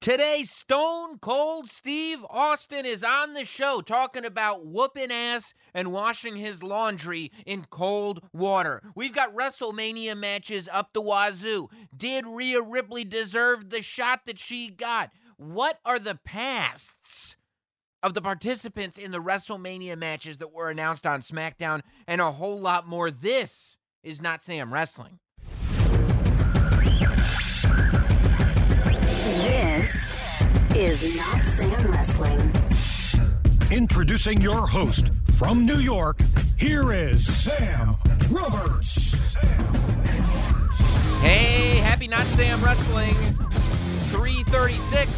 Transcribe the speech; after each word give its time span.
Today, 0.00 0.44
Stone 0.44 1.18
Cold 1.18 1.68
Steve 1.68 2.24
Austin 2.30 2.86
is 2.86 3.02
on 3.02 3.34
the 3.34 3.44
show 3.44 3.80
talking 3.80 4.24
about 4.24 4.64
whooping 4.64 5.10
ass 5.10 5.54
and 5.74 5.92
washing 5.92 6.36
his 6.36 6.62
laundry 6.62 7.32
in 7.44 7.66
cold 7.68 8.22
water. 8.32 8.80
We've 8.94 9.12
got 9.12 9.34
WrestleMania 9.34 10.16
matches 10.16 10.68
up 10.72 10.92
the 10.92 11.00
wazoo. 11.00 11.68
Did 11.94 12.26
Rhea 12.28 12.62
Ripley 12.62 13.02
deserve 13.02 13.70
the 13.70 13.82
shot 13.82 14.20
that 14.26 14.38
she 14.38 14.70
got? 14.70 15.10
What 15.36 15.80
are 15.84 15.98
the 15.98 16.14
pasts 16.24 17.36
of 18.00 18.14
the 18.14 18.22
participants 18.22 18.98
in 18.98 19.10
the 19.10 19.20
WrestleMania 19.20 19.98
matches 19.98 20.38
that 20.38 20.52
were 20.52 20.70
announced 20.70 21.06
on 21.06 21.22
SmackDown? 21.22 21.82
And 22.06 22.20
a 22.20 22.30
whole 22.30 22.60
lot 22.60 22.86
more. 22.86 23.10
This 23.10 23.76
is 24.04 24.22
Not 24.22 24.44
Sam 24.44 24.72
Wrestling. 24.72 25.18
This 29.88 31.02
is 31.02 31.16
Not 31.16 31.44
Sam 31.44 31.90
Wrestling. 31.90 32.52
Introducing 33.70 34.40
your 34.42 34.66
host 34.66 35.10
from 35.36 35.64
New 35.64 35.78
York, 35.78 36.20
here 36.58 36.92
is 36.92 37.26
Sam 37.26 37.96
Roberts. 38.30 39.14
Hey, 41.20 41.76
happy 41.78 42.06
Not 42.06 42.26
Sam 42.28 42.62
Wrestling 42.62 43.14
336. 44.10 45.10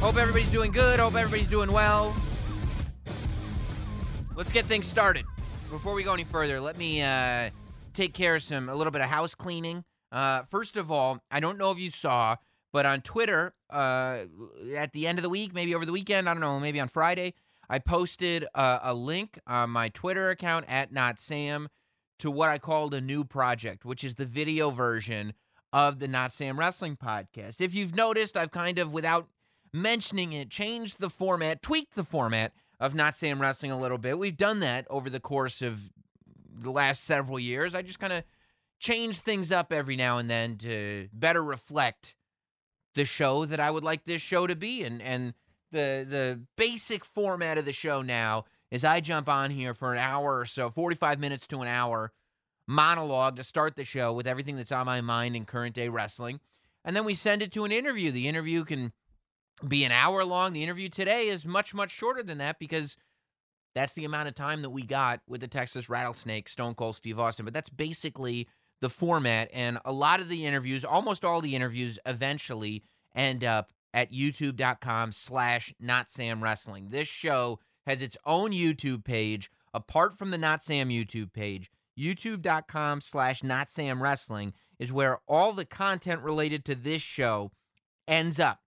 Hope 0.00 0.16
everybody's 0.16 0.50
doing 0.50 0.72
good. 0.72 0.98
Hope 1.00 1.14
everybody's 1.14 1.48
doing 1.48 1.70
well. 1.70 2.16
Let's 4.36 4.52
get 4.52 4.64
things 4.64 4.86
started. 4.86 5.26
Before 5.70 5.92
we 5.92 6.02
go 6.02 6.14
any 6.14 6.24
further, 6.24 6.60
let 6.60 6.78
me 6.78 7.02
uh, 7.02 7.50
take 7.92 8.14
care 8.14 8.36
of 8.36 8.42
some 8.42 8.70
a 8.70 8.74
little 8.74 8.90
bit 8.90 9.02
of 9.02 9.08
house 9.08 9.34
cleaning. 9.34 9.84
Uh, 10.10 10.44
first 10.44 10.76
of 10.76 10.90
all, 10.90 11.20
I 11.30 11.40
don't 11.40 11.58
know 11.58 11.72
if 11.72 11.78
you 11.78 11.90
saw, 11.90 12.36
but 12.74 12.86
on 12.86 13.02
Twitter, 13.02 13.54
uh, 13.70 14.24
at 14.76 14.92
the 14.92 15.06
end 15.06 15.20
of 15.20 15.22
the 15.22 15.28
week, 15.28 15.54
maybe 15.54 15.76
over 15.76 15.86
the 15.86 15.92
weekend, 15.92 16.28
I 16.28 16.34
don't 16.34 16.40
know, 16.40 16.58
maybe 16.58 16.80
on 16.80 16.88
Friday, 16.88 17.34
I 17.70 17.78
posted 17.78 18.46
a, 18.52 18.80
a 18.82 18.94
link 18.94 19.38
on 19.46 19.70
my 19.70 19.90
Twitter 19.90 20.30
account 20.30 20.64
at 20.68 20.90
Not 20.90 21.20
Sam 21.20 21.68
to 22.18 22.32
what 22.32 22.48
I 22.48 22.58
called 22.58 22.92
a 22.92 23.00
new 23.00 23.22
project, 23.22 23.84
which 23.84 24.02
is 24.02 24.14
the 24.14 24.24
video 24.24 24.70
version 24.70 25.34
of 25.72 26.00
the 26.00 26.08
Not 26.08 26.32
Sam 26.32 26.58
Wrestling 26.58 26.96
podcast. 26.96 27.60
If 27.60 27.76
you've 27.76 27.94
noticed, 27.94 28.36
I've 28.36 28.50
kind 28.50 28.80
of, 28.80 28.92
without 28.92 29.28
mentioning 29.72 30.32
it, 30.32 30.50
changed 30.50 30.98
the 30.98 31.10
format, 31.10 31.62
tweaked 31.62 31.94
the 31.94 32.02
format 32.02 32.54
of 32.80 32.92
Not 32.92 33.16
Sam 33.16 33.40
Wrestling 33.40 33.70
a 33.70 33.78
little 33.78 33.98
bit. 33.98 34.18
We've 34.18 34.36
done 34.36 34.58
that 34.60 34.84
over 34.90 35.08
the 35.08 35.20
course 35.20 35.62
of 35.62 35.90
the 36.52 36.72
last 36.72 37.04
several 37.04 37.38
years. 37.38 37.72
I 37.72 37.82
just 37.82 38.00
kind 38.00 38.12
of 38.12 38.24
change 38.80 39.18
things 39.18 39.52
up 39.52 39.72
every 39.72 39.94
now 39.94 40.18
and 40.18 40.28
then 40.28 40.56
to 40.56 41.08
better 41.12 41.44
reflect 41.44 42.16
the 42.94 43.04
show 43.04 43.44
that 43.44 43.60
I 43.60 43.70
would 43.70 43.84
like 43.84 44.04
this 44.04 44.22
show 44.22 44.46
to 44.46 44.56
be. 44.56 44.82
And 44.82 45.02
and 45.02 45.34
the 45.70 46.06
the 46.08 46.40
basic 46.56 47.04
format 47.04 47.58
of 47.58 47.64
the 47.64 47.72
show 47.72 48.02
now 48.02 48.44
is 48.70 48.84
I 48.84 49.00
jump 49.00 49.28
on 49.28 49.50
here 49.50 49.74
for 49.74 49.92
an 49.92 49.98
hour 49.98 50.38
or 50.38 50.46
so, 50.46 50.70
45 50.70 51.18
minutes 51.20 51.46
to 51.48 51.60
an 51.60 51.68
hour 51.68 52.12
monologue 52.66 53.36
to 53.36 53.44
start 53.44 53.76
the 53.76 53.84
show 53.84 54.12
with 54.12 54.26
everything 54.26 54.56
that's 54.56 54.72
on 54.72 54.86
my 54.86 55.00
mind 55.00 55.36
in 55.36 55.44
current 55.44 55.74
day 55.74 55.88
wrestling. 55.88 56.40
And 56.84 56.94
then 56.96 57.04
we 57.04 57.14
send 57.14 57.42
it 57.42 57.52
to 57.52 57.64
an 57.64 57.72
interview. 57.72 58.10
The 58.10 58.28
interview 58.28 58.64
can 58.64 58.92
be 59.66 59.84
an 59.84 59.92
hour 59.92 60.24
long. 60.24 60.52
The 60.52 60.62
interview 60.62 60.88
today 60.88 61.28
is 61.28 61.44
much, 61.44 61.74
much 61.74 61.90
shorter 61.90 62.22
than 62.22 62.38
that 62.38 62.58
because 62.58 62.96
that's 63.74 63.94
the 63.94 64.04
amount 64.04 64.28
of 64.28 64.34
time 64.34 64.62
that 64.62 64.70
we 64.70 64.82
got 64.82 65.20
with 65.28 65.40
the 65.40 65.48
Texas 65.48 65.88
Rattlesnake, 65.88 66.48
Stone 66.48 66.74
Cold 66.74 66.96
Steve 66.96 67.18
Austin. 67.18 67.44
But 67.44 67.54
that's 67.54 67.68
basically 67.70 68.48
the 68.80 68.90
format. 68.90 69.48
And 69.52 69.78
a 69.84 69.92
lot 69.92 70.20
of 70.20 70.28
the 70.28 70.46
interviews, 70.46 70.84
almost 70.84 71.24
all 71.24 71.40
the 71.40 71.56
interviews, 71.56 71.98
eventually 72.06 72.82
end 73.14 73.44
up 73.44 73.72
at 73.92 74.12
youtube.com 74.12 75.12
slash 75.12 75.72
not 75.78 76.10
Sam 76.10 76.42
Wrestling. 76.42 76.88
This 76.90 77.08
show 77.08 77.60
has 77.86 78.02
its 78.02 78.16
own 78.24 78.50
YouTube 78.50 79.04
page 79.04 79.50
apart 79.72 80.16
from 80.16 80.30
the 80.30 80.38
Not 80.38 80.62
Sam 80.62 80.88
YouTube 80.88 81.32
page. 81.32 81.70
YouTube.com 81.98 83.00
slash 83.00 83.42
not 83.42 83.68
Sam 83.68 84.02
Wrestling 84.02 84.52
is 84.78 84.92
where 84.92 85.18
all 85.28 85.52
the 85.52 85.64
content 85.64 86.20
related 86.22 86.64
to 86.64 86.74
this 86.74 87.02
show 87.02 87.52
ends 88.08 88.40
up. 88.40 88.60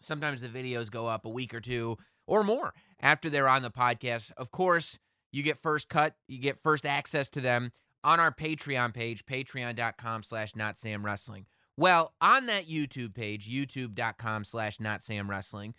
Sometimes 0.00 0.40
the 0.40 0.48
videos 0.48 0.90
go 0.90 1.06
up 1.06 1.24
a 1.24 1.30
week 1.30 1.54
or 1.54 1.60
two 1.60 1.96
or 2.26 2.42
more 2.42 2.74
after 3.00 3.30
they're 3.30 3.48
on 3.48 3.62
the 3.62 3.70
podcast. 3.70 4.32
Of 4.36 4.50
course, 4.50 4.98
you 5.32 5.42
get 5.42 5.58
first 5.58 5.88
cut, 5.88 6.16
you 6.26 6.38
get 6.38 6.62
first 6.62 6.84
access 6.84 7.28
to 7.30 7.40
them 7.40 7.72
on 8.06 8.20
our 8.20 8.30
Patreon 8.30 8.94
page, 8.94 9.26
patreon.com 9.26 10.22
slash 10.22 10.54
not 10.54 10.78
Sam 10.78 11.04
Wrestling. 11.04 11.44
Well, 11.76 12.14
on 12.20 12.46
that 12.46 12.68
YouTube 12.68 13.14
page, 13.14 13.50
youtube.com 13.50 14.44
slash 14.44 14.78
not 14.78 15.02
Sam 15.02 15.28
Wrestling, 15.28 15.74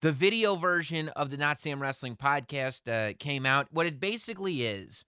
the 0.00 0.12
video 0.12 0.54
version 0.54 1.08
of 1.10 1.30
the 1.30 1.36
Not 1.36 1.60
Sam 1.60 1.82
Wrestling 1.82 2.14
podcast 2.14 2.88
uh, 2.88 3.14
came 3.18 3.44
out. 3.44 3.66
What 3.72 3.86
it 3.86 3.98
basically 3.98 4.64
is, 4.64 5.04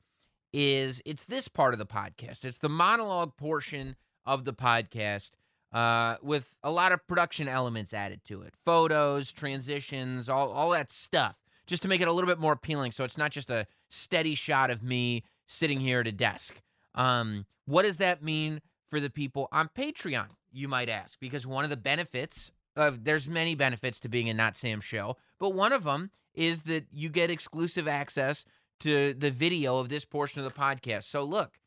is 0.53 1.01
it's 1.07 1.23
this 1.25 1.47
part 1.47 1.75
of 1.75 1.79
the 1.79 1.87
podcast. 1.87 2.45
It's 2.45 2.59
the 2.59 2.69
monologue 2.69 3.37
portion 3.37 3.95
of 4.27 4.45
the 4.45 4.53
podcast 4.53 5.31
uh, 5.73 6.17
with 6.21 6.57
a 6.65 6.73
lot 6.73 6.91
of 6.91 7.07
production 7.07 7.47
elements 7.47 7.95
added 7.95 8.23
to 8.27 8.43
it 8.43 8.55
photos, 8.65 9.33
transitions, 9.33 10.29
all, 10.29 10.51
all 10.51 10.71
that 10.71 10.91
stuff, 10.91 11.39
just 11.69 11.83
to 11.83 11.89
make 11.89 12.01
it 12.01 12.09
a 12.09 12.13
little 12.13 12.29
bit 12.29 12.41
more 12.41 12.55
appealing. 12.55 12.91
So 12.91 13.05
it's 13.05 13.17
not 13.17 13.31
just 13.31 13.49
a 13.49 13.69
steady 13.91 14.35
shot 14.35 14.73
of 14.73 14.83
me 14.83 15.23
sitting 15.51 15.81
here 15.81 16.01
at 16.01 16.07
a 16.07 16.13
desk. 16.13 16.63
Um, 16.95 17.45
what 17.67 17.83
does 17.83 17.97
that 17.97 18.23
mean 18.23 18.61
for 18.89 19.01
the 19.01 19.11
people 19.11 19.49
on 19.51 19.69
Patreon, 19.69 20.29
you 20.53 20.69
might 20.69 20.89
ask? 20.89 21.19
Because 21.19 21.47
one 21.47 21.65
of 21.65 21.71
the 21.71 21.77
benefits 21.77 22.53
of 22.77 23.05
there's 23.05 23.27
many 23.27 23.57
benefits 23.57 23.99
to 24.01 24.09
being 24.09 24.29
a 24.29 24.35
Not 24.35 24.57
Sam 24.57 24.81
show, 24.81 25.17
but 25.41 25.51
one 25.51 25.73
of 25.73 25.83
them 25.83 26.11
is 26.35 26.63
that 26.63 26.87
you 26.93 27.09
get 27.09 27.31
exclusive 27.31 27.89
access 27.89 28.45
to 28.79 29.13
the 29.13 29.31
video 29.31 29.79
of 29.79 29.89
this 29.89 30.05
portion 30.05 30.41
of 30.41 30.45
the 30.45 30.59
podcast. 30.59 31.05
So 31.05 31.25
look, 31.25 31.59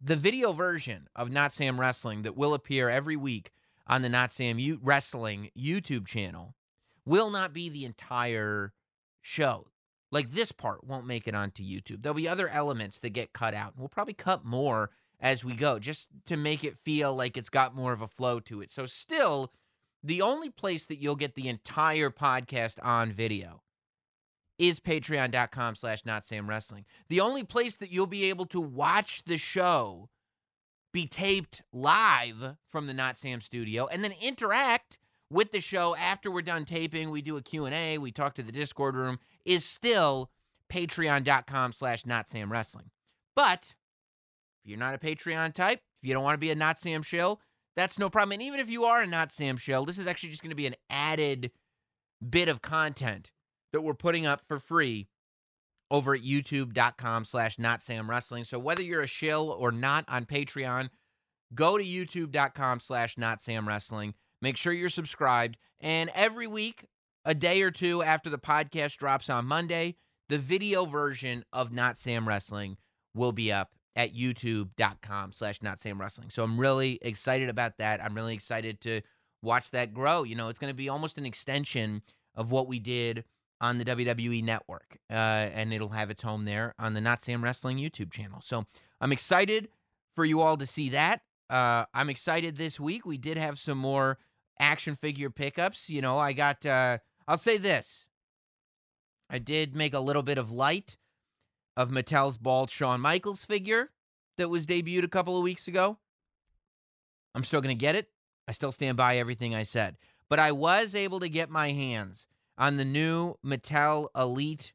the 0.00 0.16
video 0.16 0.52
version 0.52 1.08
of 1.14 1.30
Not 1.30 1.52
Sam 1.52 1.78
Wrestling 1.78 2.22
that 2.22 2.36
will 2.36 2.54
appear 2.54 2.88
every 2.88 3.16
week 3.16 3.52
on 3.86 4.00
the 4.00 4.08
Not 4.08 4.32
Sam 4.32 4.58
U- 4.58 4.80
Wrestling 4.82 5.50
YouTube 5.56 6.06
channel 6.06 6.54
will 7.04 7.30
not 7.30 7.52
be 7.52 7.68
the 7.68 7.84
entire 7.84 8.72
show. 9.20 9.66
Like 10.12 10.30
this 10.30 10.52
part 10.52 10.84
won't 10.84 11.06
make 11.06 11.26
it 11.26 11.34
onto 11.34 11.64
YouTube. 11.64 12.02
There'll 12.02 12.14
be 12.14 12.28
other 12.28 12.48
elements 12.48 13.00
that 13.00 13.10
get 13.10 13.32
cut 13.32 13.54
out. 13.54 13.72
We'll 13.76 13.88
probably 13.88 14.14
cut 14.14 14.44
more 14.44 14.90
as 15.18 15.44
we 15.44 15.54
go 15.54 15.78
just 15.78 16.08
to 16.26 16.36
make 16.36 16.62
it 16.62 16.78
feel 16.78 17.14
like 17.14 17.36
it's 17.36 17.48
got 17.48 17.74
more 17.74 17.92
of 17.92 18.02
a 18.02 18.06
flow 18.06 18.38
to 18.40 18.60
it. 18.60 18.70
So, 18.70 18.86
still, 18.86 19.52
the 20.04 20.20
only 20.20 20.50
place 20.50 20.84
that 20.84 20.98
you'll 20.98 21.16
get 21.16 21.34
the 21.34 21.48
entire 21.48 22.10
podcast 22.10 22.76
on 22.82 23.12
video 23.12 23.62
is 24.58 24.80
patreon.com 24.80 25.74
slash 25.74 26.04
not 26.04 26.24
sam 26.24 26.48
wrestling 26.48 26.84
the 27.08 27.20
only 27.20 27.42
place 27.42 27.74
that 27.74 27.90
you'll 27.90 28.06
be 28.06 28.24
able 28.24 28.44
to 28.44 28.60
watch 28.60 29.22
the 29.26 29.38
show 29.38 30.08
be 30.92 31.06
taped 31.06 31.62
live 31.72 32.56
from 32.70 32.86
the 32.86 32.94
not 32.94 33.16
sam 33.16 33.40
studio 33.40 33.86
and 33.86 34.04
then 34.04 34.12
interact 34.20 34.98
with 35.32 35.50
the 35.50 35.60
show 35.60 35.96
after 35.96 36.30
we're 36.30 36.42
done 36.42 36.64
taping 36.64 37.10
we 37.10 37.22
do 37.22 37.36
a 37.36 37.42
q&a 37.42 37.98
we 37.98 38.12
talk 38.12 38.34
to 38.34 38.42
the 38.42 38.52
discord 38.52 38.94
room 38.94 39.18
is 39.44 39.64
still 39.64 40.30
patreon.com 40.70 41.72
slash 41.72 42.06
not 42.06 42.28
sam 42.28 42.52
wrestling. 42.52 42.90
But 43.34 43.74
if 44.62 44.70
you're 44.70 44.78
not 44.78 44.94
a 44.94 44.98
patreon 44.98 45.54
type 45.54 45.80
if 46.02 46.08
you 46.08 46.14
don't 46.14 46.22
want 46.22 46.34
to 46.34 46.38
be 46.38 46.50
a 46.50 46.54
not 46.54 46.78
sam 46.78 47.02
show 47.02 47.38
that's 47.74 47.98
no 47.98 48.10
problem. 48.10 48.32
And 48.32 48.42
even 48.42 48.60
if 48.60 48.68
you 48.68 48.84
are 48.84 49.02
a 49.02 49.06
not 49.06 49.32
sam 49.32 49.56
show 49.56 49.84
this 49.84 49.98
is 49.98 50.06
actually 50.06 50.30
just 50.30 50.42
going 50.42 50.50
to 50.50 50.56
be 50.56 50.66
an 50.66 50.76
added 50.90 51.50
bit 52.28 52.48
of 52.48 52.60
content 52.62 53.30
that 53.72 53.80
we're 53.80 53.94
putting 53.94 54.26
up 54.26 54.42
for 54.46 54.60
free 54.60 55.08
over 55.90 56.14
at 56.14 56.22
youtube.com 56.22 57.24
slash 57.24 57.58
not 57.58 57.80
sam 57.82 58.08
wrestling. 58.08 58.44
So 58.44 58.58
whether 58.58 58.82
you're 58.82 59.02
a 59.02 59.06
shill 59.06 59.48
or 59.48 59.72
not 59.72 60.04
on 60.08 60.26
patreon 60.26 60.90
go 61.54 61.78
to 61.78 61.84
youtube.com 61.84 62.80
slash 62.80 63.16
not 63.16 63.40
sam 63.40 63.66
wrestling 63.66 64.14
make 64.42 64.56
sure 64.56 64.72
you're 64.72 64.90
subscribed 64.90 65.56
and 65.80 66.10
every 66.14 66.46
week 66.46 66.84
a 67.24 67.34
day 67.34 67.62
or 67.62 67.70
two 67.70 68.02
after 68.02 68.28
the 68.28 68.38
podcast 68.38 68.98
drops 68.98 69.30
on 69.30 69.46
monday 69.46 69.94
the 70.28 70.38
video 70.38 70.84
version 70.84 71.44
of 71.52 71.72
not 71.72 71.96
sam 71.96 72.28
wrestling 72.28 72.76
will 73.14 73.32
be 73.32 73.50
up 73.50 73.70
at 73.96 74.14
youtube.com 74.14 75.32
slash 75.32 75.62
not 75.62 75.80
sam 75.80 75.98
wrestling 75.98 76.28
so 76.30 76.42
i'm 76.42 76.58
really 76.58 76.98
excited 77.00 77.48
about 77.48 77.78
that 77.78 78.02
i'm 78.04 78.14
really 78.14 78.34
excited 78.34 78.80
to 78.80 79.00
watch 79.42 79.70
that 79.70 79.94
grow 79.94 80.22
you 80.22 80.34
know 80.34 80.48
it's 80.48 80.58
going 80.58 80.70
to 80.70 80.76
be 80.76 80.88
almost 80.88 81.16
an 81.16 81.24
extension 81.24 82.02
of 82.34 82.50
what 82.50 82.68
we 82.68 82.78
did 82.78 83.24
on 83.62 83.78
the 83.78 83.84
WWE 83.84 84.42
network, 84.42 84.98
uh, 85.08 85.14
and 85.14 85.72
it'll 85.72 85.90
have 85.90 86.10
its 86.10 86.22
home 86.22 86.44
there 86.44 86.74
on 86.80 86.94
the 86.94 87.00
Not 87.00 87.22
Sam 87.22 87.42
Wrestling 87.42 87.78
YouTube 87.78 88.10
channel. 88.12 88.40
So 88.42 88.66
I'm 89.00 89.12
excited 89.12 89.68
for 90.16 90.24
you 90.24 90.40
all 90.40 90.56
to 90.56 90.66
see 90.66 90.90
that. 90.90 91.22
Uh, 91.48 91.84
I'm 91.94 92.10
excited 92.10 92.56
this 92.56 92.80
week. 92.80 93.06
We 93.06 93.18
did 93.18 93.38
have 93.38 93.58
some 93.58 93.78
more 93.78 94.18
action 94.58 94.94
figure 94.94 95.30
pickups. 95.30 95.88
You 95.88 96.00
know, 96.00 96.18
I 96.18 96.32
got, 96.32 96.64
uh, 96.64 96.98
I'll 97.26 97.38
say 97.38 97.56
this 97.56 98.06
I 99.30 99.38
did 99.38 99.74
make 99.74 99.94
a 99.94 100.00
little 100.00 100.22
bit 100.22 100.38
of 100.38 100.50
light 100.50 100.96
of 101.76 101.90
Mattel's 101.90 102.38
bald 102.38 102.70
Shawn 102.70 103.00
Michaels 103.00 103.44
figure 103.44 103.90
that 104.36 104.50
was 104.50 104.66
debuted 104.66 105.04
a 105.04 105.08
couple 105.08 105.36
of 105.36 105.42
weeks 105.42 105.68
ago. 105.68 105.98
I'm 107.34 107.44
still 107.44 107.60
going 107.60 107.76
to 107.76 107.80
get 107.80 107.96
it. 107.96 108.08
I 108.46 108.52
still 108.52 108.72
stand 108.72 108.96
by 108.96 109.16
everything 109.16 109.54
I 109.54 109.62
said. 109.62 109.96
But 110.28 110.38
I 110.38 110.52
was 110.52 110.94
able 110.94 111.20
to 111.20 111.28
get 111.28 111.50
my 111.50 111.72
hands 111.72 112.26
on 112.58 112.76
the 112.76 112.84
new 112.84 113.34
Mattel 113.44 114.08
Elite 114.16 114.72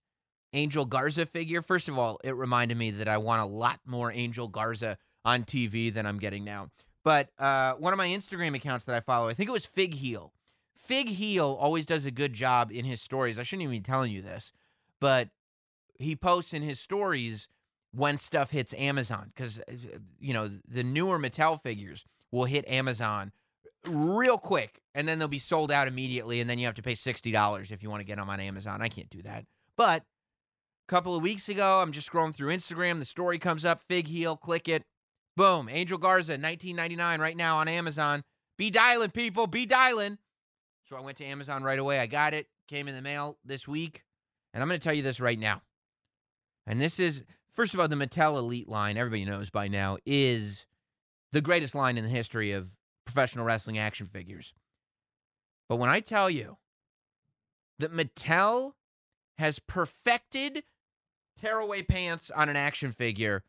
Angel 0.53 0.85
Garza 0.85 1.25
figure. 1.25 1.61
First 1.61 1.87
of 1.87 1.97
all, 1.97 2.19
it 2.23 2.35
reminded 2.35 2.77
me 2.77 2.91
that 2.91 3.07
I 3.07 3.17
want 3.17 3.41
a 3.41 3.53
lot 3.53 3.79
more 3.85 4.11
Angel 4.11 4.47
Garza 4.47 4.97
on 5.25 5.43
TV 5.43 5.93
than 5.93 6.05
I'm 6.05 6.19
getting 6.19 6.43
now. 6.43 6.69
But 7.07 7.29
uh, 7.39 7.75
one 7.75 7.93
of 7.93 7.97
my 7.97 8.09
Instagram 8.09 8.53
accounts 8.53 8.83
that 8.83 8.93
I 8.93 8.99
follow, 8.99 9.29
I 9.29 9.33
think 9.33 9.47
it 9.47 9.53
was 9.53 9.65
Fig 9.65 9.93
Heel. 9.93 10.33
Fig 10.75 11.07
Heel 11.07 11.57
always 11.57 11.85
does 11.85 12.05
a 12.05 12.11
good 12.11 12.33
job 12.33 12.69
in 12.69 12.83
his 12.83 13.01
stories. 13.01 13.39
I 13.39 13.43
shouldn't 13.43 13.63
even 13.63 13.77
be 13.77 13.79
telling 13.79 14.11
you 14.11 14.21
this, 14.21 14.51
but 14.99 15.29
he 15.97 16.17
posts 16.17 16.53
in 16.53 16.63
his 16.63 16.81
stories 16.81 17.47
when 17.93 18.17
stuff 18.17 18.51
hits 18.51 18.73
Amazon 18.73 19.31
because 19.33 19.61
you 20.19 20.33
know 20.33 20.49
the 20.67 20.83
newer 20.83 21.17
Mattel 21.17 21.61
figures 21.61 22.03
will 22.29 22.43
hit 22.43 22.67
Amazon 22.67 23.31
real 23.87 24.37
quick 24.37 24.81
and 24.93 25.07
then 25.07 25.17
they'll 25.17 25.29
be 25.29 25.39
sold 25.39 25.71
out 25.71 25.87
immediately 25.87 26.41
and 26.41 26.49
then 26.49 26.59
you 26.59 26.65
have 26.65 26.75
to 26.75 26.83
pay 26.83 26.91
$60 26.91 27.71
if 27.71 27.81
you 27.81 27.89
want 27.89 28.01
to 28.01 28.05
get 28.05 28.17
them 28.17 28.29
on 28.29 28.41
Amazon. 28.41 28.81
I 28.81 28.89
can't 28.89 29.09
do 29.09 29.21
that. 29.21 29.45
But 29.77 30.01
a 30.01 30.89
couple 30.89 31.15
of 31.15 31.23
weeks 31.23 31.47
ago, 31.47 31.79
I'm 31.79 31.93
just 31.93 32.11
scrolling 32.11 32.35
through 32.35 32.53
Instagram, 32.53 32.99
the 32.99 33.05
story 33.05 33.39
comes 33.39 33.63
up, 33.63 33.79
Fig 33.79 34.09
Heel, 34.09 34.35
click 34.35 34.67
it. 34.67 34.83
Boom, 35.37 35.69
Angel 35.69 35.99
Garza 35.99 36.31
1999 36.31 37.21
right 37.21 37.37
now 37.37 37.57
on 37.57 37.67
Amazon. 37.67 38.23
Be 38.57 38.71
dialing 38.71 39.11
people, 39.11 39.45
be 39.45 39.67
dialing. 39.67 40.17
So 40.89 40.97
I 40.97 41.01
went 41.01 41.17
to 41.17 41.25
Amazon 41.25 41.61
right 41.61 41.77
away. 41.77 41.99
I 41.99 42.07
got 42.07 42.33
it, 42.33 42.47
came 42.67 42.87
in 42.87 42.95
the 42.95 43.03
mail 43.03 43.37
this 43.45 43.67
week. 43.67 44.03
And 44.51 44.63
I'm 44.63 44.67
going 44.67 44.79
to 44.79 44.83
tell 44.83 44.95
you 44.95 45.03
this 45.03 45.19
right 45.19 45.37
now. 45.37 45.61
And 46.65 46.81
this 46.81 46.99
is 46.99 47.23
first 47.51 47.75
of 47.75 47.79
all 47.79 47.87
the 47.87 47.95
Mattel 47.95 48.35
Elite 48.35 48.67
line, 48.67 48.97
everybody 48.97 49.25
knows 49.25 49.51
by 49.51 49.67
now, 49.67 49.97
is 50.07 50.65
the 51.31 51.41
greatest 51.41 51.75
line 51.75 51.99
in 51.99 52.03
the 52.03 52.09
history 52.09 52.51
of 52.51 52.71
professional 53.05 53.45
wrestling 53.45 53.77
action 53.77 54.07
figures. 54.07 54.55
But 55.69 55.75
when 55.75 55.89
I 55.91 55.99
tell 55.99 56.31
you 56.31 56.57
that 57.77 57.93
Mattel 57.93 58.71
has 59.37 59.59
perfected 59.59 60.63
tearaway 61.37 61.83
pants 61.83 62.31
on 62.31 62.49
an 62.49 62.55
action 62.55 62.91
figure, 62.91 63.43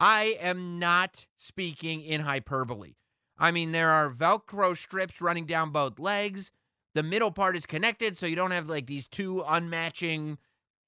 I 0.00 0.36
am 0.40 0.78
not 0.78 1.26
speaking 1.36 2.02
in 2.02 2.20
hyperbole. 2.20 2.94
I 3.38 3.50
mean, 3.50 3.72
there 3.72 3.90
are 3.90 4.10
Velcro 4.10 4.76
strips 4.76 5.20
running 5.20 5.46
down 5.46 5.70
both 5.70 5.98
legs. 5.98 6.50
The 6.94 7.02
middle 7.02 7.30
part 7.30 7.56
is 7.56 7.66
connected, 7.66 8.16
so 8.16 8.26
you 8.26 8.36
don't 8.36 8.50
have 8.50 8.68
like 8.68 8.86
these 8.86 9.08
two 9.08 9.44
unmatching 9.46 10.38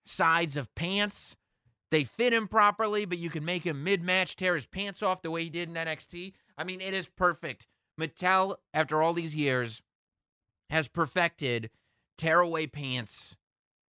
sides 0.04 0.56
of 0.56 0.74
pants. 0.74 1.36
They 1.90 2.04
fit 2.04 2.32
him 2.32 2.48
properly, 2.48 3.04
but 3.04 3.18
you 3.18 3.30
can 3.30 3.44
make 3.44 3.64
him 3.64 3.84
mid 3.84 4.02
match 4.02 4.36
tear 4.36 4.54
his 4.54 4.66
pants 4.66 5.02
off 5.02 5.22
the 5.22 5.30
way 5.30 5.44
he 5.44 5.50
did 5.50 5.68
in 5.68 5.74
NXT. 5.74 6.32
I 6.56 6.64
mean, 6.64 6.80
it 6.80 6.94
is 6.94 7.08
perfect. 7.08 7.66
Mattel, 8.00 8.56
after 8.72 9.02
all 9.02 9.12
these 9.12 9.36
years, 9.36 9.82
has 10.70 10.88
perfected 10.88 11.70
tearaway 12.16 12.66
pants 12.66 13.36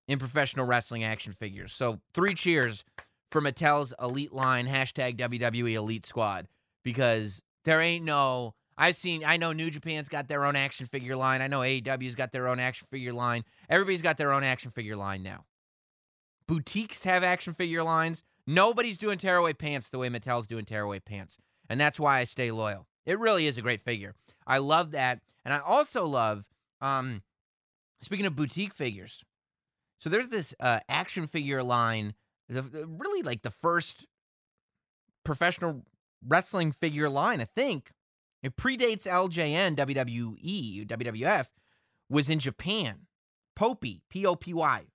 in 0.07 0.19
professional 0.19 0.65
wrestling 0.65 1.03
action 1.03 1.31
figures. 1.33 1.71
So, 1.73 2.01
three 2.13 2.33
cheers 2.33 2.83
for 3.31 3.41
Mattel's 3.41 3.93
elite 4.01 4.33
line, 4.33 4.67
hashtag 4.67 5.17
WWE 5.17 5.73
Elite 5.73 6.05
Squad, 6.05 6.47
because 6.83 7.41
there 7.65 7.81
ain't 7.81 8.05
no. 8.05 8.53
I've 8.77 8.95
seen, 8.95 9.23
I 9.23 9.37
know 9.37 9.51
New 9.51 9.69
Japan's 9.69 10.09
got 10.09 10.27
their 10.27 10.43
own 10.43 10.55
action 10.55 10.87
figure 10.87 11.15
line. 11.15 11.41
I 11.41 11.47
know 11.47 11.59
AEW's 11.59 12.15
got 12.15 12.31
their 12.31 12.47
own 12.47 12.59
action 12.59 12.87
figure 12.89 13.13
line. 13.13 13.43
Everybody's 13.69 14.01
got 14.01 14.17
their 14.17 14.31
own 14.31 14.43
action 14.43 14.71
figure 14.71 14.95
line 14.95 15.21
now. 15.21 15.45
Boutiques 16.47 17.03
have 17.03 17.23
action 17.23 17.53
figure 17.53 17.83
lines. 17.83 18.23
Nobody's 18.47 18.97
doing 18.97 19.19
tearaway 19.19 19.53
pants 19.53 19.89
the 19.89 19.99
way 19.99 20.09
Mattel's 20.09 20.47
doing 20.47 20.65
tearaway 20.65 20.99
pants. 20.99 21.37
And 21.69 21.79
that's 21.79 21.99
why 21.99 22.19
I 22.19 22.23
stay 22.23 22.49
loyal. 22.49 22.87
It 23.05 23.19
really 23.19 23.45
is 23.45 23.57
a 23.57 23.61
great 23.61 23.81
figure. 23.81 24.15
I 24.47 24.57
love 24.57 24.91
that. 24.91 25.19
And 25.45 25.53
I 25.53 25.59
also 25.59 26.05
love, 26.05 26.45
um, 26.81 27.21
speaking 28.01 28.25
of 28.25 28.35
boutique 28.35 28.73
figures, 28.73 29.23
so 29.99 30.09
there's 30.09 30.29
this 30.29 30.55
uh, 30.59 30.79
action 30.89 31.27
figure 31.27 31.61
line, 31.61 32.15
the, 32.51 32.85
really 32.85 33.23
like 33.23 33.41
the 33.41 33.51
first 33.51 34.05
professional 35.23 35.83
wrestling 36.25 36.71
figure 36.71 37.09
line, 37.09 37.41
I 37.41 37.45
think. 37.45 37.91
It 38.43 38.57
predates 38.57 39.03
LJN, 39.03 39.75
WWE, 39.75 40.87
WWF, 40.87 41.45
was 42.09 42.29
in 42.29 42.39
Japan. 42.39 43.07
Popy, 43.55 44.01
P 44.09 44.25
O 44.25 44.35
P 44.35 44.53
Y. 44.53 44.85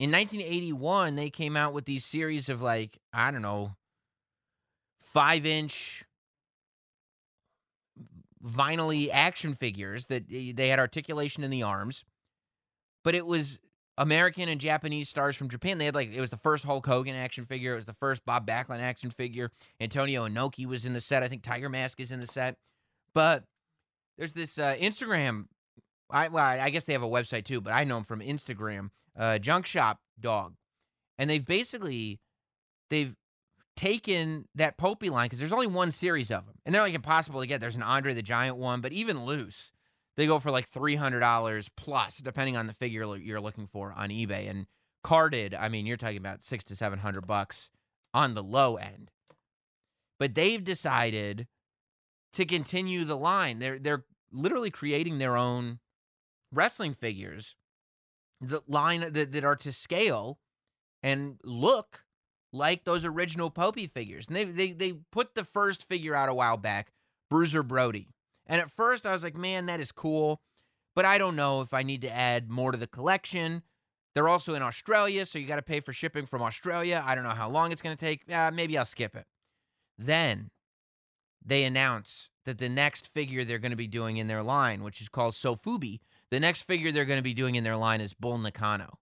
In 0.00 0.10
1981, 0.12 1.16
they 1.16 1.30
came 1.30 1.56
out 1.56 1.72
with 1.72 1.84
these 1.84 2.04
series 2.04 2.48
of 2.48 2.62
like, 2.62 2.98
I 3.12 3.30
don't 3.30 3.42
know, 3.42 3.76
five 5.02 5.46
inch 5.46 6.04
vinyl 8.44 9.08
action 9.12 9.54
figures 9.54 10.06
that 10.06 10.24
eh, 10.32 10.52
they 10.54 10.68
had 10.68 10.78
articulation 10.78 11.42
in 11.44 11.50
the 11.50 11.62
arms, 11.62 12.04
but 13.04 13.14
it 13.14 13.26
was 13.26 13.58
American 13.98 14.48
and 14.48 14.60
Japanese 14.60 15.08
stars 15.08 15.36
from 15.36 15.48
Japan. 15.48 15.76
They 15.76 15.84
had 15.84 15.94
like 15.94 16.12
it 16.12 16.20
was 16.20 16.30
the 16.30 16.36
first 16.36 16.64
Hulk 16.64 16.86
Hogan 16.86 17.16
action 17.16 17.44
figure. 17.44 17.72
It 17.72 17.76
was 17.76 17.84
the 17.84 17.92
first 17.94 18.24
Bob 18.24 18.46
Backlund 18.46 18.80
action 18.80 19.10
figure. 19.10 19.50
Antonio 19.80 20.26
Inoki 20.26 20.66
was 20.66 20.84
in 20.84 20.94
the 20.94 21.00
set. 21.00 21.22
I 21.24 21.28
think 21.28 21.42
Tiger 21.42 21.68
Mask 21.68 21.98
is 22.00 22.12
in 22.12 22.20
the 22.20 22.26
set. 22.26 22.56
But 23.12 23.44
there's 24.16 24.32
this 24.32 24.56
uh, 24.56 24.76
Instagram. 24.76 25.46
I 26.10 26.28
well, 26.28 26.44
I 26.44 26.70
guess 26.70 26.84
they 26.84 26.92
have 26.92 27.02
a 27.02 27.08
website 27.08 27.44
too, 27.44 27.60
but 27.60 27.72
I 27.72 27.84
know 27.84 27.96
them 27.96 28.04
from 28.04 28.20
Instagram. 28.20 28.90
Uh, 29.16 29.38
Junk 29.38 29.66
Shop 29.66 29.98
Dog, 30.18 30.54
and 31.18 31.28
they've 31.28 31.44
basically 31.44 32.20
they've 32.90 33.16
taken 33.76 34.46
that 34.54 34.78
Popy 34.78 35.10
line 35.10 35.26
because 35.26 35.40
there's 35.40 35.52
only 35.52 35.66
one 35.66 35.90
series 35.90 36.30
of 36.30 36.46
them, 36.46 36.54
and 36.64 36.72
they're 36.72 36.82
like 36.82 36.94
impossible 36.94 37.40
to 37.40 37.48
get. 37.48 37.60
There's 37.60 37.76
an 37.76 37.82
Andre 37.82 38.14
the 38.14 38.22
Giant 38.22 38.56
one, 38.56 38.80
but 38.80 38.92
even 38.92 39.24
loose, 39.24 39.72
they 40.18 40.26
go 40.26 40.40
for 40.40 40.50
like 40.50 40.66
three 40.66 40.96
hundred 40.96 41.20
dollars 41.20 41.70
plus, 41.76 42.18
depending 42.18 42.56
on 42.56 42.66
the 42.66 42.72
figure 42.72 43.16
you're 43.16 43.40
looking 43.40 43.68
for 43.68 43.94
on 43.96 44.08
eBay. 44.08 44.50
And 44.50 44.66
carded, 45.04 45.54
I 45.54 45.68
mean, 45.68 45.86
you're 45.86 45.96
talking 45.96 46.16
about 46.16 46.42
six 46.42 46.64
to 46.64 46.76
seven 46.76 46.98
hundred 46.98 47.24
bucks 47.24 47.70
on 48.12 48.34
the 48.34 48.42
low 48.42 48.76
end. 48.76 49.12
But 50.18 50.34
they've 50.34 50.62
decided 50.62 51.46
to 52.32 52.44
continue 52.44 53.04
the 53.04 53.16
line. 53.16 53.60
They're 53.60 53.78
they're 53.78 54.06
literally 54.32 54.72
creating 54.72 55.18
their 55.18 55.36
own 55.36 55.78
wrestling 56.52 56.94
figures, 56.94 57.54
the 58.40 58.62
line 58.66 59.12
that, 59.12 59.30
that 59.30 59.44
are 59.44 59.56
to 59.56 59.72
scale 59.72 60.40
and 61.00 61.38
look 61.44 62.02
like 62.52 62.82
those 62.82 63.04
original 63.04 63.50
Popy 63.50 63.86
figures. 63.86 64.26
And 64.26 64.34
they 64.34 64.44
they 64.46 64.72
they 64.72 64.94
put 65.12 65.36
the 65.36 65.44
first 65.44 65.84
figure 65.88 66.16
out 66.16 66.28
a 66.28 66.34
while 66.34 66.56
back, 66.56 66.90
Bruiser 67.30 67.62
Brody. 67.62 68.08
And 68.48 68.60
at 68.60 68.70
first 68.70 69.06
I 69.06 69.12
was 69.12 69.22
like, 69.22 69.36
man, 69.36 69.66
that 69.66 69.80
is 69.80 69.92
cool. 69.92 70.40
But 70.94 71.04
I 71.04 71.18
don't 71.18 71.36
know 71.36 71.60
if 71.60 71.72
I 71.72 71.82
need 71.82 72.02
to 72.02 72.10
add 72.10 72.50
more 72.50 72.72
to 72.72 72.78
the 72.78 72.86
collection. 72.86 73.62
They're 74.14 74.28
also 74.28 74.54
in 74.54 74.62
Australia, 74.62 75.26
so 75.26 75.38
you 75.38 75.46
got 75.46 75.56
to 75.56 75.62
pay 75.62 75.80
for 75.80 75.92
shipping 75.92 76.26
from 76.26 76.42
Australia. 76.42 77.04
I 77.06 77.14
don't 77.14 77.24
know 77.24 77.30
how 77.30 77.48
long 77.48 77.70
it's 77.70 77.82
going 77.82 77.96
to 77.96 78.04
take. 78.04 78.32
Uh, 78.32 78.50
maybe 78.52 78.76
I'll 78.76 78.84
skip 78.84 79.14
it. 79.14 79.26
Then 79.96 80.50
they 81.44 81.64
announce 81.64 82.30
that 82.44 82.58
the 82.58 82.68
next 82.68 83.06
figure 83.06 83.44
they're 83.44 83.58
going 83.58 83.70
to 83.70 83.76
be 83.76 83.86
doing 83.86 84.16
in 84.16 84.26
their 84.26 84.42
line, 84.42 84.82
which 84.82 85.00
is 85.00 85.08
called 85.08 85.34
Sofubi, 85.34 86.00
the 86.30 86.40
next 86.40 86.62
figure 86.62 86.90
they're 86.90 87.04
going 87.04 87.18
to 87.18 87.22
be 87.22 87.34
doing 87.34 87.54
in 87.54 87.64
their 87.64 87.76
line 87.76 88.00
is 88.00 88.14
Bull 88.14 88.38
Nakano. 88.38 88.98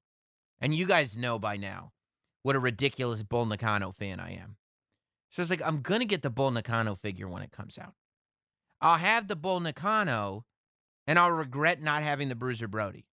And 0.61 0.75
you 0.75 0.87
guys 0.87 1.17
know 1.17 1.39
by 1.39 1.57
now 1.57 1.93
what 2.43 2.57
a 2.57 2.61
ridiculous 2.61 3.23
Bull 3.23 3.47
Nakano 3.47 3.93
fan 3.93 4.21
I 4.21 4.33
am. 4.35 4.57
So 5.31 5.43
it's 5.43 5.51
like, 5.51 5.63
I'm 5.63 5.81
going 5.81 6.01
to 6.01 6.07
get 6.07 6.23
the 6.23 6.31
Bull 6.31 6.51
Nakano 6.51 6.95
figure 6.95 7.29
when 7.29 7.43
it 7.43 7.53
comes 7.53 7.79
out. 7.79 7.95
I'll 8.81 8.99
have 8.99 9.29
the 9.29 9.37
Bull 9.37 9.61
Nakano, 9.61 10.45
and 11.07 11.19
I'll 11.19 11.31
regret 11.31 11.83
not 11.83 12.03
having 12.03 12.29
the 12.29 12.35
Bruiser 12.35 12.69
Brody. 12.69 13.07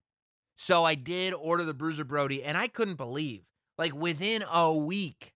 So 0.56 0.84
I 0.84 0.94
did 0.94 1.34
order 1.34 1.64
the 1.64 1.74
Bruiser 1.74 2.04
Brody, 2.04 2.42
and 2.42 2.56
I 2.56 2.68
couldn't 2.68 2.96
believe, 2.96 3.42
like 3.78 3.94
within 3.94 4.44
a 4.50 4.72
week, 4.72 5.34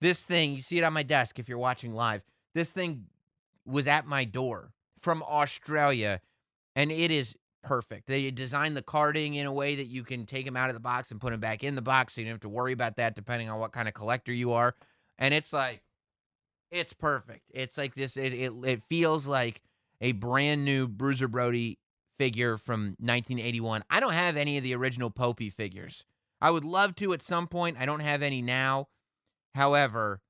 this 0.00 0.22
thing, 0.22 0.54
you 0.54 0.62
see 0.62 0.78
it 0.78 0.84
on 0.84 0.92
my 0.92 1.02
desk 1.02 1.38
if 1.38 1.48
you're 1.48 1.58
watching 1.58 1.92
live, 1.92 2.22
this 2.54 2.70
thing 2.70 3.06
was 3.64 3.86
at 3.86 4.06
my 4.06 4.24
door 4.24 4.72
from 5.00 5.22
Australia, 5.22 6.20
and 6.74 6.90
it 6.90 7.10
is 7.10 7.34
perfect. 7.62 8.06
They 8.06 8.30
designed 8.30 8.76
the 8.76 8.82
carding 8.82 9.34
in 9.34 9.46
a 9.46 9.52
way 9.52 9.74
that 9.74 9.86
you 9.86 10.04
can 10.04 10.24
take 10.24 10.44
them 10.44 10.56
out 10.56 10.70
of 10.70 10.74
the 10.74 10.80
box 10.80 11.10
and 11.10 11.20
put 11.20 11.32
them 11.32 11.40
back 11.40 11.64
in 11.64 11.74
the 11.74 11.82
box, 11.82 12.14
so 12.14 12.20
you 12.20 12.26
don't 12.26 12.34
have 12.34 12.40
to 12.40 12.48
worry 12.48 12.72
about 12.72 12.96
that 12.96 13.14
depending 13.14 13.50
on 13.50 13.58
what 13.58 13.72
kind 13.72 13.88
of 13.88 13.94
collector 13.94 14.32
you 14.32 14.52
are. 14.52 14.74
And 15.18 15.34
it's 15.34 15.52
like, 15.52 15.82
it's 16.78 16.92
perfect. 16.92 17.50
It's 17.52 17.76
like 17.78 17.94
this. 17.94 18.16
It 18.16 18.32
it, 18.32 18.52
it 18.64 18.82
feels 18.88 19.26
like 19.26 19.62
a 20.00 20.12
brand 20.12 20.64
new 20.64 20.88
Bruiser 20.88 21.28
Brody 21.28 21.78
figure 22.18 22.56
from 22.56 22.96
1981. 22.98 23.84
I 23.90 24.00
don't 24.00 24.12
have 24.12 24.36
any 24.36 24.56
of 24.56 24.64
the 24.64 24.74
original 24.74 25.10
Popy 25.10 25.50
figures. 25.50 26.04
I 26.40 26.50
would 26.50 26.64
love 26.64 26.94
to 26.96 27.12
at 27.12 27.22
some 27.22 27.46
point. 27.46 27.76
I 27.78 27.86
don't 27.86 28.00
have 28.00 28.22
any 28.22 28.42
now. 28.42 28.88
However, 29.54 30.20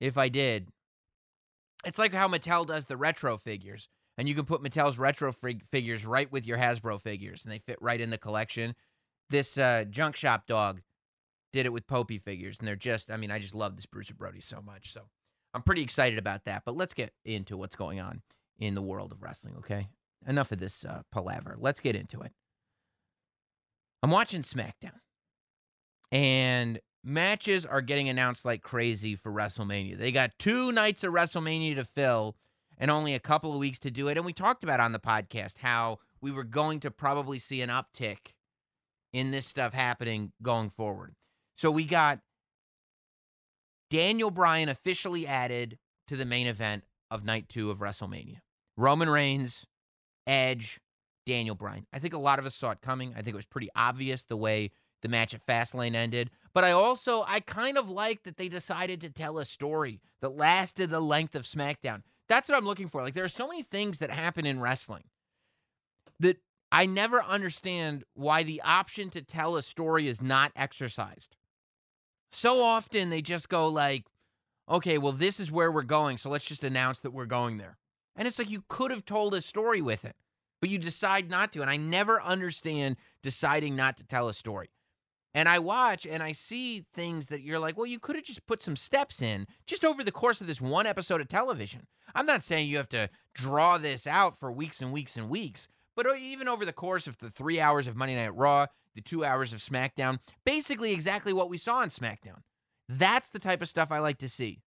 if 0.00 0.18
I 0.18 0.28
did, 0.28 0.68
it's 1.84 1.98
like 1.98 2.12
how 2.12 2.28
Mattel 2.28 2.66
does 2.66 2.84
the 2.84 2.96
retro 2.96 3.38
figures. 3.38 3.88
And 4.16 4.28
you 4.28 4.34
can 4.34 4.44
put 4.44 4.62
Mattel's 4.62 4.98
retro 4.98 5.32
fig- 5.32 5.64
figures 5.70 6.04
right 6.04 6.30
with 6.30 6.44
your 6.44 6.58
Hasbro 6.58 7.00
figures, 7.00 7.44
and 7.44 7.52
they 7.52 7.60
fit 7.60 7.78
right 7.80 8.00
in 8.00 8.10
the 8.10 8.18
collection. 8.18 8.74
This 9.30 9.56
uh, 9.56 9.84
junk 9.88 10.16
shop 10.16 10.48
dog 10.48 10.82
did 11.52 11.66
it 11.66 11.72
with 11.72 11.86
Popy 11.86 12.18
figures, 12.18 12.58
and 12.58 12.66
they're 12.66 12.74
just, 12.74 13.12
I 13.12 13.16
mean, 13.16 13.30
I 13.30 13.38
just 13.38 13.54
love 13.54 13.76
this 13.76 13.86
Bruce 13.86 14.10
Brody 14.10 14.40
so 14.40 14.60
much. 14.60 14.92
So 14.92 15.02
I'm 15.54 15.62
pretty 15.62 15.82
excited 15.82 16.18
about 16.18 16.44
that. 16.44 16.62
But 16.64 16.76
let's 16.76 16.94
get 16.94 17.12
into 17.24 17.56
what's 17.56 17.76
going 17.76 18.00
on 18.00 18.22
in 18.58 18.74
the 18.74 18.82
world 18.82 19.12
of 19.12 19.22
wrestling, 19.22 19.54
okay? 19.58 19.88
Enough 20.26 20.52
of 20.52 20.58
this 20.58 20.84
uh, 20.84 21.02
palaver. 21.12 21.56
Let's 21.58 21.80
get 21.80 21.96
into 21.96 22.20
it. 22.20 22.32
I'm 24.02 24.10
watching 24.10 24.42
SmackDown, 24.42 25.00
and 26.12 26.78
matches 27.02 27.66
are 27.66 27.80
getting 27.80 28.08
announced 28.08 28.44
like 28.44 28.62
crazy 28.62 29.16
for 29.16 29.32
WrestleMania. 29.32 29.98
They 29.98 30.12
got 30.12 30.38
two 30.38 30.70
nights 30.70 31.02
of 31.02 31.12
WrestleMania 31.12 31.74
to 31.76 31.84
fill 31.84 32.36
and 32.76 32.90
only 32.90 33.14
a 33.14 33.20
couple 33.20 33.52
of 33.52 33.58
weeks 33.58 33.78
to 33.80 33.90
do 33.90 34.08
it. 34.08 34.16
And 34.16 34.24
we 34.24 34.32
talked 34.32 34.62
about 34.62 34.80
on 34.80 34.92
the 34.92 35.00
podcast 35.00 35.58
how 35.58 35.98
we 36.20 36.30
were 36.30 36.44
going 36.44 36.80
to 36.80 36.90
probably 36.90 37.38
see 37.38 37.60
an 37.60 37.70
uptick 37.70 38.34
in 39.12 39.30
this 39.30 39.46
stuff 39.46 39.72
happening 39.72 40.32
going 40.42 40.70
forward. 40.70 41.14
So 41.56 41.70
we 41.70 41.84
got 41.84 42.20
Daniel 43.90 44.30
Bryan 44.30 44.68
officially 44.68 45.26
added 45.26 45.78
to 46.06 46.16
the 46.16 46.24
main 46.24 46.46
event 46.46 46.84
of 47.10 47.24
night 47.24 47.48
two 47.48 47.70
of 47.70 47.78
WrestleMania. 47.78 48.38
Roman 48.76 49.08
Reigns, 49.08 49.66
Edge, 50.26 50.80
Daniel 51.26 51.54
Bryan. 51.54 51.86
I 51.92 51.98
think 51.98 52.14
a 52.14 52.18
lot 52.18 52.38
of 52.38 52.46
us 52.46 52.54
saw 52.54 52.70
it 52.70 52.80
coming. 52.80 53.12
I 53.12 53.22
think 53.22 53.34
it 53.34 53.36
was 53.36 53.46
pretty 53.46 53.70
obvious 53.74 54.24
the 54.24 54.36
way 54.36 54.70
the 55.02 55.08
match 55.08 55.34
at 55.34 55.44
Fastlane 55.44 55.94
ended. 55.94 56.30
But 56.52 56.64
I 56.64 56.72
also, 56.72 57.24
I 57.26 57.40
kind 57.40 57.78
of 57.78 57.90
like 57.90 58.24
that 58.24 58.36
they 58.36 58.48
decided 58.48 59.00
to 59.02 59.10
tell 59.10 59.38
a 59.38 59.44
story 59.44 60.00
that 60.20 60.36
lasted 60.36 60.90
the 60.90 61.00
length 61.00 61.34
of 61.34 61.42
SmackDown. 61.42 62.02
That's 62.28 62.48
what 62.48 62.58
I'm 62.58 62.66
looking 62.66 62.88
for. 62.88 63.02
Like, 63.02 63.14
there 63.14 63.24
are 63.24 63.28
so 63.28 63.46
many 63.46 63.62
things 63.62 63.98
that 63.98 64.10
happen 64.10 64.44
in 64.44 64.60
wrestling 64.60 65.04
that 66.20 66.38
I 66.70 66.84
never 66.84 67.22
understand 67.22 68.04
why 68.14 68.42
the 68.42 68.60
option 68.62 69.08
to 69.10 69.22
tell 69.22 69.56
a 69.56 69.62
story 69.62 70.08
is 70.08 70.20
not 70.20 70.52
exercised. 70.54 71.36
So 72.30 72.62
often 72.62 73.10
they 73.10 73.22
just 73.22 73.48
go 73.48 73.68
like, 73.68 74.04
okay, 74.68 74.98
well, 74.98 75.12
this 75.12 75.40
is 75.40 75.50
where 75.50 75.72
we're 75.72 75.82
going, 75.82 76.18
so 76.18 76.28
let's 76.28 76.44
just 76.44 76.64
announce 76.64 77.00
that 77.00 77.12
we're 77.12 77.26
going 77.26 77.56
there. 77.58 77.78
And 78.16 78.28
it's 78.28 78.38
like 78.38 78.50
you 78.50 78.64
could 78.68 78.90
have 78.90 79.04
told 79.04 79.34
a 79.34 79.40
story 79.40 79.80
with 79.80 80.04
it, 80.04 80.16
but 80.60 80.68
you 80.68 80.78
decide 80.78 81.30
not 81.30 81.52
to. 81.52 81.62
And 81.62 81.70
I 81.70 81.76
never 81.76 82.20
understand 82.20 82.96
deciding 83.22 83.76
not 83.76 83.96
to 83.98 84.04
tell 84.04 84.28
a 84.28 84.34
story. 84.34 84.70
And 85.34 85.48
I 85.48 85.58
watch 85.58 86.06
and 86.06 86.22
I 86.22 86.32
see 86.32 86.84
things 86.94 87.26
that 87.26 87.42
you're 87.42 87.58
like, 87.58 87.76
well, 87.76 87.86
you 87.86 88.00
could 88.00 88.16
have 88.16 88.24
just 88.24 88.46
put 88.46 88.60
some 88.60 88.76
steps 88.76 89.22
in 89.22 89.46
just 89.66 89.84
over 89.84 90.02
the 90.02 90.10
course 90.10 90.40
of 90.40 90.46
this 90.46 90.60
one 90.60 90.86
episode 90.86 91.20
of 91.20 91.28
television. 91.28 91.86
I'm 92.14 92.26
not 92.26 92.42
saying 92.42 92.68
you 92.68 92.78
have 92.78 92.88
to 92.90 93.08
draw 93.34 93.78
this 93.78 94.06
out 94.06 94.36
for 94.36 94.50
weeks 94.50 94.80
and 94.80 94.92
weeks 94.92 95.16
and 95.16 95.28
weeks, 95.28 95.68
but 95.94 96.06
uh, 96.06 96.14
even 96.14 96.48
over 96.48 96.64
the 96.64 96.72
course 96.72 97.06
of 97.06 97.18
the 97.18 97.30
three 97.30 97.60
hours 97.60 97.86
of 97.86 97.94
Monday 97.94 98.16
Night 98.16 98.34
Raw, 98.34 98.66
the 98.98 99.02
two 99.02 99.24
hours 99.24 99.52
of 99.52 99.60
SmackDown, 99.60 100.18
basically 100.44 100.92
exactly 100.92 101.32
what 101.32 101.48
we 101.48 101.56
saw 101.56 101.76
on 101.76 101.88
SmackDown. 101.88 102.42
That's 102.88 103.28
the 103.28 103.38
type 103.38 103.62
of 103.62 103.68
stuff 103.68 103.92
I 103.92 104.00
like 104.00 104.18
to 104.18 104.28
see. 104.28 104.60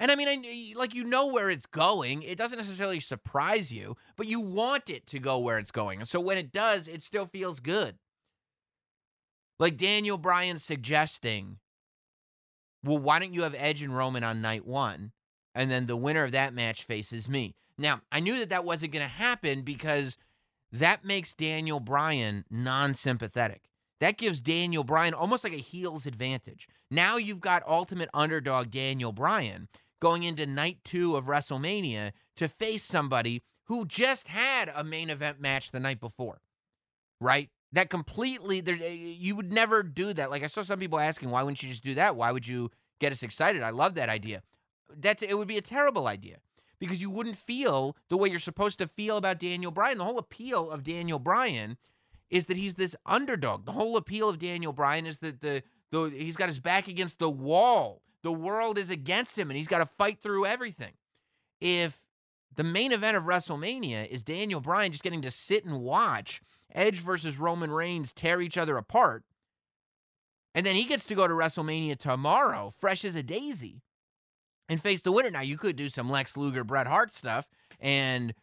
And 0.00 0.10
I 0.10 0.16
mean, 0.16 0.28
I, 0.28 0.76
like 0.76 0.94
you 0.94 1.04
know 1.04 1.28
where 1.28 1.48
it's 1.48 1.66
going. 1.66 2.22
It 2.22 2.36
doesn't 2.36 2.58
necessarily 2.58 2.98
surprise 2.98 3.72
you, 3.72 3.96
but 4.16 4.26
you 4.26 4.40
want 4.40 4.90
it 4.90 5.06
to 5.06 5.20
go 5.20 5.38
where 5.38 5.58
it's 5.58 5.70
going. 5.70 6.00
And 6.00 6.08
so 6.08 6.20
when 6.20 6.38
it 6.38 6.50
does, 6.50 6.88
it 6.88 7.02
still 7.02 7.26
feels 7.26 7.60
good. 7.60 7.94
Like 9.60 9.76
Daniel 9.76 10.18
Bryan 10.18 10.58
suggesting, 10.58 11.58
well, 12.82 12.98
why 12.98 13.20
don't 13.20 13.32
you 13.32 13.42
have 13.44 13.54
Edge 13.56 13.80
and 13.80 13.96
Roman 13.96 14.24
on 14.24 14.42
night 14.42 14.66
one? 14.66 15.12
And 15.54 15.70
then 15.70 15.86
the 15.86 15.96
winner 15.96 16.24
of 16.24 16.32
that 16.32 16.52
match 16.52 16.82
faces 16.82 17.28
me. 17.28 17.54
Now, 17.78 18.00
I 18.10 18.18
knew 18.20 18.38
that 18.40 18.50
that 18.50 18.64
wasn't 18.64 18.92
going 18.92 19.04
to 19.04 19.08
happen 19.08 19.62
because 19.62 20.18
that 20.72 21.04
makes 21.04 21.34
Daniel 21.34 21.80
Bryan 21.80 22.44
non 22.50 22.94
sympathetic. 22.94 23.62
That 24.00 24.18
gives 24.18 24.42
Daniel 24.42 24.84
Bryan 24.84 25.14
almost 25.14 25.42
like 25.44 25.54
a 25.54 25.56
heel's 25.56 26.06
advantage. 26.06 26.68
Now 26.90 27.16
you've 27.16 27.40
got 27.40 27.66
ultimate 27.66 28.10
underdog 28.12 28.70
Daniel 28.70 29.12
Bryan 29.12 29.68
going 30.00 30.22
into 30.22 30.46
night 30.46 30.78
two 30.84 31.16
of 31.16 31.24
WrestleMania 31.24 32.12
to 32.36 32.48
face 32.48 32.84
somebody 32.84 33.42
who 33.64 33.86
just 33.86 34.28
had 34.28 34.70
a 34.74 34.84
main 34.84 35.10
event 35.10 35.40
match 35.40 35.70
the 35.70 35.80
night 35.80 36.00
before, 36.00 36.40
right? 37.20 37.48
That 37.72 37.90
completely, 37.90 38.62
eh, 38.66 38.88
you 38.90 39.34
would 39.34 39.52
never 39.52 39.82
do 39.82 40.12
that. 40.12 40.30
Like 40.30 40.44
I 40.44 40.46
saw 40.46 40.62
some 40.62 40.78
people 40.78 41.00
asking, 41.00 41.30
why 41.30 41.42
wouldn't 41.42 41.62
you 41.62 41.70
just 41.70 41.82
do 41.82 41.94
that? 41.94 42.16
Why 42.16 42.32
would 42.32 42.46
you 42.46 42.70
get 43.00 43.12
us 43.12 43.22
excited? 43.22 43.62
I 43.62 43.70
love 43.70 43.94
that 43.94 44.08
idea. 44.08 44.42
That's 44.94 45.22
it 45.22 45.36
would 45.36 45.48
be 45.48 45.58
a 45.58 45.62
terrible 45.62 46.06
idea 46.06 46.36
because 46.78 47.00
you 47.00 47.10
wouldn't 47.10 47.36
feel 47.36 47.96
the 48.08 48.16
way 48.16 48.28
you're 48.28 48.38
supposed 48.38 48.78
to 48.78 48.86
feel 48.86 49.16
about 49.16 49.38
Daniel 49.38 49.70
Bryan. 49.70 49.98
The 49.98 50.04
whole 50.04 50.18
appeal 50.18 50.70
of 50.70 50.82
Daniel 50.82 51.18
Bryan 51.18 51.76
is 52.30 52.46
that 52.46 52.56
he's 52.56 52.74
this 52.74 52.96
underdog. 53.04 53.64
The 53.64 53.72
whole 53.72 53.96
appeal 53.96 54.28
of 54.28 54.38
Daniel 54.38 54.72
Bryan 54.72 55.06
is 55.06 55.18
that 55.18 55.40
the, 55.40 55.62
the 55.90 56.10
he's 56.10 56.36
got 56.36 56.48
his 56.48 56.60
back 56.60 56.88
against 56.88 57.18
the 57.18 57.30
wall. 57.30 58.02
The 58.22 58.32
world 58.32 58.78
is 58.78 58.90
against 58.90 59.38
him 59.38 59.50
and 59.50 59.56
he's 59.56 59.68
got 59.68 59.78
to 59.78 59.86
fight 59.86 60.20
through 60.22 60.46
everything. 60.46 60.94
If 61.60 62.02
the 62.54 62.64
main 62.64 62.92
event 62.92 63.16
of 63.16 63.24
WrestleMania 63.24 64.08
is 64.08 64.22
Daniel 64.22 64.60
Bryan 64.60 64.92
just 64.92 65.04
getting 65.04 65.22
to 65.22 65.30
sit 65.30 65.64
and 65.64 65.80
watch 65.80 66.40
Edge 66.74 67.00
versus 67.00 67.38
Roman 67.38 67.70
Reigns 67.70 68.12
tear 68.12 68.40
each 68.40 68.58
other 68.58 68.76
apart, 68.76 69.24
and 70.54 70.64
then 70.64 70.74
he 70.74 70.84
gets 70.84 71.04
to 71.06 71.14
go 71.14 71.28
to 71.28 71.34
WrestleMania 71.34 71.98
tomorrow, 71.98 72.72
fresh 72.76 73.04
as 73.04 73.14
a 73.14 73.22
daisy, 73.22 73.82
and 74.68 74.80
face 74.80 75.02
the 75.02 75.12
winner. 75.12 75.30
Now, 75.30 75.42
you 75.42 75.56
could 75.56 75.76
do 75.76 75.88
some 75.88 76.10
Lex 76.10 76.36
Luger, 76.36 76.64
Bret 76.64 76.86
Hart 76.86 77.14
stuff 77.14 77.48
and 77.80 78.34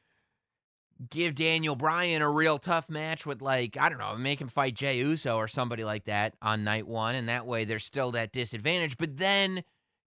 give 1.10 1.36
Daniel 1.36 1.76
Bryan 1.76 2.22
a 2.22 2.30
real 2.30 2.58
tough 2.58 2.90
match 2.90 3.26
with, 3.26 3.42
like, 3.42 3.78
I 3.78 3.90
don't 3.90 3.98
know, 3.98 4.16
make 4.16 4.40
him 4.40 4.48
fight 4.48 4.76
Jey 4.76 4.98
Uso 5.00 5.36
or 5.38 5.48
somebody 5.48 5.84
like 5.84 6.06
that 6.06 6.36
on 6.42 6.64
night 6.64 6.88
one. 6.88 7.16
And 7.16 7.28
that 7.30 7.46
way 7.46 7.66
there's 7.66 7.86
still 7.86 8.12
that 8.12 8.32
disadvantage. 8.32 8.98
But 8.98 9.18
then 9.18 9.64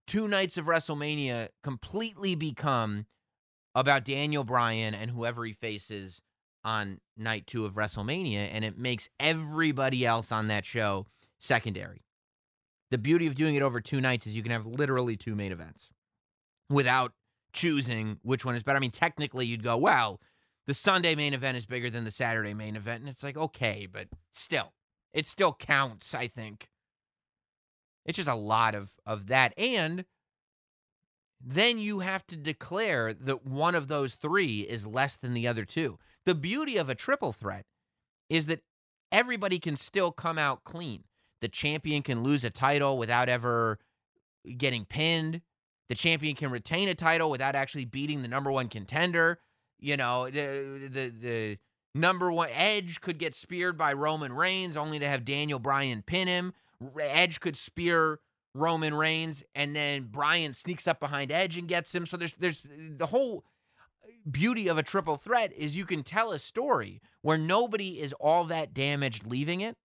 two 0.07 0.27
nights 0.27 0.57
of 0.57 0.65
WrestleMania 0.65 1.49
completely 1.63 2.35
become 2.35 3.05
about 3.75 4.05
Daniel 4.05 4.43
Bryan 4.43 4.95
and 4.95 5.11
whoever 5.11 5.45
he 5.45 5.53
faces 5.53 6.21
on 6.63 6.99
night 7.15 7.45
two 7.45 7.65
of 7.65 7.75
WrestleMania. 7.75 8.49
And 8.51 8.65
it 8.65 8.77
makes 8.77 9.07
everybody 9.19 10.05
else 10.05 10.31
on 10.31 10.47
that 10.47 10.65
show 10.65 11.05
secondary. 11.39 12.01
The 12.89 12.97
beauty 12.97 13.27
of 13.27 13.35
doing 13.35 13.55
it 13.55 13.61
over 13.61 13.81
two 13.81 14.01
nights 14.01 14.25
is 14.25 14.35
you 14.35 14.41
can 14.41 14.53
have 14.53 14.65
literally 14.65 15.17
two 15.17 15.35
main 15.35 15.51
events 15.51 15.89
without 16.69 17.13
choosing 17.53 18.19
which 18.21 18.45
one 18.45 18.55
is 18.55 18.63
better. 18.63 18.77
I 18.77 18.79
mean, 18.79 18.91
technically, 18.91 19.45
you'd 19.45 19.63
go, 19.63 19.77
well, 19.77 20.19
the 20.65 20.73
Sunday 20.73 21.15
main 21.15 21.33
event 21.33 21.57
is 21.57 21.65
bigger 21.65 21.89
than 21.89 22.03
the 22.03 22.11
Saturday 22.11 22.53
main 22.53 22.75
event. 22.75 23.01
And 23.01 23.09
it's 23.09 23.23
like, 23.23 23.37
okay, 23.37 23.87
but 23.91 24.07
still, 24.33 24.73
it 25.13 25.27
still 25.27 25.53
counts, 25.53 26.13
I 26.13 26.27
think. 26.27 26.69
It's 28.05 28.17
just 28.17 28.29
a 28.29 28.35
lot 28.35 28.75
of, 28.75 28.91
of 29.05 29.27
that. 29.27 29.53
And 29.57 30.05
then 31.43 31.79
you 31.79 31.99
have 31.99 32.25
to 32.27 32.35
declare 32.35 33.13
that 33.13 33.45
one 33.45 33.75
of 33.75 33.87
those 33.87 34.15
three 34.15 34.61
is 34.61 34.85
less 34.85 35.15
than 35.15 35.33
the 35.33 35.47
other 35.47 35.65
two. 35.65 35.99
The 36.25 36.35
beauty 36.35 36.77
of 36.77 36.89
a 36.89 36.95
triple 36.95 37.31
threat 37.31 37.65
is 38.29 38.47
that 38.47 38.61
everybody 39.11 39.59
can 39.59 39.75
still 39.75 40.11
come 40.11 40.37
out 40.37 40.63
clean. 40.63 41.03
The 41.41 41.47
champion 41.47 42.01
can 42.01 42.23
lose 42.23 42.43
a 42.43 42.49
title 42.49 42.97
without 42.97 43.29
ever 43.29 43.79
getting 44.57 44.85
pinned. 44.85 45.41
The 45.89 45.95
champion 45.95 46.35
can 46.35 46.51
retain 46.51 46.89
a 46.89 46.95
title 46.95 47.29
without 47.29 47.55
actually 47.55 47.85
beating 47.85 48.21
the 48.21 48.27
number 48.27 48.51
one 48.51 48.67
contender. 48.67 49.39
You 49.79 49.97
know, 49.97 50.29
the 50.29 50.89
the 50.91 51.09
the 51.09 51.57
number 51.95 52.31
one 52.31 52.49
Edge 52.51 52.99
could 53.01 53.17
get 53.17 53.33
speared 53.35 53.77
by 53.77 53.93
Roman 53.93 54.33
Reigns 54.33 54.75
only 54.75 54.99
to 54.99 55.07
have 55.07 55.25
Daniel 55.25 55.59
Bryan 55.59 56.01
pin 56.01 56.27
him. 56.27 56.53
Edge 56.99 57.39
could 57.39 57.55
spear 57.55 58.19
Roman 58.53 58.93
Reigns 58.93 59.43
and 59.55 59.75
then 59.75 60.07
Bryan 60.11 60.53
sneaks 60.53 60.87
up 60.87 60.99
behind 60.99 61.31
Edge 61.31 61.57
and 61.57 61.67
gets 61.67 61.93
him. 61.93 62.05
So 62.05 62.17
there's 62.17 62.33
there's 62.33 62.65
the 62.69 63.07
whole 63.07 63.45
beauty 64.29 64.67
of 64.67 64.77
a 64.77 64.83
triple 64.83 65.17
threat 65.17 65.53
is 65.53 65.77
you 65.77 65.85
can 65.85 66.03
tell 66.03 66.31
a 66.31 66.39
story 66.39 67.01
where 67.21 67.37
nobody 67.37 67.99
is 67.99 68.13
all 68.13 68.43
that 68.45 68.73
damaged 68.73 69.25
leaving 69.25 69.61
it. 69.61 69.77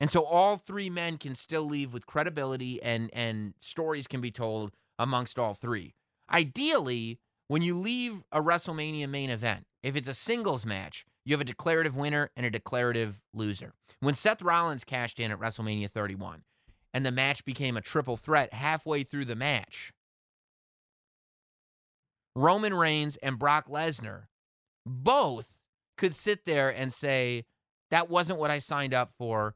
And 0.00 0.10
so 0.10 0.24
all 0.24 0.56
three 0.56 0.90
men 0.90 1.16
can 1.16 1.34
still 1.34 1.62
leave 1.62 1.92
with 1.92 2.06
credibility 2.06 2.82
and 2.82 3.10
and 3.12 3.54
stories 3.60 4.06
can 4.06 4.20
be 4.20 4.30
told 4.30 4.72
amongst 4.98 5.38
all 5.38 5.54
three. 5.54 5.94
Ideally, 6.30 7.18
when 7.48 7.62
you 7.62 7.74
leave 7.76 8.22
a 8.32 8.40
WrestleMania 8.40 9.08
main 9.08 9.30
event, 9.30 9.64
if 9.82 9.96
it's 9.96 10.08
a 10.08 10.14
singles 10.14 10.64
match, 10.64 11.04
you 11.24 11.34
have 11.34 11.40
a 11.40 11.44
declarative 11.44 11.96
winner 11.96 12.30
and 12.36 12.46
a 12.46 12.50
declarative 12.50 13.20
loser. 13.34 13.74
When 14.00 14.14
Seth 14.14 14.42
Rollins 14.42 14.84
cashed 14.84 15.20
in 15.20 15.30
at 15.30 15.38
WrestleMania 15.38 15.90
31 15.90 16.42
and 16.94 17.06
the 17.06 17.12
match 17.12 17.44
became 17.44 17.76
a 17.76 17.80
triple 17.80 18.16
threat 18.16 18.52
halfway 18.52 19.02
through 19.02 19.26
the 19.26 19.36
match, 19.36 19.92
Roman 22.34 22.74
Reigns 22.74 23.16
and 23.16 23.38
Brock 23.38 23.68
Lesnar 23.68 24.24
both 24.86 25.54
could 25.96 26.14
sit 26.16 26.46
there 26.46 26.70
and 26.70 26.92
say, 26.92 27.44
that 27.90 28.08
wasn't 28.08 28.38
what 28.38 28.50
I 28.50 28.58
signed 28.58 28.94
up 28.94 29.12
for. 29.18 29.54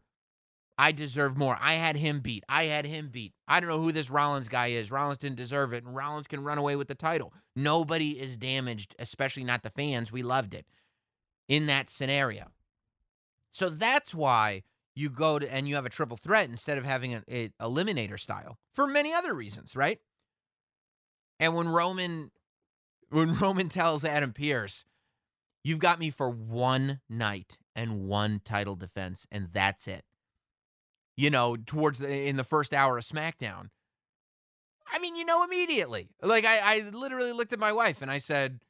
I 0.78 0.92
deserve 0.92 1.36
more. 1.38 1.56
I 1.60 1.74
had 1.74 1.96
him 1.96 2.20
beat. 2.20 2.44
I 2.48 2.64
had 2.64 2.84
him 2.84 3.08
beat. 3.08 3.32
I 3.48 3.60
don't 3.60 3.70
know 3.70 3.80
who 3.80 3.92
this 3.92 4.10
Rollins 4.10 4.48
guy 4.48 4.68
is. 4.68 4.90
Rollins 4.90 5.18
didn't 5.18 5.36
deserve 5.36 5.72
it, 5.72 5.84
and 5.84 5.96
Rollins 5.96 6.26
can 6.26 6.44
run 6.44 6.58
away 6.58 6.76
with 6.76 6.88
the 6.88 6.94
title. 6.94 7.32
Nobody 7.54 8.20
is 8.20 8.36
damaged, 8.36 8.94
especially 8.98 9.44
not 9.44 9.62
the 9.62 9.70
fans. 9.70 10.12
We 10.12 10.22
loved 10.22 10.52
it 10.52 10.66
in 11.48 11.66
that 11.66 11.88
scenario. 11.88 12.52
So 13.52 13.70
that's 13.70 14.14
why 14.14 14.64
you 14.94 15.08
go 15.08 15.38
to 15.38 15.50
and 15.52 15.66
you 15.66 15.76
have 15.76 15.86
a 15.86 15.90
triple 15.90 16.18
threat 16.18 16.50
instead 16.50 16.76
of 16.76 16.84
having 16.84 17.14
an 17.14 17.52
eliminator 17.60 18.20
style 18.20 18.58
for 18.74 18.86
many 18.86 19.14
other 19.14 19.32
reasons, 19.32 19.74
right? 19.74 20.00
And 21.40 21.54
when 21.54 21.68
Roman 21.68 22.30
when 23.08 23.38
Roman 23.38 23.68
tells 23.68 24.04
Adam 24.04 24.32
Pearce, 24.32 24.84
"You've 25.64 25.78
got 25.78 25.98
me 25.98 26.10
for 26.10 26.28
one 26.28 27.00
night 27.08 27.56
and 27.74 28.06
one 28.06 28.40
title 28.44 28.74
defense, 28.74 29.26
and 29.30 29.48
that's 29.52 29.88
it." 29.88 30.04
You 31.16 31.30
know, 31.30 31.56
towards 31.56 31.98
the 31.98 32.26
in 32.28 32.36
the 32.36 32.44
first 32.44 32.74
hour 32.74 32.98
of 32.98 33.04
SmackDown. 33.06 33.70
I 34.92 34.98
mean, 34.98 35.16
you 35.16 35.24
know 35.24 35.42
immediately. 35.42 36.10
Like 36.22 36.44
I, 36.44 36.60
I 36.62 36.88
literally 36.90 37.32
looked 37.32 37.52
at 37.52 37.58
my 37.58 37.72
wife 37.72 38.02
and 38.02 38.10
I 38.10 38.18
said, 38.18 38.60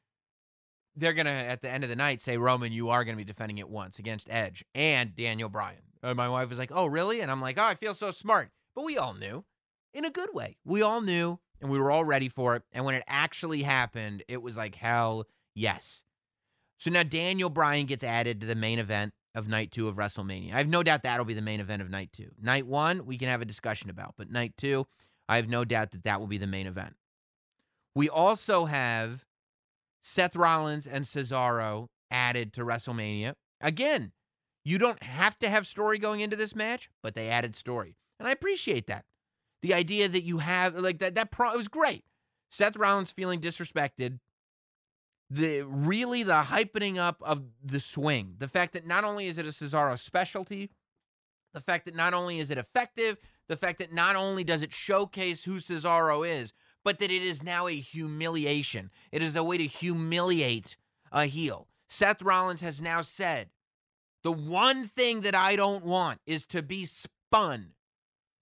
"They're 0.95 1.13
gonna 1.13 1.29
at 1.29 1.61
the 1.61 1.69
end 1.69 1.83
of 1.83 1.89
the 1.89 1.95
night 1.95 2.21
say 2.21 2.37
Roman, 2.37 2.71
you 2.71 2.89
are 2.89 3.03
gonna 3.03 3.17
be 3.17 3.23
defending 3.23 3.57
it 3.57 3.69
once 3.69 3.99
against 3.99 4.29
Edge 4.29 4.63
and 4.73 5.15
Daniel 5.15 5.49
Bryan." 5.49 5.81
And 6.01 6.15
my 6.15 6.29
wife 6.29 6.49
was 6.49 6.57
like, 6.57 6.71
"Oh, 6.73 6.85
really?" 6.85 7.21
And 7.21 7.29
I'm 7.29 7.41
like, 7.41 7.59
"Oh, 7.59 7.65
I 7.65 7.75
feel 7.75 7.93
so 7.93 8.11
smart." 8.11 8.51
But 8.75 8.85
we 8.85 8.97
all 8.97 9.13
knew, 9.13 9.45
in 9.93 10.05
a 10.05 10.11
good 10.11 10.33
way. 10.33 10.57
We 10.63 10.81
all 10.81 11.01
knew, 11.01 11.39
and 11.59 11.69
we 11.69 11.79
were 11.79 11.91
all 11.91 12.05
ready 12.05 12.29
for 12.29 12.55
it. 12.55 12.63
And 12.71 12.85
when 12.85 12.95
it 12.95 13.03
actually 13.07 13.63
happened, 13.63 14.23
it 14.27 14.41
was 14.41 14.55
like 14.55 14.75
hell 14.75 15.25
yes. 15.53 16.03
So 16.77 16.91
now 16.91 17.03
Daniel 17.03 17.49
Bryan 17.49 17.87
gets 17.87 18.03
added 18.03 18.39
to 18.41 18.47
the 18.47 18.55
main 18.55 18.77
event 18.79 19.13
of 19.37 19.47
night 19.47 19.71
two 19.71 19.87
of 19.87 19.95
WrestleMania. 19.95 20.53
I 20.53 20.57
have 20.57 20.67
no 20.67 20.81
doubt 20.81 21.03
that'll 21.03 21.23
be 21.23 21.35
the 21.35 21.41
main 21.43 21.59
event 21.59 21.83
of 21.83 21.91
night 21.91 22.09
two. 22.11 22.31
Night 22.41 22.65
one, 22.65 23.05
we 23.05 23.19
can 23.19 23.29
have 23.29 23.41
a 23.41 23.45
discussion 23.45 23.91
about, 23.91 24.15
but 24.17 24.31
night 24.31 24.55
two, 24.57 24.87
I 25.29 25.35
have 25.35 25.47
no 25.47 25.63
doubt 25.63 25.91
that 25.91 26.03
that 26.03 26.19
will 26.19 26.27
be 26.27 26.39
the 26.39 26.47
main 26.47 26.65
event. 26.65 26.95
We 27.93 28.09
also 28.09 28.65
have 28.65 29.25
Seth 30.01 30.35
Rollins 30.35 30.87
and 30.87 31.05
Cesaro 31.05 31.87
added 32.09 32.51
to 32.53 32.65
WrestleMania. 32.65 33.33
Again, 33.61 34.11
you 34.65 34.79
don't 34.79 35.01
have 35.03 35.35
to 35.37 35.49
have 35.49 35.67
story 35.67 35.99
going 35.99 36.21
into 36.21 36.35
this 36.35 36.55
match, 36.55 36.89
but 37.03 37.13
they 37.13 37.29
added 37.29 37.55
story. 37.55 37.95
And 38.19 38.27
I 38.27 38.31
appreciate 38.31 38.87
that. 38.87 39.05
The 39.61 39.73
idea 39.73 40.09
that 40.09 40.23
you 40.23 40.39
have 40.39 40.75
like 40.75 40.97
that 40.99 41.13
that 41.15 41.29
pro 41.29 41.51
it 41.51 41.57
was 41.57 41.67
great. 41.67 42.05
Seth 42.49 42.75
Rollins 42.75 43.11
feeling 43.11 43.39
disrespected. 43.39 44.19
The 45.29 45.63
really 45.63 46.23
the 46.23 46.43
hypening 46.43 46.97
up 46.97 47.21
of 47.21 47.43
the 47.63 47.79
swing. 47.79 48.35
The 48.37 48.47
fact 48.47 48.73
that 48.73 48.87
not 48.87 49.03
only 49.03 49.27
is 49.27 49.37
it 49.37 49.45
a 49.45 49.49
Cesaro 49.49 49.99
specialty, 49.99 50.71
the 51.53 51.59
fact 51.59 51.85
that 51.85 51.95
not 51.95 52.13
only 52.13 52.39
is 52.39 52.49
it 52.49 52.57
effective, 52.57 53.17
the 53.47 53.57
fact 53.57 53.79
that 53.79 53.93
not 53.93 54.15
only 54.15 54.43
does 54.43 54.61
it 54.61 54.71
showcase 54.71 55.43
who 55.43 55.57
Cesaro 55.57 56.27
is, 56.27 56.53
but 56.83 56.99
that 56.99 57.11
it 57.11 57.21
is 57.21 57.43
now 57.43 57.67
a 57.67 57.75
humiliation. 57.75 58.91
It 59.11 59.21
is 59.21 59.35
a 59.35 59.43
way 59.43 59.57
to 59.57 59.65
humiliate 59.65 60.77
a 61.11 61.25
heel. 61.25 61.67
Seth 61.89 62.21
Rollins 62.21 62.61
has 62.61 62.81
now 62.81 63.01
said, 63.01 63.49
the 64.23 64.31
one 64.31 64.87
thing 64.87 65.21
that 65.21 65.35
I 65.35 65.55
don't 65.55 65.85
want 65.85 66.19
is 66.25 66.45
to 66.47 66.61
be 66.61 66.85
spun. 66.85 67.73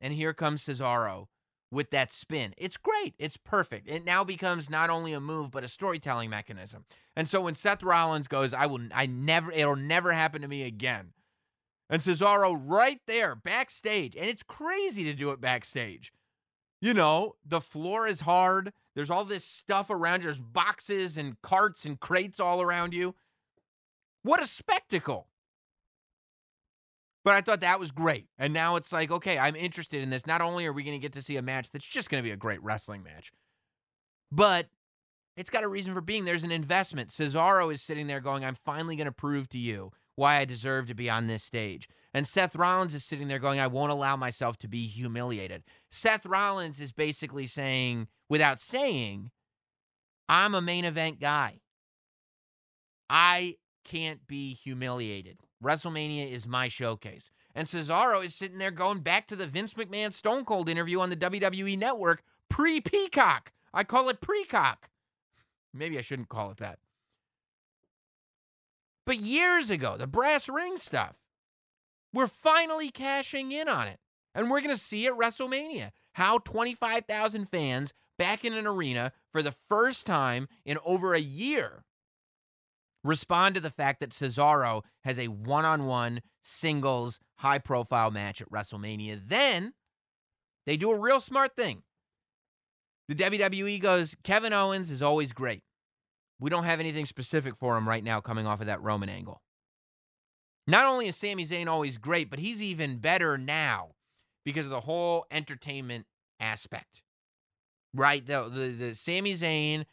And 0.01 0.13
here 0.13 0.34
comes 0.34 0.63
Cesaro 0.63 1.27
with 1.75 1.91
that 1.91 2.12
spin. 2.12 2.53
It's 2.58 2.77
great. 2.77 3.13
It's 3.20 3.38
perfect. 3.38 3.88
It 3.88 4.05
now 4.05 4.24
becomes 4.24 4.70
not 4.70 4.89
only 4.89 5.13
a 5.13 5.20
move 5.20 5.51
but 5.51 5.63
a 5.63 5.67
storytelling 5.67 6.29
mechanism. 6.29 6.86
And 7.15 7.27
so 7.27 7.41
when 7.41 7.53
Seth 7.53 7.84
Rollins 7.84 8.27
goes, 8.27 8.53
I 8.53 8.65
will 8.65 8.82
I 8.94 9.05
never 9.05 9.51
it'll 9.51 9.75
never 9.75 10.13
happen 10.13 10.41
to 10.41 10.48
me 10.48 10.63
again. 10.63 11.12
And 11.89 12.01
Cesaro 12.01 12.60
right 12.65 13.00
there 13.05 13.36
backstage, 13.36 14.15
and 14.15 14.25
it's 14.25 14.41
crazy 14.41 15.03
to 15.03 15.13
do 15.13 15.29
it 15.32 15.41
backstage. 15.41 16.12
You 16.82 16.94
know, 16.94 17.36
the 17.46 17.62
floor 17.62 18.08
is 18.08 18.22
hard. 18.22 18.72
There's 18.96 19.10
all 19.10 19.25
this 19.25 19.44
stuff 19.46 19.90
around 19.90 20.22
you. 20.22 20.25
There's 20.25 20.40
boxes 20.40 21.18
and 21.18 21.40
carts 21.42 21.85
and 21.85 22.00
crates 22.00 22.40
all 22.40 22.61
around 22.61 22.94
you. 22.94 23.16
What 24.24 24.42
a 24.42 24.48
spectacle. 24.48 25.27
But 27.25 27.35
I 27.35 27.42
thought 27.42 27.61
that 27.61 27.79
was 27.79 27.92
great. 27.92 28.27
And 28.38 28.53
now 28.53 28.75
it's 28.75 28.94
like, 28.94 29.11
okay, 29.11 29.40
I'm 29.40 29.55
interested 29.55 30.01
in 30.01 30.11
this. 30.11 30.27
Not 30.27 30.42
only 30.42 30.68
are 30.68 30.72
we 30.72 30.83
going 30.83 30.98
to 30.98 31.01
get 31.01 31.14
to 31.14 31.24
see 31.24 31.38
a 31.38 31.42
match 31.42 31.72
that's 31.72 31.85
just 31.85 32.09
going 32.09 32.22
to 32.22 32.25
be 32.25 32.31
a 32.31 32.38
great 32.38 32.61
wrestling 32.61 33.03
match, 33.03 33.33
but 34.31 34.68
it's 35.35 35.50
got 35.50 35.64
a 35.64 35.68
reason 35.68 35.96
for 35.96 36.01
being. 36.01 36.25
There's 36.25 36.44
an 36.44 36.51
investment. 36.51 37.09
Cesaro 37.09 37.74
is 37.74 37.81
sitting 37.81 38.05
there 38.05 38.20
going, 38.20 38.46
I'm 38.46 38.55
finally 38.55 38.96
going 38.96 39.07
to 39.07 39.11
prove 39.11 39.50
to 39.50 39.57
you 39.57 39.92
why 40.16 40.38
I 40.38 40.46
deserve 40.46 40.88
to 40.88 40.94
be 40.94 41.09
on 41.09 41.25
this 41.25 41.44
stage. 41.44 41.90
And 42.14 42.27
Seth 42.27 42.55
Rollins 42.55 42.94
is 42.94 43.03
sitting 43.03 43.27
there 43.27 43.40
going, 43.40 43.59
I 43.59 43.68
won't 43.68 43.92
allow 43.92 44.16
myself 44.16 44.57
to 44.59 44.68
be 44.68 44.85
humiliated. 44.85 45.64
Seth 45.90 46.27
Rollins 46.27 46.79
is 46.79 46.92
basically 46.94 47.48
saying, 47.48 48.07
without 48.29 48.61
saying, 48.61 49.31
I'm 50.29 50.55
a 50.55 50.61
main 50.61 50.85
event 50.85 51.20
guy. 51.20 51.59
I 53.09 53.57
can't 53.83 54.25
be 54.27 54.53
humiliated. 54.53 55.40
WrestleMania 55.63 56.31
is 56.31 56.46
my 56.46 56.68
showcase. 56.68 57.29
And 57.53 57.68
Cesaro 57.68 58.24
is 58.24 58.35
sitting 58.35 58.57
there 58.57 58.72
going 58.72 59.00
back 59.00 59.27
to 59.27 59.35
the 59.35 59.48
Vince 59.48 59.74
McMahon 59.75 60.11
Stone 60.11 60.46
Cold 60.46 60.70
interview 60.70 61.00
on 61.00 61.09
the 61.09 61.15
WWE 61.15 61.77
network 61.77 62.24
pre 62.50 62.81
Peacock. 62.81 63.51
I 63.74 63.83
call 63.83 64.09
it 64.09 64.22
Precock. 64.22 64.89
Maybe 65.74 65.98
I 65.98 66.01
shouldn't 66.01 66.29
call 66.29 66.51
it 66.51 66.57
that. 66.57 66.79
But 69.05 69.20
years 69.20 69.70
ago, 69.70 69.98
the 69.98 70.07
brass 70.07 70.50
ring 70.50 70.77
stuff, 70.77 71.15
we're 72.13 72.27
finally 72.27 72.89
cashing 72.89 73.51
in 73.51 73.70
on 73.70 73.87
it. 73.87 74.00
And 74.33 74.50
we're 74.50 74.61
going 74.61 74.75
to 74.75 74.81
see 74.81 75.07
at 75.07 75.13
WrestleMania 75.13 75.91
how 76.13 76.39
25,000 76.39 77.46
fans 77.50 77.94
back 78.18 78.44
in 78.44 78.53
an 78.53 78.68
arena 78.68 79.13
for 79.31 79.41
the 79.41 79.53
first 79.70 80.05
time 80.05 80.48
in 80.65 80.77
over 80.83 81.13
a 81.13 81.20
year 81.20 81.84
respond 83.05 83.55
to 83.55 83.61
the 83.61 83.70
fact 83.70 84.00
that 84.00 84.09
Cesaro 84.09 84.81
has 85.03 85.20
a 85.20 85.27
one 85.27 85.63
on 85.63 85.85
one 85.85 86.22
singles 86.44 87.20
high 87.37 87.59
profile 87.59 88.11
match 88.11 88.41
at 88.41 88.51
WrestleMania. 88.51 89.22
Then 89.27 89.74
they 90.65 90.75
do 90.75 90.91
a 90.91 91.00
real 91.00 91.22
smart 91.22 91.55
thing. 91.55 91.83
The 93.07 93.15
WWE 93.15 93.79
goes, 93.79 94.15
Kevin 94.24 94.53
Owens 94.53 94.89
is 94.89 95.03
always 95.03 95.31
great. 95.31 95.61
We 96.39 96.50
don't 96.50 96.63
have 96.63 96.79
anything 96.79 97.05
specific 97.05 97.55
for 97.55 97.77
him 97.77 97.87
right 97.87 98.03
now 98.03 98.20
coming 98.20 98.48
off 98.48 98.59
of 98.59 98.68
that 98.68 98.81
Roman 98.81 99.09
angle. 99.09 99.41
Not 100.68 100.87
only 100.87 101.07
is 101.07 101.15
Sami 101.15 101.46
Zayn 101.46 101.68
always 101.68 102.00
great, 102.00 102.31
but 102.31 102.39
he's 102.39 102.61
even 102.61 102.98
better 102.98 103.37
now 103.37 103.91
because 104.44 104.65
of 104.65 104.72
the 104.72 104.81
whole 104.81 105.27
entertainment 105.29 106.07
aspect. 106.39 107.03
Right? 107.94 108.25
The 108.25 108.50
the, 108.50 108.68
the 108.72 108.96
Sami 108.96 109.35
Zayn 109.35 109.85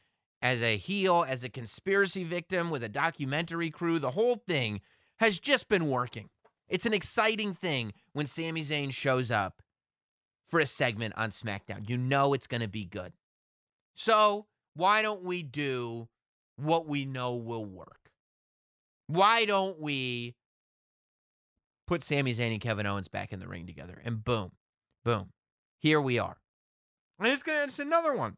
as 0.42 0.60
a 0.60 0.76
heel, 0.76 1.24
as 1.26 1.44
a 1.44 1.48
conspiracy 1.48 2.24
victim 2.24 2.68
with 2.68 2.82
a 2.82 2.88
documentary 2.88 3.70
crew, 3.70 4.00
the 4.00 4.10
whole 4.10 4.34
thing 4.34 4.80
has 5.20 5.38
just 5.38 5.68
been 5.68 5.88
working. 5.88 6.28
It's 6.68 6.84
an 6.84 6.92
exciting 6.92 7.54
thing 7.54 7.92
when 8.12 8.26
Sami 8.26 8.62
Zayn 8.62 8.92
shows 8.92 9.30
up 9.30 9.62
for 10.48 10.58
a 10.58 10.66
segment 10.66 11.14
on 11.16 11.30
SmackDown. 11.30 11.88
You 11.88 11.96
know 11.96 12.34
it's 12.34 12.48
going 12.48 12.60
to 12.60 12.68
be 12.68 12.84
good. 12.84 13.12
So, 13.94 14.46
why 14.74 15.02
don't 15.02 15.22
we 15.22 15.42
do 15.42 16.08
what 16.56 16.86
we 16.86 17.04
know 17.04 17.34
will 17.34 17.64
work? 17.64 18.10
Why 19.06 19.44
don't 19.44 19.78
we 19.78 20.34
put 21.86 22.02
Sami 22.02 22.34
Zayn 22.34 22.52
and 22.52 22.60
Kevin 22.60 22.86
Owens 22.86 23.08
back 23.08 23.32
in 23.32 23.38
the 23.38 23.46
ring 23.46 23.66
together? 23.66 24.00
And 24.04 24.24
boom, 24.24 24.52
boom, 25.04 25.28
here 25.78 26.00
we 26.00 26.18
are. 26.18 26.38
And 27.18 27.28
it's 27.28 27.42
gonna 27.42 27.64
it's 27.64 27.78
another 27.78 28.14
one. 28.14 28.36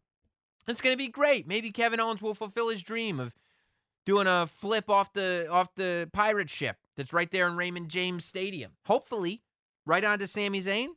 It's 0.67 0.81
gonna 0.81 0.97
be 0.97 1.09
great. 1.09 1.47
Maybe 1.47 1.71
Kevin 1.71 2.01
Owens 2.01 2.23
will 2.23 2.35
fulfill 2.35 2.69
his 2.69 2.83
dream 2.83 3.21
of 3.21 3.35
doing 4.07 4.27
a 4.27 4.47
flip 4.47 4.89
off 4.91 5.13
the 5.13 5.47
off 5.51 5.75
the 5.75 6.09
pirate 6.13 6.51
ship 6.51 6.77
that's 6.97 7.13
right 7.13 7.31
there 7.31 7.47
in 7.47 7.57
Raymond 7.57 7.89
James 7.89 8.25
Stadium. 8.25 8.73
Hopefully, 8.87 9.43
right 9.87 10.05
onto 10.05 10.27
Sami 10.27 10.63
Zayn, 10.63 10.89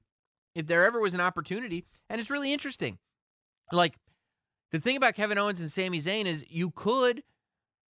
if 0.56 0.68
there 0.68 0.86
ever 0.86 1.00
was 1.00 1.14
an 1.14 1.22
opportunity. 1.22 1.86
And 2.10 2.20
it's 2.22 2.30
really 2.30 2.54
interesting. 2.54 2.98
Like 3.72 3.96
the 4.72 4.80
thing 4.80 4.98
about 4.98 5.16
Kevin 5.16 5.38
Owens 5.38 5.60
and 5.60 5.72
Sami 5.72 6.02
Zayn 6.02 6.26
is 6.26 6.46
you 6.50 6.72
could 6.72 7.24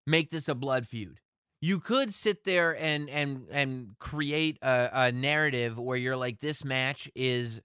make 0.06 0.32
this 0.32 0.48
a 0.48 0.56
blood 0.56 0.88
feud. 0.88 1.20
You 1.60 1.80
could 1.80 2.14
sit 2.14 2.44
there 2.44 2.76
and 2.80 3.10
and 3.10 3.48
and 3.52 3.96
create 4.00 4.58
a, 4.62 4.90
a 4.94 5.12
narrative 5.12 5.78
where 5.78 5.98
you're 5.98 6.18
like, 6.18 6.40
this 6.40 6.64
match 6.64 7.10
is 7.16 7.62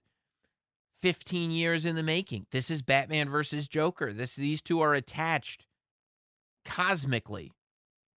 15 1.03 1.51
years 1.51 1.85
in 1.85 1.97
the 1.97 2.01
making. 2.03 2.47
This 2.51 2.71
is 2.71 2.81
Batman 2.81 3.27
versus 3.29 3.67
Joker. 3.67 4.13
This 4.13 4.37
these 4.37 4.61
two 4.61 4.79
are 4.79 4.93
attached 4.93 5.65
cosmically. 6.63 7.51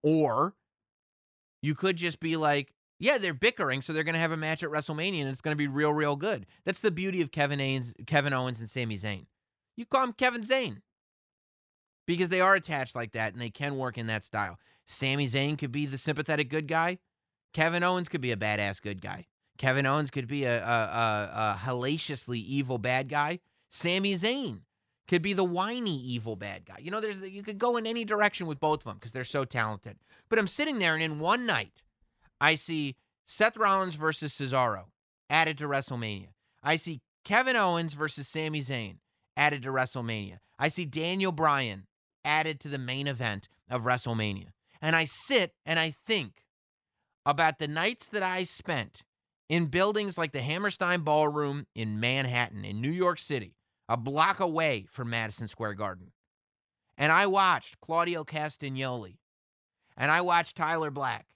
Or 0.04 0.54
you 1.62 1.74
could 1.74 1.96
just 1.96 2.20
be 2.20 2.36
like, 2.36 2.72
yeah, 3.00 3.18
they're 3.18 3.34
bickering, 3.34 3.82
so 3.82 3.92
they're 3.92 4.04
going 4.04 4.14
to 4.14 4.20
have 4.20 4.30
a 4.30 4.36
match 4.36 4.62
at 4.62 4.70
WrestleMania 4.70 5.20
and 5.22 5.28
it's 5.28 5.40
going 5.40 5.52
to 5.52 5.58
be 5.58 5.66
real 5.66 5.92
real 5.92 6.14
good. 6.14 6.46
That's 6.64 6.78
the 6.80 6.92
beauty 6.92 7.20
of 7.22 7.32
Kevin 7.32 7.60
Owens, 7.60 7.92
Kevin 8.06 8.32
Owens 8.32 8.60
and 8.60 8.70
Sami 8.70 8.96
Zayn. 8.96 9.26
You 9.76 9.84
call 9.84 10.04
him 10.04 10.12
Kevin 10.12 10.42
Zayn. 10.44 10.78
because 12.06 12.28
they 12.28 12.40
are 12.40 12.54
attached 12.54 12.94
like 12.94 13.12
that 13.12 13.32
and 13.32 13.42
they 13.42 13.50
can 13.50 13.76
work 13.76 13.98
in 13.98 14.06
that 14.06 14.24
style. 14.24 14.58
Sami 14.86 15.26
Zayn 15.26 15.58
could 15.58 15.72
be 15.72 15.86
the 15.86 15.98
sympathetic 15.98 16.48
good 16.48 16.68
guy. 16.68 16.98
Kevin 17.52 17.82
Owens 17.82 18.08
could 18.08 18.20
be 18.20 18.30
a 18.30 18.36
badass 18.36 18.80
good 18.80 19.02
guy. 19.02 19.26
Kevin 19.58 19.86
Owens 19.86 20.10
could 20.10 20.26
be 20.26 20.44
a, 20.44 20.62
a, 20.62 20.68
a, 20.68 21.30
a 21.32 21.60
hellaciously 21.62 22.38
evil 22.38 22.78
bad 22.78 23.08
guy. 23.08 23.40
Sami 23.70 24.14
Zayn 24.14 24.60
could 25.08 25.22
be 25.22 25.32
the 25.32 25.44
whiny 25.44 25.96
evil 25.98 26.36
bad 26.36 26.64
guy. 26.64 26.76
You 26.80 26.90
know, 26.90 27.00
there's 27.00 27.18
you 27.20 27.42
could 27.42 27.58
go 27.58 27.76
in 27.76 27.86
any 27.86 28.04
direction 28.04 28.46
with 28.46 28.60
both 28.60 28.80
of 28.80 28.84
them 28.84 28.96
because 28.96 29.12
they're 29.12 29.24
so 29.24 29.44
talented. 29.44 29.98
But 30.28 30.38
I'm 30.38 30.48
sitting 30.48 30.78
there 30.78 30.94
and 30.94 31.02
in 31.02 31.18
one 31.18 31.46
night, 31.46 31.82
I 32.40 32.54
see 32.54 32.96
Seth 33.26 33.56
Rollins 33.56 33.94
versus 33.94 34.32
Cesaro 34.32 34.84
added 35.30 35.58
to 35.58 35.68
WrestleMania. 35.68 36.28
I 36.62 36.76
see 36.76 37.00
Kevin 37.24 37.56
Owens 37.56 37.94
versus 37.94 38.28
Sami 38.28 38.62
Zayn 38.62 38.96
added 39.36 39.62
to 39.62 39.70
WrestleMania. 39.70 40.38
I 40.58 40.68
see 40.68 40.84
Daniel 40.84 41.32
Bryan 41.32 41.86
added 42.24 42.60
to 42.60 42.68
the 42.68 42.78
main 42.78 43.06
event 43.06 43.48
of 43.70 43.82
WrestleMania. 43.82 44.48
And 44.80 44.96
I 44.96 45.04
sit 45.04 45.54
and 45.64 45.78
I 45.78 45.94
think 46.06 46.44
about 47.24 47.58
the 47.58 47.68
nights 47.68 48.08
that 48.08 48.22
I 48.22 48.44
spent 48.44 49.02
in 49.48 49.66
buildings 49.66 50.18
like 50.18 50.32
the 50.32 50.40
Hammerstein 50.40 51.00
Ballroom 51.02 51.66
in 51.74 52.00
Manhattan, 52.00 52.64
in 52.64 52.80
New 52.80 52.90
York 52.90 53.18
City, 53.18 53.54
a 53.88 53.96
block 53.96 54.40
away 54.40 54.86
from 54.90 55.10
Madison 55.10 55.48
Square 55.48 55.74
Garden. 55.74 56.12
And 56.98 57.12
I 57.12 57.26
watched 57.26 57.80
Claudio 57.80 58.24
Castagnoli, 58.24 59.18
and 59.96 60.10
I 60.10 60.20
watched 60.20 60.56
Tyler 60.56 60.90
Black, 60.90 61.26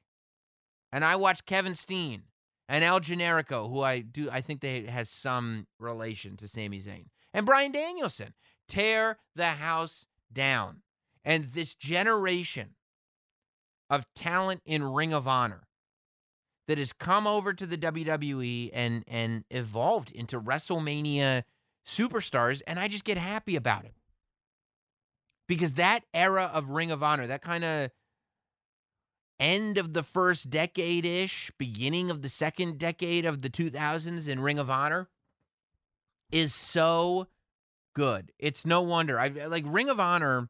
and 0.90 1.04
I 1.04 1.16
watched 1.16 1.46
Kevin 1.46 1.74
Steen 1.74 2.22
and 2.68 2.82
El 2.82 3.00
Generico, 3.00 3.70
who 3.70 3.82
I 3.82 4.00
do 4.00 4.30
I 4.30 4.40
think 4.40 4.60
they 4.60 4.82
has 4.82 5.10
some 5.10 5.66
relation 5.78 6.36
to 6.38 6.48
Sami 6.48 6.80
Zayn, 6.80 7.06
and 7.32 7.46
Brian 7.46 7.72
Danielson 7.72 8.34
tear 8.68 9.18
the 9.36 9.48
house 9.48 10.06
down. 10.32 10.82
And 11.24 11.52
this 11.52 11.74
generation 11.74 12.70
of 13.90 14.06
talent 14.14 14.62
in 14.64 14.82
Ring 14.82 15.12
of 15.12 15.28
Honor 15.28 15.66
that 16.70 16.78
has 16.78 16.92
come 16.92 17.26
over 17.26 17.52
to 17.52 17.66
the 17.66 17.76
WWE 17.76 18.70
and 18.72 19.02
and 19.08 19.42
evolved 19.50 20.12
into 20.12 20.40
WrestleMania 20.40 21.42
superstars 21.84 22.62
and 22.64 22.78
I 22.78 22.86
just 22.86 23.02
get 23.02 23.18
happy 23.18 23.56
about 23.56 23.84
it. 23.84 23.94
Because 25.48 25.72
that 25.72 26.04
era 26.14 26.48
of 26.54 26.70
Ring 26.70 26.92
of 26.92 27.02
Honor, 27.02 27.26
that 27.26 27.42
kind 27.42 27.64
of 27.64 27.90
end 29.40 29.78
of 29.78 29.94
the 29.94 30.04
first 30.04 30.48
decade 30.48 31.04
ish, 31.04 31.50
beginning 31.58 32.08
of 32.08 32.22
the 32.22 32.28
second 32.28 32.78
decade 32.78 33.26
of 33.26 33.42
the 33.42 33.50
2000s 33.50 34.28
in 34.28 34.38
Ring 34.38 34.60
of 34.60 34.70
Honor 34.70 35.08
is 36.30 36.54
so 36.54 37.26
good. 37.96 38.30
It's 38.38 38.64
no 38.64 38.80
wonder. 38.80 39.18
I 39.18 39.30
uh, 39.30 39.48
like 39.48 39.64
Ring 39.66 39.88
of 39.88 39.98
Honor 39.98 40.48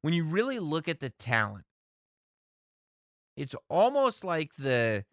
when 0.00 0.14
you 0.14 0.24
really 0.24 0.58
look 0.58 0.88
at 0.88 1.00
the 1.00 1.10
talent. 1.10 1.66
It's 3.36 3.54
almost 3.68 4.24
like 4.24 4.52
the 4.56 5.04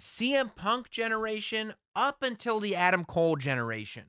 CM 0.00 0.54
Punk 0.54 0.90
generation 0.90 1.74
up 1.94 2.22
until 2.22 2.60
the 2.60 2.74
Adam 2.74 3.04
Cole 3.04 3.36
generation. 3.36 4.04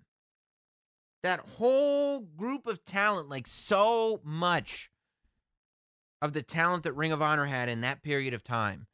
That 1.24 1.40
whole 1.58 2.22
group 2.22 2.68
of 2.68 2.86
talent, 2.86 3.30
like 3.30 3.48
so 3.48 4.20
much 4.24 4.92
of 6.22 6.34
the 6.34 6.44
talent 6.44 6.84
that 6.84 6.94
Ring 6.94 7.12
of 7.12 7.22
Honor 7.22 7.46
had 7.46 7.70
in 7.70 7.82
that 7.82 8.04
period 8.04 8.34
of 8.34 8.44
time, 8.44 8.88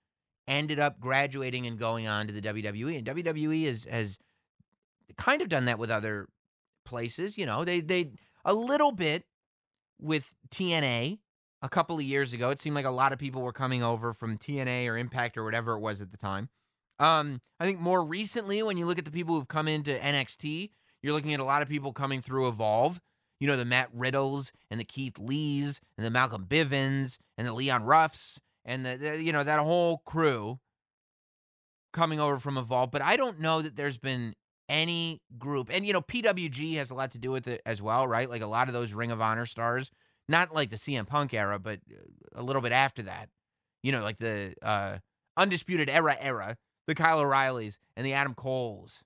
ended 0.48 0.80
up 0.80 1.00
graduating 1.00 1.68
and 1.68 1.78
going 1.78 2.08
on 2.08 2.28
to 2.28 2.34
the 2.34 2.42
WWE. 2.42 2.98
And 2.98 3.08
WWE 3.08 3.66
has 3.66 3.84
has 3.86 4.18
kind 5.18 5.42
of 5.42 5.50
done 5.50 5.66
that 5.66 5.80
with 5.80 5.92
other 5.92 6.28
places. 6.86 7.38
You 7.38 7.46
know, 7.46 7.66
they 7.66 7.82
they 7.82 8.12
a 8.46 8.54
little 8.54 8.92
bit 8.92 9.26
with 10.00 10.34
TNA 10.50 11.20
a 11.62 11.70
couple 11.70 11.98
of 11.98 12.04
years 12.04 12.34
ago. 12.34 12.50
It 12.50 12.60
seemed 12.60 12.76
like 12.76 12.86
a 12.86 12.92
lot 12.92 13.14
of 13.14 13.20
people 13.20 13.42
were 13.42 13.54
coming 13.54 13.84
over 13.84 14.14
from 14.14 14.38
TNA 14.38 14.88
or 14.88 14.98
Impact 14.98 15.38
or 15.38 15.44
whatever 15.44 15.74
it 15.74 15.80
was 15.80 16.02
at 16.02 16.12
the 16.12 16.18
time. 16.18 16.50
Um, 17.02 17.42
I 17.60 17.66
think 17.66 17.80
more 17.80 18.04
recently, 18.04 18.62
when 18.62 18.78
you 18.78 18.86
look 18.86 19.00
at 19.00 19.06
the 19.06 19.12
people 19.12 19.34
who've 19.34 19.48
come 19.48 19.68
into 19.68 19.92
NXT, 19.92 20.70
you're 21.02 21.14
looking 21.14 21.34
at 21.34 21.40
a 21.40 21.44
lot 21.44 21.64
of 21.64 21.68
people 21.68 21.94
coming 21.94 22.22
through 22.22 22.48
Evolve. 22.48 23.02
You 23.40 23.48
know, 23.48 23.58
the 23.58 23.66
Matt 23.66 23.90
Riddles 23.92 24.52
and 24.70 24.80
the 24.80 24.84
Keith 24.84 25.18
Lees 25.18 25.82
and 25.98 26.06
the 26.06 26.12
Malcolm 26.12 26.46
Bivens 26.48 27.18
and 27.40 27.48
the 27.48 27.54
Leon 27.54 27.86
Ruffs 27.86 28.40
and 28.64 28.86
the, 28.86 28.98
the 28.98 29.22
you 29.22 29.34
know 29.34 29.44
that 29.44 29.60
whole 29.60 29.98
crew 30.06 30.60
coming 31.92 32.20
over 32.20 32.38
from 32.38 32.56
Evolve. 32.56 32.92
But 32.92 33.02
I 33.02 33.18
don't 33.18 33.40
know 33.40 33.64
that 33.64 33.76
there's 33.76 33.98
been 33.98 34.36
any 34.70 35.24
group, 35.40 35.72
and 35.74 35.88
you 35.88 35.94
know, 35.94 36.02
PWG 36.02 36.76
has 36.76 36.92
a 36.92 36.94
lot 36.94 37.14
to 37.14 37.18
do 37.18 37.32
with 37.32 37.48
it 37.48 37.62
as 37.66 37.82
well, 37.82 38.08
right? 38.08 38.30
Like 38.30 38.44
a 38.44 38.48
lot 38.48 38.68
of 38.68 38.76
those 38.76 38.94
Ring 38.94 39.10
of 39.10 39.20
Honor 39.20 39.48
stars, 39.48 39.90
not 40.30 40.54
like 40.54 40.70
the 40.70 40.76
CM 40.76 41.08
Punk 41.08 41.34
era, 41.34 41.58
but 41.58 41.80
a 42.36 42.44
little 42.44 42.62
bit 42.62 42.74
after 42.74 43.02
that. 43.04 43.30
You 43.82 43.92
know, 43.92 44.04
like 44.04 44.20
the 44.20 44.54
uh, 44.62 45.00
Undisputed 45.36 45.90
Era 45.90 46.16
era 46.22 46.58
the 46.92 46.96
Kyle 46.96 47.22
O'Reillys 47.22 47.78
and 47.96 48.06
the 48.06 48.12
Adam 48.12 48.34
Coles 48.34 49.02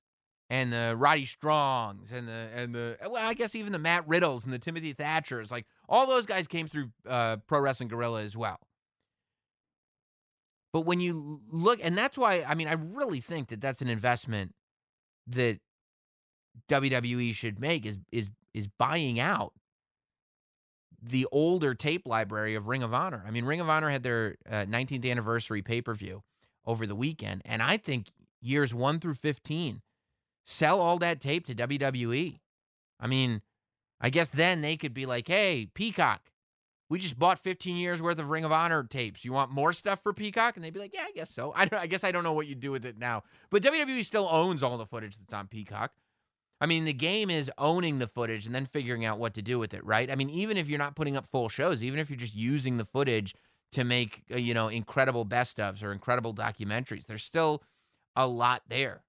and 0.49 0.73
the 0.73 0.95
Roddy 0.97 1.27
Strongs 1.27 2.11
and 2.11 2.27
the 2.27 2.49
and 2.55 2.73
the 2.73 2.97
well, 3.03 3.17
I 3.17 3.35
guess 3.35 3.53
even 3.53 3.71
the 3.71 3.79
Matt 3.79 4.07
Riddles 4.07 4.43
and 4.43 4.51
the 4.51 4.57
Timothy 4.57 4.93
Thatchers, 4.95 5.51
like 5.51 5.67
all 5.87 6.07
those 6.07 6.25
guys 6.25 6.47
came 6.47 6.67
through 6.67 6.89
uh, 7.07 7.37
Pro 7.47 7.59
Wrestling 7.59 7.89
Guerrilla 7.89 8.23
as 8.23 8.35
well. 8.35 8.57
But 10.73 10.81
when 10.81 10.99
you 10.99 11.41
look, 11.47 11.79
and 11.81 11.95
that's 11.95 12.17
why 12.17 12.43
I 12.47 12.55
mean, 12.55 12.67
I 12.67 12.73
really 12.73 13.19
think 13.19 13.49
that 13.49 13.61
that's 13.61 13.83
an 13.83 13.87
investment 13.87 14.55
that 15.27 15.59
WWE 16.69 17.35
should 17.35 17.59
make 17.59 17.85
is 17.85 17.99
is 18.11 18.31
is 18.55 18.67
buying 18.67 19.19
out 19.19 19.53
the 20.99 21.27
older 21.31 21.75
tape 21.75 22.07
library 22.07 22.55
of 22.55 22.67
Ring 22.67 22.81
of 22.81 22.95
Honor. 22.95 23.23
I 23.27 23.29
mean, 23.29 23.45
Ring 23.45 23.59
of 23.59 23.69
Honor 23.69 23.91
had 23.91 24.01
their 24.01 24.37
uh, 24.49 24.65
19th 24.65 25.09
anniversary 25.09 25.61
pay 25.61 25.83
per 25.83 25.93
view 25.93 26.23
over 26.65 26.85
the 26.85 26.95
weekend. 26.95 27.41
And 27.45 27.61
I 27.61 27.77
think 27.77 28.11
years 28.41 28.73
one 28.73 28.99
through 28.99 29.15
15, 29.15 29.81
sell 30.45 30.79
all 30.79 30.97
that 30.99 31.21
tape 31.21 31.45
to 31.47 31.55
WWE. 31.55 32.39
I 32.99 33.07
mean, 33.07 33.41
I 33.99 34.09
guess 34.09 34.29
then 34.29 34.61
they 34.61 34.77
could 34.77 34.93
be 34.93 35.05
like, 35.05 35.27
hey, 35.27 35.67
Peacock, 35.73 36.21
we 36.89 36.99
just 36.99 37.17
bought 37.17 37.39
15 37.39 37.75
years 37.75 38.01
worth 38.01 38.19
of 38.19 38.29
Ring 38.29 38.45
of 38.45 38.51
Honor 38.51 38.83
tapes. 38.83 39.25
You 39.25 39.33
want 39.33 39.51
more 39.51 39.73
stuff 39.73 40.01
for 40.03 40.13
Peacock? 40.13 40.55
And 40.55 40.63
they'd 40.63 40.73
be 40.73 40.79
like, 40.79 40.93
yeah, 40.93 41.05
I 41.07 41.11
guess 41.11 41.31
so. 41.31 41.51
I, 41.55 41.67
I 41.71 41.87
guess 41.87 42.03
I 42.03 42.11
don't 42.11 42.23
know 42.23 42.33
what 42.33 42.47
you 42.47 42.55
do 42.55 42.71
with 42.71 42.85
it 42.85 42.97
now. 42.97 43.23
But 43.49 43.63
WWE 43.63 44.03
still 44.05 44.27
owns 44.29 44.61
all 44.61 44.77
the 44.77 44.85
footage 44.85 45.17
that's 45.17 45.33
on 45.33 45.47
Peacock. 45.47 45.91
I 46.61 46.67
mean, 46.67 46.85
the 46.85 46.93
game 46.93 47.29
is 47.29 47.51
owning 47.57 47.99
the 47.99 48.07
footage 48.07 48.45
and 48.45 48.55
then 48.55 48.65
figuring 48.65 49.03
out 49.03 49.19
what 49.19 49.33
to 49.33 49.41
do 49.41 49.59
with 49.59 49.73
it, 49.73 49.83
right? 49.83 50.09
I 50.09 50.15
mean, 50.15 50.29
even 50.29 50.57
if 50.57 50.69
you're 50.69 50.79
not 50.79 50.95
putting 50.95 51.17
up 51.17 51.27
full 51.27 51.49
shows, 51.49 51.83
even 51.83 51.99
if 51.99 52.09
you're 52.09 52.17
just 52.17 52.35
using 52.35 52.77
the 52.77 52.85
footage 52.85 53.35
to 53.75 53.83
make 53.83 54.23
uh, 54.33 54.37
you 54.37 54.53
know 54.53 54.69
incredible 54.69 55.25
best 55.25 55.57
ofs 55.57 55.83
or 55.83 55.91
incredible 55.91 56.33
documentaries. 56.33 57.05
There's 57.05 57.23
still 57.23 57.61
a 58.15 58.25
lot 58.25 58.63
there. 58.67 59.03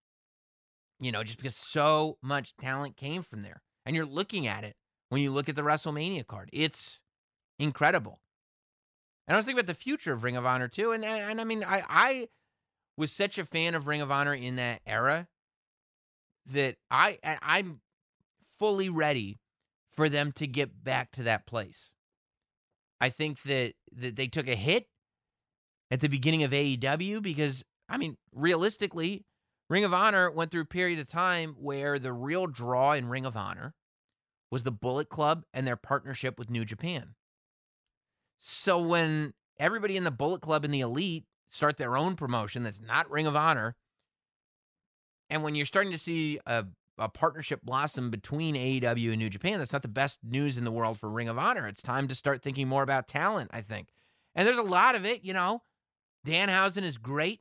You 0.99 1.13
know, 1.13 1.23
just 1.23 1.39
because 1.39 1.57
so 1.57 2.19
much 2.23 2.57
talent 2.57 2.97
came 2.97 3.23
from 3.23 3.43
there. 3.43 3.63
And 3.85 3.95
you're 3.95 4.07
looking 4.07 4.47
at 4.47 4.65
it 4.65 4.75
when 5.11 5.21
you 5.21 5.31
look 5.31 5.49
at 5.49 5.55
the 5.55 5.63
WrestleMania 5.63 6.27
card. 6.27 6.49
It's 6.53 7.01
incredible. 7.59 8.21
And 9.29 9.35
I 9.35 9.37
was 9.37 9.45
thinking 9.45 9.61
about 9.61 9.67
the 9.69 9.75
future 9.75 10.13
of 10.13 10.25
Ring 10.25 10.37
of 10.37 10.47
Honor 10.47 10.69
too. 10.69 10.93
And 10.93 11.05
and, 11.05 11.31
and 11.31 11.41
I 11.41 11.45
mean, 11.45 11.63
I 11.65 11.85
I 11.89 12.29
was 12.97 13.13
such 13.13 13.39
a 13.39 13.45
fan 13.45 13.75
of 13.75 13.87
Ring 13.87 14.01
of 14.01 14.11
Honor 14.11 14.35
in 14.35 14.57
that 14.57 14.81
era 14.85 15.29
that 16.47 16.77
I 16.91 17.19
I'm 17.23 17.81
fully 18.59 18.89
ready 18.89 19.39
for 19.93 20.09
them 20.09 20.33
to 20.33 20.47
get 20.47 20.83
back 20.83 21.13
to 21.13 21.23
that 21.23 21.47
place. 21.47 21.93
I 23.01 23.11
think 23.11 23.43
that, 23.43 23.75
that 23.93 24.17
they 24.17 24.27
took 24.27 24.49
a 24.49 24.55
hit 24.55 24.87
at 25.91 26.01
the 26.01 26.09
beginning 26.09 26.43
of 26.43 26.51
AEW 26.51 27.23
because, 27.23 27.63
I 27.89 27.97
mean, 27.97 28.17
realistically, 28.33 29.25
Ring 29.69 29.85
of 29.85 29.93
Honor 29.93 30.31
went 30.31 30.51
through 30.51 30.63
a 30.63 30.67
period 30.67 30.99
of 30.99 31.09
time 31.09 31.57
where 31.59 31.99
the 31.99 32.13
real 32.13 32.47
draw 32.47 32.93
in 32.93 33.09
Ring 33.09 33.27
of 33.27 33.37
Honor 33.37 33.75
was 34.51 34.63
the 34.63 34.73
Bullet 34.73 35.09
Club 35.09 35.45
and 35.53 35.67
their 35.67 35.77
partnership 35.77 36.39
with 36.39 36.51
New 36.51 36.65
Japan. 36.65 37.15
So 38.39 38.81
when 38.81 39.35
everybody 39.59 39.97
in 39.97 40.05
the 40.05 40.11
Bullet 40.11 40.41
Club 40.41 40.65
and 40.65 40.73
the 40.73 40.81
Elite 40.81 41.25
start 41.51 41.79
their 41.79 41.97
own 41.97 42.17
promotion 42.17 42.63
that's 42.63 42.81
not 42.81 43.11
Ring 43.11 43.27
of 43.27 43.35
Honor, 43.35 43.75
and 45.29 45.43
when 45.43 45.55
you're 45.55 45.67
starting 45.67 45.93
to 45.93 45.99
see 45.99 46.39
a 46.47 46.65
a 46.99 47.09
partnership 47.09 47.63
blossom 47.63 48.11
between 48.11 48.55
AEW 48.55 49.11
and 49.11 49.19
New 49.19 49.31
Japan. 49.31 49.59
That's 49.59 49.73
not 49.73 49.83
the 49.83 49.89
best 49.89 50.21
news 50.23 50.57
in 50.57 50.65
the 50.65 50.73
world 50.73 50.99
for 50.99 51.09
Ring 51.09 51.29
of 51.29 51.39
Honor. 51.39 51.67
It's 51.67 51.83
time 51.83 52.09
to 52.09 52.15
start 52.15 52.43
thinking 52.43 52.69
more 52.69 52.83
about 52.83 53.09
talent, 53.09 53.51
I 53.53 53.61
think. 53.61 53.89
And 54.35 54.47
there's 54.47 54.59
a 54.59 54.63
lot 54.63 54.95
of 54.95 55.05
it, 55.05 55.25
you 55.25 55.33
know. 55.33 55.63
Danhausen 56.27 56.83
is 56.83 56.99
great. 56.99 57.41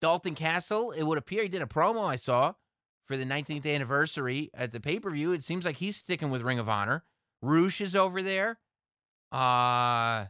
Dalton 0.00 0.34
Castle, 0.34 0.90
it 0.90 1.04
would 1.04 1.18
appear 1.18 1.42
he 1.42 1.48
did 1.48 1.62
a 1.62 1.66
promo 1.66 2.04
I 2.04 2.16
saw 2.16 2.54
for 3.06 3.16
the 3.16 3.24
19th 3.24 3.66
anniversary 3.66 4.50
at 4.52 4.72
the 4.72 4.80
pay 4.80 4.98
per 4.98 5.10
view. 5.10 5.32
It 5.32 5.44
seems 5.44 5.64
like 5.64 5.76
he's 5.76 5.96
sticking 5.96 6.30
with 6.30 6.42
Ring 6.42 6.58
of 6.58 6.68
Honor. 6.68 7.04
Rush 7.40 7.80
is 7.80 7.94
over 7.94 8.22
there. 8.22 8.58
Uh, 9.30 10.26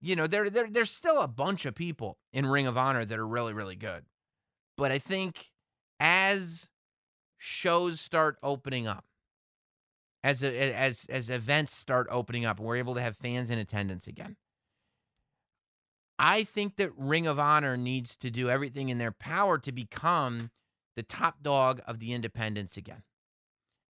you 0.00 0.16
know, 0.16 0.26
there, 0.26 0.50
there, 0.50 0.68
there's 0.68 0.90
still 0.90 1.20
a 1.20 1.28
bunch 1.28 1.64
of 1.64 1.74
people 1.74 2.18
in 2.32 2.46
Ring 2.46 2.66
of 2.66 2.76
Honor 2.76 3.04
that 3.04 3.18
are 3.18 3.26
really, 3.26 3.52
really 3.52 3.76
good. 3.76 4.04
But 4.76 4.92
I 4.92 4.98
think 4.98 5.50
as 6.00 6.68
shows 7.42 8.00
start 8.00 8.38
opening 8.40 8.86
up 8.86 9.04
as 10.22 10.44
as 10.44 11.06
as 11.08 11.28
events 11.28 11.74
start 11.74 12.06
opening 12.08 12.44
up 12.44 12.58
and 12.58 12.66
we're 12.66 12.76
able 12.76 12.94
to 12.94 13.00
have 13.00 13.16
fans 13.16 13.50
in 13.50 13.58
attendance 13.58 14.06
again. 14.06 14.36
I 16.20 16.44
think 16.44 16.76
that 16.76 16.96
Ring 16.96 17.26
of 17.26 17.40
Honor 17.40 17.76
needs 17.76 18.16
to 18.18 18.30
do 18.30 18.48
everything 18.48 18.90
in 18.90 18.98
their 18.98 19.10
power 19.10 19.58
to 19.58 19.72
become 19.72 20.50
the 20.94 21.02
top 21.02 21.42
dog 21.42 21.80
of 21.84 21.98
the 21.98 22.12
independents 22.12 22.76
again. 22.76 23.02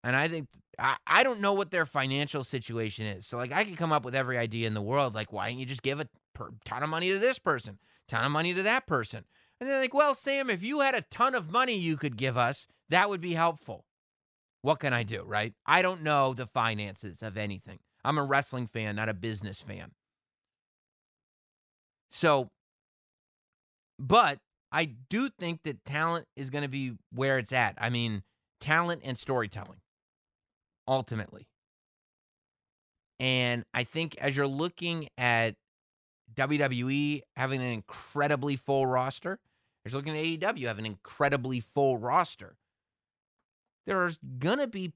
And 0.05 0.15
I 0.15 0.29
think 0.29 0.47
I, 0.79 0.97
I 1.05 1.25
don't 1.25 1.41
know 1.41 1.53
what 1.53 1.73
their 1.73 1.87
financial 1.87 2.45
situation 2.45 3.07
is. 3.07 3.27
So 3.27 3.39
like 3.39 3.51
I 3.51 3.65
could 3.65 3.77
come 3.77 3.93
up 3.93 4.05
with 4.05 4.15
every 4.15 4.39
idea 4.39 4.69
in 4.69 4.75
the 4.75 4.83
world. 4.83 5.17
Like 5.17 5.33
why 5.33 5.51
don't 5.51 5.59
you 5.59 5.67
just 5.67 5.83
give 5.83 5.99
a 5.99 6.09
per, 6.33 6.51
ton 6.65 6.85
of 6.85 6.91
money 6.91 7.11
to 7.11 7.19
this 7.19 7.41
person, 7.41 7.81
ton 8.07 8.25
of 8.25 8.31
money 8.31 8.55
to 8.55 8.63
that 8.63 8.87
person? 8.87 9.25
And 9.59 9.69
they're 9.69 9.81
like, 9.81 9.95
well, 9.95 10.15
Sam, 10.15 10.49
if 10.49 10.63
you 10.63 10.81
had 10.81 10.95
a 10.95 11.03
ton 11.03 11.35
of 11.35 11.51
money 11.51 11.77
you 11.77 11.97
could 11.97 12.17
give 12.17 12.37
us, 12.37 12.69
that 12.91 13.09
would 13.09 13.21
be 13.21 13.33
helpful. 13.33 13.85
What 14.63 14.79
can 14.79 14.93
I 14.93 15.03
do, 15.03 15.23
right? 15.25 15.55
I 15.67 15.83
don't 15.83 16.03
know 16.03 16.35
the 16.35 16.47
finances 16.47 17.23
of 17.23 17.37
anything. 17.37 17.79
I'm 18.05 18.19
a 18.19 18.25
wrestling 18.25 18.67
fan, 18.67 18.97
not 18.97 19.09
a 19.09 19.15
business 19.15 19.61
fan. 19.61 19.93
So, 22.11 22.51
but 23.99 24.39
I 24.71 24.85
do 25.11 25.29
think 25.29 25.63
that 25.65 25.85
talent 25.85 26.27
is 26.37 26.51
going 26.51 26.63
to 26.63 26.69
be 26.69 26.93
where 27.13 27.39
it's 27.39 27.53
at. 27.53 27.75
I 27.79 27.91
mean, 27.91 28.23
talent 28.61 29.03
and 29.05 29.19
storytelling, 29.19 29.81
ultimately. 30.87 31.49
And 33.19 33.65
I 33.73 33.85
think 33.85 34.17
as 34.19 34.37
you're 34.37 34.47
looking 34.47 35.09
at 35.17 35.55
WWE 36.35 37.23
having 37.37 37.61
an 37.61 37.69
incredibly 37.69 38.57
full 38.57 38.87
roster, 38.87 39.39
as 39.85 39.93
you're 39.93 40.01
looking 40.03 40.17
at 40.17 40.55
AEW 40.55 40.67
having 40.67 40.87
an 40.87 40.93
incredibly 40.93 41.61
full 41.61 41.99
roster, 41.99 42.57
there's 43.87 44.19
going 44.39 44.59
to 44.59 44.67
be, 44.67 44.93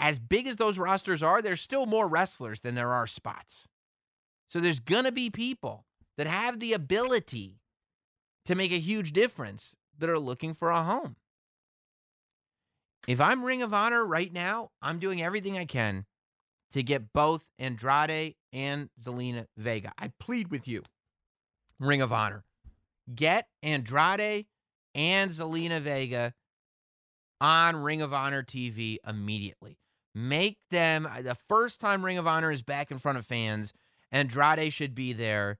as 0.00 0.18
big 0.18 0.46
as 0.46 0.56
those 0.56 0.78
rosters 0.78 1.22
are, 1.22 1.42
there's 1.42 1.60
still 1.60 1.86
more 1.86 2.08
wrestlers 2.08 2.60
than 2.60 2.74
there 2.74 2.92
are 2.92 3.06
spots. 3.06 3.68
So 4.48 4.60
there's 4.60 4.80
going 4.80 5.04
to 5.04 5.12
be 5.12 5.30
people 5.30 5.84
that 6.16 6.26
have 6.26 6.60
the 6.60 6.72
ability 6.72 7.60
to 8.44 8.54
make 8.54 8.72
a 8.72 8.78
huge 8.78 9.12
difference 9.12 9.76
that 9.98 10.10
are 10.10 10.18
looking 10.18 10.54
for 10.54 10.70
a 10.70 10.82
home. 10.82 11.16
If 13.08 13.20
I'm 13.20 13.44
Ring 13.44 13.62
of 13.62 13.74
Honor 13.74 14.04
right 14.04 14.32
now, 14.32 14.70
I'm 14.80 14.98
doing 14.98 15.22
everything 15.22 15.58
I 15.58 15.64
can 15.64 16.06
to 16.72 16.82
get 16.82 17.12
both 17.12 17.44
Andrade 17.58 18.34
and 18.52 18.90
Zelina 19.00 19.46
Vega. 19.56 19.92
I 19.98 20.12
plead 20.20 20.50
with 20.50 20.68
you, 20.68 20.82
Ring 21.80 22.00
of 22.00 22.12
Honor. 22.12 22.44
Get 23.12 23.48
Andrade 23.62 24.46
and 24.94 25.30
Zelina 25.30 25.80
Vega 25.80 26.32
on 27.42 27.74
Ring 27.76 28.00
of 28.00 28.14
Honor 28.14 28.44
TV 28.44 28.98
immediately. 29.06 29.76
Make 30.14 30.58
them 30.70 31.08
the 31.22 31.34
first 31.34 31.80
time 31.80 32.04
Ring 32.04 32.16
of 32.16 32.26
Honor 32.26 32.52
is 32.52 32.62
back 32.62 32.90
in 32.92 32.98
front 32.98 33.18
of 33.18 33.26
fans, 33.26 33.72
Andrade 34.12 34.72
should 34.72 34.94
be 34.94 35.12
there 35.12 35.58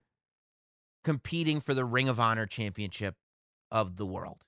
competing 1.03 1.61
for 1.61 1.75
the 1.75 1.85
Ring 1.85 2.09
of 2.09 2.21
Honor 2.21 2.47
championship 2.47 3.17
of 3.71 3.97
the 3.97 4.07
world. 4.07 4.39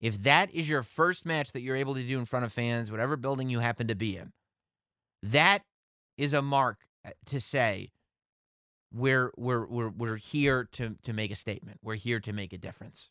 If 0.00 0.22
that 0.24 0.52
is 0.52 0.68
your 0.68 0.82
first 0.82 1.24
match 1.24 1.52
that 1.52 1.60
you're 1.60 1.76
able 1.76 1.94
to 1.94 2.02
do 2.02 2.18
in 2.18 2.24
front 2.24 2.44
of 2.44 2.52
fans, 2.52 2.90
whatever 2.90 3.16
building 3.16 3.48
you 3.48 3.60
happen 3.60 3.86
to 3.86 3.94
be 3.94 4.16
in, 4.16 4.32
that 5.22 5.62
is 6.16 6.32
a 6.32 6.42
mark 6.42 6.78
uh, 7.04 7.10
to 7.26 7.40
say 7.40 7.90
we're 8.92 9.32
we're 9.36 9.66
we're 9.66 9.90
we're 9.90 10.16
here 10.16 10.68
to 10.72 10.96
to 11.04 11.12
make 11.12 11.30
a 11.30 11.36
statement. 11.36 11.78
We're 11.82 11.96
here 11.96 12.20
to 12.20 12.32
make 12.32 12.52
a 12.52 12.58
difference. 12.58 13.10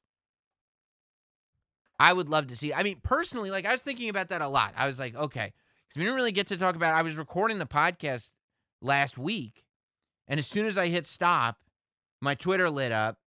I 2.00 2.14
would 2.14 2.30
love 2.30 2.48
to 2.48 2.56
see. 2.56 2.74
I 2.74 2.84
mean, 2.84 3.00
personally, 3.04 3.52
like 3.52 3.66
I 3.66 3.72
was 3.72 3.82
thinking 3.82 4.10
about 4.10 4.30
that 4.30 4.42
a 4.42 4.48
lot. 4.48 4.74
I 4.78 4.88
was 4.88 5.00
like, 5.00 5.16
okay, 5.16 5.54
because 5.88 5.98
we 5.98 6.04
didn't 6.04 6.16
really 6.16 6.32
get 6.32 6.48
to 6.48 6.58
talk 6.58 6.76
about. 6.76 6.94
I 6.94 7.02
was 7.02 7.16
recording 7.16 7.58
the 7.58 7.66
podcast 7.66 8.32
last 8.82 9.18
week, 9.18 9.64
and 10.28 10.40
as 10.40 10.48
soon 10.48 10.68
as 10.68 10.78
I 10.78 10.88
hit 10.88 11.06
stop, 11.06 11.58
my 12.22 12.36
Twitter 12.36 12.70
lit 12.70 12.92
up 12.92 13.18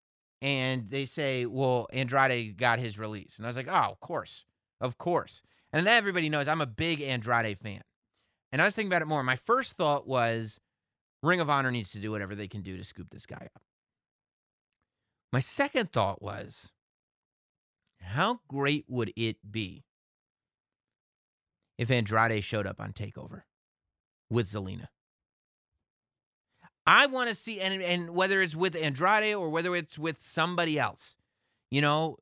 and 0.43 0.91
they 0.91 1.05
say, 1.05 1.47
well, 1.47 1.87
Andrade 1.93 2.57
got 2.57 2.79
his 2.79 2.99
release. 2.99 3.37
And 3.37 3.47
I 3.47 3.51
was 3.51 3.57
like, 3.57 3.69
oh, 3.69 3.91
of 3.91 4.01
course. 4.01 4.45
Of 4.81 4.99
course. 4.99 5.43
And 5.73 5.87
everybody 5.87 6.29
knows 6.29 6.49
I'm 6.49 6.63
a 6.63 6.67
big 6.67 7.01
Andrade 7.01 7.59
fan. 7.59 7.83
And 8.53 8.61
I 8.61 8.65
was 8.65 8.75
thinking 8.75 8.91
about 8.91 9.03
it 9.03 9.09
more. 9.09 9.23
My 9.23 9.37
first 9.37 9.75
thought 9.75 10.09
was 10.09 10.59
Ring 11.23 11.41
of 11.41 11.51
Honor 11.51 11.71
needs 11.71 11.93
to 11.93 11.99
do 11.99 12.11
whatever 12.11 12.35
they 12.35 12.49
can 12.49 12.63
do 12.63 12.77
to 12.77 12.85
scoop 12.85 13.11
this 13.11 13.27
guy 13.27 13.49
up. 13.55 13.63
My 15.33 15.41
second 15.41 15.93
thought 15.93 16.23
was 16.23 16.71
how 18.01 18.41
great 18.49 18.85
would 18.89 19.13
it 19.17 19.37
be 19.49 19.85
if 21.79 21.91
Andrade 21.91 22.43
showed 22.45 22.67
up 22.67 22.81
on 22.81 22.93
TakeOver 22.93 23.43
with 24.29 24.51
Zelina? 24.51 24.87
I 26.87 27.07
want 27.07 27.29
to 27.29 27.35
see, 27.35 27.61
and 27.61 27.83
and 27.83 28.11
whether 28.11 28.43
it's 28.43 28.57
with 28.57 28.75
Andrade 28.75 29.35
or 29.35 29.51
whether 29.51 29.77
it's 29.77 29.99
with 29.99 30.23
somebody 30.23 30.79
else, 30.79 31.17
you 31.71 31.81
know, 31.81 32.17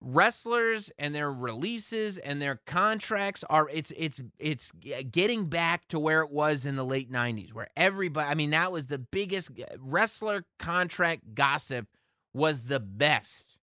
wrestlers 0.00 0.90
and 0.98 1.14
their 1.14 1.30
releases 1.30 2.16
and 2.18 2.40
their 2.40 2.60
contracts 2.66 3.44
are 3.50 3.68
it's 3.70 3.92
it's 3.96 4.20
it's 4.38 4.72
getting 5.10 5.46
back 5.46 5.86
to 5.88 5.98
where 5.98 6.22
it 6.22 6.30
was 6.30 6.64
in 6.64 6.76
the 6.76 6.84
late 6.84 7.12
90s 7.12 7.52
where 7.52 7.68
everybody 7.76 8.26
I 8.26 8.34
mean 8.34 8.50
that 8.50 8.72
was 8.72 8.86
the 8.86 8.98
biggest 8.98 9.50
wrestler 9.78 10.46
contract 10.58 11.34
gossip 11.34 11.86
was 12.32 12.62
the 12.62 12.80
best 12.80 13.58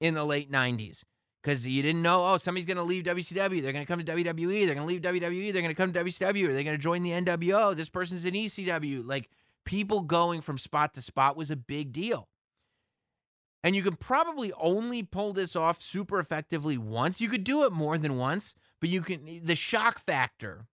in 0.00 0.14
the 0.14 0.24
late 0.24 0.50
90s 0.50 1.02
because 1.42 1.66
you 1.66 1.82
didn't 1.82 2.02
know, 2.02 2.26
oh, 2.26 2.36
somebody's 2.36 2.66
going 2.66 2.76
to 2.76 2.82
leave 2.82 3.04
WCW. 3.04 3.62
They're 3.62 3.72
going 3.72 3.84
to 3.84 3.86
come 3.86 4.02
to 4.02 4.12
WWE. 4.12 4.66
They're 4.66 4.74
going 4.74 4.86
to 4.86 4.92
leave 4.92 5.00
WWE. 5.00 5.52
They're 5.52 5.62
going 5.62 5.74
to 5.74 5.74
come 5.74 5.92
to 5.92 6.04
WCW. 6.04 6.48
Are 6.48 6.54
they 6.54 6.64
going 6.64 6.76
to 6.76 6.82
join 6.82 7.02
the 7.02 7.10
NWO? 7.10 7.74
This 7.74 7.88
person's 7.88 8.24
in 8.24 8.34
ECW. 8.34 9.06
Like 9.06 9.28
people 9.64 10.02
going 10.02 10.40
from 10.40 10.58
spot 10.58 10.94
to 10.94 11.02
spot 11.02 11.36
was 11.36 11.50
a 11.50 11.56
big 11.56 11.92
deal. 11.92 12.28
And 13.62 13.76
you 13.76 13.82
can 13.82 13.96
probably 13.96 14.52
only 14.54 15.02
pull 15.02 15.34
this 15.34 15.54
off 15.54 15.82
super 15.82 16.18
effectively 16.18 16.78
once. 16.78 17.20
You 17.20 17.28
could 17.28 17.44
do 17.44 17.64
it 17.64 17.72
more 17.72 17.98
than 17.98 18.16
once, 18.16 18.54
but 18.80 18.88
you 18.88 19.02
can, 19.02 19.44
the 19.44 19.54
shock 19.54 19.98
factor 19.98 20.66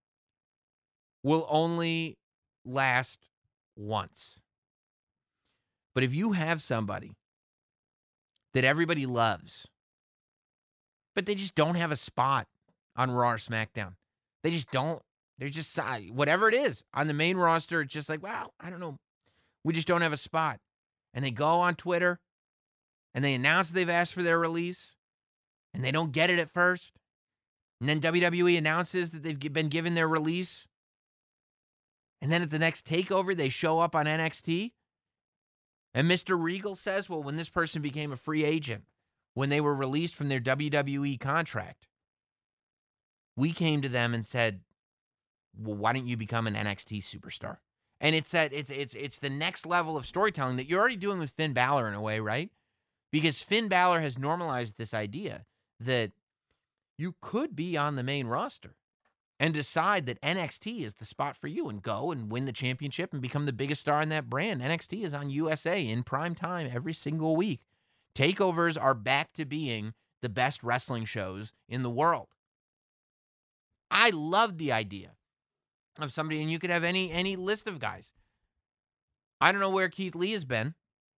will 1.21 1.45
only 1.49 2.17
last 2.63 3.27
once. 3.75 4.39
But 5.93 6.05
if 6.05 6.13
you 6.13 6.31
have 6.31 6.61
somebody 6.61 7.15
that 8.57 8.65
everybody 8.65 9.05
loves, 9.05 9.67
but 11.13 11.27
they 11.27 11.35
just 11.35 11.53
don't 11.53 11.75
have 11.75 11.91
a 11.91 11.95
spot 11.95 12.47
on 12.95 13.11
Raw 13.11 13.33
or 13.33 13.37
SmackDown. 13.37 13.93
They 14.41 14.49
just 14.49 14.71
don't. 14.71 14.99
They're 15.37 15.49
just 15.49 15.77
whatever 16.11 16.49
it 16.49 16.55
is 16.55 16.83
on 16.91 17.05
the 17.05 17.13
main 17.13 17.37
roster. 17.37 17.81
It's 17.81 17.93
just 17.93 18.09
like, 18.09 18.23
wow, 18.23 18.49
I 18.59 18.71
don't 18.71 18.79
know. 18.79 18.97
We 19.63 19.75
just 19.75 19.87
don't 19.87 20.01
have 20.01 20.11
a 20.11 20.17
spot. 20.17 20.57
And 21.13 21.23
they 21.23 21.29
go 21.29 21.59
on 21.59 21.75
Twitter 21.75 22.19
and 23.13 23.23
they 23.23 23.35
announce 23.35 23.69
they've 23.69 23.87
asked 23.87 24.15
for 24.15 24.23
their 24.23 24.39
release 24.39 24.95
and 25.71 25.83
they 25.83 25.91
don't 25.91 26.11
get 26.11 26.31
it 26.31 26.39
at 26.39 26.49
first. 26.49 26.93
And 27.79 27.87
then 27.87 28.01
WWE 28.01 28.57
announces 28.57 29.11
that 29.11 29.21
they've 29.21 29.53
been 29.53 29.69
given 29.69 29.93
their 29.93 30.07
release. 30.07 30.65
And 32.23 32.31
then 32.31 32.41
at 32.41 32.49
the 32.49 32.57
next 32.57 32.87
takeover, 32.87 33.37
they 33.37 33.49
show 33.49 33.81
up 33.81 33.95
on 33.95 34.07
NXT. 34.07 34.71
And 35.97 36.07
Mr. 36.07 36.39
Regal 36.39 36.75
says, 36.75 37.09
well, 37.09 37.23
when 37.23 37.37
this 37.37 37.49
person 37.49 37.81
became 37.81 38.11
a 38.11 38.17
free 38.17 38.43
agent, 38.43 38.83
when 39.33 39.49
they 39.49 39.61
were 39.61 39.73
released 39.73 40.15
from 40.15 40.29
their 40.29 40.39
WWE 40.39 41.19
contract. 41.19 41.87
We 43.35 43.51
came 43.51 43.83
to 43.83 43.89
them 43.89 44.15
and 44.15 44.25
said, 44.25 44.61
"Well, 45.55 45.75
why 45.75 45.93
don't 45.93 46.07
you 46.07 46.17
become 46.17 46.47
an 46.47 46.55
NXT 46.55 47.03
superstar?" 47.03 47.57
And 47.99 48.15
it's 48.15 48.31
that 48.31 48.51
it's 48.51 48.71
it's 48.71 48.95
it's 48.95 49.19
the 49.19 49.29
next 49.29 49.67
level 49.67 49.95
of 49.95 50.07
storytelling 50.07 50.57
that 50.57 50.67
you're 50.67 50.79
already 50.79 50.95
doing 50.95 51.19
with 51.19 51.29
Finn 51.37 51.53
Balor 51.53 51.87
in 51.87 51.93
a 51.93 52.01
way, 52.01 52.19
right? 52.19 52.49
Because 53.11 53.43
Finn 53.43 53.67
Balor 53.67 54.01
has 54.01 54.17
normalized 54.17 54.79
this 54.79 54.91
idea 54.91 55.45
that 55.79 56.13
you 56.97 57.13
could 57.21 57.55
be 57.55 57.77
on 57.77 57.95
the 57.95 58.03
main 58.03 58.25
roster 58.25 58.73
and 59.39 59.53
decide 59.53 60.05
that 60.05 60.21
NXT 60.21 60.81
is 60.81 60.95
the 60.95 61.05
spot 61.05 61.37
for 61.37 61.47
you 61.47 61.69
and 61.69 61.81
go 61.81 62.11
and 62.11 62.31
win 62.31 62.45
the 62.45 62.51
championship 62.51 63.13
and 63.13 63.21
become 63.21 63.45
the 63.45 63.53
biggest 63.53 63.81
star 63.81 64.01
in 64.01 64.09
that 64.09 64.29
brand. 64.29 64.61
NXT 64.61 65.03
is 65.03 65.13
on 65.13 65.29
USA 65.29 65.85
in 65.85 66.03
prime 66.03 66.33
time 66.33 66.69
every 66.73 66.93
single 66.93 67.35
week. 67.35 67.61
Takeovers 68.15 68.81
are 68.81 68.95
back 68.95 69.33
to 69.33 69.45
being 69.45 69.93
the 70.21 70.29
best 70.29 70.63
wrestling 70.63 71.05
shows 71.05 71.53
in 71.69 71.83
the 71.83 71.89
world. 71.89 72.29
I 73.91 74.09
love 74.09 74.57
the 74.57 74.71
idea 74.71 75.11
of 75.99 76.11
somebody, 76.11 76.41
and 76.41 76.51
you 76.51 76.59
could 76.59 76.69
have 76.69 76.83
any 76.83 77.11
any 77.11 77.35
list 77.35 77.67
of 77.67 77.79
guys. 77.79 78.11
I 79.39 79.51
don't 79.51 79.61
know 79.61 79.69
where 79.69 79.89
Keith 79.89 80.15
Lee 80.15 80.31
has 80.31 80.45
been. 80.45 80.73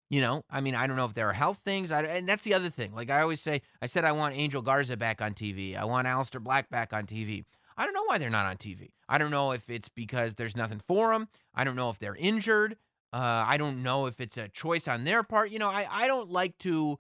You 0.10 0.22
know, 0.22 0.44
I 0.50 0.60
mean, 0.60 0.74
I 0.74 0.88
don't 0.88 0.96
know 0.96 1.06
if 1.06 1.14
there 1.14 1.30
are 1.30 1.34
health 1.34 1.60
things. 1.64 1.92
I, 1.92 2.02
and 2.02 2.28
that's 2.28 2.44
the 2.44 2.56
other 2.56 2.70
thing. 2.70 2.94
Like 2.94 3.12
I 3.12 3.22
always 3.22 3.42
say, 3.42 3.62
I 3.82 3.86
said 3.86 4.06
I 4.06 4.12
want 4.12 4.36
Angel 4.36 4.62
Garza 4.62 4.98
back 4.98 5.22
on 5.22 5.34
TV. 5.34 5.78
I 5.78 5.86
want 5.86 6.08
Aleister 6.08 6.42
Black 6.42 6.70
back 6.70 6.94
on 6.94 7.06
TV. 7.06 7.46
I 7.80 7.86
don't 7.86 7.94
know 7.94 8.04
why 8.04 8.18
they're 8.18 8.30
not 8.30 8.46
on 8.46 8.58
TV. 8.58 8.90
I 9.08 9.18
don't 9.18 9.32
know 9.32 9.54
if 9.54 9.70
it's 9.70 9.88
because 9.88 10.36
there's 10.36 10.58
nothing 10.58 10.80
for 10.80 11.14
them. 11.14 11.30
I 11.56 11.64
don't 11.64 11.78
know 11.78 11.90
if 11.90 11.98
they're 11.98 12.16
injured. 12.16 12.74
Uh, 13.14 13.46
I 13.48 13.56
don't 13.56 13.82
know 13.82 14.06
if 14.06 14.20
it's 14.20 14.36
a 14.36 14.50
choice 14.50 14.86
on 14.86 15.06
their 15.06 15.24
part. 15.24 15.50
You 15.50 15.60
know, 15.60 15.70
I, 15.70 15.88
I 15.90 16.08
don't 16.08 16.30
like 16.30 16.58
to 16.60 17.00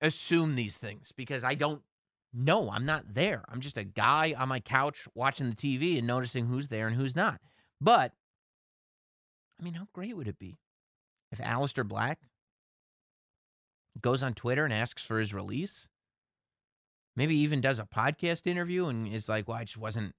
assume 0.00 0.54
these 0.54 0.76
things 0.76 1.12
because 1.16 1.42
I 1.42 1.54
don't 1.54 1.82
No, 2.32 2.70
I'm 2.70 2.86
not 2.86 3.14
there. 3.14 3.42
I'm 3.48 3.60
just 3.60 3.76
a 3.76 3.82
guy 3.82 4.34
on 4.38 4.48
my 4.48 4.60
couch 4.60 5.08
watching 5.16 5.50
the 5.50 5.56
TV 5.56 5.98
and 5.98 6.06
noticing 6.06 6.46
who's 6.46 6.68
there 6.68 6.86
and 6.86 6.94
who's 6.94 7.16
not. 7.16 7.40
But, 7.80 8.12
I 9.60 9.64
mean, 9.64 9.74
how 9.74 9.88
great 9.92 10.16
would 10.16 10.28
it 10.28 10.38
be 10.38 10.58
if 11.32 11.38
Aleister 11.38 11.86
Black 11.86 12.20
goes 14.00 14.22
on 14.22 14.34
Twitter 14.34 14.64
and 14.64 14.72
asks 14.72 15.04
for 15.04 15.18
his 15.18 15.34
release? 15.34 15.88
Maybe 17.18 17.36
even 17.36 17.60
does 17.60 17.78
a 17.78 17.84
podcast 17.84 18.46
interview 18.46 18.86
and 18.86 19.12
is 19.12 19.28
like, 19.28 19.46
well, 19.46 19.58
I 19.58 19.64
just 19.64 19.76
wasn't 19.76 20.14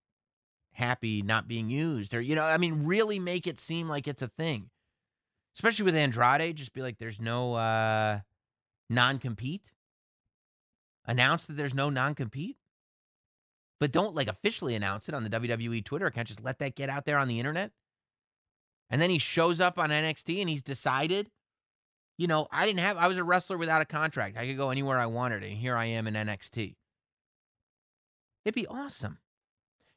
happy 0.74 1.22
not 1.22 1.48
being 1.48 1.70
used. 1.70 2.14
Or, 2.14 2.22
you 2.22 2.36
know, 2.36 2.44
I 2.44 2.58
mean, 2.58 2.86
really 2.86 3.18
make 3.18 3.48
it 3.48 3.60
seem 3.60 3.90
like 3.90 4.08
it's 4.08 4.22
a 4.22 4.28
thing. 4.28 4.70
Especially 5.56 5.86
with 5.86 5.96
Andrade, 5.96 6.58
just 6.58 6.74
be 6.74 6.82
like, 6.82 7.00
there's 7.00 7.20
no 7.20 7.56
uh, 7.56 8.20
non 8.90 9.18
compete 9.18 9.72
announce 11.10 11.46
that 11.46 11.58
there's 11.58 11.74
no 11.74 11.90
non 11.90 12.14
compete, 12.14 12.58
but 13.80 13.92
don't 13.92 14.16
like 14.16 14.28
officially 14.28 14.76
announce 14.76 15.10
it 15.10 15.16
on 15.16 15.24
the 15.24 15.30
WWE 15.30 15.84
Twitter 15.84 16.06
account. 16.06 16.28
Just 16.28 16.44
let 16.44 16.60
that 16.60 16.76
get 16.76 16.90
out 16.90 17.06
there 17.06 17.18
on 17.18 17.28
the 17.28 17.40
internet. 17.40 17.72
And 18.90 19.02
then 19.02 19.10
he 19.10 19.18
shows 19.18 19.60
up 19.60 19.78
on 19.78 19.90
NXT 19.90 20.40
and 20.40 20.50
he's 20.50 20.62
decided, 20.62 21.30
you 22.18 22.28
know, 22.28 22.48
I 22.52 22.66
didn't 22.66 22.80
have, 22.80 22.98
I 22.98 23.08
was 23.08 23.18
a 23.18 23.24
wrestler 23.24 23.58
without 23.58 23.82
a 23.82 23.86
contract. 23.86 24.38
I 24.38 24.48
could 24.48 24.58
go 24.58 24.70
anywhere 24.70 25.00
I 25.00 25.06
wanted. 25.08 25.44
And 25.44 25.58
here 25.58 25.76
I 25.76 25.86
am 25.86 26.08
in 26.08 26.14
NXT. 26.14 26.76
It'd 28.50 28.56
be 28.56 28.66
awesome. 28.66 29.20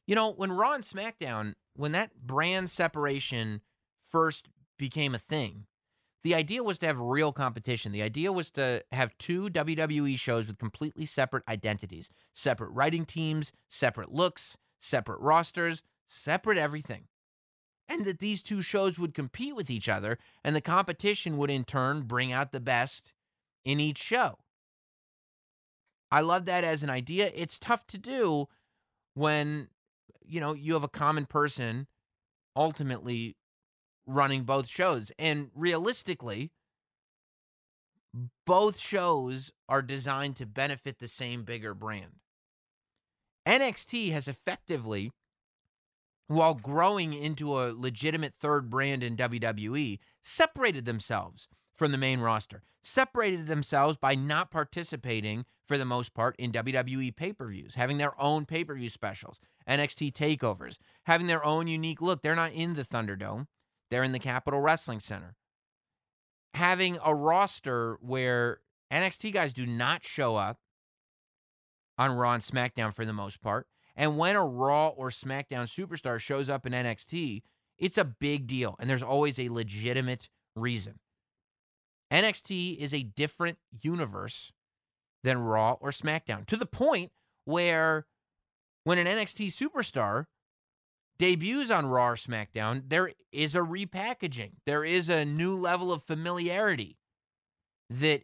You 0.05 0.13
know, 0.13 0.31
when 0.31 0.51
Raw 0.51 0.73
and 0.73 0.83
SmackDown, 0.83 1.55
when 1.75 1.91
that 1.93 2.11
brand 2.21 2.69
separation 2.69 3.61
first 4.07 4.47
became 4.77 5.15
a 5.15 5.19
thing, 5.19 5.65
the 6.23 6.35
idea 6.35 6.61
was 6.61 6.77
to 6.77 6.85
have 6.85 6.99
real 6.99 7.31
competition. 7.31 7.91
The 7.91 8.03
idea 8.03 8.31
was 8.31 8.51
to 8.51 8.83
have 8.91 9.17
two 9.17 9.49
WWE 9.49 10.19
shows 10.19 10.45
with 10.45 10.59
completely 10.59 11.07
separate 11.07 11.43
identities, 11.49 12.09
separate 12.35 12.69
writing 12.69 13.05
teams, 13.05 13.53
separate 13.69 14.11
looks, 14.11 14.55
separate 14.79 15.19
rosters, 15.19 15.81
separate 16.07 16.59
everything. 16.59 17.05
And 17.89 18.05
that 18.05 18.19
these 18.19 18.43
two 18.43 18.61
shows 18.61 18.99
would 18.99 19.15
compete 19.15 19.55
with 19.55 19.71
each 19.71 19.89
other, 19.89 20.19
and 20.43 20.55
the 20.55 20.61
competition 20.61 21.37
would 21.37 21.49
in 21.49 21.63
turn 21.63 22.03
bring 22.03 22.31
out 22.31 22.51
the 22.51 22.59
best 22.59 23.13
in 23.65 23.79
each 23.79 23.97
show. 23.97 24.37
I 26.13 26.21
love 26.21 26.45
that 26.45 26.63
as 26.63 26.83
an 26.83 26.91
idea. 26.91 27.31
It's 27.33 27.57
tough 27.57 27.87
to 27.87 27.97
do 27.97 28.47
when 29.15 29.69
you 30.23 30.39
know 30.39 30.53
you 30.53 30.73
have 30.73 30.83
a 30.83 30.87
common 30.87 31.25
person 31.25 31.87
ultimately 32.55 33.35
running 34.05 34.43
both 34.43 34.67
shows. 34.67 35.11
And 35.17 35.49
realistically, 35.55 36.51
both 38.45 38.79
shows 38.79 39.51
are 39.67 39.81
designed 39.81 40.35
to 40.35 40.45
benefit 40.45 40.99
the 40.99 41.07
same 41.07 41.45
bigger 41.45 41.73
brand. 41.73 42.19
NXT 43.47 44.11
has 44.11 44.27
effectively, 44.27 45.11
while 46.27 46.53
growing 46.53 47.15
into 47.15 47.59
a 47.59 47.73
legitimate 47.73 48.35
third 48.39 48.69
brand 48.69 49.01
in 49.01 49.15
WWE, 49.15 49.97
separated 50.21 50.85
themselves 50.85 51.47
from 51.73 51.91
the 51.91 51.97
main 51.97 52.19
roster, 52.19 52.61
separated 52.83 53.47
themselves 53.47 53.97
by 53.97 54.13
not 54.13 54.51
participating 54.51 55.45
for 55.67 55.77
the 55.77 55.85
most 55.85 56.13
part 56.13 56.35
in 56.37 56.51
WWE 56.51 57.15
pay 57.15 57.33
per 57.33 57.47
views, 57.47 57.75
having 57.75 57.97
their 57.97 58.19
own 58.21 58.45
pay 58.45 58.63
per 58.63 58.75
view 58.75 58.89
specials, 58.89 59.39
NXT 59.67 60.11
takeovers, 60.13 60.77
having 61.05 61.27
their 61.27 61.43
own 61.43 61.67
unique 61.67 62.01
look. 62.01 62.21
They're 62.21 62.35
not 62.35 62.53
in 62.53 62.73
the 62.73 62.83
Thunderdome. 62.83 63.47
They're 63.89 64.03
in 64.03 64.11
the 64.11 64.19
Capitol 64.19 64.61
Wrestling 64.61 64.99
Center. 64.99 65.35
Having 66.53 66.99
a 67.03 67.15
roster 67.15 67.97
where 68.01 68.59
NXT 68.91 69.33
guys 69.33 69.53
do 69.53 69.65
not 69.65 70.03
show 70.03 70.35
up 70.35 70.59
on 71.97 72.11
Raw 72.11 72.33
and 72.33 72.43
SmackDown 72.43 72.93
for 72.93 73.05
the 73.05 73.13
most 73.13 73.41
part. 73.41 73.67
And 73.95 74.17
when 74.17 74.35
a 74.35 74.45
Raw 74.45 74.89
or 74.89 75.09
SmackDown 75.09 75.67
superstar 75.67 76.19
shows 76.19 76.49
up 76.49 76.65
in 76.65 76.73
NXT, 76.73 77.41
it's 77.77 77.97
a 77.97 78.05
big 78.05 78.47
deal. 78.47 78.75
And 78.79 78.89
there's 78.89 79.03
always 79.03 79.39
a 79.39 79.49
legitimate 79.49 80.29
reason. 80.55 80.99
NXT 82.11 82.77
is 82.77 82.93
a 82.93 83.03
different 83.03 83.57
universe 83.81 84.51
than 85.23 85.39
Raw 85.39 85.77
or 85.79 85.91
SmackDown 85.91 86.45
to 86.47 86.57
the 86.57 86.65
point 86.65 87.11
where 87.45 88.05
when 88.83 88.97
an 88.97 89.07
NXT 89.07 89.47
superstar 89.47 90.25
debuts 91.17 91.71
on 91.71 91.85
Raw 91.85 92.09
or 92.09 92.15
SmackDown, 92.15 92.83
there 92.87 93.11
is 93.31 93.55
a 93.55 93.59
repackaging. 93.59 94.53
There 94.65 94.83
is 94.83 95.09
a 95.09 95.25
new 95.25 95.55
level 95.55 95.91
of 95.91 96.03
familiarity 96.03 96.97
that 97.89 98.23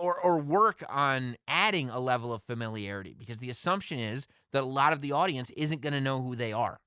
or 0.00 0.18
or 0.20 0.38
work 0.38 0.84
on 0.88 1.36
adding 1.48 1.90
a 1.90 1.98
level 1.98 2.32
of 2.32 2.42
familiarity 2.44 3.16
because 3.18 3.38
the 3.38 3.50
assumption 3.50 3.98
is 3.98 4.28
that 4.52 4.62
a 4.62 4.66
lot 4.66 4.92
of 4.92 5.00
the 5.00 5.12
audience 5.12 5.50
isn't 5.56 5.80
going 5.80 5.92
to 5.92 6.00
know 6.00 6.22
who 6.22 6.36
they 6.36 6.52
are. 6.52 6.80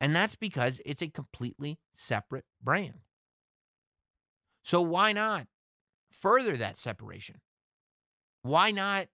And 0.00 0.14
that's 0.14 0.34
because 0.34 0.80
it's 0.84 1.02
a 1.02 1.08
completely 1.08 1.78
separate 1.94 2.44
brand. 2.62 3.00
So 4.62 4.80
why 4.80 5.12
not 5.12 5.46
further 6.24 6.56
that 6.56 6.78
separation? 6.78 7.42
Why 8.40 8.70
not 8.70 9.08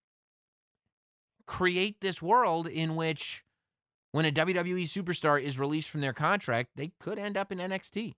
create 1.46 2.00
this 2.00 2.22
world 2.22 2.68
in 2.68 2.94
which 2.94 3.44
when 4.12 4.24
a 4.24 4.30
WWE 4.30 4.84
superstar 4.84 5.42
is 5.42 5.58
released 5.58 5.90
from 5.90 6.02
their 6.02 6.12
contract, 6.12 6.70
they 6.76 6.92
could 7.00 7.18
end 7.18 7.36
up 7.36 7.50
in 7.50 7.58
NXT. 7.58 8.14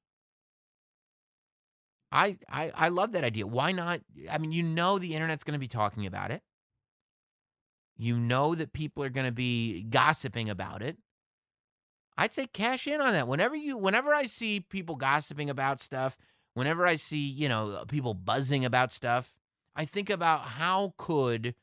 I, 2.13 2.37
I 2.51 2.71
I 2.75 2.89
love 2.89 3.13
that 3.13 3.25
idea. 3.25 3.47
Why 3.47 3.73
not? 3.73 4.01
I 4.31 4.37
mean, 4.37 4.53
you 4.53 4.63
know 4.63 4.99
the 4.99 5.15
internet's 5.15 5.45
going 5.45 5.55
to 5.55 5.59
be 5.59 5.69
talking 5.69 6.05
about 6.05 6.31
it. 6.31 6.43
You 7.97 8.19
know 8.19 8.55
that 8.55 8.75
people 8.75 9.03
are 9.03 9.09
going 9.09 9.25
to 9.25 9.33
be 9.33 9.85
gossiping 9.85 10.51
about 10.51 10.83
it. 10.83 10.99
I'd 12.19 12.35
say 12.35 12.47
cash 12.47 12.87
in 12.87 13.01
on 13.01 13.13
that. 13.15 13.27
Whenever 13.27 13.57
you 13.57 13.79
whenever 13.79 14.15
I 14.15 14.25
see 14.25 14.61
people 14.61 14.97
gossiping 14.97 15.49
about 15.49 15.81
stuff, 15.81 16.19
whenever 16.55 16.87
I 16.87 16.97
see, 16.97 17.29
you 17.29 17.49
know, 17.49 17.71
uh, 17.71 17.85
people 17.85 18.15
buzzing 18.15 18.65
about 18.65 18.93
stuff, 18.93 19.37
I 19.75 19.85
think 19.85 20.11
about 20.11 20.43
how 20.43 20.95
could 20.99 21.55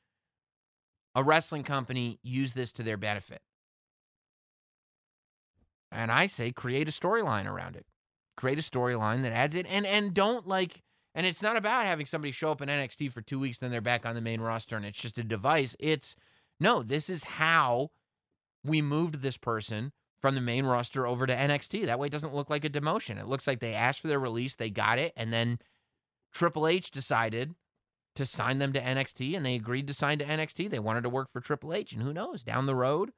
a 1.16 1.24
wrestling 1.24 1.64
company 1.64 2.20
use 2.24 2.54
this 2.54 2.72
to 2.74 2.84
their 2.84 2.98
benefit? 2.98 3.42
And 5.92 6.12
I 6.12 6.28
say 6.28 6.52
create 6.52 6.88
a 6.88 6.92
storyline 6.92 7.48
around 7.48 7.76
it. 7.76 7.86
Create 8.38 8.60
a 8.60 8.64
storyline 8.64 9.24
that 9.24 9.34
adds 9.34 9.56
it 9.56 9.66
and 9.70 9.86
and 9.86 10.14
don't 10.14 10.48
like 10.48 10.82
and 11.14 11.26
it's 11.26 11.42
not 11.42 11.58
about 11.58 11.86
having 11.86 12.06
somebody 12.06 12.32
show 12.32 12.52
up 12.52 12.62
in 12.62 12.70
NXT 12.70 13.12
for 13.12 13.22
2 13.22 13.40
weeks 13.40 13.58
then 13.58 13.72
they're 13.72 13.82
back 13.82 14.06
on 14.06 14.16
the 14.16 14.22
main 14.22 14.40
roster 14.40 14.78
and 14.78 14.86
it's 14.86 15.00
just 15.00 15.18
a 15.18 15.24
device. 15.24 15.76
It's 15.80 16.16
no, 16.60 16.84
this 16.84 17.10
is 17.10 17.24
how 17.24 17.92
we 18.64 18.82
moved 18.82 19.16
this 19.16 19.38
person 19.38 19.92
from 20.22 20.36
the 20.36 20.42
main 20.42 20.66
roster 20.66 21.08
over 21.08 21.26
to 21.26 21.36
NXT. 21.36 21.86
That 21.86 22.00
way 22.00 22.08
it 22.08 22.12
doesn't 22.12 22.36
look 22.36 22.50
like 22.50 22.66
a 22.66 22.70
demotion. 22.70 23.20
It 23.20 23.28
looks 23.28 23.48
like 23.48 23.60
they 23.60 23.74
asked 23.74 24.02
for 24.02 24.08
their 24.08 24.20
release, 24.20 24.56
they 24.56 24.70
got 24.70 25.00
it, 25.00 25.14
and 25.16 25.32
then 25.32 25.60
Triple 26.34 26.68
H 26.68 26.92
decided 26.92 27.56
to 28.16 28.26
sign 28.26 28.60
them 28.60 28.74
to 28.74 28.82
NXT 28.82 29.36
and 29.36 29.46
they 29.46 29.56
agreed 29.56 29.88
to 29.88 29.94
sign 29.94 30.20
to 30.20 30.26
NXT. 30.26 30.70
They 30.70 30.80
wanted 30.80 31.04
to 31.04 31.10
work 31.10 31.32
for 31.32 31.40
Triple 31.40 31.74
H. 31.74 31.94
And 31.94 32.04
who 32.04 32.14
knows, 32.14 32.44
down 32.44 32.66
the 32.66 32.76
road, 32.76 33.12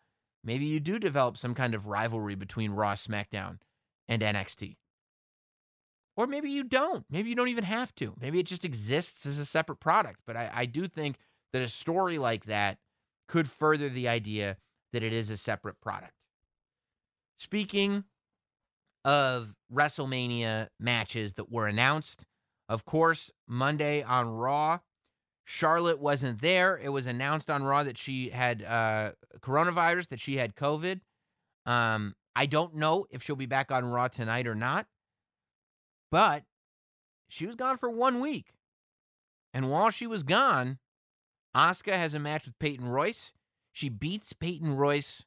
Maybe 0.44 0.66
you 0.66 0.80
do 0.80 0.98
develop 0.98 1.38
some 1.38 1.54
kind 1.54 1.74
of 1.74 1.88
rivalry 1.88 2.36
between 2.36 2.72
Raw, 2.72 2.94
SmackDown, 2.94 3.60
and 4.08 4.22
NXT. 4.22 4.78
Or 6.18 6.28
maybe 6.28 6.50
you 6.50 6.64
don't. 6.64 7.06
Maybe 7.10 7.30
you 7.30 7.36
don't 7.36 7.48
even 7.48 7.64
have 7.64 7.94
to. 7.96 8.14
Maybe 8.20 8.40
it 8.40 8.46
just 8.46 8.66
exists 8.66 9.26
as 9.26 9.38
a 9.38 9.46
separate 9.46 9.80
product. 9.80 10.22
But 10.26 10.36
I, 10.36 10.52
I 10.54 10.66
do 10.66 10.88
think 10.88 11.18
that 11.54 11.62
a 11.62 11.68
story 11.68 12.18
like 12.18 12.46
that 12.46 12.80
could 13.28 13.50
further 13.50 13.88
the 13.88 14.08
idea 14.08 14.58
that 14.94 15.04
it 15.04 15.14
is 15.14 15.30
a 15.30 15.38
separate 15.38 15.80
product. 15.80 16.14
Speaking 17.42 18.04
of 19.04 19.56
WrestleMania 19.74 20.68
matches 20.80 21.34
that 21.34 21.52
were 21.52 21.66
announced, 21.66 22.24
of 22.70 22.86
course, 22.86 23.32
Monday 23.48 24.04
on 24.04 24.30
Raw, 24.30 24.78
Charlotte 25.44 26.00
wasn't 26.00 26.40
there. 26.40 26.78
It 26.78 26.90
was 26.90 27.08
announced 27.08 27.50
on 27.50 27.64
Raw 27.64 27.82
that 27.82 27.98
she 27.98 28.30
had 28.30 28.62
uh, 28.62 29.14
coronavirus, 29.40 30.10
that 30.10 30.20
she 30.20 30.38
had 30.38 30.56
COVID. 30.56 31.02
Um, 31.66 32.14
I 32.36 32.46
don't 32.46 32.76
know 32.76 33.08
if 33.10 33.24
she'll 33.24 33.36
be 33.36 33.48
back 33.48 33.72
on 33.72 33.86
Raw 33.86 34.08
tonight 34.08 34.46
or 34.46 34.54
not, 34.54 34.86
but 36.12 36.44
she 37.28 37.48
was 37.48 37.56
gone 37.56 37.78
for 37.78 37.90
one 37.90 38.20
week. 38.20 38.54
And 39.52 39.72
while 39.72 39.90
she 39.90 40.06
was 40.06 40.22
gone, 40.22 40.78
Asuka 41.58 41.94
has 41.94 42.14
a 42.14 42.20
match 42.20 42.46
with 42.46 42.60
Peyton 42.60 42.88
Royce. 42.88 43.34
She 43.72 43.90
beats 43.90 44.32
Peyton 44.32 44.76
Royce 44.76 45.26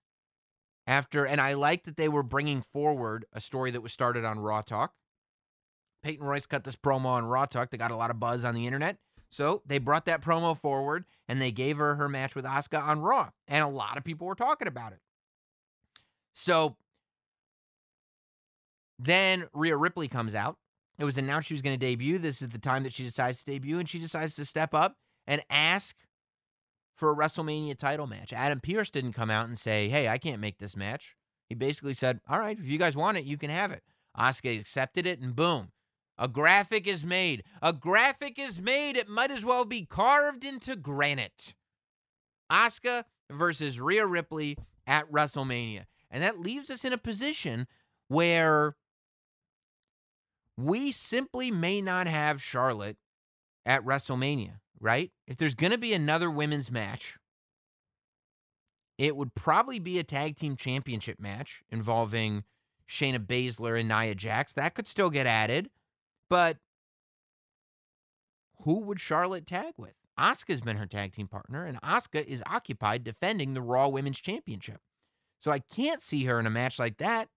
after, 0.87 1.25
and 1.25 1.41
I 1.41 1.55
like 1.55 1.85
that 1.85 1.97
they 1.97 2.09
were 2.09 2.23
bringing 2.23 2.61
forward 2.61 3.25
a 3.33 3.41
story 3.41 3.71
that 3.71 3.81
was 3.81 3.93
started 3.93 4.25
on 4.25 4.39
Raw 4.39 4.61
Talk. 4.63 4.93
Peyton 6.03 6.27
Royce 6.27 6.47
cut 6.47 6.65
this 6.65 6.77
promo 6.77 7.07
on 7.07 7.25
Raw 7.25 7.47
Talk 7.47 7.71
that 7.71 7.79
got 7.79 7.91
a 7.91 7.97
lot 7.97 8.11
of 8.11 8.21
buzz 8.21 8.45
on 8.45 8.55
the 8.55 8.67
internet. 8.67 8.99
So 9.31 9.63
they 9.67 9.79
brought 9.79 10.07
that 10.07 10.23
promo 10.23 10.57
forward 10.57 11.07
and 11.27 11.41
they 11.41 11.51
gave 11.51 11.79
her 11.79 11.97
her 11.97 12.09
match 12.09 12.37
with 12.37 12.45
Asuka 12.45 12.81
on 12.81 13.01
Raw. 13.01 13.31
And 13.49 13.65
a 13.65 13.69
lot 13.69 13.97
of 13.97 14.05
people 14.05 14.27
were 14.27 14.35
talking 14.35 14.69
about 14.69 14.93
it. 14.93 15.01
So 16.35 16.77
then 18.99 19.49
Rhea 19.53 19.77
Ripley 19.77 20.09
comes 20.09 20.35
out. 20.35 20.59
It 20.99 21.05
was 21.05 21.19
announced 21.19 21.49
she 21.49 21.55
was 21.55 21.63
going 21.63 21.79
to 21.79 21.87
debut. 21.87 22.19
This 22.19 22.43
is 22.43 22.51
the 22.51 22.59
time 22.59 22.85
that 22.85 22.93
she 22.93 23.03
decides 23.03 23.39
to 23.39 23.45
debut, 23.45 23.79
and 23.79 23.89
she 23.89 23.99
decides 23.99 24.37
to 24.37 24.45
step 24.45 24.75
up 24.75 24.97
and 25.27 25.43
ask 25.51 25.97
for 26.97 27.11
a 27.11 27.17
WrestleMania 27.17 27.77
title 27.77 28.07
match. 28.07 28.33
Adam 28.33 28.61
Pearce 28.61 28.91
didn't 28.91 29.13
come 29.13 29.31
out 29.31 29.49
and 29.49 29.59
say, 29.59 29.89
"Hey, 29.89 30.09
I 30.09 30.19
can't 30.19 30.41
make 30.41 30.59
this 30.59 30.77
match." 30.77 31.17
He 31.49 31.55
basically 31.55 31.95
said, 31.95 32.21
"All 32.29 32.39
right, 32.39 32.59
if 32.59 32.67
you 32.67 32.79
guys 32.79 32.97
want 32.97 33.19
it, 33.19 33.25
you 33.25 33.37
can 33.37 33.51
have 33.51 33.71
it." 33.73 33.83
Asuka 34.17 34.59
accepted 34.59 35.07
it, 35.07 35.21
and 35.21 35.35
boom, 35.35 35.73
a 36.17 36.29
graphic 36.29 36.87
is 36.87 37.05
made. 37.05 37.45
A 37.61 37.73
graphic 37.73 38.39
is 38.39 38.61
made. 38.61 38.97
It 38.97 39.09
might 39.09 39.31
as 39.31 39.45
well 39.45 39.65
be 39.65 39.85
carved 39.85 40.45
into 40.45 40.77
granite. 40.77 41.55
Asuka 42.51 43.05
versus 43.31 43.81
Rhea 43.81 44.07
Ripley 44.07 44.57
at 44.87 45.11
WrestleMania. 45.11 45.87
And 46.11 46.23
that 46.23 46.39
leaves 46.39 46.71
us 46.71 46.85
in 46.85 46.93
a 46.93 46.99
position 46.99 47.67
where 48.07 48.77
we 50.57 50.93
simply 50.93 51.51
may 51.51 51.81
not 51.81 52.07
have 52.07 52.41
Charlotte 52.41 52.97
at 53.67 53.85
WrestleMania, 53.85 54.61
right? 54.81 55.11
If 55.27 55.37
there's 55.37 55.55
going 55.55 55.73
to 55.73 55.79
be 55.79 55.93
another 55.93 56.31
women's 56.31 56.71
match, 56.71 57.17
it 58.99 59.17
would 59.17 59.35
probably 59.35 59.79
be 59.79 59.99
a 59.99 60.05
tag 60.05 60.37
team 60.37 60.57
championship 60.57 61.19
match 61.19 61.63
involving 61.71 62.45
Shayna 62.89 63.19
Baszler 63.19 63.79
and 63.79 63.89
Nia 63.89 64.15
Jax. 64.15 64.53
That 64.53 64.75
could 64.75 64.87
still 64.87 65.11
get 65.11 65.27
added, 65.27 65.71
but 66.29 66.59
who 68.63 68.81
would 68.81 69.01
Charlotte 69.01 69.47
tag 69.47 69.75
with? 69.77 69.95
Asuka's 70.19 70.61
been 70.61 70.77
her 70.77 70.87
tag 70.87 71.13
team 71.13 71.27
partner, 71.27 71.65
and 71.65 71.81
Asuka 71.83 72.25
is 72.25 72.43
occupied 72.47 73.03
defending 73.03 73.55
the 73.55 73.63
Raw 73.63 73.89
Women's 73.89 74.21
Championship. 74.21 74.81
So 75.41 75.51
I 75.51 75.59
can't 75.59 76.03
see 76.03 76.25
her 76.25 76.39
in 76.39 76.47
a 76.47 76.51
match 76.51 76.79
like 76.79 76.99
that. 76.99 77.29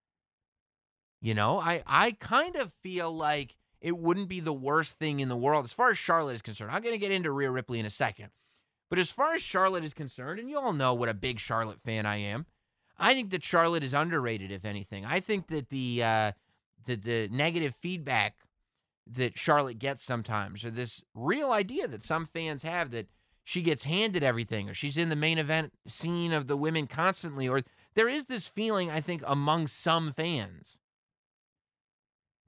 You 1.20 1.34
know, 1.34 1.60
I 1.60 1.82
I 1.88 2.12
kind 2.12 2.56
of 2.56 2.72
feel 2.84 3.12
like 3.12 3.56
it 3.88 3.98
wouldn't 3.98 4.28
be 4.28 4.42
the 4.42 4.52
worst 4.52 5.00
thing 5.00 5.22
in 5.22 5.30
the 5.30 5.38
world 5.38 5.64
as 5.64 5.72
far 5.72 5.90
as 5.92 5.98
Charlotte 5.98 6.34
is 6.34 6.42
concerned. 6.42 6.72
I'm 6.72 6.82
going 6.82 6.94
to 6.94 7.00
get 7.00 7.14
into 7.14 7.32
Rhea 7.32 7.50
Ripley 7.50 7.80
in 7.80 7.86
a 7.86 7.90
second. 7.90 8.32
But 8.90 9.00
as 9.00 9.12
far 9.12 9.34
as 9.34 9.42
Charlotte 9.42 9.86
is 9.86 9.94
concerned, 9.94 10.42
and 10.42 10.50
you 10.50 10.60
all 10.60 10.74
know 10.74 10.94
what 10.94 11.08
a 11.08 11.14
big 11.14 11.40
Charlotte 11.40 11.82
fan 11.82 12.06
I 12.06 12.18
am, 12.18 12.46
I 12.98 13.14
think 13.14 13.30
that 13.30 13.46
Charlotte 13.46 13.86
is 13.86 13.94
underrated, 13.94 14.52
if 14.52 14.66
anything. 14.66 15.06
I 15.06 15.22
think 15.22 15.48
that 15.48 15.70
the 15.70 16.04
uh, 16.04 16.32
the, 16.86 16.96
the 16.96 17.30
negative 17.32 17.76
feedback 17.76 18.36
that 19.10 19.38
Charlotte 19.38 19.80
gets 19.80 20.04
sometimes, 20.04 20.66
or 20.66 20.72
this 20.72 21.02
real 21.14 21.52
idea 21.52 21.88
that 21.88 22.04
some 22.04 22.26
fans 22.26 22.64
have 22.64 22.92
that 22.92 23.08
she 23.46 23.62
gets 23.62 23.86
handed 23.86 24.22
everything, 24.22 24.70
or 24.70 24.74
she's 24.74 24.98
in 24.98 25.08
the 25.08 25.16
main 25.16 25.38
event 25.38 25.72
scene 25.88 26.34
of 26.34 26.48
the 26.48 26.58
women 26.58 26.88
constantly, 26.88 27.48
or 27.48 27.62
there 27.94 28.10
is 28.10 28.26
this 28.26 28.48
feeling, 28.48 28.92
I 28.92 29.00
think, 29.00 29.24
among 29.26 29.68
some 29.68 30.12
fans 30.12 30.78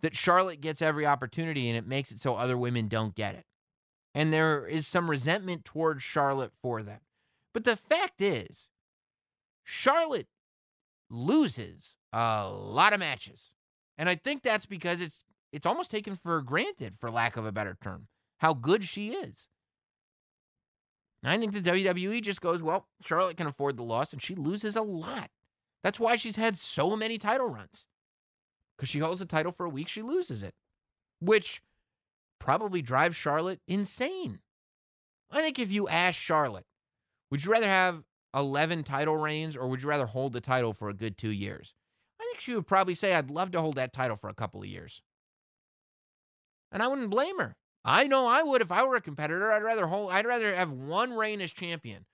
that 0.01 0.15
Charlotte 0.15 0.61
gets 0.61 0.81
every 0.81 1.05
opportunity 1.05 1.67
and 1.69 1.77
it 1.77 1.87
makes 1.87 2.11
it 2.11 2.21
so 2.21 2.35
other 2.35 2.57
women 2.57 2.87
don't 2.87 3.15
get 3.15 3.35
it. 3.35 3.45
And 4.15 4.33
there 4.33 4.65
is 4.65 4.87
some 4.87 5.09
resentment 5.09 5.65
towards 5.65 6.03
Charlotte 6.03 6.51
for 6.61 6.81
that. 6.83 7.01
But 7.53 7.63
the 7.63 7.75
fact 7.75 8.21
is, 8.21 8.69
Charlotte 9.63 10.27
loses 11.09 11.95
a 12.13 12.49
lot 12.49 12.93
of 12.93 12.99
matches. 12.99 13.53
And 13.97 14.09
I 14.09 14.15
think 14.15 14.43
that's 14.43 14.65
because 14.65 15.01
it's 15.01 15.19
it's 15.51 15.65
almost 15.65 15.91
taken 15.91 16.15
for 16.15 16.41
granted, 16.41 16.95
for 16.99 17.09
lack 17.09 17.37
of 17.37 17.45
a 17.45 17.51
better 17.51 17.77
term, 17.81 18.07
how 18.37 18.53
good 18.53 18.83
she 18.83 19.09
is. 19.09 19.47
And 21.23 21.31
I 21.31 21.37
think 21.37 21.53
the 21.53 21.61
WWE 21.61 22.21
just 22.21 22.39
goes, 22.39 22.63
well, 22.63 22.87
Charlotte 23.03 23.37
can 23.37 23.47
afford 23.47 23.75
the 23.75 23.83
loss, 23.83 24.13
and 24.13 24.21
she 24.21 24.35
loses 24.35 24.75
a 24.75 24.81
lot. 24.81 25.29
That's 25.83 25.99
why 25.99 26.15
she's 26.15 26.35
had 26.35 26.57
so 26.57 26.95
many 26.95 27.17
title 27.17 27.47
runs. 27.47 27.85
Because 28.79 28.87
she 28.87 28.99
holds 28.99 29.19
the 29.19 29.25
title 29.25 29.51
for 29.51 29.65
a 29.65 29.69
week, 29.69 29.89
she 29.89 30.01
loses 30.01 30.41
it, 30.41 30.53
which 31.19 31.61
probably 32.39 32.81
drives 32.81 33.17
Charlotte 33.17 33.59
insane. 33.67 34.39
I 35.29 35.41
think 35.41 35.59
if 35.59 35.69
you 35.69 35.89
ask 35.89 36.17
Charlotte, 36.17 36.63
would 37.29 37.43
you 37.43 37.51
rather 37.51 37.67
have 37.67 38.05
11 38.33 38.85
title 38.85 39.17
reigns 39.17 39.57
or 39.57 39.67
would 39.67 39.83
you 39.83 39.89
rather 39.89 40.05
hold 40.05 40.31
the 40.31 40.39
title 40.39 40.71
for 40.71 40.87
a 40.87 40.93
good 40.93 41.17
two 41.17 41.29
years? 41.29 41.73
I 42.21 42.23
think 42.23 42.39
she 42.39 42.55
would 42.55 42.67
probably 42.67 42.95
say, 42.95 43.13
I'd 43.13 43.29
love 43.29 43.51
to 43.51 43.59
hold 43.59 43.75
that 43.75 43.91
title 43.91 44.15
for 44.15 44.29
a 44.29 44.33
couple 44.33 44.61
of 44.61 44.67
years. 44.67 45.01
And 46.71 46.81
I 46.81 46.87
wouldn't 46.87 47.09
blame 47.09 47.37
her. 47.37 47.57
I 47.83 48.07
know 48.07 48.27
I 48.27 48.43
would 48.43 48.61
if 48.61 48.71
I 48.71 48.83
were 48.83 48.95
a 48.95 49.01
competitor. 49.01 49.51
I'd 49.51 49.63
rather 49.63 49.87
hold 49.87 50.11
I'd 50.11 50.25
rather 50.25 50.55
have 50.55 50.71
one 50.71 51.11
reign 51.11 51.41
as 51.41 51.51
champion 51.51 52.05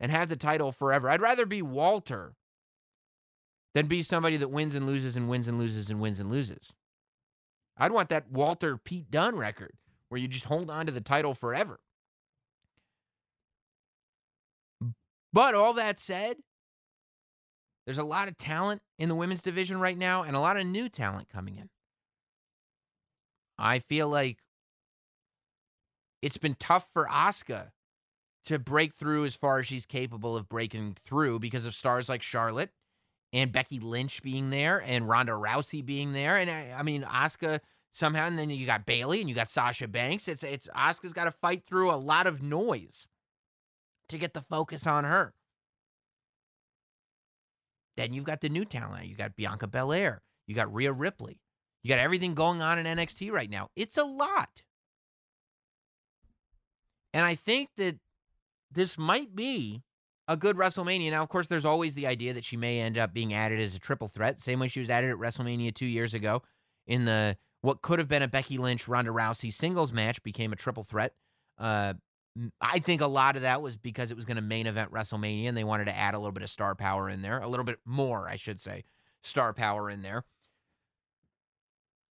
and 0.00 0.10
have 0.10 0.30
the 0.30 0.36
title 0.36 0.72
forever. 0.72 1.10
I'd 1.10 1.20
rather 1.20 1.44
be 1.44 1.60
Walter 1.60 2.34
than 3.74 3.86
be 3.86 4.02
somebody 4.02 4.36
that 4.36 4.48
wins 4.48 4.74
and 4.74 4.86
loses 4.86 5.16
and 5.16 5.28
wins 5.28 5.48
and 5.48 5.58
loses 5.58 5.90
and 5.90 6.00
wins 6.00 6.20
and 6.20 6.30
loses. 6.30 6.72
I'd 7.76 7.92
want 7.92 8.08
that 8.10 8.30
Walter 8.30 8.76
Pete 8.76 9.10
Dunne 9.10 9.36
record 9.36 9.72
where 10.08 10.20
you 10.20 10.28
just 10.28 10.44
hold 10.44 10.70
on 10.70 10.86
to 10.86 10.92
the 10.92 11.00
title 11.00 11.34
forever. 11.34 11.80
But 15.32 15.54
all 15.54 15.72
that 15.72 15.98
said, 15.98 16.36
there's 17.84 17.98
a 17.98 18.04
lot 18.04 18.28
of 18.28 18.38
talent 18.38 18.80
in 18.98 19.08
the 19.08 19.16
women's 19.16 19.42
division 19.42 19.80
right 19.80 19.98
now 19.98 20.22
and 20.22 20.36
a 20.36 20.40
lot 20.40 20.56
of 20.56 20.64
new 20.66 20.88
talent 20.88 21.28
coming 21.28 21.56
in. 21.56 21.68
I 23.58 23.80
feel 23.80 24.08
like 24.08 24.38
it's 26.22 26.38
been 26.38 26.54
tough 26.54 26.88
for 26.92 27.06
Asuka 27.06 27.72
to 28.46 28.58
break 28.58 28.94
through 28.94 29.24
as 29.24 29.34
far 29.34 29.58
as 29.58 29.66
she's 29.66 29.86
capable 29.86 30.36
of 30.36 30.48
breaking 30.48 30.96
through 31.04 31.40
because 31.40 31.66
of 31.66 31.74
stars 31.74 32.08
like 32.08 32.22
Charlotte 32.22 32.70
and 33.34 33.50
Becky 33.50 33.80
Lynch 33.80 34.22
being 34.22 34.50
there 34.50 34.78
and 34.78 35.08
Ronda 35.08 35.32
Rousey 35.32 35.84
being 35.84 36.12
there. 36.12 36.36
And 36.36 36.48
I, 36.48 36.76
I 36.78 36.82
mean, 36.84 37.02
Asuka 37.02 37.58
somehow, 37.92 38.26
and 38.26 38.38
then 38.38 38.48
you 38.48 38.64
got 38.64 38.86
Bayley 38.86 39.20
and 39.20 39.28
you 39.28 39.34
got 39.34 39.50
Sasha 39.50 39.88
Banks. 39.88 40.28
It's 40.28 40.44
it's 40.44 40.68
Asuka's 40.68 41.12
got 41.12 41.24
to 41.24 41.32
fight 41.32 41.64
through 41.66 41.90
a 41.90 41.96
lot 41.98 42.28
of 42.28 42.42
noise 42.42 43.08
to 44.08 44.18
get 44.18 44.34
the 44.34 44.40
focus 44.40 44.86
on 44.86 45.02
her. 45.02 45.34
Then 47.96 48.12
you've 48.12 48.24
got 48.24 48.40
the 48.40 48.48
new 48.48 48.64
talent. 48.64 49.08
You 49.08 49.16
got 49.16 49.36
Bianca 49.36 49.66
Belair. 49.66 50.22
You 50.46 50.54
got 50.54 50.72
Rhea 50.72 50.92
Ripley. 50.92 51.40
You 51.82 51.88
got 51.88 51.98
everything 51.98 52.34
going 52.34 52.62
on 52.62 52.78
in 52.78 52.86
NXT 52.86 53.32
right 53.32 53.50
now. 53.50 53.68
It's 53.74 53.98
a 53.98 54.04
lot. 54.04 54.62
And 57.12 57.24
I 57.24 57.34
think 57.34 57.70
that 57.78 57.96
this 58.70 58.96
might 58.96 59.34
be 59.34 59.82
a 60.28 60.36
good 60.36 60.56
WrestleMania. 60.56 61.10
Now, 61.10 61.22
of 61.22 61.28
course, 61.28 61.46
there's 61.46 61.64
always 61.64 61.94
the 61.94 62.06
idea 62.06 62.32
that 62.32 62.44
she 62.44 62.56
may 62.56 62.80
end 62.80 62.96
up 62.98 63.12
being 63.12 63.34
added 63.34 63.60
as 63.60 63.74
a 63.74 63.78
triple 63.78 64.08
threat, 64.08 64.40
same 64.40 64.60
way 64.60 64.68
she 64.68 64.80
was 64.80 64.90
added 64.90 65.10
at 65.10 65.16
WrestleMania 65.16 65.74
two 65.74 65.86
years 65.86 66.14
ago 66.14 66.42
in 66.86 67.04
the 67.04 67.36
what 67.60 67.80
could 67.82 67.98
have 67.98 68.08
been 68.08 68.22
a 68.22 68.28
Becky 68.28 68.58
Lynch 68.58 68.86
Ronda 68.88 69.10
Rousey 69.10 69.52
singles 69.52 69.92
match 69.92 70.22
became 70.22 70.52
a 70.52 70.56
triple 70.56 70.84
threat. 70.84 71.14
Uh, 71.58 71.94
I 72.60 72.78
think 72.80 73.00
a 73.00 73.06
lot 73.06 73.36
of 73.36 73.42
that 73.42 73.62
was 73.62 73.76
because 73.76 74.10
it 74.10 74.16
was 74.16 74.24
going 74.24 74.36
to 74.36 74.42
main 74.42 74.66
event 74.66 74.92
WrestleMania 74.92 75.48
and 75.48 75.56
they 75.56 75.64
wanted 75.64 75.86
to 75.86 75.96
add 75.96 76.14
a 76.14 76.18
little 76.18 76.32
bit 76.32 76.42
of 76.42 76.50
star 76.50 76.74
power 76.74 77.08
in 77.08 77.22
there, 77.22 77.38
a 77.38 77.48
little 77.48 77.64
bit 77.64 77.78
more, 77.86 78.28
I 78.28 78.36
should 78.36 78.60
say, 78.60 78.84
star 79.22 79.52
power 79.52 79.88
in 79.88 80.02
there. 80.02 80.24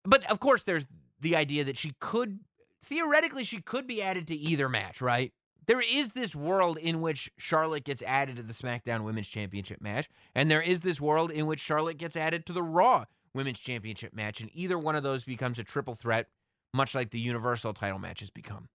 But 0.04 0.28
of 0.30 0.40
course, 0.40 0.62
there's 0.62 0.86
the 1.20 1.36
idea 1.36 1.64
that 1.64 1.76
she 1.76 1.94
could 2.00 2.40
theoretically 2.84 3.44
she 3.44 3.60
could 3.60 3.86
be 3.86 4.02
added 4.02 4.26
to 4.28 4.34
either 4.34 4.68
match, 4.68 5.00
right? 5.00 5.32
There 5.66 5.80
is 5.80 6.10
this 6.10 6.34
world 6.34 6.76
in 6.78 7.00
which 7.00 7.30
Charlotte 7.38 7.84
gets 7.84 8.02
added 8.02 8.36
to 8.36 8.42
the 8.42 8.52
SmackDown 8.52 9.04
Women's 9.04 9.28
Championship 9.28 9.80
match, 9.80 10.08
and 10.34 10.50
there 10.50 10.62
is 10.62 10.80
this 10.80 11.00
world 11.00 11.30
in 11.30 11.46
which 11.46 11.60
Charlotte 11.60 11.98
gets 11.98 12.16
added 12.16 12.46
to 12.46 12.52
the 12.52 12.62
Raw 12.62 13.04
Women's 13.32 13.60
Championship 13.60 14.12
match, 14.12 14.40
and 14.40 14.50
either 14.52 14.78
one 14.78 14.96
of 14.96 15.02
those 15.02 15.24
becomes 15.24 15.58
a 15.58 15.64
triple 15.64 15.94
threat, 15.94 16.28
much 16.74 16.94
like 16.94 17.10
the 17.10 17.20
Universal 17.20 17.74
title 17.74 17.98
matches 17.98 18.30
become. 18.30 18.68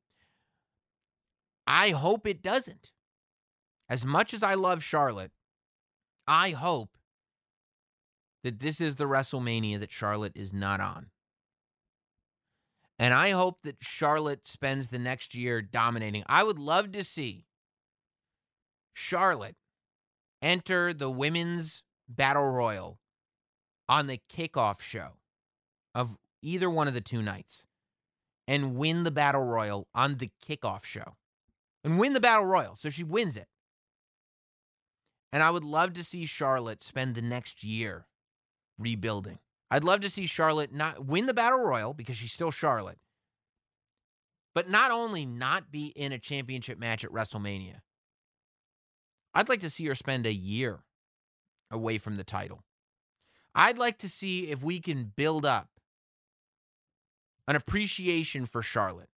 I 1.65 1.89
hope 1.89 2.25
it 2.25 2.41
doesn't. 2.41 2.91
As 3.89 4.05
much 4.05 4.33
as 4.33 4.41
I 4.41 4.53
love 4.53 4.83
Charlotte, 4.83 5.31
I 6.27 6.51
hope 6.51 6.97
that 8.43 8.59
this 8.59 8.79
is 8.79 8.95
the 8.95 9.05
WrestleMania 9.05 9.79
that 9.79 9.91
Charlotte 9.91 10.35
is 10.35 10.53
not 10.53 10.79
on. 10.79 11.07
And 12.99 13.13
I 13.13 13.31
hope 13.31 13.61
that 13.61 13.77
Charlotte 13.79 14.47
spends 14.47 14.89
the 14.89 14.97
next 14.97 15.35
year 15.35 15.61
dominating. 15.61 16.23
I 16.27 16.43
would 16.43 16.57
love 16.57 16.91
to 16.93 17.03
see 17.03 17.45
Charlotte 18.93 19.55
enter 20.41 20.93
the 20.93 21.09
women's 21.09 21.83
battle 22.09 22.49
royal 22.51 22.99
on 23.87 24.07
the 24.07 24.19
kickoff 24.31 24.81
show 24.81 25.13
of 25.93 26.17
either 26.41 26.69
one 26.69 26.87
of 26.87 26.93
the 26.93 27.01
two 27.01 27.21
nights 27.21 27.65
and 28.47 28.75
win 28.75 29.03
the 29.03 29.11
battle 29.11 29.43
royal 29.43 29.87
on 29.93 30.17
the 30.17 30.31
kickoff 30.43 30.83
show 30.83 31.15
and 31.83 31.99
win 31.99 32.13
the 32.13 32.19
battle 32.19 32.45
royal. 32.45 32.75
So 32.75 32.89
she 32.89 33.03
wins 33.03 33.37
it. 33.37 33.47
And 35.31 35.43
I 35.43 35.51
would 35.51 35.63
love 35.63 35.93
to 35.93 36.03
see 36.03 36.25
Charlotte 36.25 36.81
spend 36.81 37.13
the 37.13 37.21
next 37.21 37.63
year 37.63 38.07
rebuilding. 38.79 39.39
I'd 39.69 39.83
love 39.83 40.01
to 40.01 40.09
see 40.09 40.25
Charlotte 40.25 40.73
not 40.73 41.05
win 41.05 41.25
the 41.25 41.33
battle 41.33 41.59
royal 41.59 41.93
because 41.93 42.15
she's 42.15 42.31
still 42.31 42.51
Charlotte. 42.51 42.99
But 44.55 44.69
not 44.69 44.91
only 44.91 45.25
not 45.25 45.71
be 45.71 45.87
in 45.87 46.11
a 46.11 46.19
championship 46.19 46.79
match 46.79 47.03
at 47.03 47.11
WrestleMania. 47.11 47.81
I'd 49.33 49.49
like 49.49 49.61
to 49.61 49.69
see 49.69 49.85
her 49.85 49.95
spend 49.95 50.25
a 50.25 50.33
year 50.33 50.79
away 51.69 51.97
from 51.97 52.17
the 52.17 52.23
title. 52.23 52.63
I'd 53.53 53.77
like 53.77 53.97
to 53.99 54.09
see 54.09 54.49
if 54.49 54.63
we 54.63 54.79
can 54.79 55.11
build 55.15 55.45
up 55.45 55.69
an 57.47 57.55
appreciation 57.55 58.45
for 58.45 58.61
Charlotte 58.61 59.09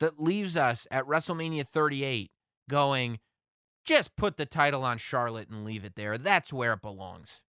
that 0.00 0.20
leaves 0.20 0.56
us 0.56 0.86
at 0.90 1.06
WrestleMania 1.06 1.66
38 1.66 2.30
going, 2.68 3.20
just 3.84 4.16
put 4.16 4.36
the 4.36 4.46
title 4.46 4.82
on 4.82 4.98
Charlotte 4.98 5.48
and 5.48 5.64
leave 5.64 5.84
it 5.84 5.94
there. 5.94 6.18
That's 6.18 6.52
where 6.52 6.72
it 6.72 6.82
belongs. 6.82 7.42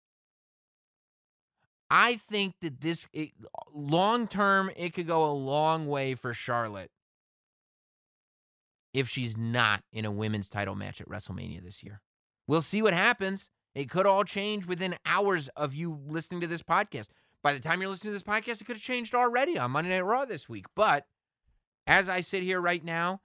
I 1.90 2.16
think 2.16 2.54
that 2.62 2.80
this 2.80 3.06
long 3.72 4.26
term, 4.26 4.70
it 4.76 4.94
could 4.94 5.06
go 5.06 5.24
a 5.24 5.32
long 5.32 5.86
way 5.86 6.14
for 6.14 6.32
Charlotte 6.32 6.90
if 8.92 9.08
she's 9.08 9.36
not 9.36 9.82
in 9.92 10.04
a 10.04 10.10
women's 10.10 10.48
title 10.48 10.74
match 10.74 11.00
at 11.00 11.08
WrestleMania 11.08 11.62
this 11.62 11.82
year. 11.82 12.00
We'll 12.46 12.62
see 12.62 12.80
what 12.80 12.94
happens. 12.94 13.48
It 13.74 13.90
could 13.90 14.06
all 14.06 14.24
change 14.24 14.66
within 14.66 14.96
hours 15.04 15.48
of 15.56 15.74
you 15.74 16.00
listening 16.06 16.40
to 16.42 16.46
this 16.46 16.62
podcast. 16.62 17.08
By 17.42 17.52
the 17.52 17.60
time 17.60 17.80
you're 17.80 17.90
listening 17.90 18.12
to 18.12 18.18
this 18.18 18.22
podcast, 18.22 18.60
it 18.60 18.64
could 18.64 18.76
have 18.76 18.82
changed 18.82 19.14
already 19.14 19.58
on 19.58 19.72
Monday 19.72 19.90
Night 19.90 20.04
Raw 20.04 20.24
this 20.24 20.48
week. 20.48 20.66
But 20.74 21.06
as 21.86 22.08
I 22.08 22.20
sit 22.20 22.42
here 22.42 22.60
right 22.60 22.84
now, 22.84 23.20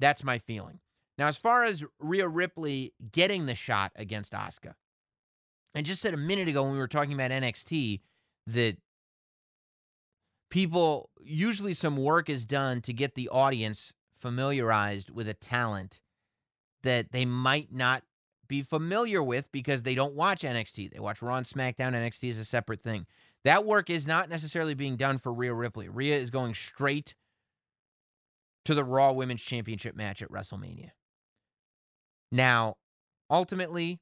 that's 0.00 0.24
my 0.24 0.38
feeling. 0.38 0.80
Now, 1.18 1.28
as 1.28 1.36
far 1.36 1.64
as 1.64 1.84
Rhea 1.98 2.26
Ripley 2.26 2.94
getting 3.12 3.44
the 3.44 3.54
shot 3.54 3.92
against 3.94 4.32
Asuka, 4.32 4.74
I 5.74 5.82
just 5.82 6.02
said 6.02 6.14
a 6.14 6.18
minute 6.18 6.48
ago 6.48 6.62
when 6.64 6.72
we 6.72 6.78
were 6.78 6.88
talking 6.88 7.12
about 7.12 7.30
NXT 7.30 8.00
that 8.48 8.76
people 10.50 11.10
usually 11.22 11.74
some 11.74 11.96
work 11.96 12.28
is 12.28 12.44
done 12.44 12.80
to 12.82 12.92
get 12.92 13.14
the 13.14 13.28
audience 13.28 13.92
familiarized 14.20 15.10
with 15.10 15.28
a 15.28 15.34
talent 15.34 16.00
that 16.82 17.12
they 17.12 17.24
might 17.24 17.72
not 17.72 18.02
be 18.48 18.62
familiar 18.62 19.22
with 19.22 19.50
because 19.52 19.82
they 19.82 19.94
don't 19.94 20.14
watch 20.14 20.42
NXT. 20.42 20.92
They 20.92 20.98
watch 20.98 21.22
Raw 21.22 21.36
and 21.36 21.46
SmackDown. 21.46 21.94
NXT 21.94 22.30
is 22.30 22.38
a 22.38 22.44
separate 22.44 22.80
thing. 22.80 23.06
That 23.44 23.64
work 23.64 23.88
is 23.88 24.06
not 24.06 24.28
necessarily 24.28 24.74
being 24.74 24.96
done 24.96 25.18
for 25.18 25.32
Rhea 25.32 25.54
Ripley. 25.54 25.88
Rhea 25.88 26.18
is 26.18 26.30
going 26.30 26.54
straight 26.54 27.14
to 28.64 28.74
the 28.74 28.84
Raw 28.84 29.12
Women's 29.12 29.40
Championship 29.40 29.94
match 29.94 30.20
at 30.20 30.30
WrestleMania. 30.30 30.90
Now, 32.32 32.76
ultimately, 33.30 34.00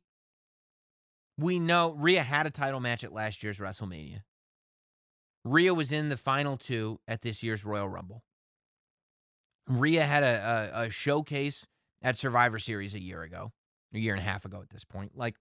we 1.39 1.59
know 1.59 1.93
Rhea 1.93 2.23
had 2.23 2.47
a 2.47 2.51
title 2.51 2.81
match 2.81 3.05
at 3.05 3.13
last 3.13 3.43
year's 3.43 3.59
WrestleMania. 3.59 4.23
Rhea 5.45 5.73
was 5.73 5.93
in 5.93 6.09
the 6.09 6.17
final 6.17 6.57
two 6.57 7.01
at 7.07 7.23
this 7.23 7.43
year's 7.43 7.65
Royal 7.65 7.89
Rumble. 7.89 8.25
Rhea 9.69 10.05
had 10.05 10.23
a, 10.25 10.73
a, 10.75 10.83
a 10.87 10.91
showcase 10.91 11.67
at 12.03 12.19
Survivor 12.19 12.59
Series 12.59 12.95
a 12.95 13.01
year 13.01 13.23
ago, 13.23 13.53
a 13.95 13.99
year 13.99 14.15
and 14.15 14.21
a 14.21 14.25
half 14.25 14.45
ago 14.45 14.61
at 14.61 14.71
this 14.71 14.85
point. 14.85 15.13
Like, 15.17 15.37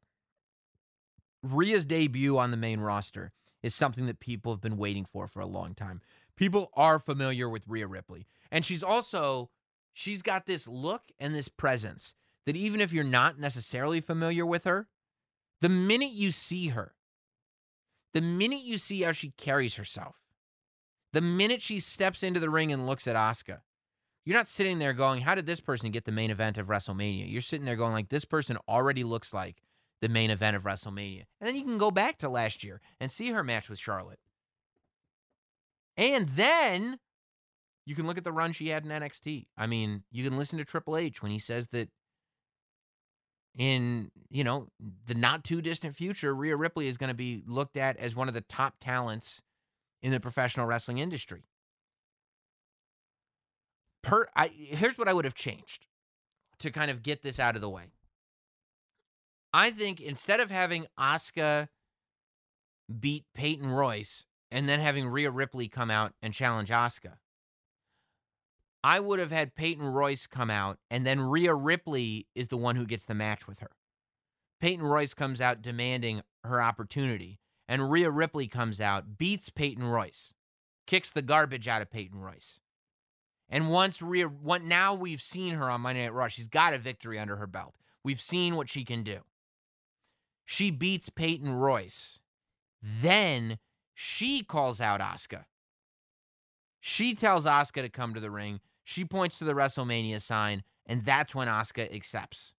Rhea's 1.43 1.85
debut 1.85 2.37
on 2.37 2.51
the 2.51 2.57
main 2.57 2.79
roster 2.79 3.31
is 3.63 3.73
something 3.73 4.05
that 4.05 4.19
people 4.19 4.51
have 4.51 4.61
been 4.61 4.77
waiting 4.77 5.05
for 5.05 5.27
for 5.27 5.39
a 5.39 5.47
long 5.47 5.73
time. 5.73 6.01
People 6.35 6.69
are 6.75 6.99
familiar 6.99 7.49
with 7.49 7.67
Rhea 7.67 7.87
Ripley. 7.87 8.27
And 8.51 8.65
she's 8.65 8.83
also, 8.83 9.49
she's 9.93 10.21
got 10.21 10.45
this 10.45 10.67
look 10.67 11.03
and 11.19 11.33
this 11.33 11.47
presence 11.47 12.13
that 12.45 12.55
even 12.55 12.81
if 12.81 12.93
you're 12.93 13.03
not 13.03 13.39
necessarily 13.39 13.99
familiar 13.99 14.45
with 14.45 14.63
her, 14.65 14.87
the 15.61 15.69
minute 15.69 16.11
you 16.11 16.31
see 16.31 16.69
her, 16.69 16.93
the 18.13 18.21
minute 18.21 18.61
you 18.61 18.77
see 18.77 19.01
how 19.01 19.11
she 19.11 19.31
carries 19.37 19.75
herself, 19.75 20.15
the 21.13 21.21
minute 21.21 21.61
she 21.61 21.79
steps 21.79 22.23
into 22.23 22.39
the 22.39 22.49
ring 22.49 22.71
and 22.71 22.87
looks 22.87 23.07
at 23.07 23.15
Asuka, 23.15 23.59
you're 24.25 24.37
not 24.37 24.49
sitting 24.49 24.79
there 24.79 24.93
going, 24.93 25.21
How 25.21 25.35
did 25.35 25.45
this 25.45 25.61
person 25.61 25.91
get 25.91 26.05
the 26.05 26.11
main 26.11 26.31
event 26.31 26.57
of 26.57 26.67
WrestleMania? 26.67 27.31
You're 27.31 27.41
sitting 27.41 27.65
there 27.65 27.75
going, 27.75 27.93
like, 27.93 28.09
this 28.09 28.25
person 28.25 28.57
already 28.67 29.03
looks 29.03 29.33
like 29.33 29.63
the 30.01 30.09
main 30.09 30.29
event 30.29 30.55
of 30.55 30.63
WrestleMania. 30.63 31.23
And 31.39 31.47
then 31.47 31.55
you 31.55 31.63
can 31.63 31.77
go 31.77 31.91
back 31.91 32.17
to 32.19 32.29
last 32.29 32.63
year 32.63 32.81
and 32.99 33.11
see 33.11 33.31
her 33.31 33.43
match 33.43 33.69
with 33.69 33.79
Charlotte. 33.79 34.19
And 35.95 36.29
then 36.29 36.99
you 37.85 37.95
can 37.95 38.05
look 38.05 38.17
at 38.17 38.23
the 38.23 38.33
run 38.33 38.51
she 38.51 38.67
had 38.67 38.83
in 38.83 38.91
NXT. 38.91 39.47
I 39.57 39.65
mean, 39.65 40.03
you 40.11 40.23
can 40.23 40.37
listen 40.37 40.59
to 40.59 40.65
Triple 40.65 40.97
H 40.97 41.23
when 41.23 41.31
he 41.31 41.39
says 41.39 41.69
that 41.71 41.89
in 43.57 44.11
you 44.29 44.43
know 44.43 44.67
the 45.05 45.15
not 45.15 45.43
too 45.43 45.61
distant 45.61 45.95
future, 45.95 46.33
Rhea 46.33 46.55
Ripley 46.55 46.87
is 46.87 46.97
going 46.97 47.09
to 47.09 47.15
be 47.15 47.43
looked 47.45 47.75
at 47.75 47.97
as 47.97 48.15
one 48.15 48.27
of 48.27 48.33
the 48.33 48.41
top 48.41 48.75
talents 48.79 49.41
in 50.01 50.11
the 50.11 50.19
professional 50.19 50.67
wrestling 50.67 50.99
industry. 50.99 51.43
Per, 54.03 54.27
I, 54.35 54.47
here's 54.47 54.97
what 54.97 55.07
I 55.09 55.13
would 55.13 55.25
have 55.25 55.33
changed 55.33 55.87
to 56.59 56.71
kind 56.71 56.91
of 56.91 57.03
get 57.03 57.23
this 57.23 57.39
out 57.39 57.55
of 57.55 57.61
the 57.61 57.69
way. 57.69 57.91
I 59.53 59.71
think 59.71 59.99
instead 59.99 60.39
of 60.39 60.51
having 60.51 60.85
Asuka 60.99 61.67
beat 62.99 63.25
Peyton 63.33 63.69
Royce 63.69 64.25
and 64.51 64.69
then 64.69 64.79
having 64.79 65.07
Rhea 65.07 65.31
Ripley 65.31 65.67
come 65.67 65.89
out 65.89 66.13
and 66.21 66.33
challenge 66.33 66.69
Asuka, 66.69 67.15
I 68.83 68.99
would 68.99 69.19
have 69.19 69.31
had 69.31 69.55
Peyton 69.55 69.85
Royce 69.85 70.27
come 70.27 70.49
out, 70.49 70.77
and 70.89 71.05
then 71.05 71.19
Rhea 71.19 71.53
Ripley 71.53 72.27
is 72.35 72.47
the 72.47 72.57
one 72.57 72.75
who 72.75 72.85
gets 72.85 73.05
the 73.05 73.15
match 73.15 73.47
with 73.47 73.59
her. 73.59 73.71
Peyton 74.59 74.85
Royce 74.85 75.13
comes 75.13 75.41
out 75.41 75.61
demanding 75.61 76.21
her 76.43 76.61
opportunity, 76.61 77.39
and 77.67 77.91
Rhea 77.91 78.09
Ripley 78.09 78.47
comes 78.47 78.79
out, 78.79 79.17
beats 79.17 79.49
Peyton 79.49 79.83
Royce, 79.83 80.33
kicks 80.85 81.09
the 81.09 81.21
garbage 81.21 81.67
out 81.67 81.81
of 81.81 81.91
Peyton 81.91 82.19
Royce. 82.19 82.59
And 83.49 83.69
once 83.69 84.01
Rhea, 84.01 84.27
one, 84.27 84.67
now 84.67 84.93
we've 84.93 85.21
seen 85.21 85.55
her 85.55 85.69
on 85.69 85.81
Monday 85.81 86.03
Night 86.03 86.13
Raw. 86.13 86.27
She's 86.27 86.47
got 86.47 86.73
a 86.73 86.77
victory 86.77 87.17
under 87.17 87.37
her 87.37 87.47
belt. 87.47 87.75
We've 88.03 88.19
seen 88.19 88.55
what 88.55 88.69
she 88.69 88.83
can 88.83 89.03
do. 89.03 89.19
She 90.45 90.71
beats 90.71 91.09
Peyton 91.09 91.53
Royce. 91.53 92.19
Then 92.81 93.57
she 93.93 94.43
calls 94.43 94.79
out 94.79 95.01
Asuka. 95.01 95.45
She 96.79 97.15
tells 97.15 97.45
Asuka 97.45 97.81
to 97.81 97.89
come 97.89 98.13
to 98.13 98.19
the 98.19 98.31
ring. 98.31 98.59
She 98.83 99.03
points 99.03 99.39
to 99.39 99.45
the 99.45 99.53
WrestleMania 99.53 100.21
sign, 100.21 100.63
and 100.85 101.03
that's 101.03 101.35
when 101.35 101.47
Asuka 101.47 101.93
accepts. 101.93 102.53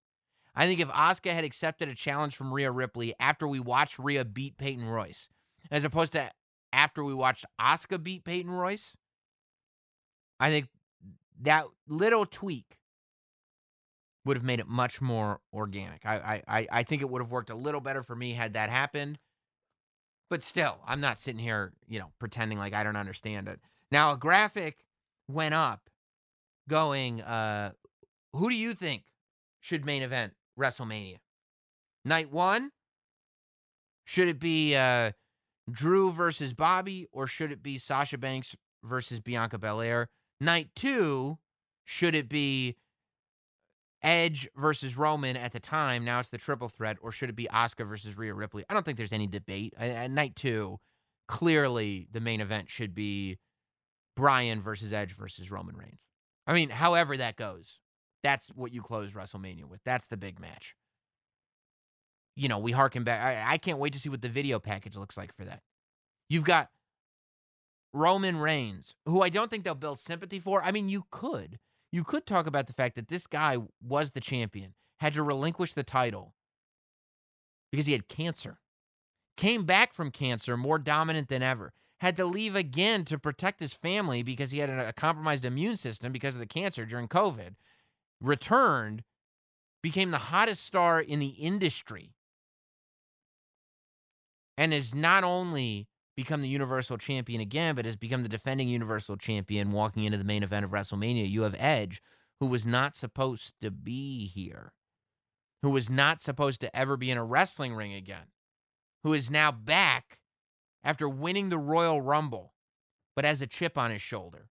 I 0.55 0.67
think 0.67 0.81
if 0.81 0.89
Asuka 0.89 1.33
had 1.33 1.45
accepted 1.45 1.89
a 1.89 1.95
challenge 1.95 2.37
from 2.37 2.53
Rhea 2.53 2.71
Ripley 2.71 3.15
after 3.21 3.47
we 3.47 3.61
watched 3.61 3.99
Rhea 3.99 4.25
beat 4.25 4.59
Peyton 4.59 4.89
Royce, 4.89 5.29
as 5.71 5.85
opposed 5.85 6.13
to 6.13 6.31
after 6.73 7.05
we 7.05 7.15
watched 7.15 7.45
Asuka 7.61 8.03
beat 8.03 8.25
Peyton 8.25 8.51
Royce, 8.51 8.97
I 10.41 10.51
think 10.51 10.69
that 11.41 11.67
little 11.87 12.27
tweak 12.27 12.77
would 14.25 14.37
have 14.37 14.45
made 14.45 14.61
it 14.61 14.69
much 14.69 15.01
more 15.01 15.41
organic. 15.53 16.05
I 16.05 16.43
I 16.47 16.67
I 16.71 16.83
think 16.83 17.03
it 17.03 17.09
would 17.09 17.23
have 17.23 17.31
worked 17.31 17.51
a 17.51 17.55
little 17.55 17.81
better 17.81 18.03
for 18.03 18.15
me 18.15 18.35
had 18.35 18.55
that 18.55 18.69
happened. 18.69 19.19
But 20.29 20.43
still, 20.43 20.79
I'm 20.87 21.01
not 21.01 21.19
sitting 21.19 21.41
here, 21.41 21.73
you 21.87 21.99
know, 21.99 22.13
pretending 22.19 22.59
like 22.59 22.75
I 22.75 22.85
don't 22.85 22.97
understand 22.97 23.49
it. 23.49 23.61
Now, 23.91 24.13
a 24.13 24.17
graphic 24.17 24.85
went 25.29 25.55
up 25.55 25.89
going, 26.69 27.23
uh, 27.23 27.73
who 28.35 28.51
do 28.51 28.57
you 28.57 28.75
think 28.75 29.05
should 29.61 29.85
main 29.85 30.03
event 30.03 30.35
WrestleMania? 30.59 31.19
Night 32.05 32.31
one? 32.31 32.71
Should 34.05 34.29
it 34.29 34.39
be 34.39 34.75
uh, 34.75 35.13
Drew 35.71 36.13
versus 36.13 36.55
Bobby, 36.55 37.07
or 37.13 37.27
should 37.27 37.53
it 37.53 37.63
be 37.63 37.77
Sasha 37.77 38.19
Banks 38.19 38.57
versus 38.83 39.21
Bianca 39.21 39.59
Belair? 39.59 40.09
Night 40.41 40.71
two, 40.75 41.39
should 41.85 42.15
it 42.15 42.29
be 42.29 42.77
Edge 44.03 44.49
versus 44.57 44.97
Roman 44.97 45.37
at 45.37 45.53
the 45.53 45.61
time? 45.61 46.05
Now 46.05 46.21
it's 46.21 46.29
the 46.29 46.39
triple 46.39 46.69
threat, 46.69 46.97
or 47.03 47.13
should 47.13 47.29
it 47.29 47.37
be 47.37 47.49
Asuka 47.53 47.87
versus 47.87 48.17
Rhea 48.17 48.33
Ripley? 48.33 48.65
I 48.69 48.75
don't 48.75 48.85
think 48.85 48.97
there's 48.97 49.13
any 49.13 49.27
debate. 49.27 49.75
At 49.77 50.11
night 50.11 50.37
two, 50.37 50.79
clearly 51.27 52.09
the 52.13 52.21
main 52.21 52.41
event 52.41 52.71
should 52.71 52.95
be 52.95 53.39
Bryan 54.19 54.61
versus 54.61 54.93
Edge 54.93 55.15
versus 55.15 55.49
Roman 55.49 55.77
Reigns. 55.77 56.01
I 56.45 56.53
mean, 56.53 56.71
however 56.71 57.17
that 57.17 57.37
goes, 57.37 57.79
that's 58.25 58.49
what 58.49 58.75
you 58.75 58.83
close 58.83 59.13
WrestleMania 59.13 59.65
with. 59.65 59.81
That's 59.85 60.07
the 60.07 60.17
big 60.17 60.41
match. 60.41 60.75
You 62.35 62.49
know, 62.49 62.59
we 62.59 62.73
harken 62.73 63.05
back. 63.05 63.23
I, 63.23 63.53
I 63.53 63.59
can't 63.59 63.79
wait 63.79 63.93
to 63.93 64.01
see 64.01 64.09
what 64.09 64.21
the 64.21 64.29
video 64.29 64.59
package 64.59 64.97
looks 64.97 65.17
like 65.17 65.33
for 65.37 65.45
that. 65.45 65.61
You've 66.29 66.45
got 66.45 66.69
Roman 67.93 68.39
Reigns, 68.39 68.97
who 69.07 69.23
I 69.23 69.29
don't 69.29 69.51
think 69.51 69.63
they'll 69.63 69.77
build 69.77 70.01
sympathy 70.01 70.41
for. 70.41 70.65
I 70.65 70.73
mean, 70.73 70.89
you 70.89 71.05
could. 71.13 71.61
You 71.93 72.03
could 72.03 72.27
talk 72.27 72.49
about 72.49 72.67
the 72.67 72.73
fact 72.73 72.97
that 72.97 73.07
this 73.07 73.29
guy 73.29 73.59
was 73.81 74.11
the 74.11 74.21
champion, 74.21 74.75
had 74.99 75.15
to 75.15 75.23
relinquish 75.23 75.75
the 75.75 75.85
title 75.85 76.35
because 77.71 77.87
he 77.87 77.93
had 77.93 78.09
cancer, 78.09 78.59
came 79.37 79.65
back 79.65 79.93
from 79.93 80.11
cancer 80.11 80.57
more 80.57 80.81
dominant 80.81 81.29
than 81.29 81.43
ever, 81.43 81.73
had 82.01 82.17
to 82.17 82.25
leave 82.25 82.55
again 82.55 83.05
to 83.05 83.19
protect 83.19 83.61
his 83.61 83.73
family 83.73 84.23
because 84.23 84.51
he 84.51 84.59
had 84.59 84.71
a, 84.71 84.93
compromised 84.93 85.45
immune 85.45 85.77
system 85.77 86.13
because 86.13 86.35
of 86.35 86.41
the 86.41 86.47
cancer 86.47 86.85
during 86.85 87.09
COVID, 87.09 87.55
returned, 88.21 89.03
became 89.83 90.11
the 90.11 90.19
hottest 90.19 90.65
star 90.65 91.01
in 91.01 91.19
the 91.19 91.29
industry, 91.29 92.15
and 94.57 94.73
has 94.73 94.95
not 94.95 95.25
only 95.25 95.89
become 96.17 96.43
the 96.43 96.49
Universal 96.49 96.99
Champion 96.99 97.41
again, 97.41 97.75
but 97.75 97.85
has 97.85 97.97
become 97.97 98.23
the 98.23 98.29
defending 98.29 98.69
Universal 98.69 99.17
Champion 99.17 99.71
walking 99.71 100.05
into 100.05 100.19
the 100.19 100.25
main 100.25 100.43
event 100.43 100.65
of 100.65 100.73
WrestleMania. 100.73 101.29
You 101.29 101.43
have 101.43 101.55
Edge, 101.59 102.03
who 102.41 102.47
was 102.47 102.67
not 102.67 102.97
supposed 102.97 103.55
to 103.61 103.71
be 103.71 104.27
here, 104.27 104.73
who 105.63 105.71
was 105.71 105.91
not 105.91 106.21
supposed 106.21 106.61
to 106.61 106.77
ever 106.77 106.97
be 106.97 107.11
in 107.11 107.19
a 107.19 107.25
wrestling 107.25 107.75
ring 107.75 107.93
again, 107.93 108.33
who 109.05 109.13
is 109.13 109.31
now 109.31 109.53
back 109.53 110.19
after 110.89 111.07
winning 111.07 111.51
the 111.51 111.59
Royal 111.59 112.01
Rumble, 112.01 112.55
but 113.15 113.27
has 113.27 113.43
a 113.43 113.47
chip 113.47 113.77
on 113.77 113.91
his 113.91 114.01
shoulder 114.01 114.49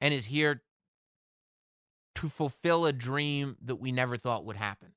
and 0.00 0.12
is 0.12 0.24
here 0.26 0.62
to 2.16 2.28
fulfill 2.28 2.84
a 2.84 2.92
dream 2.92 3.56
that 3.62 3.76
we 3.76 3.92
never 3.92 4.16
thought 4.16 4.44
would 4.44 4.56
happen. 4.56 4.94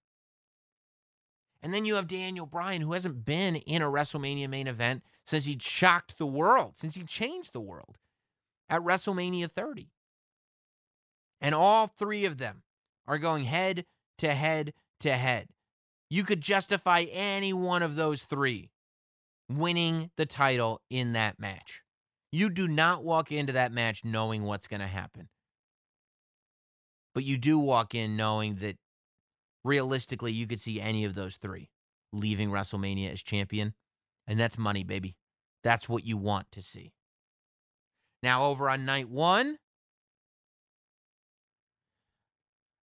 And 1.61 1.71
then 1.71 1.85
you 1.85 1.93
have 1.93 2.07
Daniel 2.07 2.47
Bryan, 2.47 2.81
who 2.81 2.93
hasn't 2.93 3.23
been 3.23 3.57
in 3.57 3.83
a 3.83 3.85
WrestleMania 3.85 4.49
main 4.49 4.65
event 4.65 5.03
since 5.27 5.45
he 5.45 5.59
shocked 5.61 6.17
the 6.17 6.25
world, 6.25 6.79
since 6.79 6.95
he 6.95 7.03
changed 7.03 7.53
the 7.53 7.61
world 7.61 7.99
at 8.67 8.81
WrestleMania 8.81 9.51
30. 9.51 9.91
And 11.39 11.53
all 11.53 11.85
three 11.85 12.25
of 12.25 12.39
them 12.39 12.63
are 13.07 13.19
going 13.19 13.43
head 13.43 13.85
to 14.17 14.33
head 14.33 14.73
to 15.01 15.15
head. 15.15 15.49
You 16.09 16.23
could 16.23 16.41
justify 16.41 17.01
any 17.11 17.53
one 17.53 17.83
of 17.83 17.95
those 17.95 18.23
three 18.23 18.71
winning 19.49 20.11
the 20.15 20.25
title 20.25 20.81
in 20.89 21.13
that 21.13 21.39
match. 21.39 21.81
You 22.31 22.49
do 22.49 22.67
not 22.67 23.03
walk 23.03 23.31
into 23.31 23.53
that 23.53 23.71
match 23.71 24.05
knowing 24.05 24.43
what's 24.43 24.67
going 24.67 24.81
to 24.81 24.87
happen. 24.87 25.29
But 27.15 27.23
you 27.23 27.37
do 27.37 27.57
walk 27.57 27.95
in 27.95 28.15
knowing 28.15 28.55
that 28.55 28.77
realistically 29.63 30.31
you 30.31 30.45
could 30.45 30.59
see 30.59 30.79
any 30.79 31.03
of 31.05 31.15
those 31.15 31.37
three 31.37 31.69
leaving 32.13 32.51
WrestleMania 32.51 33.11
as 33.11 33.23
champion. 33.23 33.73
And 34.27 34.39
that's 34.39 34.57
money, 34.57 34.83
baby. 34.83 35.15
That's 35.63 35.89
what 35.89 36.05
you 36.05 36.17
want 36.17 36.51
to 36.51 36.61
see. 36.61 36.93
Now, 38.21 38.45
over 38.45 38.69
on 38.69 38.85
night 38.85 39.09
one, 39.09 39.57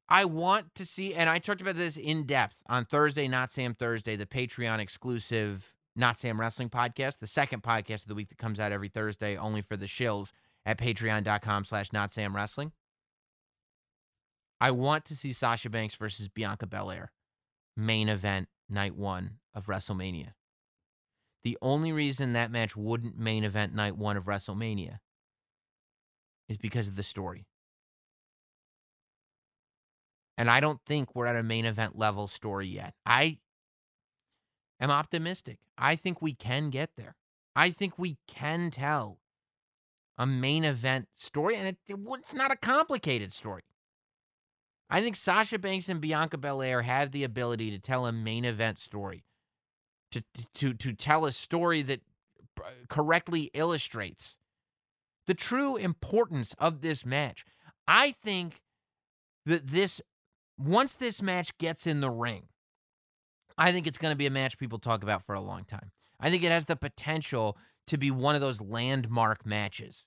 I 0.09 0.25
want 0.25 0.75
to 0.77 0.87
see, 0.87 1.15
and 1.15 1.29
I 1.29 1.39
talked 1.39 1.61
about 1.61 1.77
this 1.77 1.97
in 1.97 2.25
depth 2.25 2.57
on 2.69 2.85
Thursday, 2.85 3.29
Not 3.29 3.51
Sam 3.51 3.75
Thursday, 3.75 4.17
the 4.17 4.27
Patreon 4.27 4.79
exclusive 4.79 5.75
Not 5.97 6.19
Sam 6.19 6.39
Wrestling 6.39 6.69
podcast, 6.69 7.19
the 7.19 7.27
second 7.27 7.63
podcast 7.63 8.03
of 8.03 8.09
the 8.09 8.15
week 8.15 8.29
that 8.29 8.39
comes 8.39 8.61
out 8.61 8.71
every 8.71 8.89
Thursday, 8.89 9.37
only 9.37 9.63
for 9.63 9.77
the 9.77 9.87
shills 9.87 10.31
at 10.67 10.79
patreon.com 10.79 11.65
slash 11.65 11.93
Not 11.93 12.13
Sam 12.13 12.37
Wrestling. 12.37 12.73
I 14.61 14.71
want 14.71 15.05
to 15.07 15.17
see 15.17 15.33
Sasha 15.33 15.71
Banks 15.71 15.95
versus 15.95 16.29
Bianca 16.29 16.67
Belair, 16.67 17.13
main 17.77 18.09
event, 18.09 18.49
night 18.69 18.95
one 18.95 19.39
of 19.55 19.67
WrestleMania. 19.67 20.33
The 21.45 21.59
only 21.63 21.93
reason 21.93 22.33
that 22.33 22.51
match 22.51 22.77
wouldn't 22.77 23.19
main 23.19 23.45
event 23.45 23.75
night 23.75 23.97
one 23.97 24.17
of 24.17 24.25
WrestleMania 24.25 24.99
is 26.49 26.57
because 26.57 26.89
of 26.89 26.97
the 26.97 27.03
story. 27.03 27.47
And 30.39 30.51
I 30.51 30.61
don't 30.61 30.81
think 30.85 31.15
we're 31.15 31.27
at 31.27 31.37
a 31.37 31.43
main 31.43 31.65
event 31.65 31.97
level 31.97 32.29
story 32.29 32.67
yet. 32.67 32.95
I 33.07 33.39
am 34.81 34.91
optimistic. 34.91 35.59
I 35.79 35.97
think 35.97 36.21
we 36.21 36.35
can 36.35 36.71
get 36.71 36.91
there. 36.97 37.17
I 37.55 37.71
think 37.71 37.99
we 37.99 38.19
can 38.27 38.71
tell 38.71 39.19
a 40.19 40.27
main 40.27 40.65
event 40.65 41.09
story, 41.15 41.57
and 41.57 41.69
it, 41.69 41.77
it's 41.89 42.35
not 42.35 42.51
a 42.51 42.57
complicated 42.57 43.33
story. 43.33 43.63
I 44.89 45.01
think 45.01 45.17
Sasha 45.17 45.59
Banks 45.59 45.89
and 45.89 46.01
Bianca 46.01 46.39
Belair 46.39 46.83
have 46.83 47.11
the 47.11 47.25
ability 47.25 47.71
to 47.71 47.79
tell 47.79 48.07
a 48.07 48.13
main 48.13 48.45
event 48.45 48.79
story, 48.79 49.25
to 50.13 50.23
to 50.55 50.75
to 50.75 50.93
tell 50.93 51.27
a 51.27 51.33
story 51.33 51.83
that 51.83 52.01
uh, 52.61 52.71
correctly 52.89 53.51
illustrates 53.53 54.37
the 55.27 55.35
true 55.35 55.77
importance 55.77 56.55
of 56.59 56.81
this 56.81 57.05
match. 57.05 57.45
I 57.89 58.13
think 58.13 58.63
that 59.45 59.69
this 59.69 60.01
once 60.59 60.95
this 60.95 61.21
match 61.21 61.57
gets 61.59 61.87
in 61.87 62.01
the 62.01 62.11
ring, 62.11 62.45
I 63.59 63.73
think 63.73 63.87
it's 63.87 63.99
going 63.99 64.13
to 64.13 64.17
be 64.17 64.27
a 64.27 64.31
match 64.31 64.59
people 64.59 64.79
talk 64.79 65.03
about 65.03 65.25
for 65.25 65.35
a 65.35 65.41
long 65.41 65.65
time. 65.65 65.91
I 66.21 66.31
think 66.31 66.43
it 66.43 66.51
has 66.51 66.65
the 66.67 66.77
potential 66.77 67.57
to 67.87 67.97
be 67.97 68.11
one 68.11 68.35
of 68.35 68.41
those 68.41 68.61
landmark 68.61 69.47
matches. 69.47 70.07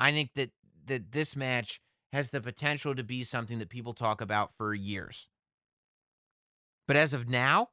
I 0.00 0.12
think 0.12 0.30
that 0.34 0.50
that 0.86 1.12
this 1.12 1.36
match 1.36 1.80
has 2.12 2.30
the 2.30 2.40
potential 2.40 2.94
to 2.94 3.04
be 3.04 3.22
something 3.22 3.58
that 3.58 3.68
people 3.68 3.92
talk 3.92 4.20
about 4.20 4.52
for 4.56 4.74
years. 4.74 5.28
But 6.86 6.96
as 6.96 7.12
of 7.12 7.28
now, 7.28 7.68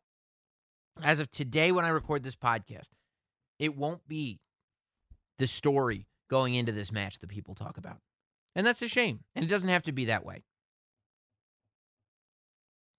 as 1.01 1.19
of 1.19 1.31
today 1.31 1.71
when 1.71 1.85
I 1.85 1.89
record 1.89 2.23
this 2.23 2.35
podcast, 2.35 2.89
it 3.59 3.77
won't 3.77 4.05
be 4.07 4.39
the 5.37 5.47
story 5.47 6.07
going 6.29 6.55
into 6.55 6.71
this 6.71 6.91
match 6.91 7.19
that 7.19 7.29
people 7.29 7.55
talk 7.55 7.77
about. 7.77 7.99
And 8.55 8.65
that's 8.65 8.81
a 8.81 8.87
shame. 8.87 9.21
And 9.35 9.45
it 9.45 9.47
doesn't 9.47 9.69
have 9.69 9.83
to 9.83 9.91
be 9.91 10.05
that 10.05 10.25
way. 10.25 10.43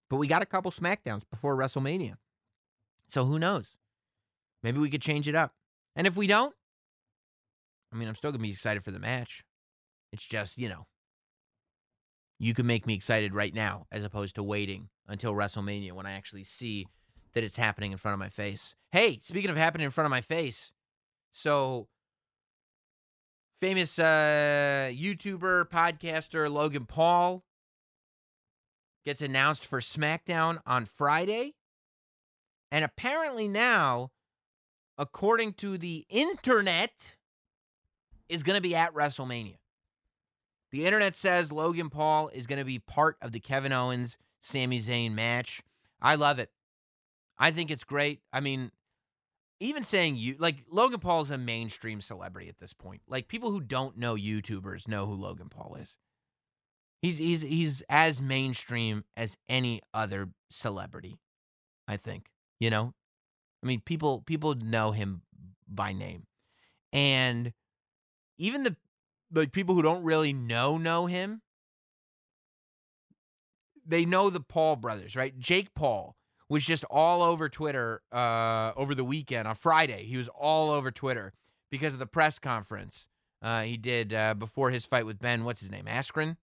But 0.09 0.17
we 0.17 0.27
got 0.27 0.41
a 0.41 0.45
couple 0.45 0.71
SmackDowns 0.71 1.23
before 1.29 1.55
WrestleMania. 1.57 2.15
So 3.09 3.25
who 3.25 3.39
knows? 3.39 3.77
Maybe 4.63 4.79
we 4.79 4.89
could 4.89 5.01
change 5.01 5.27
it 5.27 5.35
up. 5.35 5.53
And 5.95 6.07
if 6.07 6.15
we 6.15 6.27
don't, 6.27 6.53
I 7.91 7.95
mean, 7.95 8.07
I'm 8.07 8.15
still 8.15 8.31
going 8.31 8.39
to 8.39 8.43
be 8.43 8.51
excited 8.51 8.83
for 8.83 8.91
the 8.91 8.99
match. 8.99 9.43
It's 10.11 10.23
just, 10.23 10.57
you 10.57 10.69
know, 10.69 10.87
you 12.39 12.53
can 12.53 12.67
make 12.67 12.85
me 12.85 12.93
excited 12.93 13.33
right 13.33 13.53
now 13.53 13.87
as 13.91 14.03
opposed 14.03 14.35
to 14.35 14.43
waiting 14.43 14.89
until 15.07 15.33
WrestleMania 15.33 15.93
when 15.93 16.05
I 16.05 16.13
actually 16.13 16.43
see 16.43 16.87
that 17.33 17.43
it's 17.43 17.57
happening 17.57 17.91
in 17.91 17.97
front 17.97 18.13
of 18.13 18.19
my 18.19 18.29
face. 18.29 18.75
Hey, 18.91 19.19
speaking 19.21 19.49
of 19.49 19.57
happening 19.57 19.85
in 19.85 19.91
front 19.91 20.05
of 20.05 20.11
my 20.11 20.21
face, 20.21 20.71
so 21.31 21.87
famous 23.59 23.99
uh, 23.99 24.91
YouTuber, 24.91 25.69
podcaster 25.69 26.49
Logan 26.51 26.85
Paul 26.85 27.43
gets 29.07 29.21
announced 29.21 29.65
for 29.65 29.79
SmackDown 29.79 30.59
on 30.65 30.83
Friday. 30.83 31.55
And 32.73 32.83
apparently 32.83 33.47
now, 33.47 34.11
according 34.97 35.53
to 35.53 35.77
the 35.77 36.05
internet, 36.09 37.15
is 38.27 38.43
going 38.43 38.57
to 38.57 38.61
be 38.61 38.75
at 38.75 38.93
WrestleMania. 38.93 39.59
The 40.73 40.85
internet 40.85 41.15
says 41.15 41.53
Logan 41.53 41.89
Paul 41.89 42.27
is 42.33 42.47
going 42.47 42.59
to 42.59 42.65
be 42.65 42.79
part 42.79 43.15
of 43.21 43.31
the 43.31 43.39
Kevin 43.39 43.71
Owens 43.71 44.17
Sami 44.41 44.81
Zayn 44.81 45.13
match. 45.13 45.63
I 46.01 46.15
love 46.15 46.37
it. 46.37 46.51
I 47.39 47.51
think 47.51 47.71
it's 47.71 47.85
great. 47.85 48.19
I 48.33 48.41
mean, 48.41 48.71
even 49.61 49.83
saying 49.83 50.17
you 50.17 50.35
like 50.37 50.65
Logan 50.69 50.99
Paul 50.99 51.21
is 51.21 51.31
a 51.31 51.37
mainstream 51.37 52.01
celebrity 52.01 52.49
at 52.49 52.59
this 52.59 52.73
point. 52.73 53.03
Like 53.07 53.29
people 53.29 53.51
who 53.51 53.61
don't 53.61 53.97
know 53.97 54.15
YouTubers 54.15 54.85
know 54.85 55.05
who 55.05 55.13
Logan 55.13 55.47
Paul 55.47 55.77
is. 55.79 55.95
He's 57.01 57.17
he's 57.17 57.41
he's 57.41 57.83
as 57.89 58.21
mainstream 58.21 59.03
as 59.15 59.37
any 59.47 59.81
other 59.93 60.29
celebrity, 60.49 61.19
I 61.87 61.97
think. 61.97 62.29
You 62.59 62.69
know? 62.69 62.93
I 63.63 63.67
mean, 63.67 63.81
people 63.81 64.21
people 64.21 64.55
know 64.55 64.91
him 64.91 65.21
by 65.67 65.93
name. 65.93 66.25
And 66.93 67.53
even 68.37 68.63
the 68.63 68.75
like 69.31 69.51
people 69.51 69.75
who 69.75 69.81
don't 69.81 70.03
really 70.03 70.33
know 70.33 70.77
know 70.77 71.05
him, 71.05 71.41
they 73.85 74.05
know 74.05 74.29
the 74.29 74.39
Paul 74.39 74.75
brothers, 74.75 75.15
right? 75.15 75.37
Jake 75.37 75.73
Paul 75.73 76.15
was 76.49 76.63
just 76.63 76.83
all 76.85 77.21
over 77.21 77.49
Twitter 77.49 78.01
uh, 78.11 78.71
over 78.75 78.95
the 78.95 79.03
weekend 79.03 79.47
on 79.47 79.55
Friday. 79.55 80.05
He 80.05 80.17
was 80.17 80.29
all 80.29 80.71
over 80.71 80.91
Twitter 80.91 81.33
because 81.69 81.93
of 81.93 81.99
the 81.99 82.05
press 82.05 82.39
conference 82.39 83.05
uh, 83.41 83.61
he 83.61 83.77
did 83.77 84.13
uh, 84.13 84.33
before 84.33 84.71
his 84.71 84.85
fight 84.85 85.05
with 85.05 85.19
Ben. 85.19 85.43
What's 85.43 85.61
his 85.61 85.71
name? 85.71 85.85
Askren? 85.85 86.37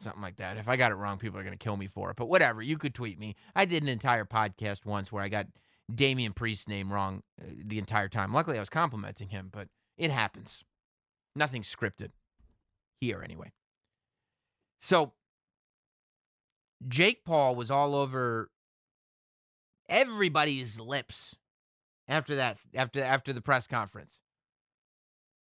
Something 0.00 0.22
like 0.22 0.36
that. 0.36 0.56
If 0.56 0.68
I 0.68 0.76
got 0.76 0.92
it 0.92 0.94
wrong, 0.94 1.18
people 1.18 1.38
are 1.38 1.42
going 1.42 1.56
to 1.56 1.62
kill 1.62 1.76
me 1.76 1.88
for 1.88 2.10
it. 2.10 2.16
But 2.16 2.28
whatever. 2.28 2.62
You 2.62 2.78
could 2.78 2.94
tweet 2.94 3.18
me. 3.18 3.34
I 3.56 3.64
did 3.64 3.82
an 3.82 3.88
entire 3.88 4.24
podcast 4.24 4.84
once 4.84 5.10
where 5.10 5.22
I 5.22 5.28
got 5.28 5.46
Damian 5.92 6.32
Priest's 6.32 6.68
name 6.68 6.92
wrong 6.92 7.22
uh, 7.40 7.46
the 7.64 7.78
entire 7.78 8.08
time. 8.08 8.32
Luckily, 8.32 8.58
I 8.58 8.60
was 8.60 8.68
complimenting 8.68 9.30
him, 9.30 9.48
but 9.52 9.68
it 9.96 10.10
happens. 10.10 10.62
Nothing 11.34 11.62
scripted 11.62 12.10
here, 13.00 13.22
anyway. 13.22 13.52
So, 14.80 15.12
Jake 16.86 17.24
Paul 17.24 17.56
was 17.56 17.70
all 17.70 17.94
over 17.96 18.50
everybody's 19.88 20.78
lips 20.78 21.34
after 22.06 22.36
that 22.36 22.58
after 22.74 23.02
after 23.02 23.32
the 23.32 23.40
press 23.40 23.66
conference. 23.66 24.18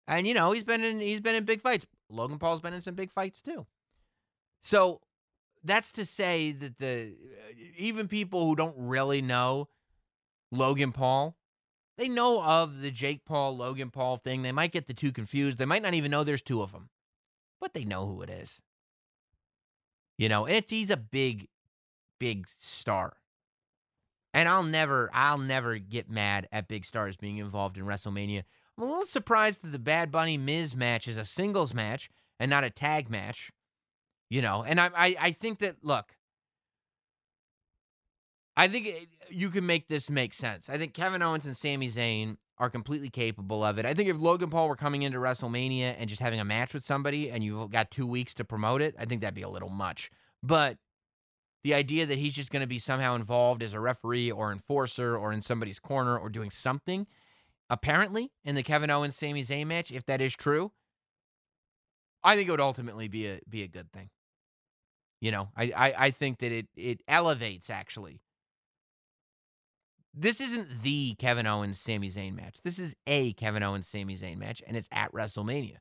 And 0.08 0.26
you 0.26 0.34
know, 0.34 0.52
he's 0.52 0.64
been 0.64 0.82
in 0.82 1.00
he's 1.00 1.20
been 1.20 1.34
in 1.34 1.44
big 1.44 1.60
fights. 1.60 1.86
Logan 2.08 2.38
Paul's 2.38 2.60
been 2.60 2.74
in 2.74 2.80
some 2.80 2.94
big 2.94 3.10
fights 3.10 3.42
too. 3.42 3.66
So 4.66 5.00
that's 5.62 5.92
to 5.92 6.04
say 6.04 6.50
that 6.50 6.78
the 6.78 7.14
uh, 7.14 7.54
even 7.78 8.08
people 8.08 8.44
who 8.44 8.56
don't 8.56 8.74
really 8.76 9.22
know 9.22 9.68
Logan 10.50 10.90
Paul, 10.90 11.36
they 11.96 12.08
know 12.08 12.42
of 12.42 12.80
the 12.80 12.90
Jake 12.90 13.24
Paul 13.24 13.56
Logan 13.56 13.90
Paul 13.90 14.16
thing. 14.16 14.42
They 14.42 14.50
might 14.50 14.72
get 14.72 14.88
the 14.88 14.92
two 14.92 15.12
confused. 15.12 15.58
They 15.58 15.66
might 15.66 15.82
not 15.82 15.94
even 15.94 16.10
know 16.10 16.24
there's 16.24 16.42
two 16.42 16.62
of 16.62 16.72
them. 16.72 16.88
But 17.60 17.74
they 17.74 17.84
know 17.84 18.08
who 18.08 18.22
it 18.22 18.28
is. 18.28 18.60
You 20.18 20.28
know, 20.28 20.46
and 20.46 20.56
it's 20.56 20.72
he's 20.72 20.90
a 20.90 20.96
big 20.96 21.46
big 22.18 22.48
star. 22.58 23.18
And 24.34 24.48
I'll 24.48 24.64
never 24.64 25.10
I'll 25.12 25.38
never 25.38 25.78
get 25.78 26.10
mad 26.10 26.48
at 26.50 26.66
big 26.66 26.84
stars 26.84 27.16
being 27.16 27.36
involved 27.36 27.78
in 27.78 27.84
WrestleMania. 27.84 28.42
I'm 28.76 28.82
a 28.82 28.86
little 28.88 29.06
surprised 29.06 29.62
that 29.62 29.70
the 29.70 29.78
Bad 29.78 30.10
Bunny 30.10 30.36
Miz 30.36 30.74
match 30.74 31.06
is 31.06 31.16
a 31.16 31.24
singles 31.24 31.72
match 31.72 32.10
and 32.40 32.50
not 32.50 32.64
a 32.64 32.70
tag 32.70 33.08
match. 33.08 33.52
You 34.28 34.42
know, 34.42 34.64
and 34.66 34.80
I, 34.80 34.90
I, 34.96 35.16
I 35.20 35.30
think 35.30 35.60
that 35.60 35.76
look, 35.82 36.16
I 38.56 38.68
think 38.68 38.86
it, 38.86 39.08
you 39.30 39.50
can 39.50 39.66
make 39.66 39.88
this 39.88 40.10
make 40.10 40.34
sense. 40.34 40.68
I 40.68 40.78
think 40.78 40.94
Kevin 40.94 41.22
Owens 41.22 41.46
and 41.46 41.56
Sami 41.56 41.88
Zayn 41.88 42.36
are 42.58 42.70
completely 42.70 43.10
capable 43.10 43.62
of 43.62 43.78
it. 43.78 43.84
I 43.84 43.94
think 43.94 44.08
if 44.08 44.18
Logan 44.18 44.50
Paul 44.50 44.68
were 44.68 44.76
coming 44.76 45.02
into 45.02 45.18
WrestleMania 45.18 45.94
and 45.98 46.08
just 46.08 46.22
having 46.22 46.40
a 46.40 46.44
match 46.44 46.72
with 46.72 46.84
somebody 46.84 47.30
and 47.30 47.44
you've 47.44 47.70
got 47.70 47.90
two 47.90 48.06
weeks 48.06 48.34
to 48.34 48.44
promote 48.44 48.80
it, 48.80 48.94
I 48.98 49.04
think 49.04 49.20
that'd 49.20 49.34
be 49.34 49.42
a 49.42 49.48
little 49.48 49.68
much. 49.68 50.10
But 50.42 50.78
the 51.64 51.74
idea 51.74 52.06
that 52.06 52.18
he's 52.18 52.32
just 52.32 52.50
going 52.50 52.62
to 52.62 52.66
be 52.66 52.78
somehow 52.78 53.14
involved 53.14 53.62
as 53.62 53.74
a 53.74 53.80
referee 53.80 54.30
or 54.30 54.52
enforcer 54.52 55.16
or 55.16 55.32
in 55.32 55.42
somebody's 55.42 55.78
corner 55.78 56.16
or 56.16 56.30
doing 56.30 56.50
something, 56.50 57.06
apparently, 57.68 58.32
in 58.44 58.54
the 58.54 58.62
Kevin 58.62 58.88
Owens 58.88 59.16
Sami 59.16 59.42
Zayn 59.42 59.66
match, 59.66 59.90
if 59.90 60.06
that 60.06 60.20
is 60.20 60.34
true, 60.34 60.72
I 62.24 62.36
think 62.36 62.48
it 62.48 62.52
would 62.52 62.60
ultimately 62.60 63.08
be 63.08 63.26
a 63.26 63.40
be 63.48 63.62
a 63.62 63.68
good 63.68 63.92
thing. 63.92 64.10
You 65.20 65.30
know, 65.30 65.48
I 65.56 65.72
I, 65.76 65.94
I 65.98 66.10
think 66.10 66.38
that 66.38 66.52
it 66.52 66.68
it 66.76 67.02
elevates 67.08 67.70
actually 67.70 68.20
this 70.18 70.40
isn't 70.40 70.82
the 70.82 71.14
Kevin 71.18 71.46
Owens 71.46 71.78
Sami 71.78 72.10
Zayn 72.10 72.34
match. 72.34 72.58
This 72.64 72.78
is 72.78 72.96
a 73.06 73.34
Kevin 73.34 73.62
Owens 73.62 73.86
Sami 73.86 74.16
Zayn 74.16 74.38
match, 74.38 74.62
and 74.66 74.76
it's 74.76 74.88
at 74.90 75.12
WrestleMania. 75.12 75.76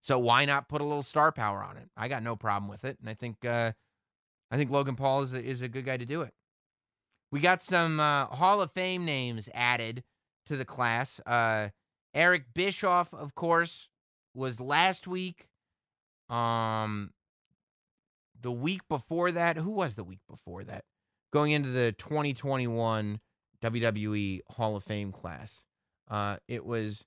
So 0.00 0.18
why 0.18 0.46
not 0.46 0.68
put 0.68 0.80
a 0.80 0.84
little 0.84 1.02
star 1.02 1.30
power 1.30 1.62
on 1.62 1.76
it? 1.76 1.90
I 1.94 2.08
got 2.08 2.22
no 2.22 2.36
problem 2.36 2.70
with 2.70 2.84
it, 2.86 2.96
and 3.00 3.08
I 3.08 3.14
think 3.14 3.44
uh, 3.44 3.72
I 4.50 4.56
think 4.56 4.70
Logan 4.70 4.96
Paul 4.96 5.22
is 5.22 5.34
a, 5.34 5.44
is 5.44 5.60
a 5.60 5.68
good 5.68 5.84
guy 5.84 5.98
to 5.98 6.06
do 6.06 6.22
it. 6.22 6.32
We 7.30 7.40
got 7.40 7.62
some 7.62 8.00
uh, 8.00 8.26
Hall 8.26 8.62
of 8.62 8.72
Fame 8.72 9.04
names 9.04 9.48
added 9.52 10.04
to 10.46 10.56
the 10.56 10.64
class. 10.64 11.20
Uh, 11.26 11.68
Eric 12.14 12.54
Bischoff, 12.54 13.12
of 13.12 13.34
course, 13.34 13.88
was 14.34 14.58
last 14.58 15.06
week. 15.06 15.48
Um, 16.30 17.10
the 18.40 18.52
week 18.52 18.82
before 18.88 19.32
that, 19.32 19.56
who 19.56 19.70
was 19.70 19.94
the 19.94 20.04
week 20.04 20.20
before 20.28 20.64
that? 20.64 20.84
Going 21.32 21.52
into 21.52 21.68
the 21.70 21.92
2021 21.92 23.20
WWE 23.62 24.40
Hall 24.50 24.76
of 24.76 24.84
Fame 24.84 25.12
class. 25.12 25.62
Uh, 26.10 26.36
it 26.48 26.64
was, 26.64 27.04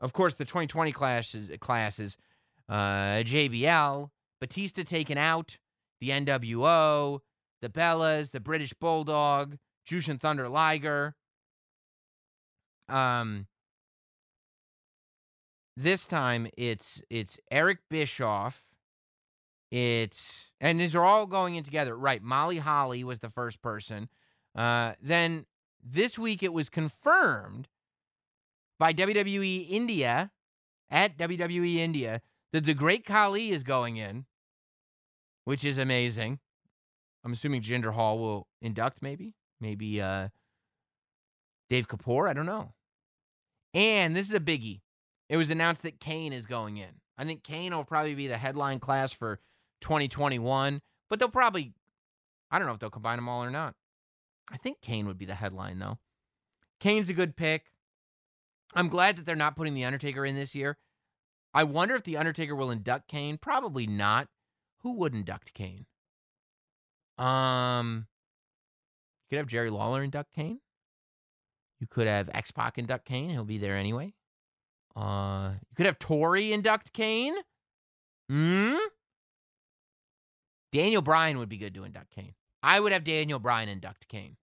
of 0.00 0.12
course, 0.12 0.34
the 0.34 0.44
2020 0.44 0.92
classes, 0.92 1.50
classes 1.60 2.16
uh, 2.68 3.22
JBL, 3.22 4.10
Batista 4.40 4.82
taken 4.82 5.18
out, 5.18 5.58
the 6.00 6.10
NWO, 6.10 7.20
the 7.62 7.68
Bellas, 7.68 8.30
the 8.30 8.40
British 8.40 8.72
Bulldog, 8.74 9.56
Jushin 9.88 10.20
Thunder 10.20 10.48
Liger. 10.48 11.14
Um, 12.88 13.46
this 15.76 16.06
time 16.06 16.48
it's 16.56 17.02
it's 17.10 17.38
Eric 17.50 17.78
Bischoff. 17.90 18.62
It's 19.76 20.52
and 20.58 20.80
these 20.80 20.94
are 20.94 21.04
all 21.04 21.26
going 21.26 21.56
in 21.56 21.62
together, 21.62 21.94
right? 21.94 22.22
Molly 22.22 22.56
Holly 22.56 23.04
was 23.04 23.18
the 23.18 23.28
first 23.28 23.60
person. 23.60 24.08
Uh, 24.54 24.94
then 25.02 25.44
this 25.84 26.18
week 26.18 26.42
it 26.42 26.54
was 26.54 26.70
confirmed 26.70 27.68
by 28.78 28.94
WWE 28.94 29.68
India 29.68 30.30
at 30.88 31.18
WWE 31.18 31.76
India 31.76 32.22
that 32.54 32.64
the 32.64 32.72
Great 32.72 33.04
Khali 33.04 33.50
is 33.50 33.62
going 33.62 33.98
in, 33.98 34.24
which 35.44 35.62
is 35.62 35.76
amazing. 35.76 36.38
I'm 37.22 37.34
assuming 37.34 37.60
Jinder 37.60 37.86
Mahal 37.86 38.18
will 38.18 38.46
induct, 38.62 39.02
maybe, 39.02 39.34
maybe 39.60 40.00
uh, 40.00 40.28
Dave 41.68 41.86
Kapoor. 41.86 42.26
I 42.26 42.32
don't 42.32 42.46
know. 42.46 42.72
And 43.74 44.16
this 44.16 44.26
is 44.26 44.34
a 44.34 44.40
biggie. 44.40 44.80
It 45.28 45.36
was 45.36 45.50
announced 45.50 45.82
that 45.82 46.00
Kane 46.00 46.32
is 46.32 46.46
going 46.46 46.78
in. 46.78 47.02
I 47.18 47.24
think 47.26 47.42
Kane 47.42 47.76
will 47.76 47.84
probably 47.84 48.14
be 48.14 48.26
the 48.26 48.38
headline 48.38 48.78
class 48.80 49.12
for 49.12 49.38
2021, 49.80 50.80
but 51.08 51.18
they'll 51.18 51.28
probably, 51.28 51.72
I 52.50 52.58
don't 52.58 52.66
know 52.66 52.74
if 52.74 52.78
they'll 52.78 52.90
combine 52.90 53.16
them 53.16 53.28
all 53.28 53.44
or 53.44 53.50
not. 53.50 53.74
I 54.50 54.56
think 54.56 54.80
Kane 54.80 55.06
would 55.06 55.18
be 55.18 55.24
the 55.24 55.34
headline, 55.34 55.78
though. 55.78 55.98
Kane's 56.80 57.08
a 57.08 57.14
good 57.14 57.36
pick. 57.36 57.66
I'm 58.74 58.88
glad 58.88 59.16
that 59.16 59.26
they're 59.26 59.34
not 59.34 59.56
putting 59.56 59.74
The 59.74 59.84
Undertaker 59.84 60.24
in 60.24 60.34
this 60.34 60.54
year. 60.54 60.76
I 61.54 61.64
wonder 61.64 61.94
if 61.94 62.04
The 62.04 62.16
Undertaker 62.16 62.54
will 62.54 62.70
induct 62.70 63.08
Kane. 63.08 63.38
Probably 63.38 63.86
not. 63.86 64.28
Who 64.82 64.92
would 64.98 65.14
induct 65.14 65.54
Kane? 65.54 65.86
Um, 67.18 68.06
you 69.24 69.30
could 69.30 69.38
have 69.38 69.48
Jerry 69.48 69.70
Lawler 69.70 70.02
induct 70.02 70.34
Kane. 70.34 70.60
You 71.80 71.86
could 71.86 72.06
have 72.06 72.30
X 72.32 72.50
Pac 72.50 72.78
induct 72.78 73.06
Kane. 73.06 73.30
He'll 73.30 73.44
be 73.44 73.58
there 73.58 73.76
anyway. 73.76 74.12
Uh, 74.94 75.52
you 75.54 75.76
could 75.76 75.86
have 75.86 75.98
Tori 75.98 76.52
induct 76.52 76.92
Kane. 76.92 77.34
Hmm. 78.28 78.76
Daniel 80.72 81.02
Bryan 81.02 81.38
would 81.38 81.48
be 81.48 81.56
good 81.56 81.74
to 81.74 81.84
induct 81.84 82.10
Kane. 82.10 82.34
I 82.62 82.80
would 82.80 82.92
have 82.92 83.04
Daniel 83.04 83.38
Bryan 83.38 83.68
induct 83.68 84.08
Kane. 84.08 84.36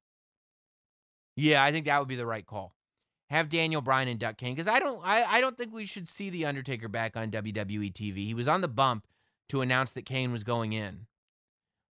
Yeah, 1.36 1.64
I 1.64 1.72
think 1.72 1.86
that 1.86 2.00
would 2.00 2.08
be 2.08 2.16
the 2.16 2.26
right 2.26 2.46
call. 2.46 2.76
Have 3.30 3.50
Daniel 3.50 3.82
Bryan 3.82 4.08
induct 4.08 4.38
Kane 4.40 4.54
because 4.54 4.68
I 4.68 4.80
don't 4.80 5.02
I, 5.04 5.24
I 5.24 5.42
don't 5.42 5.58
think 5.58 5.74
we 5.74 5.86
should 5.86 6.08
see 6.08 6.30
the 6.30 6.46
Undertaker 6.46 6.88
back 6.88 7.18
on 7.18 7.32
WWE 7.32 7.92
TV. 7.92 8.28
He 8.28 8.34
was 8.34 8.48
on 8.48 8.62
the 8.62 8.68
bump 8.68 9.08
to 9.50 9.62
announce 9.62 9.92
that 9.92 10.06
Kane 10.06 10.32
was 10.32 10.44
going 10.44 10.74
in. 10.74 11.08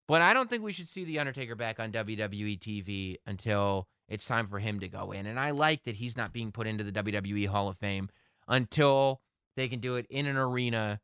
But 0.08 0.22
I 0.22 0.34
don't 0.34 0.48
think 0.48 0.62
we 0.62 0.72
should 0.72 0.88
see 0.88 1.04
the 1.04 1.18
Undertaker 1.18 1.54
back 1.54 1.80
on 1.80 1.92
WWE 1.92 2.58
TV 2.58 3.16
until 3.26 3.88
it's 4.08 4.26
time 4.26 4.46
for 4.46 4.58
him 4.58 4.80
to 4.80 4.88
go 4.88 5.12
in. 5.12 5.26
And 5.26 5.38
I 5.38 5.50
like 5.50 5.84
that 5.84 5.96
he's 5.96 6.16
not 6.16 6.32
being 6.32 6.52
put 6.52 6.66
into 6.66 6.84
the 6.84 6.92
WWE 6.92 7.46
Hall 7.46 7.68
of 7.68 7.78
Fame 7.78 8.08
until 8.48 9.20
they 9.56 9.68
can 9.68 9.80
do 9.80 9.96
it 9.96 10.06
in 10.10 10.26
an 10.26 10.36
arena 10.36 11.00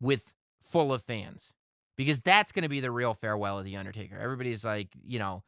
with 0.00 0.32
full 0.62 0.92
of 0.92 1.02
fans 1.02 1.52
because 1.98 2.20
that's 2.20 2.52
going 2.52 2.62
to 2.62 2.68
be 2.68 2.80
the 2.80 2.92
real 2.92 3.12
farewell 3.12 3.58
of 3.58 3.64
the 3.64 3.76
Undertaker. 3.76 4.16
Everybody's 4.16 4.64
like, 4.64 4.88
you 5.04 5.18
know, 5.18 5.42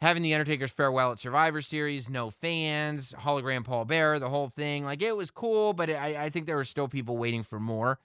having 0.00 0.24
the 0.24 0.34
Undertaker's 0.34 0.72
farewell 0.72 1.12
at 1.12 1.20
Survivor 1.20 1.60
Series, 1.60 2.08
no 2.08 2.30
fans, 2.30 3.14
hologram 3.20 3.62
Paul 3.62 3.84
Bearer, 3.84 4.18
the 4.18 4.30
whole 4.30 4.48
thing. 4.48 4.84
Like 4.84 5.02
it 5.02 5.14
was 5.16 5.30
cool, 5.30 5.74
but 5.74 5.90
I, 5.90 6.24
I 6.24 6.30
think 6.30 6.46
there 6.46 6.56
were 6.56 6.64
still 6.64 6.88
people 6.88 7.18
waiting 7.18 7.42
for 7.44 7.60
more. 7.60 8.00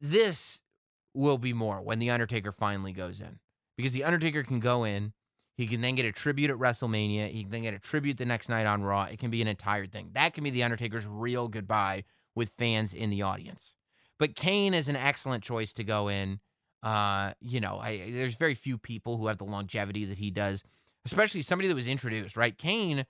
This 0.00 0.60
will 1.14 1.38
be 1.38 1.52
more 1.52 1.82
when 1.82 1.98
the 1.98 2.10
Undertaker 2.10 2.50
finally 2.50 2.92
goes 2.92 3.20
in, 3.20 3.38
because 3.76 3.92
the 3.92 4.04
Undertaker 4.04 4.42
can 4.42 4.58
go 4.58 4.84
in. 4.84 5.12
He 5.58 5.66
can 5.66 5.82
then 5.82 5.94
get 5.94 6.06
a 6.06 6.12
tribute 6.12 6.50
at 6.50 6.56
WrestleMania. 6.56 7.28
He 7.30 7.42
can 7.42 7.50
then 7.50 7.62
get 7.62 7.74
a 7.74 7.78
tribute 7.78 8.16
the 8.16 8.24
next 8.24 8.48
night 8.48 8.64
on 8.64 8.82
Raw. 8.82 9.04
It 9.04 9.18
can 9.18 9.30
be 9.30 9.42
an 9.42 9.48
entire 9.48 9.84
thing. 9.84 10.08
That 10.14 10.32
can 10.32 10.42
be 10.42 10.48
the 10.48 10.62
Undertaker's 10.62 11.06
real 11.06 11.48
goodbye 11.48 12.04
with 12.34 12.54
fans 12.56 12.94
in 12.94 13.10
the 13.10 13.20
audience. 13.20 13.74
But 14.20 14.36
Kane 14.36 14.74
is 14.74 14.88
an 14.88 14.96
excellent 14.96 15.42
choice 15.42 15.72
to 15.72 15.82
go 15.82 16.08
in. 16.08 16.40
Uh, 16.82 17.32
you 17.40 17.58
know, 17.58 17.78
I, 17.80 18.10
there's 18.12 18.34
very 18.34 18.54
few 18.54 18.76
people 18.76 19.16
who 19.16 19.26
have 19.28 19.38
the 19.38 19.44
longevity 19.44 20.04
that 20.04 20.18
he 20.18 20.30
does, 20.30 20.62
especially 21.06 21.40
somebody 21.40 21.68
that 21.68 21.74
was 21.74 21.88
introduced, 21.88 22.36
right? 22.36 22.56
Kane, 22.56 23.06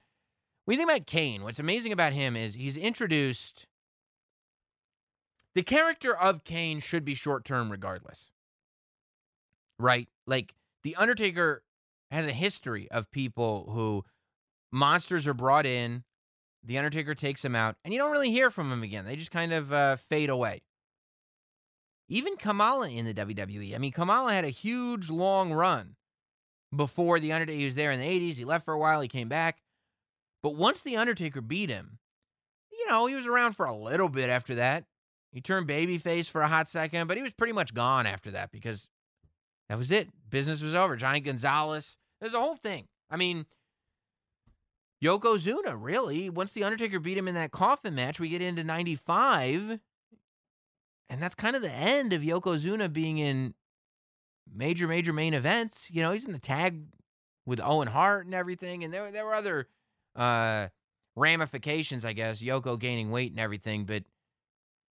when 0.64 0.74
you 0.74 0.78
think 0.78 0.88
about 0.88 1.06
Kane, 1.08 1.42
what's 1.42 1.58
amazing 1.58 1.92
about 1.92 2.12
him 2.12 2.36
is 2.36 2.54
he's 2.54 2.76
introduced. 2.76 3.66
The 5.56 5.64
character 5.64 6.16
of 6.16 6.44
Kane 6.44 6.78
should 6.78 7.04
be 7.04 7.14
short 7.14 7.44
term 7.44 7.72
regardless, 7.72 8.30
right? 9.80 10.08
Like, 10.28 10.54
The 10.84 10.94
Undertaker 10.94 11.64
has 12.12 12.28
a 12.28 12.32
history 12.32 12.88
of 12.92 13.10
people 13.10 13.68
who 13.72 14.04
monsters 14.70 15.26
are 15.26 15.34
brought 15.34 15.66
in, 15.66 16.04
The 16.62 16.78
Undertaker 16.78 17.16
takes 17.16 17.42
them 17.42 17.56
out, 17.56 17.74
and 17.84 17.92
you 17.92 17.98
don't 17.98 18.12
really 18.12 18.30
hear 18.30 18.48
from 18.48 18.70
them 18.70 18.84
again. 18.84 19.06
They 19.06 19.16
just 19.16 19.32
kind 19.32 19.52
of 19.52 19.72
uh, 19.72 19.96
fade 19.96 20.30
away. 20.30 20.62
Even 22.10 22.36
Kamala 22.36 22.88
in 22.90 23.06
the 23.06 23.14
WWE. 23.14 23.74
I 23.74 23.78
mean, 23.78 23.92
Kamala 23.92 24.32
had 24.32 24.44
a 24.44 24.50
huge 24.50 25.08
long 25.08 25.52
run 25.52 25.94
before 26.74 27.20
The 27.20 27.30
Undertaker. 27.30 27.58
He 27.58 27.64
was 27.64 27.76
there 27.76 27.92
in 27.92 28.00
the 28.00 28.06
80s. 28.06 28.34
He 28.34 28.44
left 28.44 28.64
for 28.64 28.74
a 28.74 28.78
while. 28.78 29.00
He 29.00 29.08
came 29.08 29.28
back. 29.28 29.58
But 30.42 30.56
once 30.56 30.82
The 30.82 30.96
Undertaker 30.96 31.40
beat 31.40 31.70
him, 31.70 31.98
you 32.72 32.88
know, 32.88 33.06
he 33.06 33.14
was 33.14 33.26
around 33.26 33.52
for 33.52 33.64
a 33.64 33.76
little 33.76 34.08
bit 34.08 34.28
after 34.28 34.56
that. 34.56 34.86
He 35.32 35.40
turned 35.40 35.68
babyface 35.68 36.28
for 36.28 36.40
a 36.40 36.48
hot 36.48 36.68
second, 36.68 37.06
but 37.06 37.16
he 37.16 37.22
was 37.22 37.32
pretty 37.32 37.52
much 37.52 37.74
gone 37.74 38.06
after 38.06 38.32
that 38.32 38.50
because 38.50 38.88
that 39.68 39.78
was 39.78 39.92
it. 39.92 40.08
Business 40.28 40.60
was 40.60 40.74
over. 40.74 40.96
Giant 40.96 41.24
Gonzalez. 41.24 41.96
There's 42.20 42.34
a 42.34 42.40
whole 42.40 42.56
thing. 42.56 42.88
I 43.08 43.16
mean, 43.16 43.46
Yokozuna, 45.02 45.76
really. 45.78 46.28
Once 46.28 46.50
The 46.50 46.64
Undertaker 46.64 46.98
beat 46.98 47.16
him 47.18 47.28
in 47.28 47.36
that 47.36 47.52
coffin 47.52 47.94
match, 47.94 48.18
we 48.18 48.28
get 48.28 48.42
into 48.42 48.64
95. 48.64 49.78
And 51.10 51.20
that's 51.20 51.34
kind 51.34 51.56
of 51.56 51.62
the 51.62 51.72
end 51.72 52.12
of 52.12 52.22
Yokozuna 52.22 52.90
being 52.90 53.18
in 53.18 53.54
major, 54.50 54.86
major 54.86 55.12
main 55.12 55.34
events. 55.34 55.90
You 55.90 56.02
know, 56.02 56.12
he's 56.12 56.24
in 56.24 56.32
the 56.32 56.38
tag 56.38 56.84
with 57.44 57.60
Owen 57.60 57.88
Hart 57.88 58.26
and 58.26 58.34
everything. 58.34 58.84
And 58.84 58.94
there, 58.94 59.10
there 59.10 59.24
were 59.24 59.34
other 59.34 59.66
uh, 60.14 60.68
ramifications, 61.16 62.04
I 62.04 62.12
guess, 62.12 62.40
Yoko 62.40 62.78
gaining 62.78 63.10
weight 63.10 63.32
and 63.32 63.40
everything. 63.40 63.86
But 63.86 64.04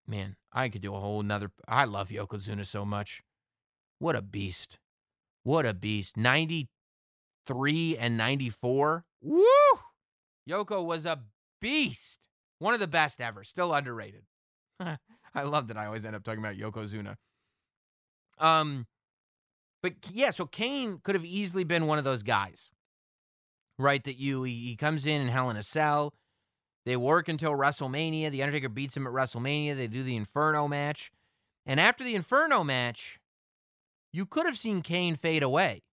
man, 0.06 0.36
I 0.52 0.68
could 0.68 0.82
do 0.82 0.94
a 0.94 1.00
whole 1.00 1.24
nother. 1.24 1.52
I 1.70 1.86
love 1.86 2.10
Yokozuna 2.10 2.66
so 2.66 2.84
much. 2.84 3.24
What 4.00 4.18
a 4.18 4.22
beast. 4.22 4.78
What 5.44 5.66
a 5.66 5.74
beast. 5.74 6.18
93 6.18 7.98
and 7.98 8.18
94. 8.18 9.06
Woo! 9.22 9.46
Yoko 10.50 10.84
was 10.84 11.06
a 11.06 11.22
beast. 11.62 12.20
One 12.58 12.74
of 12.74 12.82
the 12.82 12.88
best 12.88 13.22
ever. 13.22 13.46
Still 13.46 13.74
underrated. 13.74 14.24
I 15.34 15.44
love 15.44 15.68
that 15.68 15.78
I 15.78 15.86
always 15.86 16.06
end 16.06 16.16
up 16.16 16.24
talking 16.24 16.40
about 16.40 16.56
Yokozuna. 16.58 17.16
Um, 18.38 18.88
but 19.84 19.94
yeah, 20.12 20.32
so 20.32 20.46
Kane 20.46 21.00
could 21.04 21.16
have 21.16 21.26
easily 21.26 21.64
been 21.64 21.88
one 21.88 21.98
of 21.98 22.04
those 22.04 22.24
guys, 22.24 22.70
right? 23.78 24.04
That 24.04 24.18
you 24.18 24.44
he, 24.44 24.54
he 24.54 24.76
comes 24.76 25.06
in 25.06 25.22
and 25.22 25.30
Hell 25.30 25.50
in 25.50 25.58
a 25.58 25.64
Cell. 25.64 26.14
They 26.86 26.98
work 26.98 27.28
until 27.28 27.52
WrestleMania. 27.52 28.32
The 28.32 28.42
Undertaker 28.42 28.70
beats 28.70 28.98
him 28.98 29.06
at 29.06 29.14
WrestleMania. 29.14 29.76
They 29.76 29.88
do 29.88 30.04
the 30.04 30.16
Inferno 30.16 30.68
match. 30.68 31.12
And 31.66 31.80
after 31.80 32.04
the 32.04 32.16
Inferno 32.16 32.64
match, 32.64 33.20
you 34.12 34.26
could 34.26 34.46
have 34.46 34.58
seen 34.58 34.82
Kane 34.82 35.16
fade 35.16 35.44
away. 35.44 35.84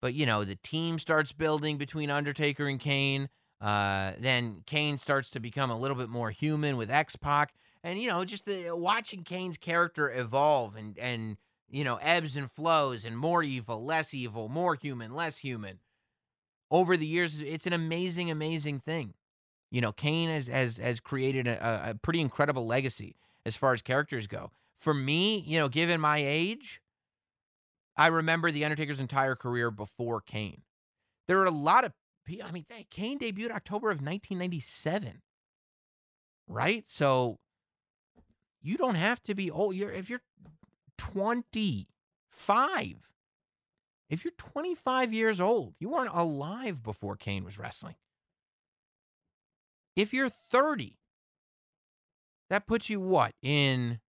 But, 0.00 0.14
you 0.14 0.26
know, 0.26 0.44
the 0.44 0.56
team 0.56 0.98
starts 0.98 1.32
building 1.32 1.78
between 1.78 2.10
Undertaker 2.10 2.68
and 2.68 2.78
Kane. 2.78 3.28
Uh, 3.60 4.12
then 4.18 4.62
Kane 4.66 4.98
starts 4.98 5.30
to 5.30 5.40
become 5.40 5.70
a 5.70 5.78
little 5.78 5.96
bit 5.96 6.08
more 6.08 6.30
human 6.30 6.76
with 6.76 6.90
X 6.90 7.16
Pac. 7.16 7.54
And, 7.82 8.00
you 8.00 8.08
know, 8.08 8.24
just 8.24 8.44
the, 8.44 8.70
watching 8.72 9.22
Kane's 9.22 9.56
character 9.56 10.10
evolve 10.10 10.76
and, 10.76 10.98
and, 10.98 11.36
you 11.68 11.84
know, 11.84 11.98
ebbs 12.02 12.36
and 12.36 12.50
flows 12.50 13.04
and 13.04 13.16
more 13.16 13.42
evil, 13.42 13.84
less 13.84 14.12
evil, 14.12 14.48
more 14.48 14.74
human, 14.74 15.14
less 15.14 15.38
human. 15.38 15.78
Over 16.70 16.96
the 16.96 17.06
years, 17.06 17.40
it's 17.40 17.66
an 17.66 17.72
amazing, 17.72 18.30
amazing 18.30 18.80
thing. 18.80 19.14
You 19.70 19.80
know, 19.80 19.92
Kane 19.92 20.28
has 20.28 20.48
has, 20.48 20.78
has 20.78 21.00
created 21.00 21.46
a, 21.46 21.90
a 21.90 21.94
pretty 21.94 22.20
incredible 22.20 22.66
legacy 22.66 23.16
as 23.44 23.56
far 23.56 23.72
as 23.72 23.82
characters 23.82 24.26
go. 24.26 24.50
For 24.78 24.92
me, 24.92 25.44
you 25.46 25.58
know, 25.58 25.68
given 25.68 26.00
my 26.00 26.18
age, 26.18 26.80
I 27.96 28.08
remember 28.08 28.50
the 28.50 28.64
Undertaker's 28.64 29.00
entire 29.00 29.34
career 29.34 29.70
before 29.70 30.20
Kane. 30.20 30.62
There 31.26 31.40
are 31.40 31.46
a 31.46 31.50
lot 31.50 31.84
of. 31.84 31.92
I 32.28 32.50
mean, 32.50 32.66
Kane 32.90 33.18
debuted 33.18 33.50
October 33.50 33.90
of 33.90 33.98
1997, 33.98 35.22
right? 36.48 36.84
So 36.86 37.38
you 38.60 38.76
don't 38.76 38.96
have 38.96 39.22
to 39.24 39.34
be 39.34 39.50
old. 39.50 39.76
You're 39.76 39.92
if 39.92 40.10
you're 40.10 40.22
25, 40.98 41.86
if 44.10 44.24
you're 44.24 44.32
25 44.36 45.12
years 45.12 45.40
old, 45.40 45.74
you 45.78 45.88
weren't 45.88 46.10
alive 46.12 46.82
before 46.82 47.16
Kane 47.16 47.44
was 47.44 47.58
wrestling. 47.58 47.94
If 49.94 50.12
you're 50.12 50.28
30, 50.28 50.98
that 52.50 52.66
puts 52.66 52.90
you 52.90 53.00
what 53.00 53.34
in 53.42 54.00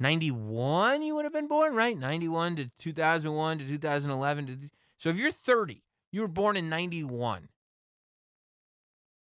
91 0.00 1.02
you 1.02 1.14
would 1.14 1.24
have 1.24 1.32
been 1.32 1.48
born, 1.48 1.74
right? 1.74 1.96
91 1.96 2.56
to 2.56 2.70
2001 2.78 3.58
to 3.58 3.64
2011 3.66 4.46
to 4.46 4.70
So 4.98 5.08
if 5.08 5.16
you're 5.16 5.30
30, 5.30 5.83
you 6.14 6.20
were 6.20 6.28
born 6.28 6.56
in 6.56 6.68
91. 6.68 7.48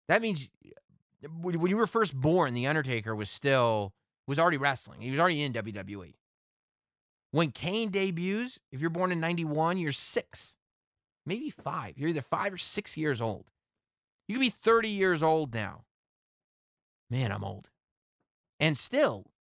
That 0.07 0.21
means 0.21 0.47
uh, 0.63 1.27
when 1.41 1.69
you 1.69 1.77
were 1.77 1.87
first 1.87 2.15
born, 2.15 2.53
the 2.53 2.67
Undertaker 2.67 3.15
was 3.15 3.29
still 3.29 3.93
was 4.27 4.37
already 4.37 4.57
wrestling. 4.57 5.01
He 5.01 5.09
was 5.09 5.19
already 5.19 5.41
in 5.41 5.53
WWE. 5.53 6.13
When 7.31 7.51
Kane 7.51 7.89
debuts, 7.89 8.59
if 8.71 8.79
you're 8.79 8.91
born 8.91 9.11
in 9.11 9.19
91, 9.19 9.79
you're 9.79 9.91
six, 9.91 10.53
maybe 11.25 11.49
five. 11.49 11.97
You're 11.97 12.09
either 12.09 12.21
five 12.21 12.53
or 12.53 12.59
six 12.59 12.95
years 12.95 13.19
old. 13.19 13.45
You 14.27 14.35
could 14.35 14.41
be 14.41 14.49
30 14.49 14.89
years 14.89 15.23
old 15.23 15.53
now. 15.53 15.85
Man, 17.09 17.31
I'm 17.31 17.43
old. 17.43 17.69
And 18.59 18.77
still, 18.77 19.31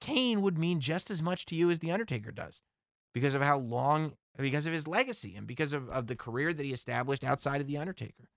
Kane 0.00 0.40
would 0.40 0.56
mean 0.56 0.80
just 0.80 1.10
as 1.10 1.20
much 1.20 1.44
to 1.46 1.54
you 1.54 1.70
as 1.70 1.80
The 1.80 1.92
Undertaker 1.92 2.32
does 2.32 2.62
because 3.12 3.34
of 3.34 3.42
how 3.42 3.58
long, 3.58 4.14
because 4.38 4.66
of 4.66 4.72
his 4.72 4.86
legacy 4.86 5.34
and 5.36 5.46
because 5.46 5.72
of, 5.72 5.88
of 5.90 6.06
the 6.06 6.16
career 6.16 6.52
that 6.52 6.64
he 6.64 6.72
established 6.72 7.24
outside 7.24 7.60
of 7.60 7.66
The 7.66 7.78
Undertaker. 7.78 8.28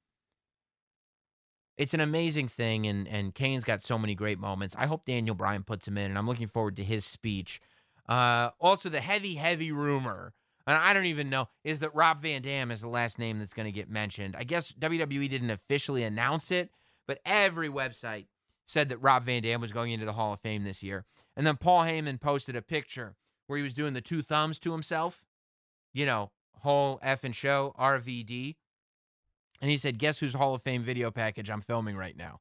It's 1.77 1.93
an 1.93 2.01
amazing 2.01 2.49
thing, 2.49 2.85
and, 2.85 3.07
and 3.07 3.33
Kane's 3.33 3.63
got 3.63 3.81
so 3.81 3.97
many 3.97 4.13
great 4.13 4.37
moments. 4.37 4.75
I 4.77 4.85
hope 4.85 5.05
Daniel 5.05 5.33
Bryan 5.33 5.63
puts 5.63 5.87
him 5.87 5.97
in, 5.97 6.05
and 6.05 6.17
I'm 6.17 6.27
looking 6.27 6.47
forward 6.47 6.75
to 6.77 6.83
his 6.83 7.03
speech 7.03 7.59
uh, 8.07 8.49
also, 8.59 8.89
the 8.89 8.99
heavy, 8.99 9.35
heavy 9.35 9.71
rumor, 9.71 10.33
and 10.67 10.77
I 10.77 10.93
don't 10.93 11.05
even 11.05 11.29
know, 11.29 11.49
is 11.63 11.79
that 11.79 11.95
Rob 11.95 12.21
Van 12.21 12.41
Dam 12.41 12.71
is 12.71 12.81
the 12.81 12.87
last 12.87 13.17
name 13.17 13.39
that's 13.39 13.53
going 13.53 13.65
to 13.65 13.71
get 13.71 13.89
mentioned. 13.89 14.35
I 14.37 14.43
guess 14.43 14.71
WWE 14.73 15.29
didn't 15.29 15.49
officially 15.49 16.03
announce 16.03 16.51
it, 16.51 16.69
but 17.07 17.19
every 17.25 17.69
website 17.69 18.27
said 18.67 18.89
that 18.89 18.97
Rob 18.97 19.23
Van 19.23 19.41
Dam 19.41 19.61
was 19.61 19.71
going 19.71 19.91
into 19.91 20.05
the 20.05 20.13
Hall 20.13 20.33
of 20.33 20.39
Fame 20.39 20.63
this 20.63 20.83
year. 20.83 21.05
And 21.35 21.45
then 21.45 21.57
Paul 21.57 21.81
Heyman 21.81 22.19
posted 22.19 22.55
a 22.55 22.61
picture 22.61 23.15
where 23.47 23.57
he 23.57 23.63
was 23.63 23.73
doing 23.73 23.93
the 23.93 24.01
two 24.01 24.21
thumbs 24.21 24.59
to 24.59 24.71
himself, 24.71 25.21
you 25.93 26.05
know, 26.05 26.31
whole 26.59 26.99
effing 26.99 27.33
show, 27.33 27.73
RVD. 27.79 28.55
And 29.61 29.71
he 29.71 29.77
said, 29.77 29.97
Guess 29.97 30.19
whose 30.19 30.33
Hall 30.33 30.53
of 30.55 30.61
Fame 30.61 30.83
video 30.83 31.11
package 31.11 31.49
I'm 31.49 31.61
filming 31.61 31.95
right 31.95 32.17
now? 32.17 32.39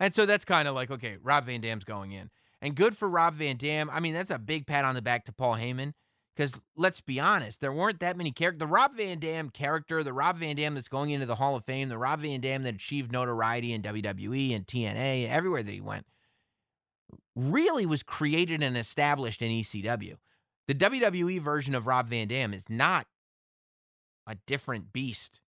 And 0.00 0.14
so 0.14 0.26
that's 0.26 0.44
kind 0.44 0.66
of 0.66 0.74
like, 0.74 0.90
okay, 0.90 1.18
Rob 1.22 1.46
Van 1.46 1.60
Dam's 1.60 1.84
going 1.84 2.12
in. 2.12 2.30
And 2.60 2.74
good 2.74 2.96
for 2.96 3.08
Rob 3.08 3.34
Van 3.34 3.56
Dam. 3.56 3.90
I 3.90 4.00
mean, 4.00 4.14
that's 4.14 4.30
a 4.30 4.38
big 4.38 4.66
pat 4.66 4.84
on 4.84 4.94
the 4.94 5.02
back 5.02 5.24
to 5.26 5.32
Paul 5.32 5.56
Heyman. 5.56 5.92
Because 6.34 6.60
let's 6.76 7.00
be 7.00 7.20
honest, 7.20 7.60
there 7.60 7.72
weren't 7.72 8.00
that 8.00 8.16
many 8.16 8.32
characters. 8.32 8.58
The 8.58 8.66
Rob 8.66 8.96
Van 8.96 9.20
Dam 9.20 9.50
character, 9.50 10.02
the 10.02 10.12
Rob 10.12 10.38
Van 10.38 10.56
Dam 10.56 10.74
that's 10.74 10.88
going 10.88 11.10
into 11.10 11.26
the 11.26 11.36
Hall 11.36 11.54
of 11.54 11.64
Fame, 11.64 11.88
the 11.88 11.98
Rob 11.98 12.20
Van 12.20 12.40
Dam 12.40 12.64
that 12.64 12.74
achieved 12.74 13.12
notoriety 13.12 13.72
in 13.72 13.82
WWE 13.82 14.54
and 14.54 14.66
TNA, 14.66 15.28
everywhere 15.28 15.62
that 15.62 15.70
he 15.70 15.80
went, 15.80 16.06
really 17.36 17.86
was 17.86 18.02
created 18.02 18.62
and 18.62 18.76
established 18.76 19.42
in 19.42 19.50
ECW. 19.50 20.16
The 20.66 20.74
WWE 20.74 21.40
version 21.40 21.74
of 21.74 21.86
Rob 21.86 22.08
Van 22.08 22.28
Dam 22.28 22.54
is 22.54 22.68
not 22.70 23.06
a 24.26 24.36
different 24.46 24.92
beast 24.92 25.40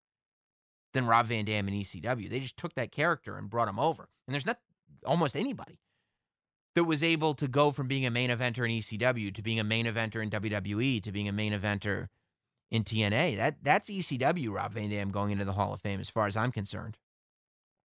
than 0.93 1.05
Rob 1.05 1.27
Van 1.27 1.45
Dam 1.45 1.67
in 1.67 1.73
ECW. 1.73 2.29
They 2.29 2.39
just 2.39 2.57
took 2.57 2.73
that 2.75 2.91
character 2.91 3.37
and 3.37 3.49
brought 3.49 3.67
him 3.67 3.79
over. 3.79 4.09
And 4.27 4.33
there's 4.33 4.45
not 4.45 4.59
almost 5.05 5.35
anybody 5.35 5.79
that 6.75 6.83
was 6.83 7.03
able 7.03 7.33
to 7.35 7.47
go 7.47 7.71
from 7.71 7.87
being 7.87 8.05
a 8.05 8.11
main 8.11 8.29
eventer 8.29 8.65
in 8.65 8.71
ECW 8.71 9.33
to 9.33 9.41
being 9.41 9.59
a 9.59 9.63
main 9.63 9.85
eventer 9.85 10.21
in 10.21 10.29
WWE 10.29 11.01
to 11.03 11.11
being 11.11 11.27
a 11.27 11.33
main 11.33 11.53
eventer 11.53 12.07
in 12.69 12.83
TNA. 12.83 13.37
That 13.37 13.57
that's 13.61 13.89
ECW 13.89 14.53
Rob 14.53 14.73
Van 14.73 14.89
Dam 14.89 15.11
going 15.11 15.31
into 15.31 15.45
the 15.45 15.53
Hall 15.53 15.73
of 15.73 15.81
Fame 15.81 15.99
as 15.99 16.09
far 16.09 16.27
as 16.27 16.35
I'm 16.35 16.51
concerned. 16.51 16.97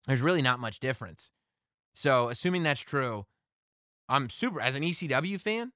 There's 0.08 0.22
really 0.22 0.42
not 0.42 0.60
much 0.60 0.80
difference. 0.80 1.32
So, 1.96 2.30
assuming 2.30 2.64
that's 2.64 2.82
true, 2.82 3.26
I'm 4.10 4.30
super 4.30 4.60
as 4.60 4.76
an 4.76 4.84
ECW 4.84 5.40
fan, 5.40 5.72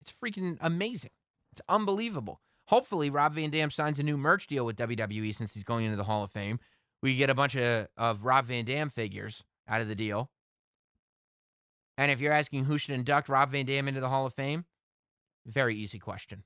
it's 0.00 0.12
freaking 0.12 0.56
amazing. 0.60 1.10
It's 1.52 1.60
unbelievable. 1.68 2.40
Hopefully, 2.68 3.10
Rob 3.10 3.34
Van 3.34 3.50
Dam 3.50 3.70
signs 3.70 3.98
a 3.98 4.02
new 4.02 4.16
merch 4.16 4.46
deal 4.46 4.64
with 4.64 4.76
WWE 4.76 5.34
since 5.34 5.54
he's 5.54 5.64
going 5.64 5.84
into 5.84 5.96
the 5.96 6.04
Hall 6.04 6.22
of 6.22 6.30
Fame. 6.30 6.60
We 7.02 7.16
get 7.16 7.30
a 7.30 7.34
bunch 7.34 7.56
of, 7.56 7.88
of 7.96 8.24
Rob 8.24 8.46
Van 8.46 8.64
Dam 8.64 8.90
figures 8.90 9.42
out 9.68 9.80
of 9.80 9.88
the 9.88 9.94
deal. 9.94 10.30
And 11.98 12.10
if 12.10 12.20
you're 12.20 12.32
asking 12.32 12.64
who 12.64 12.78
should 12.78 12.94
induct 12.94 13.28
Rob 13.28 13.50
Van 13.50 13.66
Dam 13.66 13.88
into 13.88 14.00
the 14.00 14.08
Hall 14.08 14.24
of 14.24 14.34
Fame, 14.34 14.64
very 15.46 15.74
easy 15.74 15.98
question. 15.98 16.44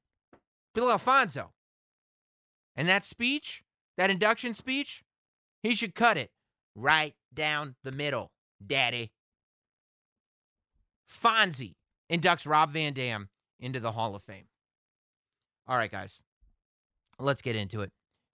Bill 0.75 0.91
Alfonso. 0.91 1.53
And 2.75 2.89
that 2.89 3.05
speech, 3.05 3.63
that 3.97 4.11
induction 4.11 4.55
speech, 4.55 5.05
he 5.63 5.75
should 5.75 5.95
cut 5.95 6.17
it 6.17 6.31
right 6.75 7.15
down 7.33 7.77
the 7.85 7.93
middle, 7.93 8.33
daddy. 8.65 9.13
Fonzie 11.09 11.77
inducts 12.11 12.49
Rob 12.49 12.73
Van 12.73 12.93
Dam 12.93 13.29
into 13.61 13.81
the 13.81 13.93
Hall 13.93 14.15
of 14.15 14.23
Fame. 14.23 14.47
All 15.67 15.77
right, 15.77 15.91
guys, 15.91 16.21
let's 17.19 17.43
get 17.43 17.57
into 17.57 17.81
it. 17.81 17.93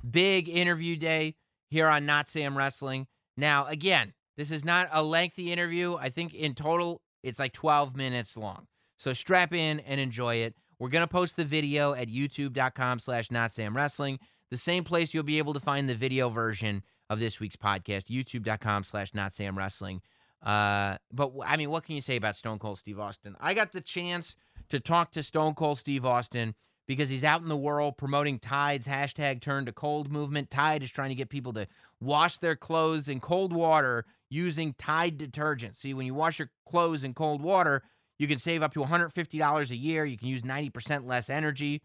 Big 0.09 0.49
interview 0.49 0.97
day 0.97 1.37
here 1.69 1.87
on 1.87 2.07
Not 2.07 2.29
Sam 2.29 2.57
Wrestling. 2.57 3.07
Now, 3.37 3.67
again, 3.67 4.13
this 4.37 4.51
is 4.51 4.65
not 4.65 4.89
a 4.93 5.03
lengthy 5.03 5.53
interview. 5.53 5.97
I 5.97 6.09
think 6.09 6.35
in 6.35 6.55
total, 6.55 7.03
it's 7.23 7.39
like 7.39 7.53
12 7.53 7.97
minutes 7.97 8.37
long. 8.37 8.67
So 8.99 9.13
strap 9.13 9.53
in 9.53 9.81
and 9.81 10.01
enjoy 10.01 10.37
it. 10.37 10.55
We're 10.79 10.89
going 10.89 11.03
to 11.03 11.09
post 11.09 11.37
the 11.37 11.45
video 11.45 11.93
at 11.93 12.09
youtube.com 12.09 12.99
slash 13.01 13.31
not 13.31 13.53
Sam 13.53 13.77
Wrestling, 13.77 14.19
the 14.51 14.57
same 14.57 14.83
place 14.83 15.13
you'll 15.13 15.23
be 15.23 15.39
able 15.39 15.53
to 15.55 15.61
find 15.61 15.89
the 15.89 15.95
video 15.95 16.31
version 16.31 16.83
of 17.09 17.21
this 17.21 17.39
week's 17.39 17.57
podcast, 17.57 18.05
youtube.com 18.05 18.85
slash 18.85 19.13
not 19.15 19.33
Sam 19.33 19.57
Wrestling. 19.59 20.01
Uh, 20.43 20.97
but 21.13 21.33
I 21.45 21.57
mean, 21.57 21.71
what 21.71 21.85
can 21.85 21.95
you 21.95 22.01
say 22.01 22.17
about 22.17 22.37
Stone 22.37 22.61
Cold 22.61 22.79
Steve 22.79 22.99
Austin? 22.99 23.37
I 23.41 23.53
got 23.53 23.73
the 23.73 23.81
chance 23.83 24.37
to 24.71 24.81
talk 24.81 25.13
to 25.13 25.23
Stone 25.23 25.55
Cold 25.55 25.79
Steve 25.79 26.05
Austin 26.05 26.55
because 26.87 27.09
he's 27.09 27.23
out 27.23 27.43
in 27.43 27.49
the 27.49 27.57
world 27.57 27.97
promoting 27.97 28.39
Tide's 28.39 28.87
hashtag 28.87 29.41
turn 29.41 29.67
to 29.67 29.73
cold 29.73 30.11
movement. 30.11 30.51
Tide 30.51 30.83
is 30.83 30.91
trying 30.91 31.11
to 31.11 31.15
get 31.15 31.29
people 31.29 31.53
to 31.53 31.69
wash 32.01 32.39
their 32.39 32.57
clothes 32.57 33.09
in 33.09 33.21
cold 33.21 33.53
water 33.53 34.05
using 34.29 34.75
Tide 34.75 35.17
detergent. 35.17 35.79
See, 35.79 35.95
when 35.95 36.07
you 36.07 36.15
wash 36.15 36.39
your 36.39 36.51
clothes 36.69 37.05
in 37.05 37.15
cold 37.15 37.43
water, 37.43 37.83
you 38.19 38.27
can 38.27 38.39
save 38.39 38.63
up 38.63 38.75
to 38.75 38.81
$150 38.81 39.71
a 39.71 39.77
year. 39.77 40.05
You 40.05 40.19
can 40.19 40.29
use 40.29 40.43
90% 40.43 41.07
less 41.07 41.31
energy. 41.31 41.83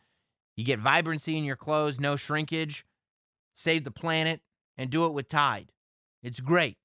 You 0.57 0.63
get 0.63 0.79
vibrancy 0.79 1.37
in 1.37 1.43
your 1.43 1.55
clothes, 1.55 1.99
no 1.99 2.15
shrinkage. 2.15 2.85
Save 3.53 3.83
the 3.83 3.91
planet 3.91 4.41
and 4.77 4.89
do 4.89 5.05
it 5.05 5.13
with 5.13 5.27
Tide. 5.27 5.71
It's 6.23 6.39
great. 6.39 6.77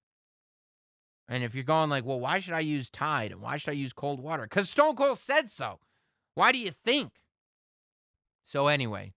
And 1.29 1.43
if 1.43 1.55
you're 1.55 1.65
going 1.65 1.89
like, 1.91 2.05
well, 2.05 2.21
why 2.21 2.41
should 2.41 2.55
I 2.55 2.61
use 2.61 2.91
Tide 2.91 3.33
and 3.33 3.41
why 3.41 3.57
should 3.57 3.71
I 3.71 3.75
use 3.75 3.93
cold 3.93 4.21
water? 4.21 4.43
Because 4.43 4.69
Stone 4.69 4.97
Cold 4.97 5.19
said 5.19 5.51
so. 5.51 5.79
Why 6.35 6.53
do 6.53 6.59
you 6.59 6.71
think? 6.71 7.13
So, 8.45 8.67
anyway, 8.67 9.13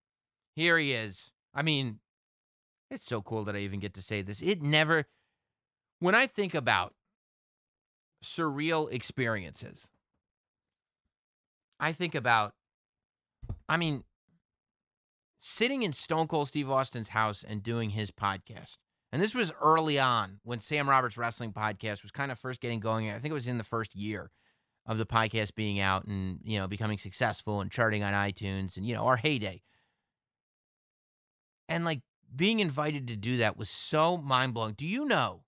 here 0.56 0.78
he 0.78 0.94
is. 0.94 1.32
I 1.54 1.62
mean, 1.62 2.00
it's 2.90 3.06
so 3.06 3.22
cool 3.22 3.44
that 3.46 3.56
I 3.56 3.60
even 3.60 3.80
get 3.80 3.94
to 3.96 4.02
say 4.02 4.22
this. 4.22 4.42
It 4.42 4.62
never, 4.62 5.06
when 6.00 6.16
I 6.16 6.28
think 6.28 6.54
about 6.54 6.94
surreal 8.24 8.92
experiences, 8.92 9.88
I 11.80 11.92
think 11.92 12.16
about, 12.16 12.54
I 13.68 13.78
mean, 13.78 14.04
sitting 15.40 15.84
in 15.84 15.94
Stone 15.94 16.28
Cold 16.28 16.48
Steve 16.48 16.70
Austin's 16.70 17.10
house 17.10 17.44
and 17.46 17.62
doing 17.62 17.92
his 17.92 18.12
podcast. 18.12 18.78
And 19.12 19.22
this 19.22 19.36
was 19.36 19.52
early 19.62 20.00
on 20.00 20.40
when 20.44 20.60
Sam 20.60 20.90
Roberts 20.90 21.18
Wrestling 21.18 21.52
Podcast 21.52 22.02
was 22.02 22.12
kind 22.12 22.32
of 22.32 22.40
first 22.40 22.62
getting 22.62 22.80
going. 22.80 23.10
I 23.10 23.20
think 23.20 23.32
it 23.32 23.36
was 23.36 23.48
in 23.48 23.58
the 23.58 23.64
first 23.64 23.96
year 23.96 24.32
of 24.86 24.98
the 24.98 25.06
podcast 25.06 25.56
being 25.56 25.80
out 25.80 26.06
and, 26.06 26.40
you 26.44 26.60
know, 26.60 26.68
becoming 26.68 26.98
successful 26.98 27.62
and 27.62 27.72
charting 27.72 28.04
on 28.04 28.14
iTunes 28.14 28.76
and, 28.78 28.86
you 28.86 28.94
know, 28.94 29.06
our 29.06 29.18
heyday. 29.18 29.62
And 31.70 31.86
like 31.86 32.02
being 32.36 32.60
invited 32.60 33.08
to 33.08 33.16
do 33.16 33.38
that 33.38 33.58
was 33.58 33.70
so 33.70 34.18
mind 34.18 34.54
blowing. 34.54 34.74
Do 34.74 34.86
you 34.86 35.06
know? 35.06 35.44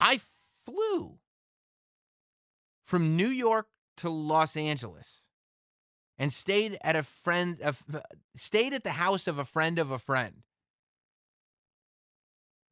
I 0.00 0.20
flew 0.64 1.18
from 2.84 3.16
New 3.16 3.28
York 3.28 3.66
to 3.98 4.10
Los 4.10 4.56
Angeles 4.56 5.26
and 6.18 6.32
stayed 6.32 6.78
at 6.82 6.96
a 6.96 7.02
friend 7.02 7.60
of 7.60 7.82
uh, 7.92 8.00
stayed 8.36 8.72
at 8.72 8.84
the 8.84 8.92
house 8.92 9.26
of 9.26 9.38
a 9.38 9.44
friend 9.44 9.78
of 9.78 9.90
a 9.90 9.98
friend 9.98 10.42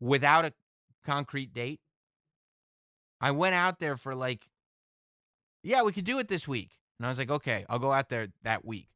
without 0.01 0.45
a 0.45 0.53
concrete 1.05 1.53
date. 1.53 1.81
I 3.21 3.31
went 3.31 3.55
out 3.55 3.79
there 3.79 3.97
for 3.97 4.15
like 4.15 4.47
yeah, 5.65 5.83
we 5.83 5.93
could 5.93 6.05
do 6.05 6.19
it 6.19 6.29
this 6.29 6.47
week. 6.47 6.79
And 6.99 7.07
I 7.07 7.09
was 7.09 7.19
like, 7.19 7.31
"Okay, 7.31 7.65
I'll 7.69 7.79
go 7.79 7.93
out 7.93 8.09
there 8.09 8.29
that 8.43 8.65
week." 8.65 8.89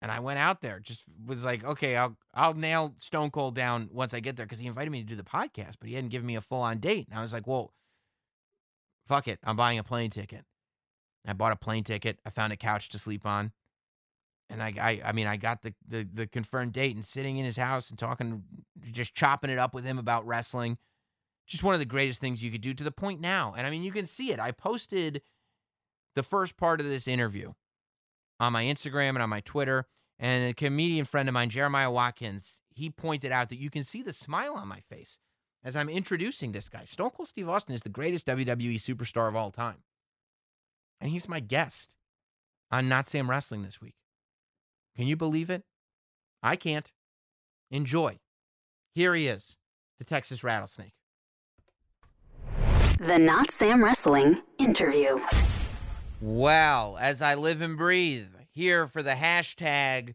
And 0.00 0.10
I 0.10 0.20
went 0.20 0.38
out 0.38 0.60
there, 0.60 0.80
just 0.80 1.02
was 1.26 1.44
like, 1.44 1.64
"Okay, 1.64 1.96
I'll 1.96 2.16
I'll 2.32 2.54
nail 2.54 2.94
Stone 2.98 3.30
Cold 3.30 3.54
down 3.54 3.88
once 3.92 4.14
I 4.14 4.20
get 4.20 4.36
there 4.36 4.46
cuz 4.46 4.58
he 4.58 4.66
invited 4.66 4.90
me 4.90 5.00
to 5.02 5.06
do 5.06 5.16
the 5.16 5.22
podcast, 5.22 5.74
but 5.80 5.88
he 5.88 5.94
hadn't 5.94 6.10
given 6.10 6.26
me 6.26 6.36
a 6.36 6.40
full-on 6.40 6.78
date." 6.78 7.08
And 7.08 7.18
I 7.18 7.22
was 7.22 7.32
like, 7.32 7.46
"Well, 7.46 7.74
fuck 9.06 9.28
it. 9.28 9.38
I'm 9.44 9.56
buying 9.56 9.78
a 9.78 9.84
plane 9.84 10.10
ticket." 10.10 10.46
I 11.26 11.32
bought 11.32 11.52
a 11.52 11.56
plane 11.56 11.84
ticket. 11.84 12.18
I 12.24 12.30
found 12.30 12.52
a 12.52 12.56
couch 12.56 12.88
to 12.90 12.98
sleep 12.98 13.24
on. 13.24 13.52
And 14.50 14.62
I, 14.62 14.74
I, 14.78 15.00
I 15.06 15.12
mean, 15.12 15.26
I 15.26 15.36
got 15.36 15.62
the, 15.62 15.74
the, 15.88 16.06
the 16.12 16.26
confirmed 16.26 16.74
date 16.74 16.94
and 16.94 17.04
sitting 17.04 17.38
in 17.38 17.44
his 17.44 17.56
house 17.56 17.88
and 17.88 17.98
talking, 17.98 18.44
just 18.92 19.14
chopping 19.14 19.50
it 19.50 19.58
up 19.58 19.72
with 19.72 19.84
him 19.84 19.98
about 19.98 20.26
wrestling. 20.26 20.76
Just 21.46 21.62
one 21.62 21.74
of 21.74 21.80
the 21.80 21.86
greatest 21.86 22.20
things 22.20 22.42
you 22.42 22.50
could 22.50 22.60
do 22.60 22.74
to 22.74 22.84
the 22.84 22.90
point 22.90 23.20
now. 23.20 23.54
And 23.56 23.66
I 23.66 23.70
mean, 23.70 23.82
you 23.82 23.92
can 23.92 24.06
see 24.06 24.32
it. 24.32 24.40
I 24.40 24.50
posted 24.50 25.22
the 26.14 26.22
first 26.22 26.56
part 26.56 26.80
of 26.80 26.86
this 26.86 27.08
interview 27.08 27.52
on 28.40 28.52
my 28.52 28.64
Instagram 28.64 29.10
and 29.10 29.22
on 29.22 29.30
my 29.30 29.40
Twitter. 29.40 29.86
And 30.18 30.50
a 30.50 30.54
comedian 30.54 31.04
friend 31.06 31.28
of 31.28 31.32
mine, 31.32 31.50
Jeremiah 31.50 31.90
Watkins, 31.90 32.60
he 32.70 32.88
pointed 32.88 33.32
out 33.32 33.48
that 33.48 33.58
you 33.58 33.68
can 33.68 33.82
see 33.82 34.00
the 34.00 34.12
smile 34.12 34.54
on 34.54 34.68
my 34.68 34.80
face 34.80 35.18
as 35.64 35.74
I'm 35.74 35.88
introducing 35.88 36.52
this 36.52 36.68
guy. 36.68 36.84
Stone 36.84 37.10
Cold 37.10 37.28
Steve 37.28 37.48
Austin 37.48 37.74
is 37.74 37.82
the 37.82 37.88
greatest 37.88 38.26
WWE 38.26 38.76
superstar 38.76 39.28
of 39.28 39.34
all 39.34 39.50
time 39.50 39.82
and 41.04 41.10
he's 41.10 41.28
my 41.28 41.38
guest 41.38 41.96
on 42.70 42.88
Not 42.88 43.06
Sam 43.06 43.28
Wrestling 43.28 43.62
this 43.62 43.80
week. 43.80 43.96
Can 44.96 45.06
you 45.06 45.16
believe 45.16 45.50
it? 45.50 45.64
I 46.42 46.56
can't. 46.56 46.90
Enjoy. 47.70 48.18
Here 48.94 49.14
he 49.14 49.28
is, 49.28 49.56
the 49.98 50.04
Texas 50.04 50.42
Rattlesnake. 50.42 50.94
The 52.98 53.18
Not 53.18 53.50
Sam 53.50 53.84
Wrestling 53.84 54.40
interview. 54.58 55.20
Well, 56.26 56.96
as 56.98 57.20
I 57.20 57.34
live 57.34 57.60
and 57.60 57.76
breathe, 57.76 58.28
here 58.50 58.86
for 58.86 59.02
the 59.02 59.10
hashtag 59.10 60.14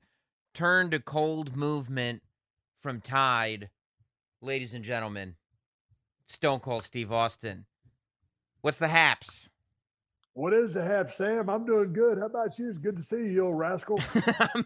turn 0.55 0.89
to 0.89 0.99
cold 0.99 1.55
movement 1.55 2.23
from 2.81 2.99
Tide, 2.99 3.69
ladies 4.41 4.73
and 4.73 4.83
gentlemen, 4.83 5.35
Stone 6.25 6.61
Cold 6.61 6.83
Steve 6.83 7.11
Austin. 7.11 7.67
What's 8.61 8.79
the 8.79 8.87
haps? 8.87 9.51
What 10.33 10.51
is 10.51 10.73
the 10.73 10.81
hap, 10.81 11.13
Sam? 11.13 11.47
I'm 11.47 11.63
doing 11.63 11.93
good. 11.93 12.17
How 12.17 12.25
about 12.25 12.57
you? 12.57 12.69
It's 12.69 12.79
good 12.79 12.97
to 12.97 13.03
see 13.03 13.17
you, 13.17 13.25
you 13.25 13.45
old 13.45 13.59
rascal. 13.59 13.99
I'm, 14.39 14.65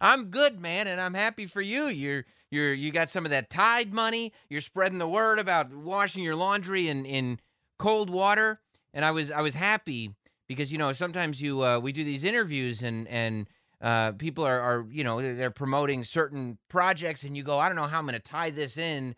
I'm 0.00 0.24
good, 0.26 0.60
man, 0.60 0.86
and 0.86 1.00
I'm 1.00 1.14
happy 1.14 1.46
for 1.46 1.60
you. 1.60 1.88
You're 1.88 2.24
you're 2.52 2.72
you 2.72 2.92
got 2.92 3.10
some 3.10 3.24
of 3.24 3.32
that 3.32 3.50
Tide 3.50 3.92
money. 3.92 4.32
You're 4.48 4.60
spreading 4.60 4.98
the 4.98 5.08
word 5.08 5.40
about 5.40 5.74
washing 5.74 6.22
your 6.22 6.36
laundry 6.36 6.88
in 6.88 7.04
in 7.04 7.40
cold 7.80 8.10
water, 8.10 8.60
and 8.92 9.04
I 9.04 9.10
was 9.10 9.32
I 9.32 9.40
was 9.40 9.54
happy 9.54 10.14
because 10.48 10.72
you 10.72 10.78
know 10.78 10.92
sometimes 10.92 11.40
you 11.40 11.62
uh, 11.62 11.78
we 11.78 11.92
do 11.92 12.04
these 12.04 12.24
interviews 12.24 12.82
and 12.82 13.08
and 13.08 13.48
uh, 13.80 14.12
people 14.12 14.44
are 14.44 14.60
are 14.60 14.86
you 14.90 15.04
know 15.04 15.34
they're 15.34 15.50
promoting 15.50 16.04
certain 16.04 16.58
projects, 16.68 17.22
and 17.22 17.36
you 17.36 17.42
go 17.42 17.58
I 17.58 17.68
don't 17.68 17.76
know 17.76 17.86
how 17.86 17.98
I'm 17.98 18.06
going 18.06 18.14
to 18.14 18.20
tie 18.20 18.50
this 18.50 18.76
in 18.76 19.14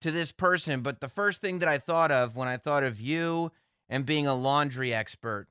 to 0.00 0.10
this 0.10 0.32
person, 0.32 0.80
but 0.80 1.00
the 1.00 1.08
first 1.08 1.40
thing 1.40 1.58
that 1.58 1.68
I 1.68 1.78
thought 1.78 2.10
of 2.10 2.36
when 2.36 2.48
I 2.48 2.56
thought 2.56 2.84
of 2.84 3.00
you 3.00 3.52
and 3.88 4.06
being 4.06 4.26
a 4.26 4.34
laundry 4.34 4.94
expert 4.94 5.48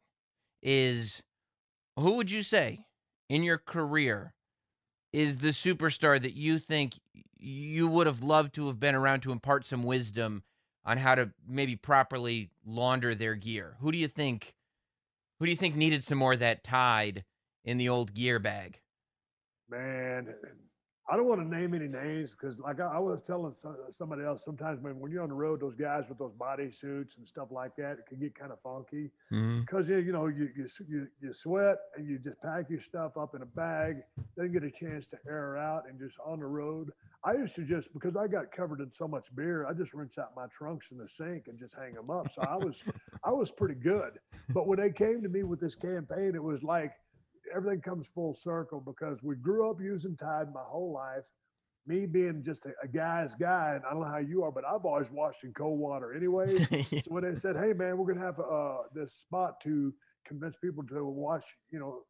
is 0.62 1.22
who 1.98 2.14
would 2.14 2.32
you 2.32 2.44
say 2.44 2.86
in 3.30 3.44
your 3.44 3.58
career 3.58 4.34
is 5.14 5.38
the 5.38 5.50
superstar 5.50 6.22
that 6.22 6.36
you 6.36 6.60
think 6.60 7.00
you 7.38 7.88
would 7.88 8.08
have 8.08 8.24
loved 8.24 8.54
to 8.56 8.68
have 8.68 8.80
been 8.80 8.96
around 8.96 9.22
to 9.22 9.32
impart 9.32 9.66
some 9.66 9.84
wisdom 9.84 10.44
on 10.86 10.98
how 10.98 11.16
to 11.16 11.32
maybe 11.48 11.76
properly 11.76 12.50
launder 12.66 13.16
their 13.16 13.36
gear? 13.36 13.76
Who 13.80 13.92
do 13.92 13.98
you 13.98 14.08
think 14.08 14.54
who 15.40 15.46
do 15.46 15.52
you 15.52 15.58
think 15.58 15.76
needed 15.76 16.04
some 16.04 16.18
more 16.18 16.34
of 16.34 16.40
that 16.40 16.64
tide 16.64 17.26
in 17.64 17.78
the 17.78 17.90
old 17.90 18.14
gear 18.14 18.40
bag? 18.40 18.82
Man, 19.70 20.34
I 21.12 21.16
don't 21.16 21.28
want 21.28 21.42
to 21.42 21.48
name 21.48 21.74
any 21.74 21.88
names 21.88 22.32
because, 22.32 22.60
like 22.60 22.80
I, 22.80 22.86
I 22.86 23.00
was 23.00 23.22
telling 23.22 23.54
some, 23.54 23.78
somebody 23.90 24.24
else, 24.24 24.44
sometimes 24.44 24.80
when, 24.82 25.00
when 25.00 25.12
you're 25.12 25.24
on 25.24 25.30
the 25.30 25.36
road, 25.36 25.62
those 25.62 25.76
guys 25.76 26.06
with 26.10 26.18
those 26.18 26.34
body 26.34 26.72
suits 26.72 27.18
and 27.18 27.28
stuff 27.28 27.50
like 27.52 27.76
that, 27.78 28.00
it 28.00 28.06
can 28.08 28.20
get 28.20 28.36
kind 28.36 28.52
of 28.52 28.60
funky 28.62 29.12
because 29.66 29.90
Mm-hmm. 29.90 29.90
you, 29.90 29.98
you 29.98 30.12
know 30.12 30.28
you, 30.28 30.50
you 30.56 30.68
you 30.88 31.08
you 31.22 31.34
sweat 31.34 31.78
and 31.96 32.08
you 32.08 32.20
just 32.20 32.42
pack 32.42 32.70
your 32.70 32.82
stuff 32.82 33.18
up 33.18 33.36
in 33.36 33.42
a 33.42 33.46
bag, 33.46 33.98
then 34.36 34.52
get 34.52 34.64
a 34.64 34.72
chance 34.72 35.08
to 35.08 35.18
air 35.28 35.58
out 35.58 35.84
and 35.90 36.00
just 36.00 36.18
on 36.26 36.40
the 36.40 36.46
road. 36.46 36.92
I 37.24 37.34
used 37.34 37.56
to 37.56 37.64
just 37.64 37.94
because 37.94 38.16
I 38.16 38.28
got 38.28 38.52
covered 38.52 38.80
in 38.80 38.92
so 38.92 39.08
much 39.08 39.34
beer, 39.36 39.66
I 39.66 39.74
just 39.74 39.94
rinse 39.94 40.18
out 40.18 40.36
my 40.36 40.48
trunks 40.48 40.92
in 40.92 40.98
the 40.98 41.08
sink 41.08 41.48
and 41.48 41.60
just 41.60 41.76
hang 41.76 41.94
them 41.94 42.10
up. 42.10 42.32
So 42.34 42.42
I 42.42 42.56
was 42.56 42.76
I 43.24 43.32
was 43.32 43.52
pretty 43.52 43.76
good. 43.76 44.20
But 44.50 44.68
when 44.68 44.80
they 44.80 44.92
came 44.92 45.22
to 45.24 45.30
me 45.30 45.44
with 45.44 45.60
this 45.60 45.76
campaign, 45.76 46.34
it 46.36 46.44
was 46.44 46.64
like 46.64 46.94
everything 47.54 47.82
comes 47.82 48.08
full 48.08 48.34
circle 48.36 48.80
because 48.80 49.22
we 49.22 49.36
grew 49.36 49.70
up 49.70 49.82
using 49.82 50.16
Tide 50.16 50.54
my 50.54 50.64
whole 50.64 50.94
life. 50.94 51.24
Me 51.88 52.06
being 52.06 52.44
just 52.44 52.66
a, 52.66 52.72
a 52.84 52.88
guy's 52.88 53.34
guy, 53.36 53.74
and 53.76 53.84
I 53.86 53.92
don't 53.92 54.02
know 54.02 54.08
how 54.08 54.18
you 54.18 54.44
are, 54.44 54.52
but 54.52 54.64
I've 54.64 54.86
always 54.86 55.10
washed 55.12 55.44
in 55.44 55.54
cold 55.54 55.80
water 55.80 56.14
anyway. 56.14 56.58
so 56.84 57.02
when 57.08 57.24
they 57.24 57.36
said, 57.40 57.56
"Hey, 57.58 57.74
man, 57.74 57.98
we're 57.98 58.14
gonna 58.14 58.26
have 58.26 58.40
uh, 58.40 58.84
this 58.94 59.14
spot 59.14 59.60
to 59.62 59.94
convince 60.26 60.56
people 60.56 60.84
to 60.84 61.04
wash," 61.06 61.44
you 61.72 61.80
know, 61.80 62.04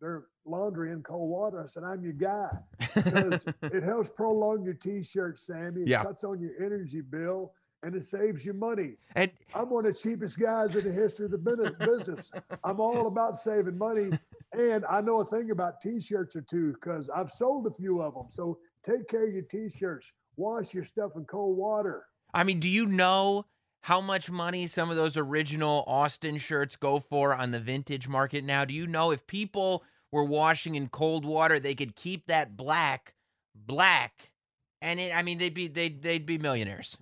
their 0.00 0.24
laundry 0.44 0.92
in 0.92 1.02
cold 1.02 1.30
water, 1.30 1.62
I 1.62 1.66
said, 1.66 1.84
"I'm 1.84 2.02
your 2.02 2.12
guy 2.12 2.50
because 2.94 3.46
it 3.62 3.82
helps 3.82 4.08
prolong 4.10 4.62
your 4.64 4.74
T-shirt, 4.74 5.38
Sammy. 5.38 5.82
It 5.82 5.88
Yeah. 5.88 6.02
cuts 6.04 6.24
on 6.24 6.40
your 6.40 6.52
energy 6.62 7.00
bill." 7.00 7.52
And 7.82 7.94
it 7.94 8.04
saves 8.04 8.46
you 8.46 8.54
money. 8.54 8.96
and 9.14 9.30
I'm 9.54 9.68
one 9.68 9.84
of 9.84 9.92
the 9.92 9.98
cheapest 10.00 10.38
guys 10.38 10.74
in 10.74 10.84
the 10.84 10.90
history 10.92 11.26
of 11.26 11.32
the 11.32 11.36
business. 11.38 12.32
I'm 12.64 12.80
all 12.80 13.08
about 13.08 13.36
saving 13.36 13.76
money. 13.76 14.10
And 14.54 14.86
I 14.88 15.02
know 15.02 15.20
a 15.20 15.24
thing 15.26 15.50
about 15.50 15.82
t-shirts 15.82 16.34
or 16.34 16.40
two 16.40 16.72
because 16.72 17.10
I've 17.10 17.30
sold 17.30 17.66
a 17.66 17.70
few 17.72 18.00
of 18.00 18.14
them. 18.14 18.28
So 18.30 18.58
take 18.82 19.06
care 19.06 19.26
of 19.28 19.34
your 19.34 19.42
t-shirts. 19.42 20.10
Wash 20.36 20.72
your 20.72 20.84
stuff 20.84 21.10
in 21.16 21.26
cold 21.26 21.58
water. 21.58 22.06
I 22.32 22.42
mean, 22.42 22.58
do 22.58 22.68
you 22.70 22.86
know 22.86 23.44
how 23.84 24.00
much 24.00 24.30
money 24.30 24.66
some 24.66 24.88
of 24.88 24.96
those 24.96 25.18
original 25.18 25.84
Austin 25.86 26.38
shirts 26.38 26.74
go 26.74 26.98
for 26.98 27.34
on 27.34 27.50
the 27.50 27.60
vintage 27.60 28.08
market 28.08 28.42
now? 28.42 28.64
Do 28.64 28.72
you 28.72 28.86
know 28.86 29.10
if 29.10 29.26
people 29.26 29.84
were 30.10 30.24
washing 30.24 30.74
in 30.74 30.88
cold 30.88 31.26
water, 31.26 31.60
they 31.60 31.74
could 31.74 31.94
keep 31.94 32.26
that 32.28 32.56
black 32.56 33.14
black 33.54 34.32
and 34.80 34.98
it, 34.98 35.14
I 35.14 35.22
mean 35.22 35.36
they'd 35.36 35.52
be 35.52 35.68
they'd 35.68 36.00
they'd 36.00 36.24
be 36.24 36.38
millionaires. 36.38 36.96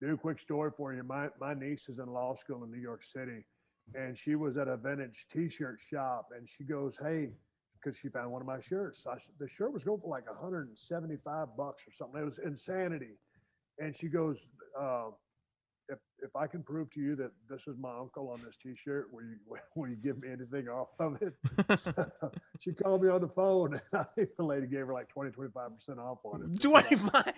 Do 0.00 0.14
a 0.14 0.16
quick 0.16 0.40
story 0.40 0.70
for 0.74 0.94
you. 0.94 1.02
My 1.02 1.28
my 1.38 1.52
niece 1.52 1.90
is 1.90 1.98
in 1.98 2.06
law 2.06 2.34
school 2.34 2.64
in 2.64 2.70
New 2.70 2.80
York 2.80 3.04
City, 3.04 3.44
and 3.94 4.16
she 4.16 4.34
was 4.34 4.56
at 4.56 4.68
a 4.68 4.78
vintage 4.78 5.26
T-shirt 5.30 5.80
shop, 5.80 6.28
and 6.34 6.48
she 6.48 6.64
goes, 6.64 6.96
"Hey," 6.98 7.28
because 7.78 7.98
she 7.98 8.08
found 8.08 8.32
one 8.32 8.40
of 8.40 8.46
my 8.46 8.58
shirts. 8.58 9.06
I 9.06 9.18
the 9.38 9.46
shirt 9.46 9.70
was 9.70 9.84
going 9.84 10.00
for 10.00 10.08
like 10.08 10.26
175 10.26 11.48
bucks 11.58 11.86
or 11.86 11.92
something. 11.92 12.22
It 12.22 12.24
was 12.24 12.38
insanity. 12.38 13.18
And 13.78 13.96
she 13.96 14.08
goes, 14.08 14.36
uh, 14.78 15.10
"If 15.92 15.98
if 16.22 16.34
I 16.36 16.46
can 16.46 16.62
prove 16.62 16.90
to 16.92 17.00
you 17.00 17.14
that 17.16 17.30
this 17.48 17.60
is 17.66 17.76
my 17.78 17.96
uncle 17.96 18.30
on 18.30 18.40
this 18.44 18.56
T-shirt, 18.62 19.12
will 19.12 19.22
you 19.22 19.36
will 19.76 19.88
you 19.88 19.96
give 19.96 20.20
me 20.20 20.28
anything 20.30 20.68
off 20.68 20.88
of 20.98 21.20
it?" 21.22 21.34
So 21.80 21.92
she 22.60 22.72
called 22.72 23.02
me 23.02 23.10
on 23.10 23.20
the 23.20 23.28
phone, 23.28 23.74
and 23.92 24.00
I 24.00 24.04
think 24.14 24.30
the 24.36 24.44
lady 24.44 24.66
gave 24.66 24.86
her 24.86 24.92
like 24.92 25.08
20, 25.08 25.30
25 25.30 25.74
percent 25.76 25.98
off 25.98 26.18
on 26.24 26.42
it. 26.42 26.60
Twenty 26.60 26.96
five. 26.96 27.34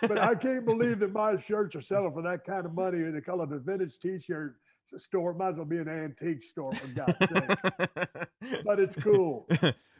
But 0.00 0.18
I 0.18 0.34
can't 0.34 0.64
believe 0.64 0.98
that 1.00 1.12
my 1.12 1.38
shirts 1.38 1.74
are 1.76 1.82
selling 1.82 2.12
for 2.12 2.22
that 2.22 2.44
kind 2.44 2.66
of 2.66 2.74
money 2.74 2.98
in 2.98 3.14
the 3.14 3.22
color 3.22 3.44
of 3.44 3.52
a 3.52 3.58
vintage 3.58 3.98
T-shirt 3.98 4.56
store. 4.96 5.32
Might 5.34 5.50
as 5.50 5.56
well 5.56 5.64
be 5.64 5.78
an 5.78 5.88
antique 5.88 6.42
store 6.44 6.72
for 6.72 6.86
God's 6.88 7.18
sake. 7.18 8.64
But 8.64 8.80
it's 8.80 8.94
cool. 8.96 9.48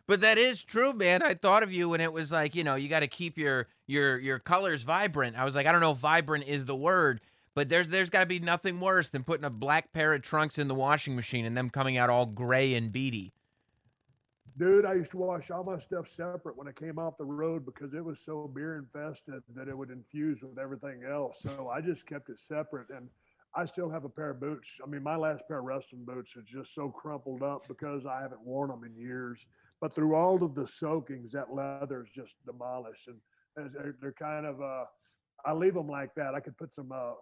But 0.06 0.20
that 0.20 0.38
is 0.38 0.62
true, 0.62 0.92
man. 0.92 1.22
I 1.22 1.34
thought 1.34 1.62
of 1.62 1.72
you 1.72 1.88
when 1.88 2.00
it 2.00 2.12
was 2.12 2.30
like, 2.30 2.54
you 2.54 2.62
know, 2.62 2.76
you 2.76 2.88
got 2.88 3.00
to 3.00 3.08
keep 3.08 3.36
your 3.36 3.66
your 3.86 4.18
your 4.18 4.38
colors 4.38 4.82
vibrant. 4.82 5.36
I 5.36 5.44
was 5.44 5.54
like, 5.54 5.66
I 5.66 5.72
don't 5.72 5.80
know 5.80 5.92
if 5.92 5.98
vibrant 5.98 6.44
is 6.46 6.64
the 6.64 6.76
word, 6.76 7.20
but 7.56 7.70
there's 7.70 7.88
there's 7.88 8.10
got 8.10 8.20
to 8.20 8.26
be 8.26 8.38
nothing 8.38 8.78
worse 8.78 9.08
than 9.08 9.24
putting 9.24 9.44
a 9.44 9.50
black 9.50 9.92
pair 9.92 10.12
of 10.12 10.20
trunks 10.20 10.58
in 10.58 10.68
the 10.68 10.74
washing 10.74 11.16
machine 11.16 11.46
and 11.46 11.56
them 11.56 11.70
coming 11.70 11.96
out 11.96 12.10
all 12.10 12.26
gray 12.26 12.74
and 12.74 12.92
beady. 12.92 13.32
Dude, 14.58 14.84
I 14.84 14.94
used 14.94 15.10
to 15.12 15.16
wash 15.16 15.50
all 15.50 15.64
my 15.64 15.78
stuff 15.78 16.06
separate 16.06 16.56
when 16.56 16.68
I 16.68 16.72
came 16.72 16.98
off 16.98 17.18
the 17.18 17.24
road 17.24 17.64
because 17.64 17.94
it 17.94 18.04
was 18.04 18.20
so 18.20 18.50
beer 18.54 18.76
infested 18.76 19.42
that 19.54 19.68
it 19.68 19.76
would 19.76 19.90
infuse 19.90 20.40
with 20.42 20.58
everything 20.58 21.02
else. 21.10 21.40
So 21.40 21.70
I 21.74 21.80
just 21.80 22.06
kept 22.06 22.28
it 22.28 22.40
separate. 22.40 22.88
And 22.90 23.08
I 23.54 23.64
still 23.64 23.90
have 23.90 24.04
a 24.04 24.08
pair 24.08 24.30
of 24.30 24.40
boots. 24.40 24.68
I 24.82 24.88
mean, 24.88 25.02
my 25.02 25.16
last 25.16 25.42
pair 25.48 25.58
of 25.58 25.64
wrestling 25.64 26.04
boots 26.04 26.32
is 26.36 26.44
just 26.46 26.74
so 26.74 26.88
crumpled 26.88 27.42
up 27.42 27.68
because 27.68 28.06
I 28.06 28.20
haven't 28.20 28.40
worn 28.40 28.70
them 28.70 28.84
in 28.84 28.94
years. 28.94 29.46
But 29.80 29.94
through 29.94 30.14
all 30.14 30.42
of 30.42 30.54
the 30.54 30.66
soakings, 30.66 31.32
that 31.32 31.52
leather 31.52 32.02
is 32.02 32.10
just 32.14 32.34
demolished. 32.46 33.08
And 33.08 33.70
they're, 33.74 33.96
they're 34.00 34.12
kind 34.12 34.46
of, 34.46 34.60
uh, 34.62 34.84
I 35.44 35.52
leave 35.52 35.74
them 35.74 35.88
like 35.88 36.14
that. 36.14 36.34
I 36.34 36.40
could 36.40 36.56
put 36.56 36.74
some 36.74 36.92
uh, 36.92 37.12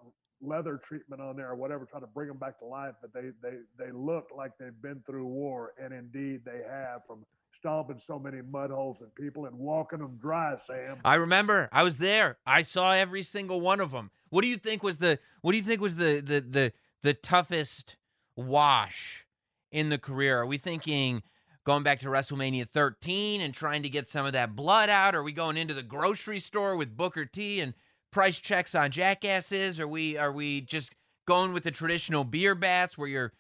leather 0.47 0.81
treatment 0.83 1.21
on 1.23 1.37
there 1.37 1.51
or 1.51 1.57
whatever, 1.57 1.85
try 1.85 2.01
to 2.01 2.07
bring 2.07 2.29
them 2.29 2.39
back 2.39 2.59
to 2.61 2.65
life. 2.65 2.95
But 3.01 3.13
they 3.13 3.31
they 3.43 3.57
they 3.79 3.91
look 3.93 4.29
like 4.37 4.53
they've 4.59 4.81
been 4.83 5.03
through 5.07 5.27
war, 5.27 5.73
and 5.83 5.93
indeed 5.93 6.41
they 6.45 6.63
have 6.69 7.03
from 7.07 7.25
stomping 7.59 8.01
so 8.05 8.19
many 8.19 8.43
mud 8.43 8.71
holes 8.71 8.99
in 9.01 9.07
people 9.21 9.47
and 9.47 9.59
walking 9.59 10.01
them 10.01 10.19
dry. 10.21 10.57
Sam, 10.67 10.99
I 11.05 11.15
remember. 11.15 11.69
I 11.73 11.83
was 11.83 11.99
there. 11.99 12.39
I 12.47 12.63
saw 12.63 12.93
every 12.93 13.23
single 13.23 13.61
one 13.61 13.81
of 13.81 13.91
them. 13.91 14.11
What 14.31 14.43
do 14.43 14.49
you 14.49 14.57
think 14.57 14.83
was 14.83 14.99
the 14.99 15.19
What 15.43 15.53
do 15.53 15.59
you 15.59 15.65
think 15.65 15.81
was 15.81 15.97
the 15.97 16.21
the 16.21 16.41
the 16.41 16.73
the 17.03 17.15
toughest 17.15 17.97
wash 18.37 19.27
in 19.71 19.89
the 19.89 19.99
career? 19.99 20.41
Are 20.41 20.47
we 20.47 20.59
thinking? 20.59 21.23
Going 21.65 21.83
back 21.83 22.01
to 22.01 22.09
WrestleMania 22.09 22.69
13 22.69 23.41
and 23.41 23.55
trying 23.55 23.85
to 23.85 23.89
get 23.89 24.07
some 24.07 24.27
of 24.27 24.35
that 24.35 24.55
blood 24.55 24.91
out? 24.91 25.15
Are 25.15 25.23
we 25.23 25.33
going 25.33 25.57
into 25.57 25.73
the 25.73 25.83
grocery 25.83 26.39
store 26.39 26.77
with 26.77 26.95
Booker 26.95 27.25
T 27.25 27.59
and 27.59 27.73
price 28.15 28.39
checks 28.39 28.75
on 28.75 28.93
jackasses? 28.93 29.79
Are 29.81 29.89
we 29.89 30.17
are 30.17 30.33
we 30.33 30.63
just 30.63 30.95
going 31.27 31.53
with 31.53 31.65
the 31.65 31.71
traditional 31.71 32.25
beer 32.25 32.55
baths 32.55 32.97
where 32.97 33.09
you're 33.09 33.33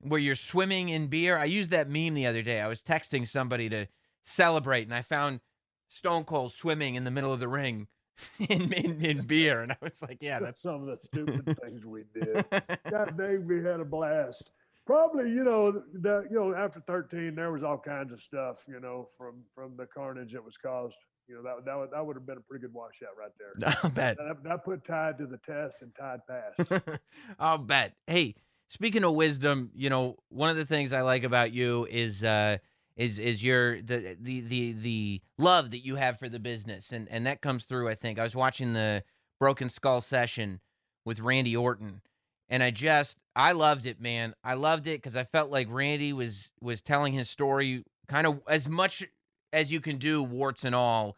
where 0.00 0.20
you're 0.20 0.34
swimming 0.34 0.90
in 0.90 1.06
beer? 1.06 1.38
I 1.38 1.44
used 1.44 1.70
that 1.70 1.88
meme 1.88 2.14
the 2.14 2.26
other 2.26 2.42
day. 2.42 2.60
I 2.60 2.66
was 2.66 2.82
texting 2.82 3.26
somebody 3.26 3.70
to 3.70 3.86
celebrate, 4.24 4.82
and 4.82 4.94
I 4.94 5.02
found 5.02 5.40
Stone 5.88 6.24
Cold 6.24 6.52
swimming 6.52 6.96
in 6.96 7.04
the 7.04 7.10
middle 7.12 7.32
of 7.32 7.40
the 7.40 7.48
ring 7.48 7.86
in 8.40 8.72
in, 8.72 9.02
in 9.02 9.20
beer, 9.22 9.62
and 9.62 9.72
I 9.72 9.76
was 9.80 10.02
like, 10.02 10.18
"Yeah, 10.20 10.40
that's 10.40 10.60
some 10.60 10.82
of 10.82 10.86
the 10.86 10.98
stupid 11.06 11.56
things 11.62 11.86
we 11.86 12.02
did." 12.12 12.44
God 12.90 13.16
dang, 13.16 13.46
we 13.46 13.62
had 13.62 13.80
a 13.80 13.84
blast. 13.84 14.50
Probably, 14.84 15.30
you 15.30 15.44
know, 15.44 15.82
that 16.00 16.28
you 16.30 16.36
know, 16.36 16.54
after 16.54 16.80
13, 16.80 17.34
there 17.34 17.52
was 17.52 17.62
all 17.62 17.78
kinds 17.78 18.10
of 18.10 18.20
stuff, 18.20 18.56
you 18.66 18.80
know, 18.80 19.10
from 19.16 19.44
from 19.54 19.76
the 19.76 19.86
carnage 19.86 20.32
that 20.32 20.44
was 20.44 20.56
caused 20.56 20.96
you 21.28 21.34
know 21.34 21.42
that 21.42 21.64
that 21.64 21.78
would, 21.78 21.90
that 21.90 22.06
would 22.06 22.16
have 22.16 22.26
been 22.26 22.38
a 22.38 22.40
pretty 22.40 22.62
good 22.62 22.74
washout 22.74 23.10
right 23.18 23.30
there. 23.38 23.74
I'll 23.82 23.90
bet. 23.90 24.16
That, 24.16 24.42
that 24.44 24.64
put 24.64 24.84
Tide 24.84 25.18
to 25.18 25.26
the 25.26 25.38
test, 25.38 25.74
and 25.80 25.92
Tide 25.94 26.20
passed. 26.26 27.00
I'll 27.38 27.58
bet. 27.58 27.94
Hey, 28.06 28.34
speaking 28.68 29.04
of 29.04 29.14
wisdom, 29.14 29.70
you 29.74 29.90
know 29.90 30.16
one 30.30 30.50
of 30.50 30.56
the 30.56 30.64
things 30.64 30.92
I 30.92 31.02
like 31.02 31.24
about 31.24 31.52
you 31.52 31.86
is 31.90 32.24
uh, 32.24 32.58
is 32.96 33.18
is 33.18 33.42
your 33.42 33.80
the 33.82 34.16
the 34.20 34.40
the 34.40 34.72
the 34.72 35.20
love 35.38 35.70
that 35.72 35.84
you 35.84 35.96
have 35.96 36.18
for 36.18 36.28
the 36.28 36.40
business, 36.40 36.92
and 36.92 37.08
and 37.10 37.26
that 37.26 37.40
comes 37.40 37.64
through. 37.64 37.88
I 37.88 37.94
think 37.94 38.18
I 38.18 38.22
was 38.22 38.34
watching 38.34 38.72
the 38.72 39.04
Broken 39.38 39.68
Skull 39.68 40.00
session 40.00 40.60
with 41.04 41.20
Randy 41.20 41.56
Orton, 41.56 42.00
and 42.48 42.62
I 42.62 42.70
just 42.70 43.18
I 43.36 43.52
loved 43.52 43.86
it, 43.86 44.00
man. 44.00 44.34
I 44.42 44.54
loved 44.54 44.86
it 44.86 45.02
because 45.02 45.14
I 45.14 45.24
felt 45.24 45.50
like 45.50 45.68
Randy 45.70 46.12
was 46.12 46.50
was 46.60 46.80
telling 46.80 47.12
his 47.12 47.28
story 47.30 47.84
kind 48.08 48.26
of 48.26 48.40
as 48.48 48.66
much 48.66 49.06
as 49.52 49.72
you 49.72 49.80
can 49.80 49.96
do, 49.96 50.22
warts 50.22 50.64
and 50.64 50.74
all, 50.74 51.16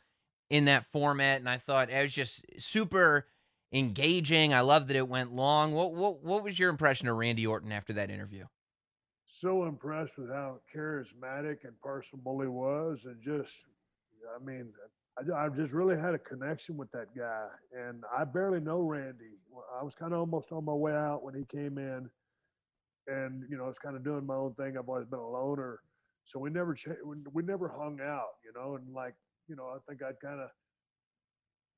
in 0.48 0.66
that 0.66 0.86
format. 0.86 1.40
And 1.40 1.48
I 1.48 1.58
thought 1.58 1.90
it 1.90 2.02
was 2.02 2.12
just 2.12 2.44
super 2.58 3.26
engaging. 3.72 4.52
I 4.52 4.60
love 4.60 4.88
that 4.88 4.96
it 4.96 5.08
went 5.08 5.34
long. 5.34 5.72
What 5.72 5.92
what 5.92 6.22
what 6.22 6.42
was 6.42 6.58
your 6.58 6.70
impression 6.70 7.08
of 7.08 7.16
Randy 7.16 7.46
Orton 7.46 7.72
after 7.72 7.92
that 7.94 8.10
interview? 8.10 8.46
So 9.40 9.64
impressed 9.64 10.18
with 10.18 10.28
how 10.28 10.58
charismatic 10.74 11.64
and 11.64 11.80
personable 11.82 12.40
he 12.40 12.48
was, 12.48 12.98
and 13.06 13.16
just, 13.22 13.64
I 14.38 14.44
mean, 14.44 14.68
I, 15.18 15.46
I 15.46 15.48
just 15.48 15.72
really 15.72 15.96
had 15.98 16.14
a 16.14 16.18
connection 16.18 16.76
with 16.76 16.90
that 16.92 17.16
guy. 17.16 17.46
And 17.72 18.04
I 18.14 18.24
barely 18.24 18.60
know 18.60 18.80
Randy. 18.80 19.38
I 19.80 19.82
was 19.82 19.94
kind 19.94 20.12
of 20.12 20.18
almost 20.18 20.52
on 20.52 20.64
my 20.66 20.74
way 20.74 20.92
out 20.92 21.22
when 21.22 21.34
he 21.34 21.44
came 21.44 21.78
in, 21.78 22.10
and 23.06 23.44
you 23.48 23.56
know, 23.56 23.64
I 23.64 23.68
was 23.68 23.78
kind 23.78 23.96
of 23.96 24.04
doing 24.04 24.26
my 24.26 24.34
own 24.34 24.52
thing. 24.54 24.76
I've 24.76 24.88
always 24.88 25.06
been 25.06 25.20
a 25.20 25.28
loner 25.28 25.80
so 26.30 26.38
we 26.38 26.50
never 26.50 26.74
cha- 26.74 27.02
we 27.32 27.42
never 27.42 27.68
hung 27.68 28.00
out, 28.00 28.34
you 28.44 28.52
know, 28.54 28.76
and 28.76 28.92
like 28.94 29.14
you 29.48 29.56
know, 29.56 29.66
I 29.66 29.78
think 29.88 30.02
I'd 30.02 30.20
kind 30.20 30.40
of 30.40 30.50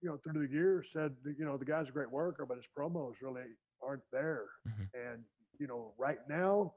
you 0.02 0.08
know 0.10 0.18
through 0.18 0.46
the 0.46 0.52
years 0.52 0.88
said 0.92 1.14
that, 1.24 1.34
you 1.38 1.44
know 1.44 1.56
the 1.56 1.64
guy's 1.64 1.88
a 1.88 1.92
great 1.92 2.10
worker, 2.10 2.44
but 2.46 2.56
his 2.56 2.66
promos 2.76 3.14
really 3.22 3.42
aren't 3.82 4.02
there. 4.12 4.46
Mhm. 4.68 4.88
And 4.94 5.24
you 5.58 5.66
know, 5.66 5.94
right 5.98 6.18
now, 6.28 6.74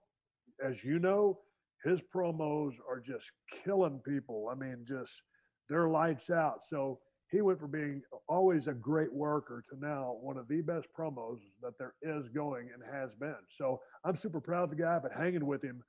as 0.63 0.83
you 0.83 0.99
know, 0.99 1.41
his 1.83 2.01
promos 2.01 2.73
are 2.89 2.99
just 2.99 3.31
killing 3.63 3.99
people. 4.01 4.49
I 4.51 4.55
mean, 4.55 4.85
just 4.87 5.21
they're 5.69 5.89
lights 5.89 6.29
out. 6.29 6.63
So 6.63 7.01
he 7.31 7.41
went 7.41 7.59
from 7.59 7.71
being 7.71 8.01
always 8.29 8.67
a 8.67 8.73
great 8.73 9.11
worker 9.11 9.63
to 9.69 9.79
now 9.79 10.13
one 10.21 10.37
of 10.37 10.47
the 10.47 10.61
best 10.61 10.87
promos 10.97 11.39
that 11.61 11.73
there 11.79 11.95
is 12.01 12.29
going 12.29 12.69
and 12.73 12.83
has 12.83 13.15
been. 13.15 13.35
So 13.57 13.81
I'm 14.03 14.17
super 14.17 14.39
proud 14.39 14.65
of 14.65 14.69
the 14.69 14.75
guy, 14.75 14.99
but 14.99 15.11
hanging 15.11 15.45
with 15.45 15.63
him 15.63 15.83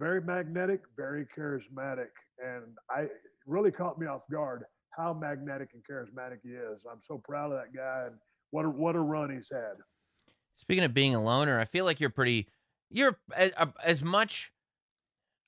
very 0.00 0.22
magnetic, 0.22 0.80
very 0.96 1.26
charismatic, 1.36 2.08
and 2.42 2.64
I 2.90 3.06
really 3.46 3.70
caught 3.70 4.00
me 4.00 4.06
off 4.06 4.22
guard 4.32 4.64
how 4.96 5.12
magnetic 5.12 5.68
and 5.74 5.82
charismatic 5.88 6.38
he 6.42 6.50
is. 6.50 6.80
I'm 6.90 7.02
so 7.02 7.18
proud 7.18 7.52
of 7.52 7.58
that 7.58 7.76
guy, 7.76 8.06
and 8.06 8.16
what 8.50 8.64
a, 8.64 8.70
what 8.70 8.96
a 8.96 9.00
run 9.00 9.30
he's 9.30 9.50
had. 9.52 9.74
Speaking 10.56 10.84
of 10.84 10.94
being 10.94 11.14
a 11.14 11.22
loner, 11.22 11.60
I 11.60 11.66
feel 11.66 11.84
like 11.84 12.00
you're 12.00 12.10
pretty 12.10 12.48
you're 12.90 13.18
as, 13.36 13.52
as 13.84 14.02
much 14.02 14.52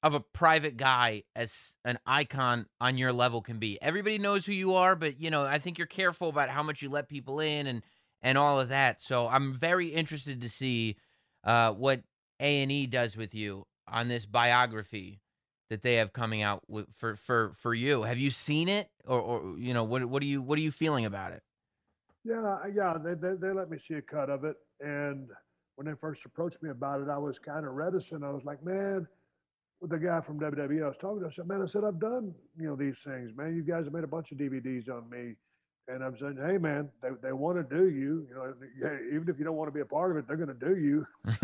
of 0.02 0.14
a 0.14 0.20
private 0.20 0.76
guy 0.76 1.24
as 1.34 1.74
an 1.84 1.98
icon 2.06 2.66
on 2.80 2.98
your 2.98 3.12
level 3.12 3.40
can 3.40 3.58
be. 3.58 3.78
Everybody 3.80 4.18
knows 4.18 4.44
who 4.44 4.52
you 4.52 4.74
are, 4.74 4.96
but 4.96 5.18
you 5.18 5.30
know, 5.30 5.44
I 5.44 5.58
think 5.58 5.78
you're 5.78 5.86
careful 5.86 6.28
about 6.28 6.50
how 6.50 6.62
much 6.62 6.82
you 6.82 6.90
let 6.90 7.08
people 7.08 7.40
in 7.40 7.66
and 7.66 7.82
and 8.20 8.36
all 8.36 8.60
of 8.60 8.68
that. 8.68 9.00
So 9.00 9.28
I'm 9.28 9.54
very 9.54 9.88
interested 9.88 10.42
to 10.42 10.50
see 10.50 10.96
uh, 11.42 11.72
what 11.72 12.02
A 12.38 12.62
and 12.62 12.70
E 12.70 12.86
does 12.86 13.16
with 13.16 13.34
you 13.34 13.66
on 13.92 14.08
this 14.08 14.26
biography 14.26 15.20
that 15.68 15.82
they 15.82 15.94
have 15.94 16.12
coming 16.12 16.42
out 16.42 16.62
for 16.96 17.16
for 17.16 17.52
for 17.58 17.74
you. 17.74 18.02
Have 18.02 18.18
you 18.18 18.30
seen 18.30 18.68
it, 18.68 18.88
or, 19.06 19.20
or 19.20 19.58
you 19.58 19.72
know 19.72 19.84
what 19.84 20.04
what 20.06 20.22
are 20.22 20.26
you 20.26 20.42
what 20.42 20.58
are 20.58 20.62
you 20.62 20.72
feeling 20.72 21.04
about 21.04 21.32
it? 21.32 21.42
Yeah, 22.24 22.58
yeah, 22.74 22.96
they, 23.02 23.14
they 23.14 23.36
they 23.36 23.52
let 23.52 23.70
me 23.70 23.78
see 23.78 23.94
a 23.94 24.02
cut 24.02 24.30
of 24.30 24.44
it, 24.44 24.56
and 24.80 25.28
when 25.76 25.86
they 25.86 25.94
first 26.00 26.24
approached 26.24 26.62
me 26.62 26.70
about 26.70 27.00
it, 27.00 27.08
I 27.08 27.18
was 27.18 27.38
kind 27.38 27.66
of 27.66 27.72
reticent. 27.72 28.24
I 28.24 28.30
was 28.30 28.44
like, 28.44 28.62
man, 28.64 29.06
the 29.80 29.98
guy 29.98 30.20
from 30.20 30.38
WWE 30.38 30.84
I 30.84 30.88
was 30.88 30.96
talking 30.98 31.20
to, 31.20 31.26
I 31.26 31.30
said, 31.30 31.48
man, 31.48 31.62
I 31.62 31.66
said 31.66 31.84
I've 31.84 31.98
done 32.00 32.34
you 32.58 32.66
know 32.66 32.76
these 32.76 32.98
things, 32.98 33.30
man. 33.36 33.54
You 33.54 33.62
guys 33.62 33.84
have 33.84 33.92
made 33.92 34.04
a 34.04 34.08
bunch 34.08 34.32
of 34.32 34.38
DVDs 34.38 34.88
on 34.88 35.08
me. 35.10 35.34
And 35.88 36.02
I'm 36.04 36.16
saying, 36.16 36.38
hey 36.44 36.58
man, 36.58 36.88
they, 37.02 37.08
they 37.22 37.32
want 37.32 37.56
to 37.58 37.76
do 37.76 37.88
you. 37.88 38.26
You 38.28 38.34
know, 38.34 38.54
even 39.12 39.28
if 39.28 39.38
you 39.38 39.44
don't 39.44 39.56
want 39.56 39.68
to 39.68 39.74
be 39.74 39.80
a 39.80 39.84
part 39.84 40.12
of 40.12 40.16
it, 40.16 40.26
they're 40.28 40.36
going 40.36 40.48
to 40.48 40.54
do 40.54 40.76
you. 40.80 41.06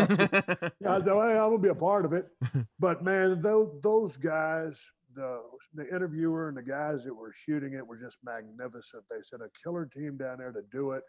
yeah, 0.81 0.95
I 0.95 1.01
said, 1.01 1.13
hey, 1.13 1.39
I'm 1.39 1.51
gonna 1.51 1.59
be 1.59 1.69
a 1.69 1.75
part 1.75 2.05
of 2.05 2.13
it. 2.13 2.29
But 2.81 3.03
man, 3.03 3.43
those 3.43 3.75
those 3.83 4.17
guys, 4.17 4.81
the 5.15 5.41
the 5.75 5.89
interviewer 5.93 6.49
and 6.49 6.57
the 6.57 6.63
guys 6.63 7.05
that 7.05 7.15
were 7.15 7.33
shooting 7.33 7.73
it 7.75 7.85
were 7.85 7.97
just 7.97 8.19
magnificent. 8.25 9.03
They 9.11 9.17
sent 9.23 9.43
a 9.43 9.51
killer 9.63 9.87
team 9.87 10.17
down 10.17 10.39
there 10.39 10.53
to 10.53 10.63
do 10.71 10.93
it, 10.93 11.03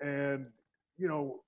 and 0.00 0.46
you 0.96 1.06
know, 1.06 1.40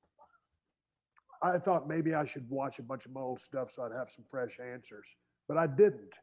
I 1.43 1.59
thought 1.59 1.89
maybe 1.89 2.15
I 2.15 2.25
should 2.25 2.49
watch 2.49 2.79
a 2.79 2.83
bunch 2.83 3.07
of 3.07 3.13
my 3.13 3.21
old 3.21 3.41
stuff 3.41 3.73
so 3.73 3.83
I'd 3.83 3.93
have 3.97 4.11
some 4.15 4.25
fresh 4.31 4.59
answers, 4.61 5.07
but 5.49 5.57
I 5.57 5.67
didn't. 5.67 6.15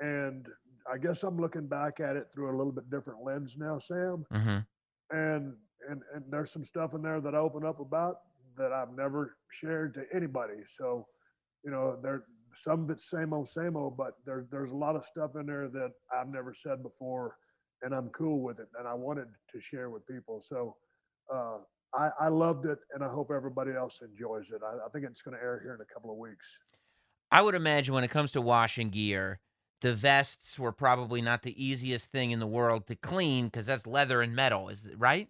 And 0.00 0.46
I 0.90 0.98
guess 0.98 1.22
I'm 1.22 1.38
looking 1.38 1.66
back 1.66 2.00
at 2.00 2.16
it 2.16 2.28
through 2.32 2.54
a 2.54 2.56
little 2.56 2.72
bit 2.72 2.90
different 2.90 3.24
lens 3.24 3.56
now, 3.56 3.78
Sam. 3.78 4.24
hmm 4.30 4.58
And 5.10 5.56
and 5.88 6.02
and 6.14 6.24
there's 6.30 6.50
some 6.50 6.64
stuff 6.64 6.94
in 6.94 7.02
there 7.02 7.20
that 7.20 7.34
I 7.34 7.38
open 7.38 7.64
up 7.64 7.80
about 7.80 8.16
that 8.56 8.72
I've 8.72 8.92
never 8.92 9.36
shared 9.50 9.94
to 9.94 10.04
anybody. 10.14 10.62
So, 10.76 11.06
you 11.64 11.70
know, 11.70 11.98
there 12.02 12.24
some 12.54 12.84
of 12.84 12.90
it's 12.90 13.08
same 13.08 13.32
old, 13.32 13.48
same 13.48 13.76
old, 13.76 13.96
but 13.96 14.12
there 14.26 14.46
there's 14.50 14.72
a 14.72 14.76
lot 14.76 14.96
of 14.96 15.04
stuff 15.04 15.36
in 15.36 15.46
there 15.46 15.68
that 15.68 15.92
I've 16.14 16.28
never 16.28 16.52
said 16.54 16.82
before, 16.82 17.36
and 17.82 17.94
I'm 17.94 18.10
cool 18.10 18.42
with 18.42 18.58
it, 18.60 18.68
and 18.78 18.86
I 18.86 18.94
wanted 18.94 19.28
to 19.52 19.60
share 19.60 19.90
with 19.90 20.06
people. 20.06 20.42
So, 20.42 20.76
uh, 21.32 21.58
I 21.94 22.10
I 22.20 22.28
loved 22.28 22.66
it, 22.66 22.78
and 22.94 23.02
I 23.02 23.08
hope 23.08 23.30
everybody 23.34 23.72
else 23.72 24.00
enjoys 24.02 24.50
it. 24.50 24.60
I, 24.64 24.86
I 24.86 24.88
think 24.92 25.06
it's 25.06 25.22
going 25.22 25.36
to 25.36 25.42
air 25.42 25.60
here 25.62 25.74
in 25.74 25.80
a 25.80 25.94
couple 25.94 26.10
of 26.10 26.18
weeks. 26.18 26.46
I 27.30 27.40
would 27.40 27.54
imagine 27.54 27.94
when 27.94 28.04
it 28.04 28.10
comes 28.10 28.32
to 28.32 28.42
washing 28.42 28.90
gear, 28.90 29.40
the 29.82 29.94
vests 29.94 30.58
were 30.58 30.72
probably 30.72 31.20
not 31.20 31.42
the 31.42 31.62
easiest 31.62 32.06
thing 32.06 32.30
in 32.30 32.38
the 32.38 32.46
world 32.46 32.86
to 32.86 32.94
clean 32.94 33.46
because 33.46 33.66
that's 33.66 33.86
leather 33.86 34.22
and 34.22 34.34
metal. 34.34 34.68
Is 34.68 34.86
it 34.86 34.98
right? 34.98 35.28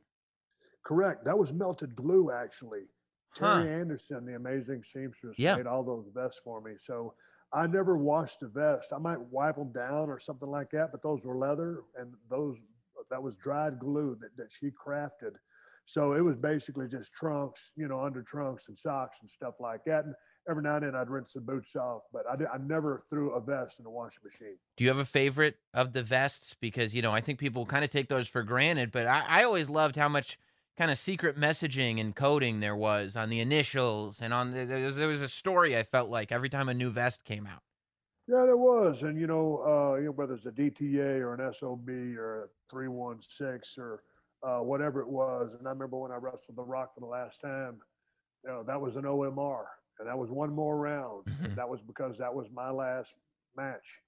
Correct. 0.84 1.24
That 1.24 1.38
was 1.38 1.52
melted 1.52 1.96
glue, 1.96 2.30
actually. 2.30 2.82
Huh. 3.30 3.62
Terry 3.62 3.80
Anderson, 3.80 4.26
the 4.26 4.36
amazing 4.36 4.84
seamstress, 4.84 5.38
Yeah. 5.38 5.56
made 5.56 5.66
all 5.66 5.82
those 5.82 6.06
vests 6.14 6.40
for 6.44 6.60
me. 6.60 6.72
So 6.78 7.14
I 7.52 7.66
never 7.66 7.96
washed 7.96 8.40
the 8.40 8.48
vest. 8.48 8.92
I 8.92 8.98
might 8.98 9.20
wipe 9.20 9.56
them 9.56 9.72
down 9.72 10.10
or 10.10 10.18
something 10.18 10.48
like 10.48 10.70
that, 10.72 10.92
but 10.92 11.00
those 11.02 11.22
were 11.24 11.36
leather 11.36 11.82
and 11.98 12.12
those 12.28 12.56
that 13.10 13.22
was 13.22 13.34
dried 13.36 13.78
glue 13.78 14.16
that, 14.20 14.36
that 14.36 14.52
she 14.52 14.70
crafted. 14.70 15.36
So 15.84 16.12
it 16.12 16.20
was 16.20 16.36
basically 16.36 16.86
just 16.88 17.12
trunks, 17.12 17.72
you 17.76 17.88
know, 17.88 18.00
under 18.00 18.22
trunks 18.22 18.68
and 18.68 18.78
socks 18.78 19.18
and 19.20 19.30
stuff 19.30 19.54
like 19.60 19.84
that. 19.86 20.04
And 20.04 20.14
every 20.48 20.62
now 20.62 20.76
and 20.76 20.86
then 20.86 20.94
I'd 20.94 21.10
rinse 21.10 21.32
the 21.32 21.40
boots 21.40 21.76
off, 21.76 22.02
but 22.12 22.22
I, 22.30 22.36
did, 22.36 22.48
I 22.52 22.58
never 22.58 23.04
threw 23.10 23.32
a 23.32 23.40
vest 23.40 23.80
in 23.80 23.86
a 23.86 23.90
washing 23.90 24.22
machine. 24.24 24.56
Do 24.76 24.84
you 24.84 24.90
have 24.90 24.98
a 24.98 25.04
favorite 25.04 25.56
of 25.74 25.92
the 25.92 26.02
vests? 26.02 26.54
Because, 26.60 26.94
you 26.94 27.02
know, 27.02 27.12
I 27.12 27.20
think 27.20 27.38
people 27.38 27.66
kind 27.66 27.84
of 27.84 27.90
take 27.90 28.08
those 28.08 28.28
for 28.28 28.42
granted, 28.42 28.92
but 28.92 29.06
I, 29.06 29.24
I 29.28 29.44
always 29.44 29.68
loved 29.68 29.96
how 29.96 30.08
much 30.08 30.38
kind 30.76 30.90
of 30.90 30.98
secret 30.98 31.38
messaging 31.38 32.00
and 32.00 32.14
coding 32.16 32.60
there 32.60 32.76
was 32.76 33.14
on 33.14 33.28
the 33.28 33.40
initials 33.40 34.20
and 34.20 34.32
on 34.32 34.52
the, 34.52 34.64
there 34.64 34.86
was, 34.86 34.96
there 34.96 35.08
was 35.08 35.22
a 35.22 35.28
story 35.28 35.76
I 35.76 35.82
felt 35.82 36.10
like 36.10 36.32
every 36.32 36.48
time 36.48 36.68
a 36.68 36.74
new 36.74 36.90
vest 36.90 37.24
came 37.24 37.46
out. 37.46 37.62
Yeah, 38.28 38.44
there 38.44 38.56
was, 38.56 39.02
and 39.02 39.20
you 39.20 39.26
know, 39.26 39.62
uh, 39.66 39.96
you 39.96 40.06
know, 40.06 40.12
whether 40.12 40.34
it's 40.34 40.46
a 40.46 40.52
DTA 40.52 41.20
or 41.20 41.34
an 41.34 41.52
SOB 41.52 41.88
or 42.16 42.44
a 42.44 42.46
three 42.70 42.88
one 42.88 43.20
six 43.20 43.76
or 43.76 44.04
uh, 44.42 44.58
whatever 44.60 45.00
it 45.00 45.08
was. 45.08 45.54
And 45.58 45.66
I 45.66 45.70
remember 45.70 45.98
when 45.98 46.10
I 46.12 46.16
wrestled 46.16 46.56
The 46.56 46.64
Rock 46.64 46.94
for 46.94 47.00
the 47.00 47.06
last 47.06 47.40
time, 47.40 47.78
you 48.44 48.50
know, 48.50 48.62
that 48.64 48.80
was 48.80 48.96
an 48.96 49.02
OMR, 49.04 49.64
and 49.98 50.08
that 50.08 50.18
was 50.18 50.30
one 50.30 50.52
more 50.52 50.76
round. 50.76 51.26
Mhm. 51.26 51.54
That 51.54 51.68
was 51.68 51.80
because 51.80 52.18
that 52.18 52.34
was 52.34 52.50
my 52.50 52.70
last 52.70 53.14
match. 53.56 54.02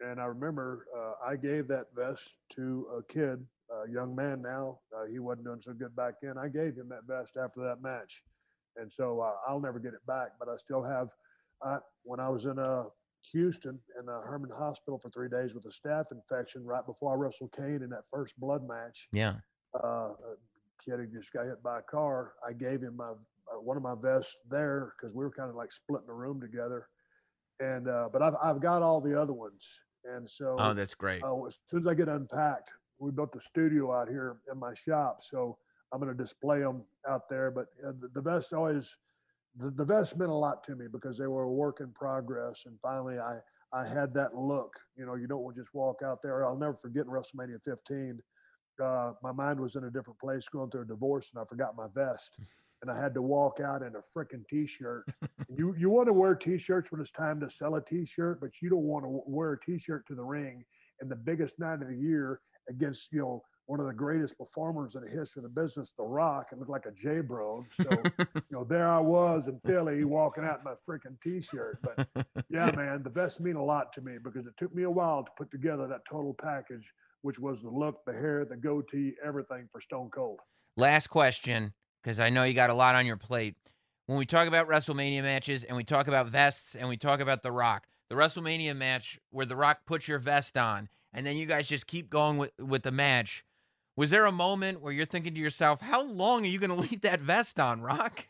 And 0.00 0.20
I 0.20 0.24
remember 0.26 0.86
uh, 0.96 1.14
I 1.24 1.36
gave 1.36 1.68
that 1.68 1.86
vest 1.94 2.38
to 2.50 2.86
a 2.98 3.02
kid, 3.12 3.44
a 3.70 3.88
young 3.90 4.14
man 4.14 4.42
now. 4.42 4.80
Uh, 4.96 5.04
he 5.06 5.18
wasn't 5.18 5.46
doing 5.46 5.60
so 5.60 5.72
good 5.72 5.94
back 5.96 6.14
then. 6.22 6.36
I 6.38 6.48
gave 6.48 6.76
him 6.76 6.88
that 6.90 7.04
vest 7.06 7.36
after 7.36 7.60
that 7.62 7.82
match. 7.82 8.22
And 8.76 8.90
so 8.92 9.20
uh, 9.20 9.34
I'll 9.46 9.60
never 9.60 9.78
get 9.78 9.94
it 9.94 10.04
back, 10.06 10.30
but 10.38 10.48
I 10.48 10.56
still 10.56 10.82
have. 10.82 11.10
Uh, 11.60 11.78
when 12.02 12.18
I 12.18 12.28
was 12.28 12.46
in 12.46 12.58
uh, 12.58 12.84
Houston 13.32 13.78
in 13.98 14.06
the 14.06 14.20
Hermann 14.24 14.50
Hospital 14.50 14.98
for 14.98 15.10
three 15.10 15.28
days 15.28 15.54
with 15.54 15.64
a 15.66 15.68
staph 15.68 16.10
infection 16.10 16.64
right 16.64 16.84
before 16.84 17.12
I 17.12 17.16
wrestled 17.16 17.52
Kane 17.52 17.82
in 17.82 17.90
that 17.90 18.02
first 18.10 18.34
blood 18.40 18.66
match, 18.66 19.08
Yeah. 19.12 19.36
Uh, 19.82 20.10
kid 20.84 20.98
who 20.98 21.06
just 21.06 21.32
got 21.32 21.46
hit 21.46 21.62
by 21.62 21.78
a 21.78 21.82
car. 21.82 22.34
I 22.46 22.52
gave 22.52 22.82
him 22.82 22.96
my 22.96 23.10
uh, 23.10 23.60
one 23.60 23.76
of 23.76 23.82
my 23.82 23.94
vests 24.00 24.36
there 24.50 24.92
because 24.96 25.14
we 25.14 25.24
were 25.24 25.30
kind 25.30 25.50
of 25.50 25.56
like 25.56 25.72
splitting 25.72 26.06
the 26.06 26.12
room 26.12 26.40
together. 26.40 26.88
And 27.60 27.88
uh, 27.88 28.08
but 28.12 28.22
I've 28.22 28.34
I've 28.42 28.60
got 28.60 28.82
all 28.82 29.00
the 29.00 29.20
other 29.20 29.32
ones, 29.32 29.64
and 30.04 30.28
so 30.28 30.56
Oh, 30.58 30.74
that's 30.74 30.94
great. 30.94 31.22
uh, 31.22 31.44
as 31.44 31.58
soon 31.68 31.80
as 31.80 31.86
I 31.86 31.94
get 31.94 32.08
unpacked, 32.08 32.70
we 32.98 33.10
built 33.10 33.32
the 33.32 33.40
studio 33.40 33.92
out 33.92 34.08
here 34.08 34.38
in 34.50 34.58
my 34.58 34.74
shop, 34.74 35.18
so 35.22 35.58
I'm 35.92 36.00
going 36.00 36.16
to 36.16 36.20
display 36.22 36.60
them 36.60 36.84
out 37.08 37.28
there. 37.28 37.50
But 37.50 37.66
uh, 37.86 37.92
the, 38.00 38.08
the 38.14 38.20
vest 38.22 38.52
always, 38.52 38.96
the, 39.56 39.70
the 39.70 39.84
vest 39.84 40.16
meant 40.16 40.30
a 40.30 40.34
lot 40.34 40.64
to 40.64 40.74
me 40.74 40.86
because 40.90 41.18
they 41.18 41.26
were 41.26 41.42
a 41.42 41.52
work 41.52 41.80
in 41.80 41.92
progress, 41.92 42.64
and 42.66 42.78
finally 42.80 43.18
I 43.18 43.38
I 43.72 43.86
had 43.86 44.12
that 44.14 44.34
look. 44.34 44.74
You 44.96 45.06
know, 45.06 45.14
you 45.14 45.26
don't 45.26 45.54
just 45.56 45.72
walk 45.72 46.00
out 46.04 46.20
there. 46.22 46.44
I'll 46.44 46.58
never 46.58 46.74
forget 46.74 47.04
in 47.06 47.10
WrestleMania 47.10 47.62
15. 47.64 48.20
Uh, 48.80 49.12
my 49.22 49.32
mind 49.32 49.60
was 49.60 49.76
in 49.76 49.84
a 49.84 49.90
different 49.90 50.18
place 50.18 50.48
going 50.48 50.70
through 50.70 50.82
a 50.82 50.86
divorce, 50.86 51.30
and 51.32 51.42
I 51.42 51.44
forgot 51.46 51.76
my 51.76 51.88
vest. 51.94 52.38
And 52.84 52.90
I 52.90 53.00
had 53.00 53.14
to 53.14 53.22
walk 53.22 53.60
out 53.60 53.82
in 53.82 53.92
a 53.94 54.00
freaking 54.18 54.44
t-shirt. 54.48 55.04
you 55.56 55.72
you 55.78 55.88
want 55.88 56.08
to 56.08 56.12
wear 56.12 56.34
t-shirts 56.34 56.90
when 56.90 57.00
it's 57.00 57.12
time 57.12 57.38
to 57.38 57.48
sell 57.48 57.76
a 57.76 57.80
t-shirt, 57.80 58.40
but 58.40 58.60
you 58.60 58.70
don't 58.70 58.82
want 58.82 59.04
to 59.04 59.22
wear 59.24 59.52
a 59.52 59.60
t-shirt 59.60 60.04
to 60.08 60.16
the 60.16 60.24
ring 60.24 60.64
in 61.00 61.08
the 61.08 61.14
biggest 61.14 61.60
night 61.60 61.80
of 61.80 61.86
the 61.86 61.94
year 61.94 62.40
against 62.68 63.12
you 63.12 63.20
know 63.20 63.42
one 63.66 63.80
of 63.80 63.86
the 63.86 63.92
greatest 63.92 64.36
performers 64.36 64.96
in 64.96 65.02
the 65.02 65.10
history 65.10 65.40
of 65.40 65.44
the 65.44 65.60
business, 65.60 65.92
The 65.96 66.04
Rock, 66.04 66.48
and 66.50 66.60
look 66.60 66.68
like 66.68 66.86
a 66.86 66.90
J 66.90 67.20
bro. 67.20 67.64
So 67.80 67.90
you 68.18 68.42
know 68.50 68.64
there 68.64 68.88
I 68.88 69.00
was 69.00 69.48
in 69.48 69.60
Philly 69.64 70.04
walking 70.04 70.44
out 70.44 70.58
in 70.58 70.64
my 70.64 70.74
freaking 70.88 71.20
t-shirt. 71.22 71.78
But 71.82 72.26
yeah, 72.48 72.70
man, 72.76 73.02
the 73.02 73.10
vest 73.10 73.40
mean 73.40 73.56
a 73.56 73.64
lot 73.64 73.92
to 73.94 74.00
me 74.00 74.16
because 74.22 74.46
it 74.46 74.54
took 74.58 74.74
me 74.74 74.82
a 74.82 74.90
while 74.90 75.22
to 75.22 75.30
put 75.38 75.50
together 75.50 75.86
that 75.86 76.02
total 76.10 76.34
package, 76.34 76.92
which 77.22 77.38
was 77.38 77.62
the 77.62 77.70
look, 77.70 78.04
the 78.04 78.12
hair, 78.12 78.44
the 78.44 78.56
goatee, 78.56 79.14
everything 79.24 79.68
for 79.72 79.80
Stone 79.80 80.10
Cold. 80.10 80.40
Last 80.76 81.08
question, 81.08 81.72
because 82.02 82.20
I 82.20 82.30
know 82.30 82.44
you 82.44 82.54
got 82.54 82.70
a 82.70 82.74
lot 82.74 82.94
on 82.94 83.06
your 83.06 83.16
plate. 83.16 83.56
When 84.06 84.18
we 84.18 84.26
talk 84.26 84.48
about 84.48 84.68
WrestleMania 84.68 85.22
matches 85.22 85.64
and 85.64 85.76
we 85.76 85.84
talk 85.84 86.08
about 86.08 86.26
vests 86.26 86.74
and 86.74 86.88
we 86.88 86.96
talk 86.96 87.20
about 87.20 87.42
The 87.42 87.52
Rock, 87.52 87.86
the 88.10 88.16
WrestleMania 88.16 88.76
match 88.76 89.18
where 89.30 89.46
The 89.46 89.56
Rock 89.56 89.86
puts 89.86 90.08
your 90.08 90.18
vest 90.18 90.56
on 90.56 90.88
and 91.12 91.26
then 91.26 91.36
you 91.36 91.46
guys 91.46 91.66
just 91.66 91.86
keep 91.86 92.10
going 92.10 92.38
with, 92.38 92.50
with 92.58 92.82
the 92.82 92.90
match, 92.90 93.44
was 93.96 94.10
there 94.10 94.26
a 94.26 94.32
moment 94.32 94.80
where 94.80 94.92
you're 94.92 95.06
thinking 95.06 95.34
to 95.34 95.40
yourself, 95.40 95.80
how 95.80 96.02
long 96.02 96.44
are 96.44 96.48
you 96.48 96.58
going 96.58 96.70
to 96.74 96.76
leave 96.76 97.02
that 97.02 97.20
vest 97.20 97.60
on, 97.60 97.80
Rock? 97.80 98.26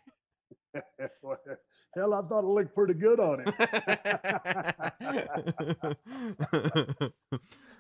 Hell, 1.94 2.14
I 2.14 2.22
thought 2.22 2.44
it 2.44 2.46
looked 2.46 2.74
pretty 2.74 2.94
good 2.94 3.20
on 3.20 3.40
him. 3.40 3.52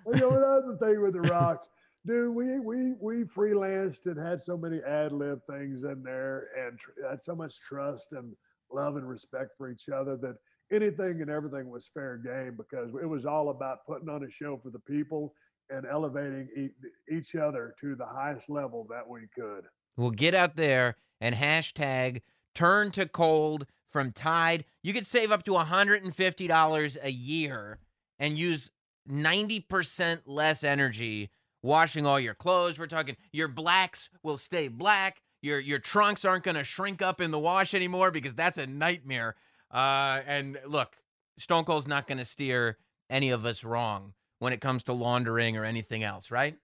Well, 0.04 0.16
you 0.16 0.20
know, 0.20 0.30
another 0.30 0.76
thing 0.78 1.00
with 1.00 1.12
The 1.14 1.20
Rock, 1.20 1.64
dude, 2.04 2.34
we 2.34 2.58
we 2.58 2.94
we 3.00 3.22
freelanced 3.24 4.06
and 4.06 4.18
had 4.18 4.42
so 4.42 4.56
many 4.56 4.80
ad 4.82 5.12
lib 5.12 5.38
things 5.48 5.84
in 5.84 6.02
there, 6.02 6.48
and 6.58 6.76
tr- 6.78 6.90
had 7.08 7.22
so 7.22 7.36
much 7.36 7.60
trust 7.60 8.08
and 8.10 8.34
love 8.72 8.96
and 8.96 9.08
respect 9.08 9.52
for 9.56 9.70
each 9.70 9.88
other 9.88 10.16
that 10.16 10.36
anything 10.72 11.20
and 11.20 11.30
everything 11.30 11.70
was 11.70 11.88
fair 11.92 12.16
game 12.16 12.56
because 12.56 12.90
it 13.00 13.06
was 13.06 13.26
all 13.26 13.50
about 13.50 13.86
putting 13.86 14.08
on 14.08 14.24
a 14.24 14.30
show 14.30 14.56
for 14.56 14.70
the 14.70 14.78
people 14.80 15.34
and 15.70 15.86
elevating 15.86 16.48
e- 16.56 17.14
each 17.14 17.36
other 17.36 17.74
to 17.80 17.94
the 17.94 18.06
highest 18.06 18.50
level 18.50 18.86
that 18.90 19.06
we 19.06 19.20
could. 19.34 19.64
Well, 19.96 20.10
get 20.10 20.34
out 20.34 20.56
there 20.56 20.96
and 21.20 21.34
hashtag 21.34 22.22
turn 22.54 22.90
to 22.92 23.06
cold 23.06 23.66
from 23.92 24.12
Tide. 24.12 24.64
You 24.82 24.92
could 24.92 25.06
save 25.06 25.30
up 25.30 25.44
to 25.44 25.52
$150 25.52 26.96
a 27.02 27.10
year 27.10 27.78
and 28.18 28.38
use 28.38 28.70
90% 29.08 30.22
less 30.26 30.64
energy 30.64 31.30
washing 31.62 32.06
all 32.06 32.18
your 32.18 32.34
clothes. 32.34 32.78
We're 32.78 32.86
talking 32.86 33.16
your 33.32 33.48
blacks 33.48 34.08
will 34.22 34.38
stay 34.38 34.68
black. 34.68 35.22
Your 35.40 35.58
your 35.58 35.78
trunks 35.78 36.24
aren't 36.24 36.44
going 36.44 36.56
to 36.56 36.64
shrink 36.64 37.02
up 37.02 37.20
in 37.20 37.30
the 37.30 37.38
wash 37.38 37.74
anymore 37.74 38.10
because 38.10 38.34
that's 38.34 38.58
a 38.58 38.66
nightmare. 38.66 39.34
Uh, 39.70 40.20
and 40.26 40.58
look, 40.66 40.96
Stone 41.38 41.64
Cold's 41.64 41.88
not 41.88 42.06
going 42.06 42.18
to 42.18 42.24
steer 42.24 42.78
any 43.10 43.30
of 43.30 43.44
us 43.44 43.64
wrong 43.64 44.14
when 44.38 44.52
it 44.52 44.60
comes 44.60 44.82
to 44.84 44.92
laundering 44.92 45.56
or 45.56 45.64
anything 45.64 46.02
else, 46.02 46.30
right? 46.30 46.56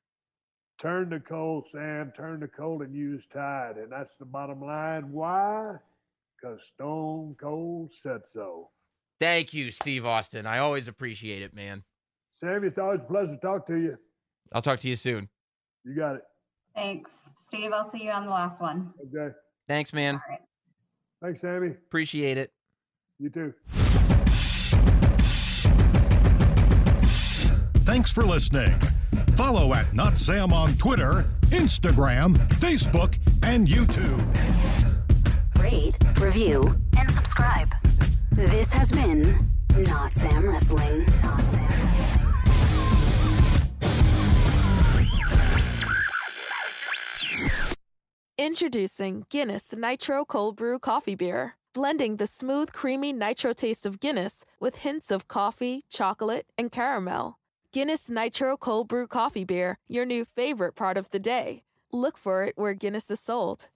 Turn 0.80 1.10
to 1.10 1.18
cold, 1.18 1.66
Sam. 1.72 2.12
Turn 2.16 2.38
to 2.40 2.48
cold 2.48 2.82
and 2.82 2.94
use 2.94 3.26
Tide, 3.26 3.78
and 3.78 3.90
that's 3.90 4.16
the 4.16 4.24
bottom 4.24 4.60
line. 4.60 5.10
Why? 5.10 5.76
Because 6.40 6.60
Stone 6.74 7.36
Cold 7.40 7.92
said 8.00 8.20
so. 8.26 8.70
Thank 9.20 9.52
you, 9.52 9.70
Steve 9.70 10.06
Austin. 10.06 10.46
I 10.46 10.58
always 10.58 10.86
appreciate 10.86 11.42
it, 11.42 11.54
man. 11.54 11.82
Sammy, 12.30 12.68
it's 12.68 12.78
always 12.78 13.00
a 13.00 13.04
pleasure 13.04 13.34
to 13.34 13.40
talk 13.40 13.66
to 13.66 13.76
you. 13.76 13.98
I'll 14.52 14.62
talk 14.62 14.78
to 14.80 14.88
you 14.88 14.96
soon. 14.96 15.28
You 15.84 15.96
got 15.96 16.16
it. 16.16 16.22
Thanks. 16.74 17.10
Steve, 17.46 17.72
I'll 17.72 17.90
see 17.90 18.04
you 18.04 18.10
on 18.10 18.26
the 18.26 18.30
last 18.30 18.60
one. 18.60 18.92
Okay. 19.06 19.34
Thanks, 19.66 19.92
man. 19.92 20.14
All 20.14 20.20
right. 20.28 20.40
Thanks, 21.22 21.40
Sammy. 21.40 21.70
Appreciate 21.70 22.38
it. 22.38 22.52
You 23.18 23.30
too. 23.30 23.54
Thanks 27.84 28.12
for 28.12 28.22
listening. 28.22 28.78
Follow 29.34 29.74
at 29.74 29.92
Not 29.94 30.18
Sam 30.18 30.52
on 30.52 30.74
Twitter, 30.74 31.26
Instagram, 31.46 32.36
Facebook, 32.60 33.18
and 33.42 33.66
YouTube. 33.66 34.22
Rate, 35.58 35.96
review, 36.20 36.74
and 36.98 37.10
subscribe. 37.10 37.74
This 38.32 38.72
has 38.72 38.90
been 38.90 39.48
Not 39.76 40.12
Sam 40.12 40.48
Wrestling. 40.48 41.06
Not 41.22 41.40
Sam. 41.52 41.68
Introducing 48.36 49.26
Guinness 49.30 49.74
Nitro 49.76 50.24
Cold 50.24 50.56
Brew 50.56 50.78
Coffee 50.78 51.14
Beer, 51.14 51.56
blending 51.72 52.16
the 52.16 52.26
smooth, 52.26 52.72
creamy 52.72 53.12
nitro 53.12 53.52
taste 53.52 53.84
of 53.86 54.00
Guinness 54.00 54.44
with 54.58 54.76
hints 54.76 55.10
of 55.10 55.28
coffee, 55.28 55.82
chocolate, 55.90 56.46
and 56.56 56.72
caramel. 56.72 57.38
Guinness 57.72 58.08
Nitro 58.08 58.56
Cold 58.56 58.88
Brew 58.88 59.06
Coffee 59.06 59.44
Beer, 59.44 59.78
your 59.86 60.06
new 60.06 60.24
favorite 60.24 60.74
part 60.74 60.96
of 60.96 61.10
the 61.10 61.18
day. 61.18 61.62
Look 61.92 62.16
for 62.16 62.42
it 62.44 62.54
where 62.56 62.74
Guinness 62.74 63.10
is 63.10 63.20
sold. 63.20 63.68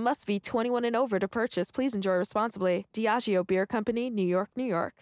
Must 0.00 0.24
be 0.24 0.40
21 0.40 0.86
and 0.86 0.96
over 0.96 1.18
to 1.18 1.28
purchase. 1.28 1.70
Please 1.70 1.94
enjoy 1.94 2.14
responsibly. 2.14 2.86
Diageo 2.94 3.46
Beer 3.46 3.66
Company, 3.66 4.08
New 4.08 4.26
York, 4.26 4.48
New 4.56 4.64
York. 4.64 4.94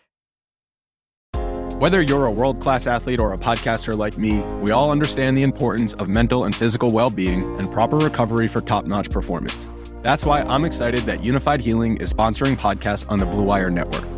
Whether 1.78 2.02
you're 2.02 2.26
a 2.26 2.32
world 2.32 2.60
class 2.60 2.88
athlete 2.88 3.20
or 3.20 3.32
a 3.32 3.38
podcaster 3.38 3.96
like 3.96 4.18
me, 4.18 4.38
we 4.60 4.72
all 4.72 4.90
understand 4.90 5.36
the 5.36 5.44
importance 5.44 5.94
of 5.94 6.08
mental 6.08 6.42
and 6.42 6.52
physical 6.52 6.90
well 6.90 7.10
being 7.10 7.44
and 7.60 7.70
proper 7.70 7.96
recovery 7.96 8.48
for 8.48 8.60
top 8.60 8.86
notch 8.86 9.08
performance. 9.08 9.68
That's 10.02 10.24
why 10.24 10.42
I'm 10.42 10.64
excited 10.64 11.02
that 11.02 11.20
Unifyd 11.20 11.60
Healing 11.60 11.98
is 11.98 12.12
sponsoring 12.12 12.56
podcasts 12.56 13.08
on 13.08 13.20
the 13.20 13.26
Blue 13.26 13.44
Wire 13.44 13.70
Network. 13.70 14.18